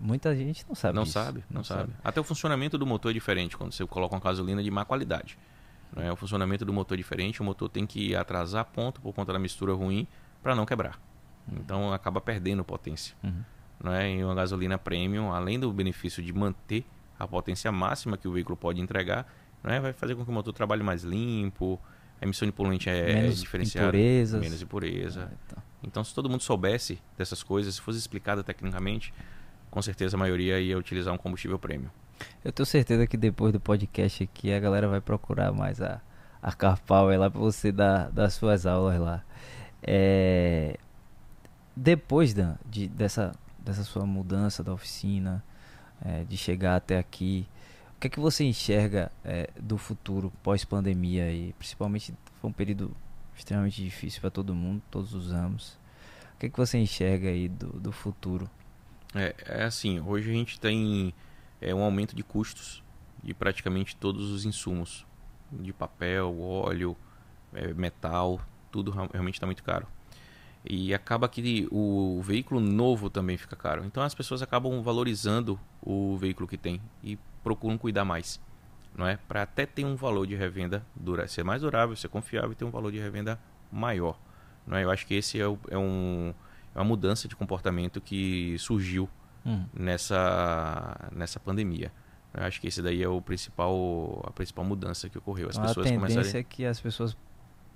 Muita 0.00 0.34
gente 0.36 0.64
não 0.68 0.76
sabe 0.76 0.94
Não 0.94 1.04
sabe, 1.04 1.40
não, 1.50 1.56
não 1.56 1.64
sabe. 1.64 1.80
sabe. 1.80 1.94
Até 2.04 2.20
o 2.20 2.24
funcionamento 2.24 2.78
do 2.78 2.86
motor 2.86 3.10
é 3.10 3.14
diferente 3.14 3.56
quando 3.56 3.72
você 3.72 3.84
coloca 3.84 4.14
uma 4.14 4.20
gasolina 4.20 4.62
de 4.62 4.70
má 4.70 4.84
qualidade. 4.84 5.36
Não 5.94 6.02
é? 6.02 6.12
O 6.12 6.16
funcionamento 6.16 6.64
do 6.64 6.72
motor 6.72 6.94
é 6.94 6.98
diferente, 6.98 7.40
o 7.40 7.44
motor 7.44 7.68
tem 7.68 7.84
que 7.84 8.14
atrasar 8.14 8.64
ponto 8.66 9.00
por 9.00 9.12
conta 9.12 9.32
da 9.32 9.38
mistura 9.38 9.72
ruim 9.72 10.06
para 10.40 10.54
não 10.54 10.64
quebrar. 10.64 11.00
Então 11.52 11.92
acaba 11.92 12.20
perdendo 12.20 12.64
potência. 12.64 13.14
Uhum. 13.22 13.42
Não 13.82 13.92
é? 13.92 14.10
E 14.10 14.24
uma 14.24 14.34
gasolina 14.34 14.76
premium, 14.76 15.32
além 15.32 15.58
do 15.58 15.72
benefício 15.72 16.22
de 16.22 16.32
manter 16.32 16.84
a 17.18 17.26
potência 17.26 17.70
máxima 17.70 18.16
que 18.16 18.26
o 18.26 18.32
veículo 18.32 18.56
pode 18.56 18.80
entregar, 18.80 19.26
não 19.62 19.72
é? 19.72 19.80
vai 19.80 19.92
fazer 19.92 20.14
com 20.14 20.24
que 20.24 20.30
o 20.30 20.32
motor 20.32 20.52
trabalhe 20.52 20.82
mais 20.82 21.02
limpo, 21.02 21.80
a 22.20 22.24
emissão 22.24 22.46
de 22.46 22.52
poluente 22.52 22.88
é 22.88 23.14
menos 23.14 23.40
diferenciada, 23.40 23.88
impurezas. 23.88 24.40
menos 24.40 24.62
impureza. 24.62 25.28
Ah, 25.30 25.36
então. 25.46 25.62
então, 25.82 26.04
se 26.04 26.14
todo 26.14 26.28
mundo 26.28 26.42
soubesse 26.42 27.00
dessas 27.16 27.42
coisas, 27.42 27.76
se 27.76 27.80
fosse 27.80 27.98
explicada 27.98 28.42
tecnicamente, 28.42 29.12
com 29.70 29.80
certeza 29.80 30.16
a 30.16 30.18
maioria 30.18 30.60
ia 30.60 30.76
utilizar 30.76 31.14
um 31.14 31.18
combustível 31.18 31.58
premium. 31.58 31.90
Eu 32.44 32.52
tenho 32.52 32.66
certeza 32.66 33.06
que 33.06 33.16
depois 33.16 33.52
do 33.52 33.60
podcast 33.60 34.24
aqui 34.24 34.52
a 34.52 34.58
galera 34.58 34.88
vai 34.88 35.00
procurar 35.00 35.52
mais 35.52 35.80
a, 35.80 36.00
a 36.42 36.52
Car 36.52 36.80
Power 36.82 37.18
lá 37.18 37.30
para 37.30 37.40
você 37.40 37.70
dar, 37.70 38.10
dar 38.10 38.30
suas 38.30 38.66
aulas 38.66 38.98
lá. 38.98 39.22
É, 39.80 40.76
depois 41.78 42.34
de, 42.34 42.88
dessa, 42.88 43.32
dessa 43.60 43.84
sua 43.84 44.04
mudança 44.04 44.64
da 44.64 44.72
oficina, 44.72 45.44
é, 46.04 46.24
de 46.24 46.36
chegar 46.36 46.74
até 46.74 46.98
aqui, 46.98 47.46
o 47.96 48.00
que 48.00 48.08
é 48.08 48.10
que 48.10 48.18
você 48.18 48.42
enxerga 48.42 49.12
é, 49.24 49.48
do 49.60 49.78
futuro 49.78 50.32
pós-pandemia 50.42 51.30
e 51.30 51.52
principalmente 51.52 52.12
foi 52.40 52.50
um 52.50 52.52
período 52.52 52.90
extremamente 53.36 53.80
difícil 53.80 54.20
para 54.20 54.30
todo 54.30 54.52
mundo, 54.54 54.82
todos 54.90 55.14
os 55.14 55.32
anos. 55.32 55.78
O 56.34 56.38
que 56.40 56.46
é 56.46 56.48
que 56.48 56.56
você 56.56 56.78
enxerga 56.78 57.28
aí 57.28 57.48
do, 57.48 57.68
do 57.68 57.92
futuro 57.92 58.50
É, 59.14 59.34
é 59.46 59.62
assim, 59.62 60.00
hoje 60.00 60.30
a 60.30 60.32
gente 60.32 60.58
tem 60.58 61.14
é, 61.60 61.72
um 61.72 61.82
aumento 61.82 62.14
de 62.14 62.24
custos 62.24 62.82
de 63.22 63.32
praticamente 63.34 63.96
todos 63.96 64.32
os 64.32 64.44
insumos, 64.44 65.06
de 65.52 65.72
papel, 65.72 66.40
óleo, 66.40 66.96
é, 67.52 67.72
metal, 67.72 68.40
tudo 68.70 68.90
realmente 68.90 69.34
está 69.34 69.46
muito 69.46 69.62
caro. 69.62 69.86
E 70.64 70.92
acaba 70.92 71.28
que 71.28 71.68
o 71.70 72.20
veículo 72.22 72.60
novo 72.60 73.08
também 73.08 73.36
fica 73.36 73.56
caro. 73.56 73.84
Então 73.84 74.02
as 74.02 74.14
pessoas 74.14 74.42
acabam 74.42 74.82
valorizando 74.82 75.58
o 75.82 76.16
veículo 76.16 76.48
que 76.48 76.58
tem 76.58 76.80
e 77.02 77.18
procuram 77.42 77.78
cuidar 77.78 78.04
mais, 78.04 78.40
não 78.94 79.06
é? 79.06 79.18
Para 79.28 79.42
até 79.42 79.64
ter 79.64 79.84
um 79.84 79.96
valor 79.96 80.26
de 80.26 80.34
revenda 80.34 80.84
dura, 80.94 81.26
ser 81.28 81.44
mais 81.44 81.62
durável, 81.62 81.96
ser 81.96 82.08
confiável 82.08 82.52
e 82.52 82.54
ter 82.54 82.64
um 82.64 82.70
valor 82.70 82.92
de 82.92 82.98
revenda 82.98 83.38
maior, 83.70 84.18
não 84.66 84.76
é? 84.76 84.84
Eu 84.84 84.90
acho 84.90 85.06
que 85.06 85.14
esse 85.14 85.40
é, 85.40 85.46
o, 85.46 85.58
é 85.70 85.78
um 85.78 86.34
é 86.74 86.78
uma 86.78 86.84
mudança 86.84 87.26
de 87.26 87.34
comportamento 87.34 88.00
que 88.00 88.56
surgiu 88.58 89.08
hum. 89.46 89.64
nessa 89.72 91.08
nessa 91.12 91.40
pandemia. 91.40 91.92
Eu 92.34 92.44
acho 92.44 92.60
que 92.60 92.66
esse 92.68 92.82
daí 92.82 93.02
é 93.02 93.08
o 93.08 93.22
principal 93.22 94.22
a 94.26 94.30
principal 94.32 94.64
mudança 94.64 95.08
que 95.08 95.16
ocorreu. 95.16 95.48
As 95.48 95.56
então, 95.56 95.68
pessoas 95.68 95.86
a 95.86 95.90
tendência 95.90 96.14
começarem... 96.14 96.40
é 96.40 96.42
que 96.42 96.64
as 96.64 96.80
pessoas 96.80 97.16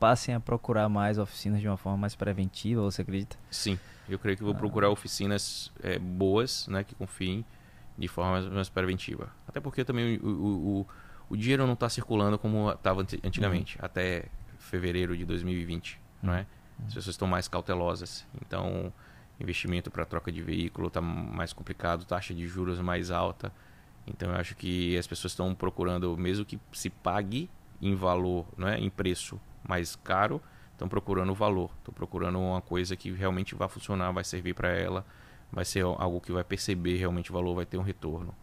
passem 0.02 0.34
a 0.34 0.40
procurar 0.40 0.88
mais 0.88 1.16
oficinas 1.16 1.60
de 1.60 1.68
uma 1.68 1.76
forma 1.76 1.96
mais 1.96 2.16
preventiva, 2.16 2.82
você 2.82 3.02
acredita? 3.02 3.36
Sim, 3.48 3.78
eu 4.08 4.18
creio 4.18 4.36
que 4.36 4.42
vou 4.42 4.52
ah. 4.52 4.56
procurar 4.56 4.90
oficinas 4.90 5.70
é, 5.80 5.96
boas, 5.96 6.66
né, 6.66 6.82
que 6.82 6.92
confiem 6.92 7.44
de 7.96 8.08
forma 8.08 8.50
mais, 8.50 8.68
preventiva. 8.68 9.30
Até 9.46 9.60
porque 9.60 9.84
também 9.84 10.16
o, 10.16 10.26
o, 10.26 10.80
o, 10.80 10.86
o 11.30 11.36
dinheiro 11.36 11.64
não 11.68 11.74
está 11.74 11.88
circulando 11.88 12.36
como 12.36 12.72
estava 12.72 13.00
antigamente, 13.00 13.78
uhum. 13.78 13.84
até 13.84 14.24
fevereiro 14.58 15.16
de 15.16 15.24
2020, 15.24 15.92
uhum. 15.94 16.00
não 16.26 16.34
é? 16.34 16.40
Uhum. 16.40 16.86
As 16.88 16.94
pessoas 16.94 17.14
estão 17.14 17.28
mais 17.28 17.46
cautelosas. 17.46 18.26
Então, 18.44 18.92
investimento 19.38 19.88
para 19.88 20.04
troca 20.04 20.32
de 20.32 20.42
veículo 20.42 20.88
está 20.88 21.00
mais 21.00 21.52
complicado, 21.52 22.04
taxa 22.04 22.34
de 22.34 22.44
juros 22.44 22.80
mais 22.80 23.12
alta. 23.12 23.52
Então, 24.04 24.30
eu 24.30 24.34
acho 24.34 24.56
que 24.56 24.98
as 24.98 25.06
pessoas 25.06 25.30
estão 25.30 25.54
procurando, 25.54 26.16
mesmo 26.18 26.44
que 26.44 26.58
se 26.72 26.90
pague 26.90 27.48
em 27.80 27.94
valor, 27.94 28.44
não 28.56 28.66
é, 28.66 28.80
em 28.80 28.90
preço 28.90 29.40
mais 29.66 29.96
caro, 29.96 30.40
estão 30.72 30.88
procurando 30.88 31.34
valor, 31.34 31.70
estão 31.78 31.94
procurando 31.94 32.38
uma 32.38 32.60
coisa 32.60 32.96
que 32.96 33.12
realmente 33.12 33.54
vai 33.54 33.68
funcionar, 33.68 34.10
vai 34.12 34.24
servir 34.24 34.54
para 34.54 34.68
ela, 34.68 35.04
vai 35.50 35.64
ser 35.64 35.84
algo 35.84 36.20
que 36.20 36.32
vai 36.32 36.42
perceber 36.42 36.96
realmente 36.96 37.30
o 37.30 37.34
valor, 37.34 37.54
vai 37.54 37.66
ter 37.66 37.78
um 37.78 37.82
retorno, 37.82 38.34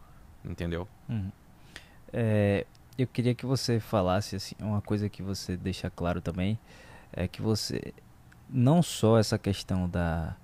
entendeu? 0.44 0.88
Uhum. 1.08 1.30
É, 2.12 2.66
eu 2.96 3.06
queria 3.06 3.34
que 3.34 3.46
você 3.46 3.80
falasse 3.80 4.36
assim, 4.36 4.54
uma 4.60 4.80
coisa 4.80 5.08
que 5.08 5.22
você 5.22 5.56
deixa 5.56 5.90
claro 5.90 6.20
também 6.20 6.58
é 7.12 7.26
que 7.26 7.42
você 7.42 7.92
não 8.48 8.82
só 8.82 9.18
essa 9.18 9.38
questão 9.38 9.88
da 9.88 10.36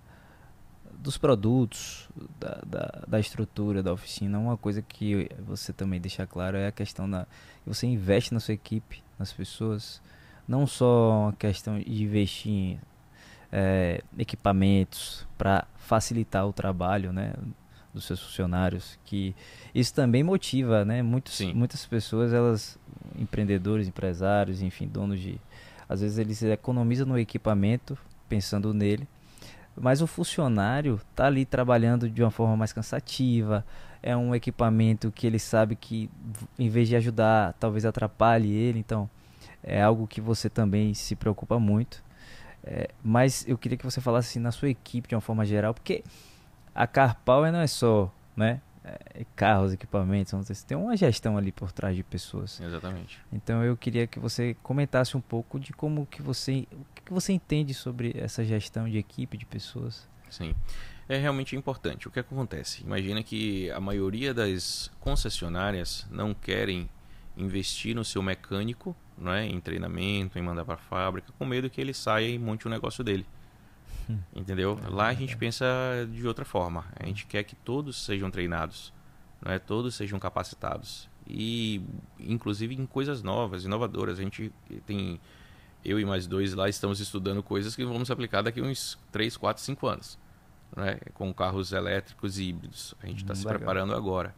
dos 0.98 1.18
produtos, 1.18 2.08
da, 2.40 2.60
da, 2.66 3.04
da, 3.06 3.20
estrutura 3.20 3.82
da 3.82 3.92
oficina, 3.92 4.38
uma 4.38 4.56
coisa 4.56 4.82
que 4.82 5.28
você 5.38 5.72
também 5.72 6.00
deixa 6.00 6.26
claro 6.26 6.56
é 6.56 6.66
a 6.66 6.72
questão 6.72 7.08
da 7.08 7.26
você 7.64 7.86
investe 7.86 8.32
na 8.32 8.40
sua 8.40 8.54
equipe, 8.54 9.04
nas 9.18 9.32
pessoas, 9.32 10.02
não 10.46 10.66
só 10.66 11.24
uma 11.24 11.32
questão 11.32 11.78
de 11.78 12.02
investir 12.02 12.52
em 12.52 12.80
é, 13.52 14.02
equipamentos 14.18 15.26
para 15.36 15.66
facilitar 15.76 16.46
o 16.46 16.52
trabalho 16.52 17.12
né, 17.12 17.32
dos 17.92 18.04
seus 18.04 18.20
funcionários, 18.20 18.98
que 19.04 19.34
isso 19.74 19.94
também 19.94 20.22
motiva, 20.22 20.84
né? 20.84 21.02
Muitos, 21.02 21.40
muitas 21.54 21.86
pessoas, 21.86 22.32
elas, 22.32 22.78
empreendedores, 23.18 23.88
empresários, 23.88 24.62
enfim, 24.62 24.86
donos 24.86 25.18
de... 25.18 25.40
Às 25.88 26.00
vezes 26.00 26.18
eles 26.18 26.42
economizam 26.42 27.06
no 27.06 27.18
equipamento, 27.18 27.96
pensando 28.28 28.74
nele, 28.74 29.08
mas 29.76 30.02
o 30.02 30.06
funcionário 30.06 31.00
está 31.10 31.26
ali 31.26 31.44
trabalhando 31.44 32.08
de 32.10 32.22
uma 32.22 32.30
forma 32.30 32.56
mais 32.56 32.72
cansativa, 32.72 33.64
é 34.02 34.16
um 34.16 34.34
equipamento 34.34 35.12
que 35.12 35.26
ele 35.26 35.38
sabe 35.38 35.76
que 35.76 36.10
em 36.58 36.68
vez 36.68 36.88
de 36.88 36.96
ajudar, 36.96 37.54
talvez 37.54 37.84
atrapalhe 37.84 38.52
ele, 38.52 38.78
então 38.78 39.08
é 39.66 39.82
algo 39.82 40.06
que 40.06 40.20
você 40.20 40.48
também 40.48 40.94
se 40.94 41.16
preocupa 41.16 41.58
muito. 41.58 42.02
É, 42.62 42.88
mas 43.02 43.46
eu 43.46 43.58
queria 43.58 43.76
que 43.76 43.84
você 43.84 44.00
falasse 44.00 44.30
assim, 44.30 44.40
na 44.40 44.52
sua 44.52 44.70
equipe 44.70 45.08
de 45.08 45.14
uma 45.14 45.20
forma 45.20 45.44
geral, 45.44 45.74
porque 45.74 46.02
a 46.74 46.86
Car 46.86 47.20
Power 47.24 47.52
não 47.52 47.60
é 47.60 47.66
só 47.66 48.12
né, 48.36 48.60
é, 48.84 49.24
carros, 49.34 49.72
equipamentos, 49.72 50.62
tem 50.62 50.76
uma 50.76 50.96
gestão 50.96 51.36
ali 51.36 51.50
por 51.50 51.72
trás 51.72 51.94
de 51.94 52.02
pessoas. 52.02 52.60
Exatamente. 52.60 53.20
Então 53.32 53.62
eu 53.64 53.76
queria 53.76 54.06
que 54.06 54.18
você 54.18 54.56
comentasse 54.62 55.16
um 55.16 55.20
pouco 55.20 55.58
de 55.58 55.72
como 55.72 56.06
que 56.06 56.22
você, 56.22 56.66
o 56.72 57.02
que 57.04 57.12
você 57.12 57.32
entende 57.32 57.74
sobre 57.74 58.14
essa 58.16 58.44
gestão 58.44 58.88
de 58.88 58.98
equipe, 58.98 59.36
de 59.36 59.46
pessoas. 59.46 60.08
Sim. 60.30 60.54
É 61.08 61.16
realmente 61.18 61.54
importante. 61.54 62.08
O 62.08 62.10
que 62.10 62.18
acontece? 62.18 62.82
Imagina 62.82 63.22
que 63.22 63.70
a 63.70 63.78
maioria 63.78 64.34
das 64.34 64.90
concessionárias 64.98 66.04
não 66.10 66.34
querem 66.34 66.88
investir 67.36 67.94
no 67.94 68.04
seu 68.04 68.22
mecânico, 68.22 68.96
não 69.16 69.32
é, 69.32 69.46
em 69.46 69.60
treinamento, 69.60 70.38
em 70.38 70.42
mandar 70.42 70.64
para 70.64 70.74
a 70.74 70.78
fábrica, 70.78 71.32
com 71.38 71.44
medo 71.44 71.68
que 71.68 71.80
ele 71.80 71.94
saia 71.94 72.28
e 72.28 72.38
monte 72.38 72.66
o 72.66 72.68
um 72.68 72.72
negócio 72.72 73.02
dele. 73.04 73.26
Hum. 74.08 74.18
Entendeu? 74.34 74.78
É 74.84 74.88
Lá 74.88 75.08
a 75.08 75.14
gente 75.14 75.36
pensa 75.36 75.66
de 76.10 76.26
outra 76.26 76.44
forma. 76.44 76.84
A 76.98 77.06
gente 77.06 77.26
quer 77.26 77.42
que 77.44 77.54
todos 77.56 78.04
sejam 78.04 78.30
treinados, 78.30 78.92
não 79.42 79.52
é? 79.52 79.58
Todos 79.58 79.94
sejam 79.94 80.18
capacitados 80.18 81.08
e 81.28 81.82
inclusive 82.20 82.74
em 82.74 82.86
coisas 82.86 83.22
novas, 83.22 83.64
inovadoras. 83.64 84.18
A 84.18 84.22
gente 84.22 84.52
tem 84.86 85.20
eu 85.84 86.00
e 86.00 86.04
mais 86.04 86.26
dois 86.26 86.54
lá 86.54 86.68
estamos 86.68 87.00
estudando 87.00 87.42
coisas 87.42 87.74
que 87.76 87.84
vamos 87.84 88.10
aplicar 88.10 88.42
daqui 88.42 88.60
uns 88.60 88.98
3, 89.12 89.36
4, 89.36 89.62
5 89.62 89.86
anos, 89.86 90.18
é? 90.78 90.94
Com 91.14 91.32
carros 91.32 91.72
elétricos 91.72 92.38
e 92.38 92.44
híbridos. 92.44 92.94
A 93.02 93.06
gente 93.06 93.22
está 93.22 93.32
hum, 93.32 93.36
se 93.36 93.44
legal. 93.44 93.58
preparando 93.58 93.94
agora. 93.94 94.34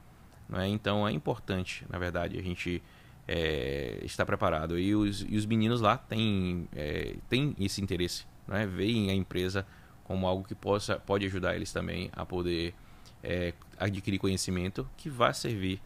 Não 0.49 0.61
é? 0.61 0.69
Então 0.69 1.07
é 1.07 1.13
importante, 1.13 1.85
na 1.91 1.99
verdade, 1.99 2.39
a 2.39 2.43
gente 2.43 2.83
é, 3.27 4.01
estar 4.03 4.25
preparado. 4.25 4.79
E 4.79 4.95
os, 4.95 5.25
e 5.29 5.37
os 5.37 5.45
meninos 5.45 5.81
lá 5.81 5.99
têm, 5.99 6.69
é, 6.75 7.17
têm 7.29 7.55
esse 7.61 7.83
interesse, 7.83 8.25
não 8.47 8.57
é? 8.57 8.67
veem 8.67 9.11
a 9.11 9.15
empresa 9.15 9.67
como 10.05 10.27
algo 10.27 10.43
que 10.43 10.55
possa, 10.55 10.99
pode 10.99 11.27
ajudar 11.27 11.55
eles 11.55 11.71
também 11.71 12.11
a 12.15 12.25
poder 12.25 12.75
é, 13.23 13.53
adquirir 13.79 14.19
conhecimento 14.19 14.89
que 14.97 15.11
vai 15.11 15.35
servir 15.35 15.83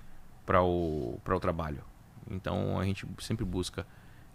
para 0.47 0.63
o, 0.63 1.19
o 1.25 1.41
trabalho. 1.41 1.83
Então 2.31 2.79
a 2.79 2.85
gente 2.85 3.05
sempre 3.19 3.45
busca 3.45 3.85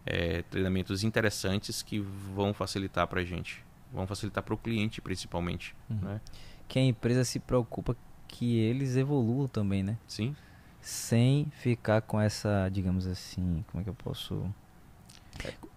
é, 0.05 0.41
treinamentos 0.43 1.05
interessantes 1.05 1.81
que 1.81 1.99
vão 1.99 2.53
facilitar 2.53 3.07
para 3.07 3.21
a 3.21 3.23
gente, 3.23 3.63
vão 3.93 4.05
facilitar 4.05 4.43
para 4.43 4.53
o 4.53 4.57
cliente 4.57 4.99
principalmente. 4.99 5.73
Uhum. 5.89 5.99
Né? 6.01 6.21
Que 6.67 6.79
a 6.79 6.81
empresa 6.81 7.23
se 7.23 7.39
preocupa 7.39 7.95
que 8.27 8.57
eles 8.59 8.95
evoluam 8.95 9.47
também, 9.47 9.83
né? 9.83 9.97
Sim. 10.07 10.35
Sem 10.81 11.51
ficar 11.59 12.01
com 12.01 12.19
essa, 12.19 12.69
digamos 12.69 13.07
assim, 13.07 13.63
como 13.71 13.81
é 13.81 13.83
que 13.83 13.89
eu 13.89 13.93
posso. 13.93 14.43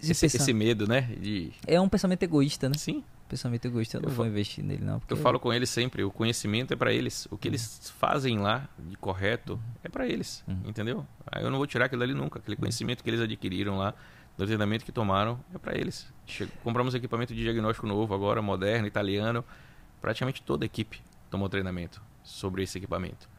Esse, 0.01 0.25
esse 0.25 0.53
medo, 0.53 0.87
né? 0.87 1.01
De... 1.01 1.51
É 1.67 1.79
um 1.79 1.89
pensamento 1.89 2.23
egoísta, 2.23 2.69
né? 2.69 2.75
Sim. 2.77 3.03
Pensamento 3.27 3.65
egoísta, 3.65 3.97
eu, 3.97 4.01
eu 4.01 4.09
não 4.09 4.15
vou 4.15 4.25
investir 4.25 4.63
nele, 4.63 4.83
não. 4.83 5.01
Eu 5.07 5.17
falo 5.17 5.39
com 5.39 5.53
eles 5.53 5.69
sempre: 5.69 6.03
o 6.03 6.11
conhecimento 6.11 6.73
é 6.73 6.75
para 6.75 6.91
eles. 6.91 7.27
O 7.31 7.37
que 7.37 7.47
uhum. 7.47 7.51
eles 7.51 7.91
fazem 7.97 8.39
lá 8.39 8.67
de 8.77 8.97
correto 8.97 9.53
uhum. 9.53 9.59
é 9.83 9.89
para 9.89 10.07
eles, 10.07 10.43
uhum. 10.47 10.61
entendeu? 10.65 11.05
Aí 11.27 11.43
eu 11.43 11.49
não 11.49 11.57
vou 11.57 11.67
tirar 11.67 11.85
aquilo 11.85 12.03
ali 12.03 12.13
nunca. 12.13 12.39
Aquele 12.39 12.55
uhum. 12.55 12.61
conhecimento 12.61 13.03
que 13.03 13.09
eles 13.09 13.21
adquiriram 13.21 13.77
lá, 13.77 13.93
do 14.37 14.45
treinamento 14.45 14.83
que 14.83 14.91
tomaram, 14.91 15.39
é 15.53 15.57
para 15.57 15.77
eles. 15.77 16.11
Chegou, 16.25 16.53
compramos 16.63 16.93
equipamento 16.93 17.33
de 17.33 17.41
diagnóstico 17.41 17.87
novo 17.87 18.13
agora, 18.13 18.41
moderno, 18.41 18.87
italiano. 18.87 19.45
Praticamente 20.01 20.41
toda 20.41 20.65
a 20.65 20.67
equipe 20.67 21.01
tomou 21.29 21.47
treinamento 21.47 22.01
sobre 22.23 22.63
esse 22.63 22.77
equipamento. 22.77 23.29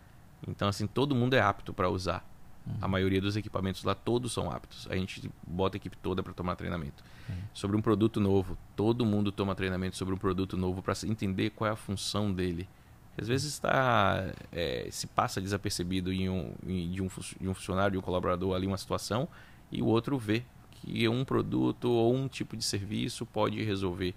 Então, 0.47 0.69
assim, 0.69 0.87
todo 0.87 1.15
mundo 1.15 1.35
é 1.35 1.41
apto 1.41 1.73
para 1.73 1.89
usar. 1.89 2.27
Uhum. 2.67 2.75
A 2.81 2.89
maioria 2.89 3.21
dos 3.21 3.37
equipamentos 3.37 3.83
lá, 3.85 3.95
todos 3.95 4.33
são 4.33 4.51
aptos. 4.51 4.87
A 4.91 4.97
gente 4.97 5.31
bota 5.47 5.77
a 5.77 5.79
equipe 5.79 5.97
toda 5.97 6.23
para 6.23 6.33
tomar 6.33 6.57
treinamento. 6.57 7.03
Uhum. 7.29 7.35
Sobre 7.53 7.77
um 7.77 7.83
produto 7.83 8.21
novo, 8.21 8.57
todo 8.77 9.05
mundo 9.05 9.33
toma 9.33 9.55
treinamento 9.55 9.97
sobre 9.97 10.15
um 10.15 10.19
produto 10.19 10.57
novo 10.57 10.83
para 10.83 10.95
entender 11.07 11.51
qual 11.51 11.69
é 11.69 11.73
a 11.73 11.77
função 11.77 12.33
dele. 12.33 12.69
Às 13.17 13.29
vezes 13.29 13.53
está 13.53 14.33
é, 14.51 14.89
se 14.91 15.07
passa 15.07 15.41
desapercebido 15.41 16.13
em 16.13 16.31
um, 16.31 16.55
em, 16.67 16.91
de, 16.91 17.03
um, 17.03 17.09
de 17.41 17.49
um 17.49 17.55
funcionário, 17.55 17.93
de 17.93 17.99
um 17.99 18.01
colaborador 18.01 18.55
ali 18.55 18.67
uma 18.67 18.79
situação 18.79 19.29
e 19.71 19.83
o 19.83 19.87
outro 19.87 20.19
vê 20.19 20.43
que 20.71 21.07
um 21.09 21.25
produto 21.25 21.91
ou 21.91 22.15
um 22.15 22.27
tipo 22.27 22.57
de 22.57 22.65
serviço 22.65 23.27
pode 23.27 23.63
resolver 23.63 24.15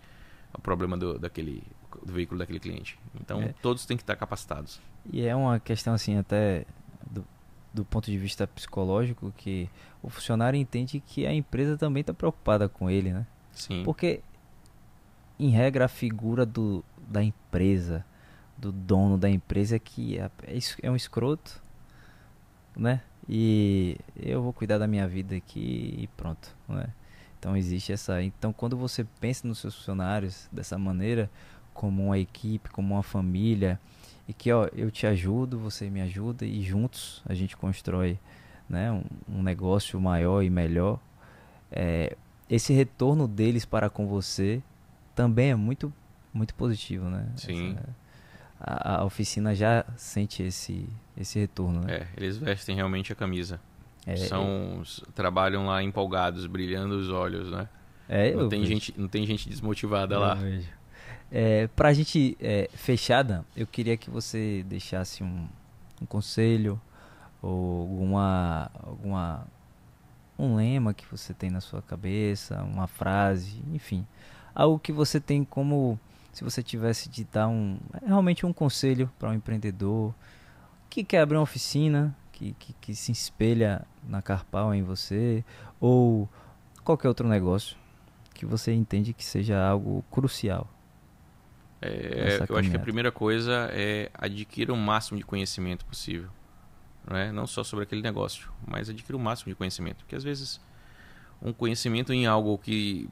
o 0.54 0.62
problema 0.62 0.98
do, 0.98 1.20
daquele, 1.20 1.62
do 2.06 2.14
veículo 2.14 2.40
daquele 2.40 2.60
cliente. 2.60 3.00
Então, 3.20 3.42
é. 3.42 3.54
todos 3.62 3.86
têm 3.86 3.98
que 3.98 4.04
estar 4.04 4.16
capacitados. 4.16 4.80
E 5.12 5.26
é 5.26 5.36
uma 5.36 5.60
questão, 5.60 5.94
assim, 5.94 6.18
até 6.18 6.66
do, 7.10 7.26
do 7.74 7.84
ponto 7.84 8.10
de 8.10 8.18
vista 8.18 8.46
psicológico, 8.46 9.34
que 9.36 9.68
o 10.04 10.10
funcionário 10.10 10.58
entende 10.58 11.00
que 11.00 11.26
a 11.26 11.34
empresa 11.34 11.78
também 11.78 12.02
está 12.02 12.14
preocupada 12.14 12.70
com 12.70 12.90
ele, 12.90 13.12
né? 13.12 13.26
Sim. 13.52 13.84
Porque, 13.84 14.22
em 15.40 15.50
regra, 15.50 15.86
a 15.86 15.90
figura 15.90 16.46
do, 16.46 16.86
da 17.08 17.24
empresa, 17.24 18.06
do 18.56 18.72
dono 18.72 19.18
da 19.18 19.30
empresa, 19.30 19.78
é 19.78 19.80
que 19.80 20.20
é, 20.20 20.30
é 20.84 20.92
um 20.92 20.96
escroto, 20.96 21.62
né? 22.78 23.02
E 23.28 23.98
eu 24.16 24.44
vou 24.44 24.54
cuidar 24.54 24.78
da 24.78 24.86
minha 24.86 25.08
vida 25.08 25.36
aqui 25.36 25.96
e 25.98 26.08
pronto, 26.16 26.56
né? 26.70 26.88
Então 27.40 27.56
existe 27.56 27.92
essa. 27.92 28.22
Então 28.24 28.54
quando 28.54 28.78
você 28.78 29.04
pensa 29.20 29.48
nos 29.48 29.60
seus 29.60 29.76
funcionários 29.76 30.48
dessa 30.52 30.78
maneira, 30.78 31.30
como 31.76 32.06
uma 32.06 32.18
equipe, 32.18 32.70
como 32.70 32.96
uma 32.96 33.04
família, 33.04 33.80
e 34.28 34.34
que 34.34 34.52
ó, 34.52 34.68
eu 34.74 34.90
te 34.90 35.06
ajudo, 35.06 35.60
você 35.60 35.90
me 35.90 36.02
ajuda 36.02 36.46
e 36.46 36.64
juntos 36.64 37.22
a 37.28 37.36
gente 37.36 37.56
constrói 37.56 38.18
né, 38.68 38.92
um, 38.92 39.04
um 39.30 39.44
negócio 39.44 40.00
maior 40.02 40.42
e 40.42 40.50
melhor. 40.50 41.00
É, 41.72 42.16
esse 42.50 42.74
retorno 42.74 43.28
deles 43.28 43.66
para 43.66 43.90
com 43.90 44.08
você 44.08 44.64
também 45.14 45.52
é 45.52 45.56
muito 45.56 45.94
muito 46.34 46.54
positivo, 46.56 47.06
né? 47.06 47.28
Sim. 47.36 47.72
Essa, 47.72 47.90
a, 48.60 49.02
a, 49.02 49.06
oficina 49.06 49.54
já 49.54 49.86
sente 49.96 50.44
esse 50.44 50.88
esse 51.16 51.38
retorno, 51.40 51.82
né? 51.82 51.94
É, 51.94 52.08
eles 52.18 52.38
vestem 52.38 52.76
realmente 52.76 53.12
a 53.12 53.16
camisa. 53.16 53.60
É, 54.06 54.16
São 54.16 54.84
trabalham 55.14 55.66
lá 55.66 55.82
empolgados, 55.82 56.46
brilhando 56.46 56.96
os 56.96 57.10
olhos, 57.10 57.52
né? 57.52 57.68
É, 58.08 58.34
não 58.34 58.50
tem 58.50 58.62
vejo. 58.62 58.72
gente 58.72 58.94
não 58.98 59.08
tem 59.08 59.26
gente 59.26 59.50
desmotivada 59.50 60.16
eu 60.16 60.20
lá. 60.20 60.36
Vejo. 60.36 60.70
É, 61.32 61.68
pra 61.68 61.92
gente 61.92 62.38
é, 62.40 62.70
fechada, 62.74 63.44
eu 63.56 63.66
queria 63.66 63.98
que 63.98 64.10
você 64.10 64.64
deixasse 64.68 65.24
um, 65.24 65.48
um 66.02 66.06
conselho 66.06 66.80
ou 67.42 67.82
alguma, 67.82 68.72
alguma 68.82 69.48
um 70.38 70.56
lema 70.56 70.94
que 70.94 71.06
você 71.10 71.34
tem 71.34 71.50
na 71.50 71.62
sua 71.62 71.82
cabeça, 71.82 72.62
uma 72.64 72.88
frase, 72.88 73.62
enfim, 73.74 74.06
algo 74.54 74.80
que 74.80 74.92
você 74.92 75.20
tem 75.20 75.44
como 75.44 76.00
se 76.32 76.44
você 76.44 76.62
tivesse 76.62 77.10
de 77.10 77.24
dar 77.24 77.48
um 77.48 77.78
realmente 78.06 78.46
um 78.46 78.52
conselho 78.52 79.10
para 79.18 79.30
um 79.30 79.34
empreendedor 79.34 80.14
que 80.90 81.04
quer 81.04 81.22
abrir 81.22 81.38
uma 81.38 81.44
oficina, 81.44 82.16
que, 82.32 82.54
que, 82.60 82.74
que 82.74 82.96
se 82.96 83.12
espelha 83.12 83.86
na 84.08 84.22
Carpal 84.22 84.74
em 84.74 84.84
você 84.84 85.44
ou 85.80 86.30
qualquer 86.84 87.08
outro 87.08 87.28
negócio 87.28 87.78
que 88.34 88.46
você 88.46 88.74
entende 88.74 89.14
que 89.14 89.24
seja 89.24 89.66
algo 89.66 90.04
crucial 90.12 90.68
é, 91.86 92.46
eu 92.48 92.58
acho 92.58 92.70
que 92.70 92.78
a 92.78 92.80
primeira 92.80 93.12
coisa 93.12 93.70
é 93.72 94.10
adquirir 94.14 94.72
o 94.72 94.78
máximo 94.78 95.18
de 95.18 95.26
conhecimento 95.26 95.86
possível. 95.86 96.30
Não, 97.08 97.18
é? 97.18 97.32
não 97.32 97.46
só 97.46 97.64
sobre 97.64 97.84
aquele 97.84 98.02
negócio, 98.02 98.52
mas 98.66 98.90
adquirir 98.90 99.16
o 99.16 99.20
máximo 99.20 99.50
de 99.50 99.56
conhecimento. 99.56 99.98
Porque 99.98 100.16
às 100.16 100.24
vezes 100.24 100.60
um 101.42 101.54
conhecimento 101.54 102.12
em 102.14 102.26
algo 102.26 102.58
que 102.58 103.08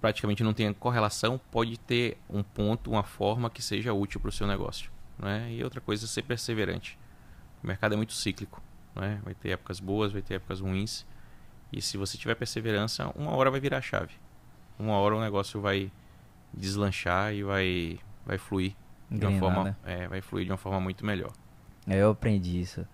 praticamente 0.00 0.44
não 0.44 0.52
tem 0.52 0.72
correlação 0.72 1.40
pode 1.50 1.78
ter 1.78 2.18
um 2.28 2.42
ponto, 2.42 2.90
uma 2.90 3.02
forma 3.02 3.48
que 3.48 3.62
seja 3.62 3.92
útil 3.92 4.20
para 4.20 4.28
o 4.28 4.32
seu 4.32 4.46
negócio. 4.46 4.90
Não 5.18 5.28
é? 5.28 5.50
E 5.50 5.64
outra 5.64 5.80
coisa 5.80 6.04
é 6.04 6.08
ser 6.08 6.22
perseverante. 6.22 6.98
O 7.62 7.66
mercado 7.66 7.94
é 7.94 7.96
muito 7.96 8.12
cíclico. 8.12 8.62
Não 8.94 9.02
é? 9.02 9.16
Vai 9.24 9.34
ter 9.34 9.50
épocas 9.50 9.80
boas, 9.80 10.12
vai 10.12 10.22
ter 10.22 10.34
épocas 10.34 10.60
ruins. 10.60 11.06
E 11.72 11.82
se 11.82 11.96
você 11.96 12.16
tiver 12.16 12.34
perseverança, 12.34 13.10
uma 13.16 13.32
hora 13.32 13.50
vai 13.50 13.60
virar 13.60 13.78
a 13.78 13.82
chave. 13.82 14.14
Uma 14.78 14.94
hora 14.98 15.16
o 15.16 15.20
negócio 15.20 15.60
vai 15.60 15.90
deslanchar 16.52 17.34
e 17.34 17.42
vai, 17.42 17.98
vai 18.24 18.38
fluir 18.38 18.74
de 19.10 19.24
uma 19.24 19.38
forma, 19.38 19.64
né? 19.64 19.76
é, 19.84 20.08
vai 20.08 20.20
fluir 20.20 20.44
de 20.44 20.52
uma 20.52 20.58
forma 20.58 20.80
muito 20.80 21.04
melhor. 21.04 21.32
É, 21.86 22.02
eu 22.02 22.10
aprendi 22.10 22.60
isso. 22.60 22.86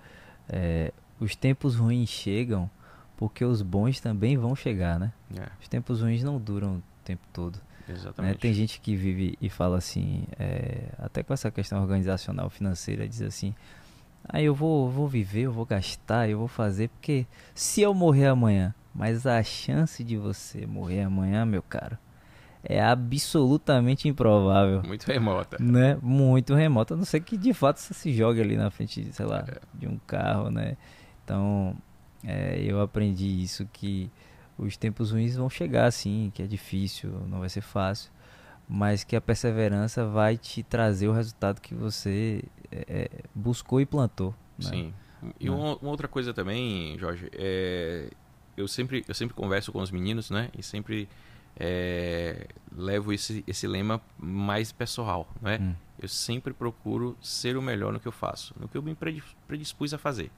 É, 0.49 0.93
os 1.19 1.35
tempos 1.35 1.77
ruins 1.77 2.09
chegam 2.09 2.71
porque 3.17 3.45
os 3.45 3.63
bons 3.63 4.01
também 4.01 4.37
vão 4.37 4.57
chegar, 4.57 4.99
né? 4.99 5.13
É. 5.39 5.49
Os 5.61 5.69
tempos 5.69 6.01
ruins 6.01 6.23
não 6.23 6.39
duram 6.39 6.77
o 6.77 6.83
tempo 7.05 7.23
todo. 7.33 7.57
Né? 7.87 7.95
Exatamente. 7.95 8.33
Né? 8.33 8.39
Tem 8.41 8.53
gente 8.53 8.81
que 8.81 8.97
vive 8.97 9.39
e 9.41 9.49
fala 9.49 9.79
assim, 9.79 10.25
é, 10.39 10.89
até 10.99 11.23
com 11.23 11.33
essa 11.33 11.51
questão 11.51 11.81
organizacional 11.81 12.51
financeira, 12.51 13.09
diz 13.09 13.23
assim: 13.23 13.55
aí 14.25 14.43
ah, 14.43 14.47
eu 14.47 14.55
vou, 14.55 14.91
vou 14.91 15.09
viver, 15.09 15.43
eu 15.43 15.53
vou 15.53 15.65
gastar, 15.65 16.29
eu 16.29 16.39
vou 16.39 16.49
fazer, 16.49 16.89
porque 16.89 17.27
se 17.55 17.81
eu 17.81 17.95
morrer 17.95 18.27
amanhã, 18.27 18.75
mas 18.95 19.27
a 19.27 19.43
chance 19.43 20.03
de 20.05 20.17
você 20.17 20.67
morrer 20.67 21.03
amanhã, 21.03 21.45
meu 21.47 21.63
caro, 21.63 21.97
é 22.65 22.81
absolutamente 22.81 24.09
improvável. 24.09 24.83
Muito 24.87 25.05
remota. 25.05 25.57
Né? 25.61 25.99
Muito 26.01 26.55
remota, 26.55 26.95
a 26.95 26.97
não 26.97 27.05
ser 27.05 27.21
que 27.21 27.37
de 27.37 27.53
fato 27.53 27.79
você 27.79 27.93
se 27.93 28.13
jogue 28.13 28.41
ali 28.41 28.57
na 28.57 28.71
frente, 28.71 29.13
sei 29.13 29.27
lá, 29.27 29.45
é. 29.49 29.61
de 29.75 29.89
um 29.89 29.99
carro, 30.07 30.51
né? 30.51 30.77
Então, 31.25 31.77
é, 32.25 32.61
eu 32.63 32.81
aprendi 32.81 33.43
isso 33.43 33.67
que 33.73 34.11
os 34.57 34.77
tempos 34.77 35.11
ruins 35.11 35.37
vão 35.37 35.51
chegar 35.51 35.91
sim, 35.91 36.31
que 36.35 36.43
é 36.43 36.47
difícil, 36.47 37.11
não 37.29 37.41
vai 37.41 37.49
ser 37.49 37.63
fácil, 37.63 38.11
mas 38.69 39.03
que 39.03 39.17
a 39.17 39.21
perseverança 39.21 40.07
vai 40.07 40.37
te 40.37 40.63
trazer 40.63 41.09
o 41.09 41.13
resultado 41.13 41.61
que 41.61 41.75
você 41.75 42.45
é, 42.71 42.85
é 42.89 43.09
buscou 43.35 43.81
e 43.81 43.87
plantou. 43.87 44.35
Né? 44.59 44.71
Sim. 44.71 44.95
E 45.39 45.47
né? 45.47 45.51
uma, 45.51 45.77
uma, 45.77 45.91
outra 45.91 46.07
coisa 46.07 46.33
também, 46.33 46.97
Jorge, 46.99 47.29
é, 47.33 48.09
eu 48.57 48.69
sempre 48.69 49.05
eu 49.09 49.15
sempre 49.15 49.35
converso 49.35 49.73
com 49.73 49.81
os 49.81 49.91
meninos, 49.91 50.31
né? 50.31 50.49
E 50.57 50.63
sempre 50.63 51.09
é, 51.57 52.49
levo 52.75 53.13
esse, 53.13 53.45
esse 53.47 53.67
lema 53.67 54.01
mais 54.19 54.73
pessoal, 54.73 55.29
não 55.41 55.51
é? 55.51 55.59
Hum. 55.59 55.75
Eu 55.99 56.09
sempre 56.09 56.53
procuro 56.53 57.17
ser 57.21 57.57
o 57.57 57.63
melhor 57.63 57.93
no 57.93 58.01
que 58.01 58.09
eu 58.09 58.13
faço, 58.13 58.55
no 58.59 58.69
que 58.69 58.77
eu 58.77 58.83
me 58.83 58.97
predispus 59.47 59.95
a 59.95 59.99
fazer. 59.99 60.31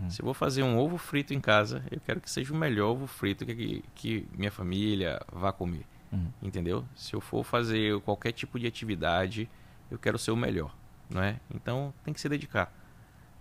Hum. 0.00 0.10
Se 0.10 0.20
eu 0.20 0.24
vou 0.24 0.34
fazer 0.34 0.62
um 0.62 0.76
ovo 0.76 0.98
frito 0.98 1.32
em 1.32 1.40
casa, 1.40 1.84
eu 1.90 2.00
quero 2.00 2.20
que 2.20 2.30
seja 2.30 2.52
o 2.52 2.56
melhor 2.56 2.90
ovo 2.90 3.06
frito 3.06 3.46
que, 3.46 3.84
que 3.94 4.26
minha 4.36 4.50
família 4.50 5.20
vá 5.32 5.52
comer. 5.52 5.86
Hum. 6.12 6.26
Entendeu? 6.42 6.84
Se 6.94 7.14
eu 7.14 7.20
for 7.20 7.44
fazer 7.44 8.00
qualquer 8.00 8.32
tipo 8.32 8.58
de 8.58 8.66
atividade, 8.66 9.48
eu 9.90 9.98
quero 9.98 10.18
ser 10.18 10.30
o 10.30 10.36
melhor, 10.36 10.74
não 11.08 11.22
é? 11.22 11.38
Então 11.54 11.92
tem 12.04 12.12
que 12.12 12.20
se 12.20 12.28
dedicar. 12.28 12.72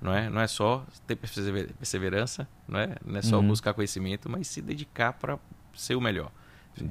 Não 0.02 0.14
é, 0.14 0.30
não 0.30 0.41
é 0.41 0.48
só 0.48 0.86
ter 1.08 1.16
perseverança, 1.16 2.45
não 2.68 2.78
é, 2.78 2.98
não 3.06 3.18
é 3.18 3.22
só 3.22 3.38
uhum. 3.38 3.48
buscar 3.48 3.74
conhecimento, 3.74 4.30
mas 4.30 4.48
se 4.48 4.62
dedicar 4.62 5.14
para 5.14 5.40
ser 5.74 5.95
o 5.95 6.02
melhor. 6.02 6.30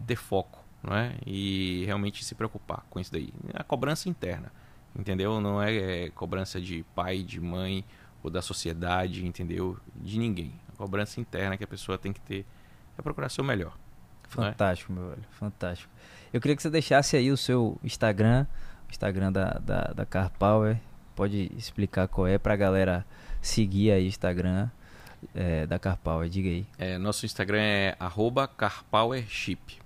Ter 0.07 0.17
foco, 0.17 0.65
não 0.83 0.97
é? 0.97 1.17
E 1.27 1.85
realmente 1.87 2.25
se 2.25 2.35
preocupar 2.35 2.85
com 2.89 3.01
isso 3.01 3.13
daí. 3.13 3.33
A 3.55 3.65
cobrança 3.65 4.09
interna, 4.09 4.53
entendeu? 4.97 5.41
Não 5.41 5.63
é, 5.63 6.05
é 6.05 6.11
cobrança 6.11 6.61
de 6.61 6.85
pai, 6.95 7.23
de 7.23 7.41
mãe 7.41 7.85
ou 8.23 8.31
da 8.31 8.41
sociedade, 8.41 9.27
entendeu? 9.27 9.79
De 9.95 10.19
ninguém. 10.19 10.53
A 10.73 10.77
cobrança 10.77 11.21
interna 11.21 11.57
que 11.57 11.65
a 11.65 11.67
pessoa 11.67 11.99
tem 11.99 12.13
que 12.13 12.21
ter 12.21 12.47
é 12.97 13.03
procurar 13.03 13.29
ser 13.29 13.41
o 13.41 13.45
melhor. 13.45 13.77
É? 14.25 14.29
Fantástico, 14.29 14.93
é? 14.93 14.95
meu 14.95 15.09
velho, 15.11 15.25
fantástico. 15.31 15.93
Eu 16.33 16.41
queria 16.41 16.57
que 16.57 16.63
você 16.63 16.71
deixasse 16.71 17.17
aí 17.17 17.31
o 17.31 17.37
seu 17.37 17.79
Instagram, 17.83 18.47
o 18.89 18.91
Instagram 18.91 19.33
da, 19.33 19.59
da, 19.59 19.83
da 19.95 20.07
Car 20.07 20.31
Power. 20.39 20.79
Pode 21.15 21.53
explicar 21.57 22.09
qual 22.09 22.27
é 22.27 22.39
pra 22.39 22.57
galera 22.57 23.05
seguir 23.41 23.91
aí 23.91 24.05
o 24.05 24.09
Instagram 24.09 24.71
é, 25.35 25.67
da 25.67 25.79
Carpower? 25.79 26.29
Diga 26.29 26.49
aí. 26.49 26.67
É, 26.79 26.99
nosso 26.99 27.25
Instagram 27.25 27.61
é 27.61 27.97
carpowership. 28.57 29.83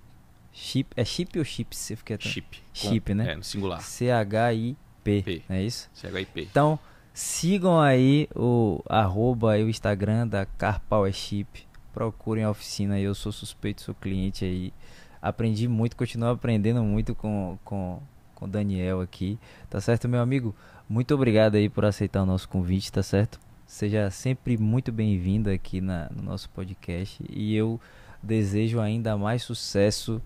Chip, 0.51 0.89
é 0.95 1.05
chip 1.05 1.37
ou 1.37 1.45
chips? 1.45 1.77
Você 1.77 1.95
fica 1.95 2.17
chip. 2.19 2.63
Chip, 2.73 3.13
né? 3.13 3.33
É, 3.33 3.35
no 3.35 3.43
singular. 3.43 3.79
C-H-I-P, 3.81 5.43
é 5.47 5.61
isso? 5.61 5.87
C-H-I-P. 5.93 6.41
Então, 6.41 6.79
sigam 7.13 7.79
aí 7.79 8.27
o 8.35 8.81
arroba 8.89 9.57
e 9.57 9.63
o 9.63 9.69
Instagram 9.69 10.27
da 10.27 10.45
Carpowership. 10.45 11.67
Procurem 11.93 12.43
a 12.43 12.49
oficina, 12.49 12.99
eu 12.99 13.13
sou 13.13 13.31
suspeito, 13.31 13.81
sou 13.81 13.93
cliente 13.93 14.45
aí. 14.45 14.73
Aprendi 15.21 15.67
muito, 15.67 15.95
continuo 15.95 16.29
aprendendo 16.29 16.83
muito 16.83 17.13
com, 17.13 17.57
com, 17.63 18.01
com 18.33 18.45
o 18.45 18.47
Daniel 18.47 19.01
aqui. 19.01 19.37
Tá 19.69 19.79
certo, 19.79 20.09
meu 20.09 20.21
amigo? 20.21 20.55
Muito 20.89 21.13
obrigado 21.13 21.55
aí 21.55 21.69
por 21.69 21.85
aceitar 21.85 22.23
o 22.23 22.25
nosso 22.25 22.49
convite, 22.49 22.91
tá 22.91 23.03
certo? 23.03 23.39
Seja 23.67 24.09
sempre 24.09 24.57
muito 24.57 24.93
bem-vindo 24.93 25.49
aqui 25.49 25.81
na, 25.81 26.09
no 26.09 26.23
nosso 26.23 26.49
podcast 26.51 27.21
e 27.29 27.53
eu 27.53 27.79
desejo 28.23 28.79
ainda 28.79 29.17
mais 29.17 29.43
sucesso 29.43 30.21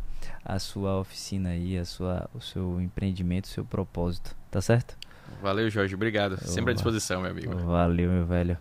à 0.45 0.59
sua 0.59 0.99
oficina 0.99 1.49
aí, 1.49 1.75
a 1.75 1.83
sua, 1.83 2.29
o 2.35 2.39
seu 2.39 2.79
empreendimento, 2.79 3.45
o 3.45 3.47
seu 3.47 3.65
propósito, 3.65 4.35
tá 4.51 4.61
certo? 4.61 4.95
Valeu, 5.41 5.67
Jorge, 5.71 5.95
obrigado. 5.95 6.37
Sempre 6.37 6.71
à 6.71 6.73
disposição, 6.75 7.19
meu 7.19 7.31
amigo. 7.31 7.57
Valeu, 7.57 8.11
meu 8.11 8.25
velho. 8.27 8.57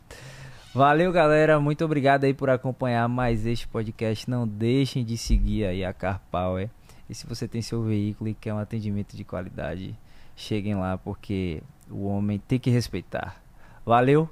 Valeu, 0.74 1.12
galera. 1.12 1.60
Muito 1.60 1.84
obrigado 1.84 2.24
aí 2.24 2.32
por 2.32 2.48
acompanhar 2.48 3.06
mais 3.06 3.44
este 3.44 3.68
podcast. 3.68 4.30
Não 4.30 4.48
deixem 4.48 5.04
de 5.04 5.18
seguir 5.18 5.66
aí 5.66 5.84
a 5.84 5.92
Car 5.92 6.22
Power. 6.30 6.70
E 7.06 7.14
se 7.14 7.26
você 7.26 7.46
tem 7.46 7.60
seu 7.60 7.82
veículo 7.82 8.30
e 8.30 8.34
quer 8.34 8.54
um 8.54 8.58
atendimento 8.58 9.14
de 9.14 9.24
qualidade, 9.24 9.94
cheguem 10.34 10.74
lá 10.74 10.96
porque 10.96 11.62
o 11.90 12.06
homem 12.06 12.38
tem 12.38 12.58
que 12.58 12.70
respeitar. 12.70 13.42
Valeu. 13.84 14.30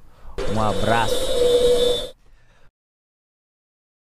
Um 0.55 0.61
abraço. 0.61 1.58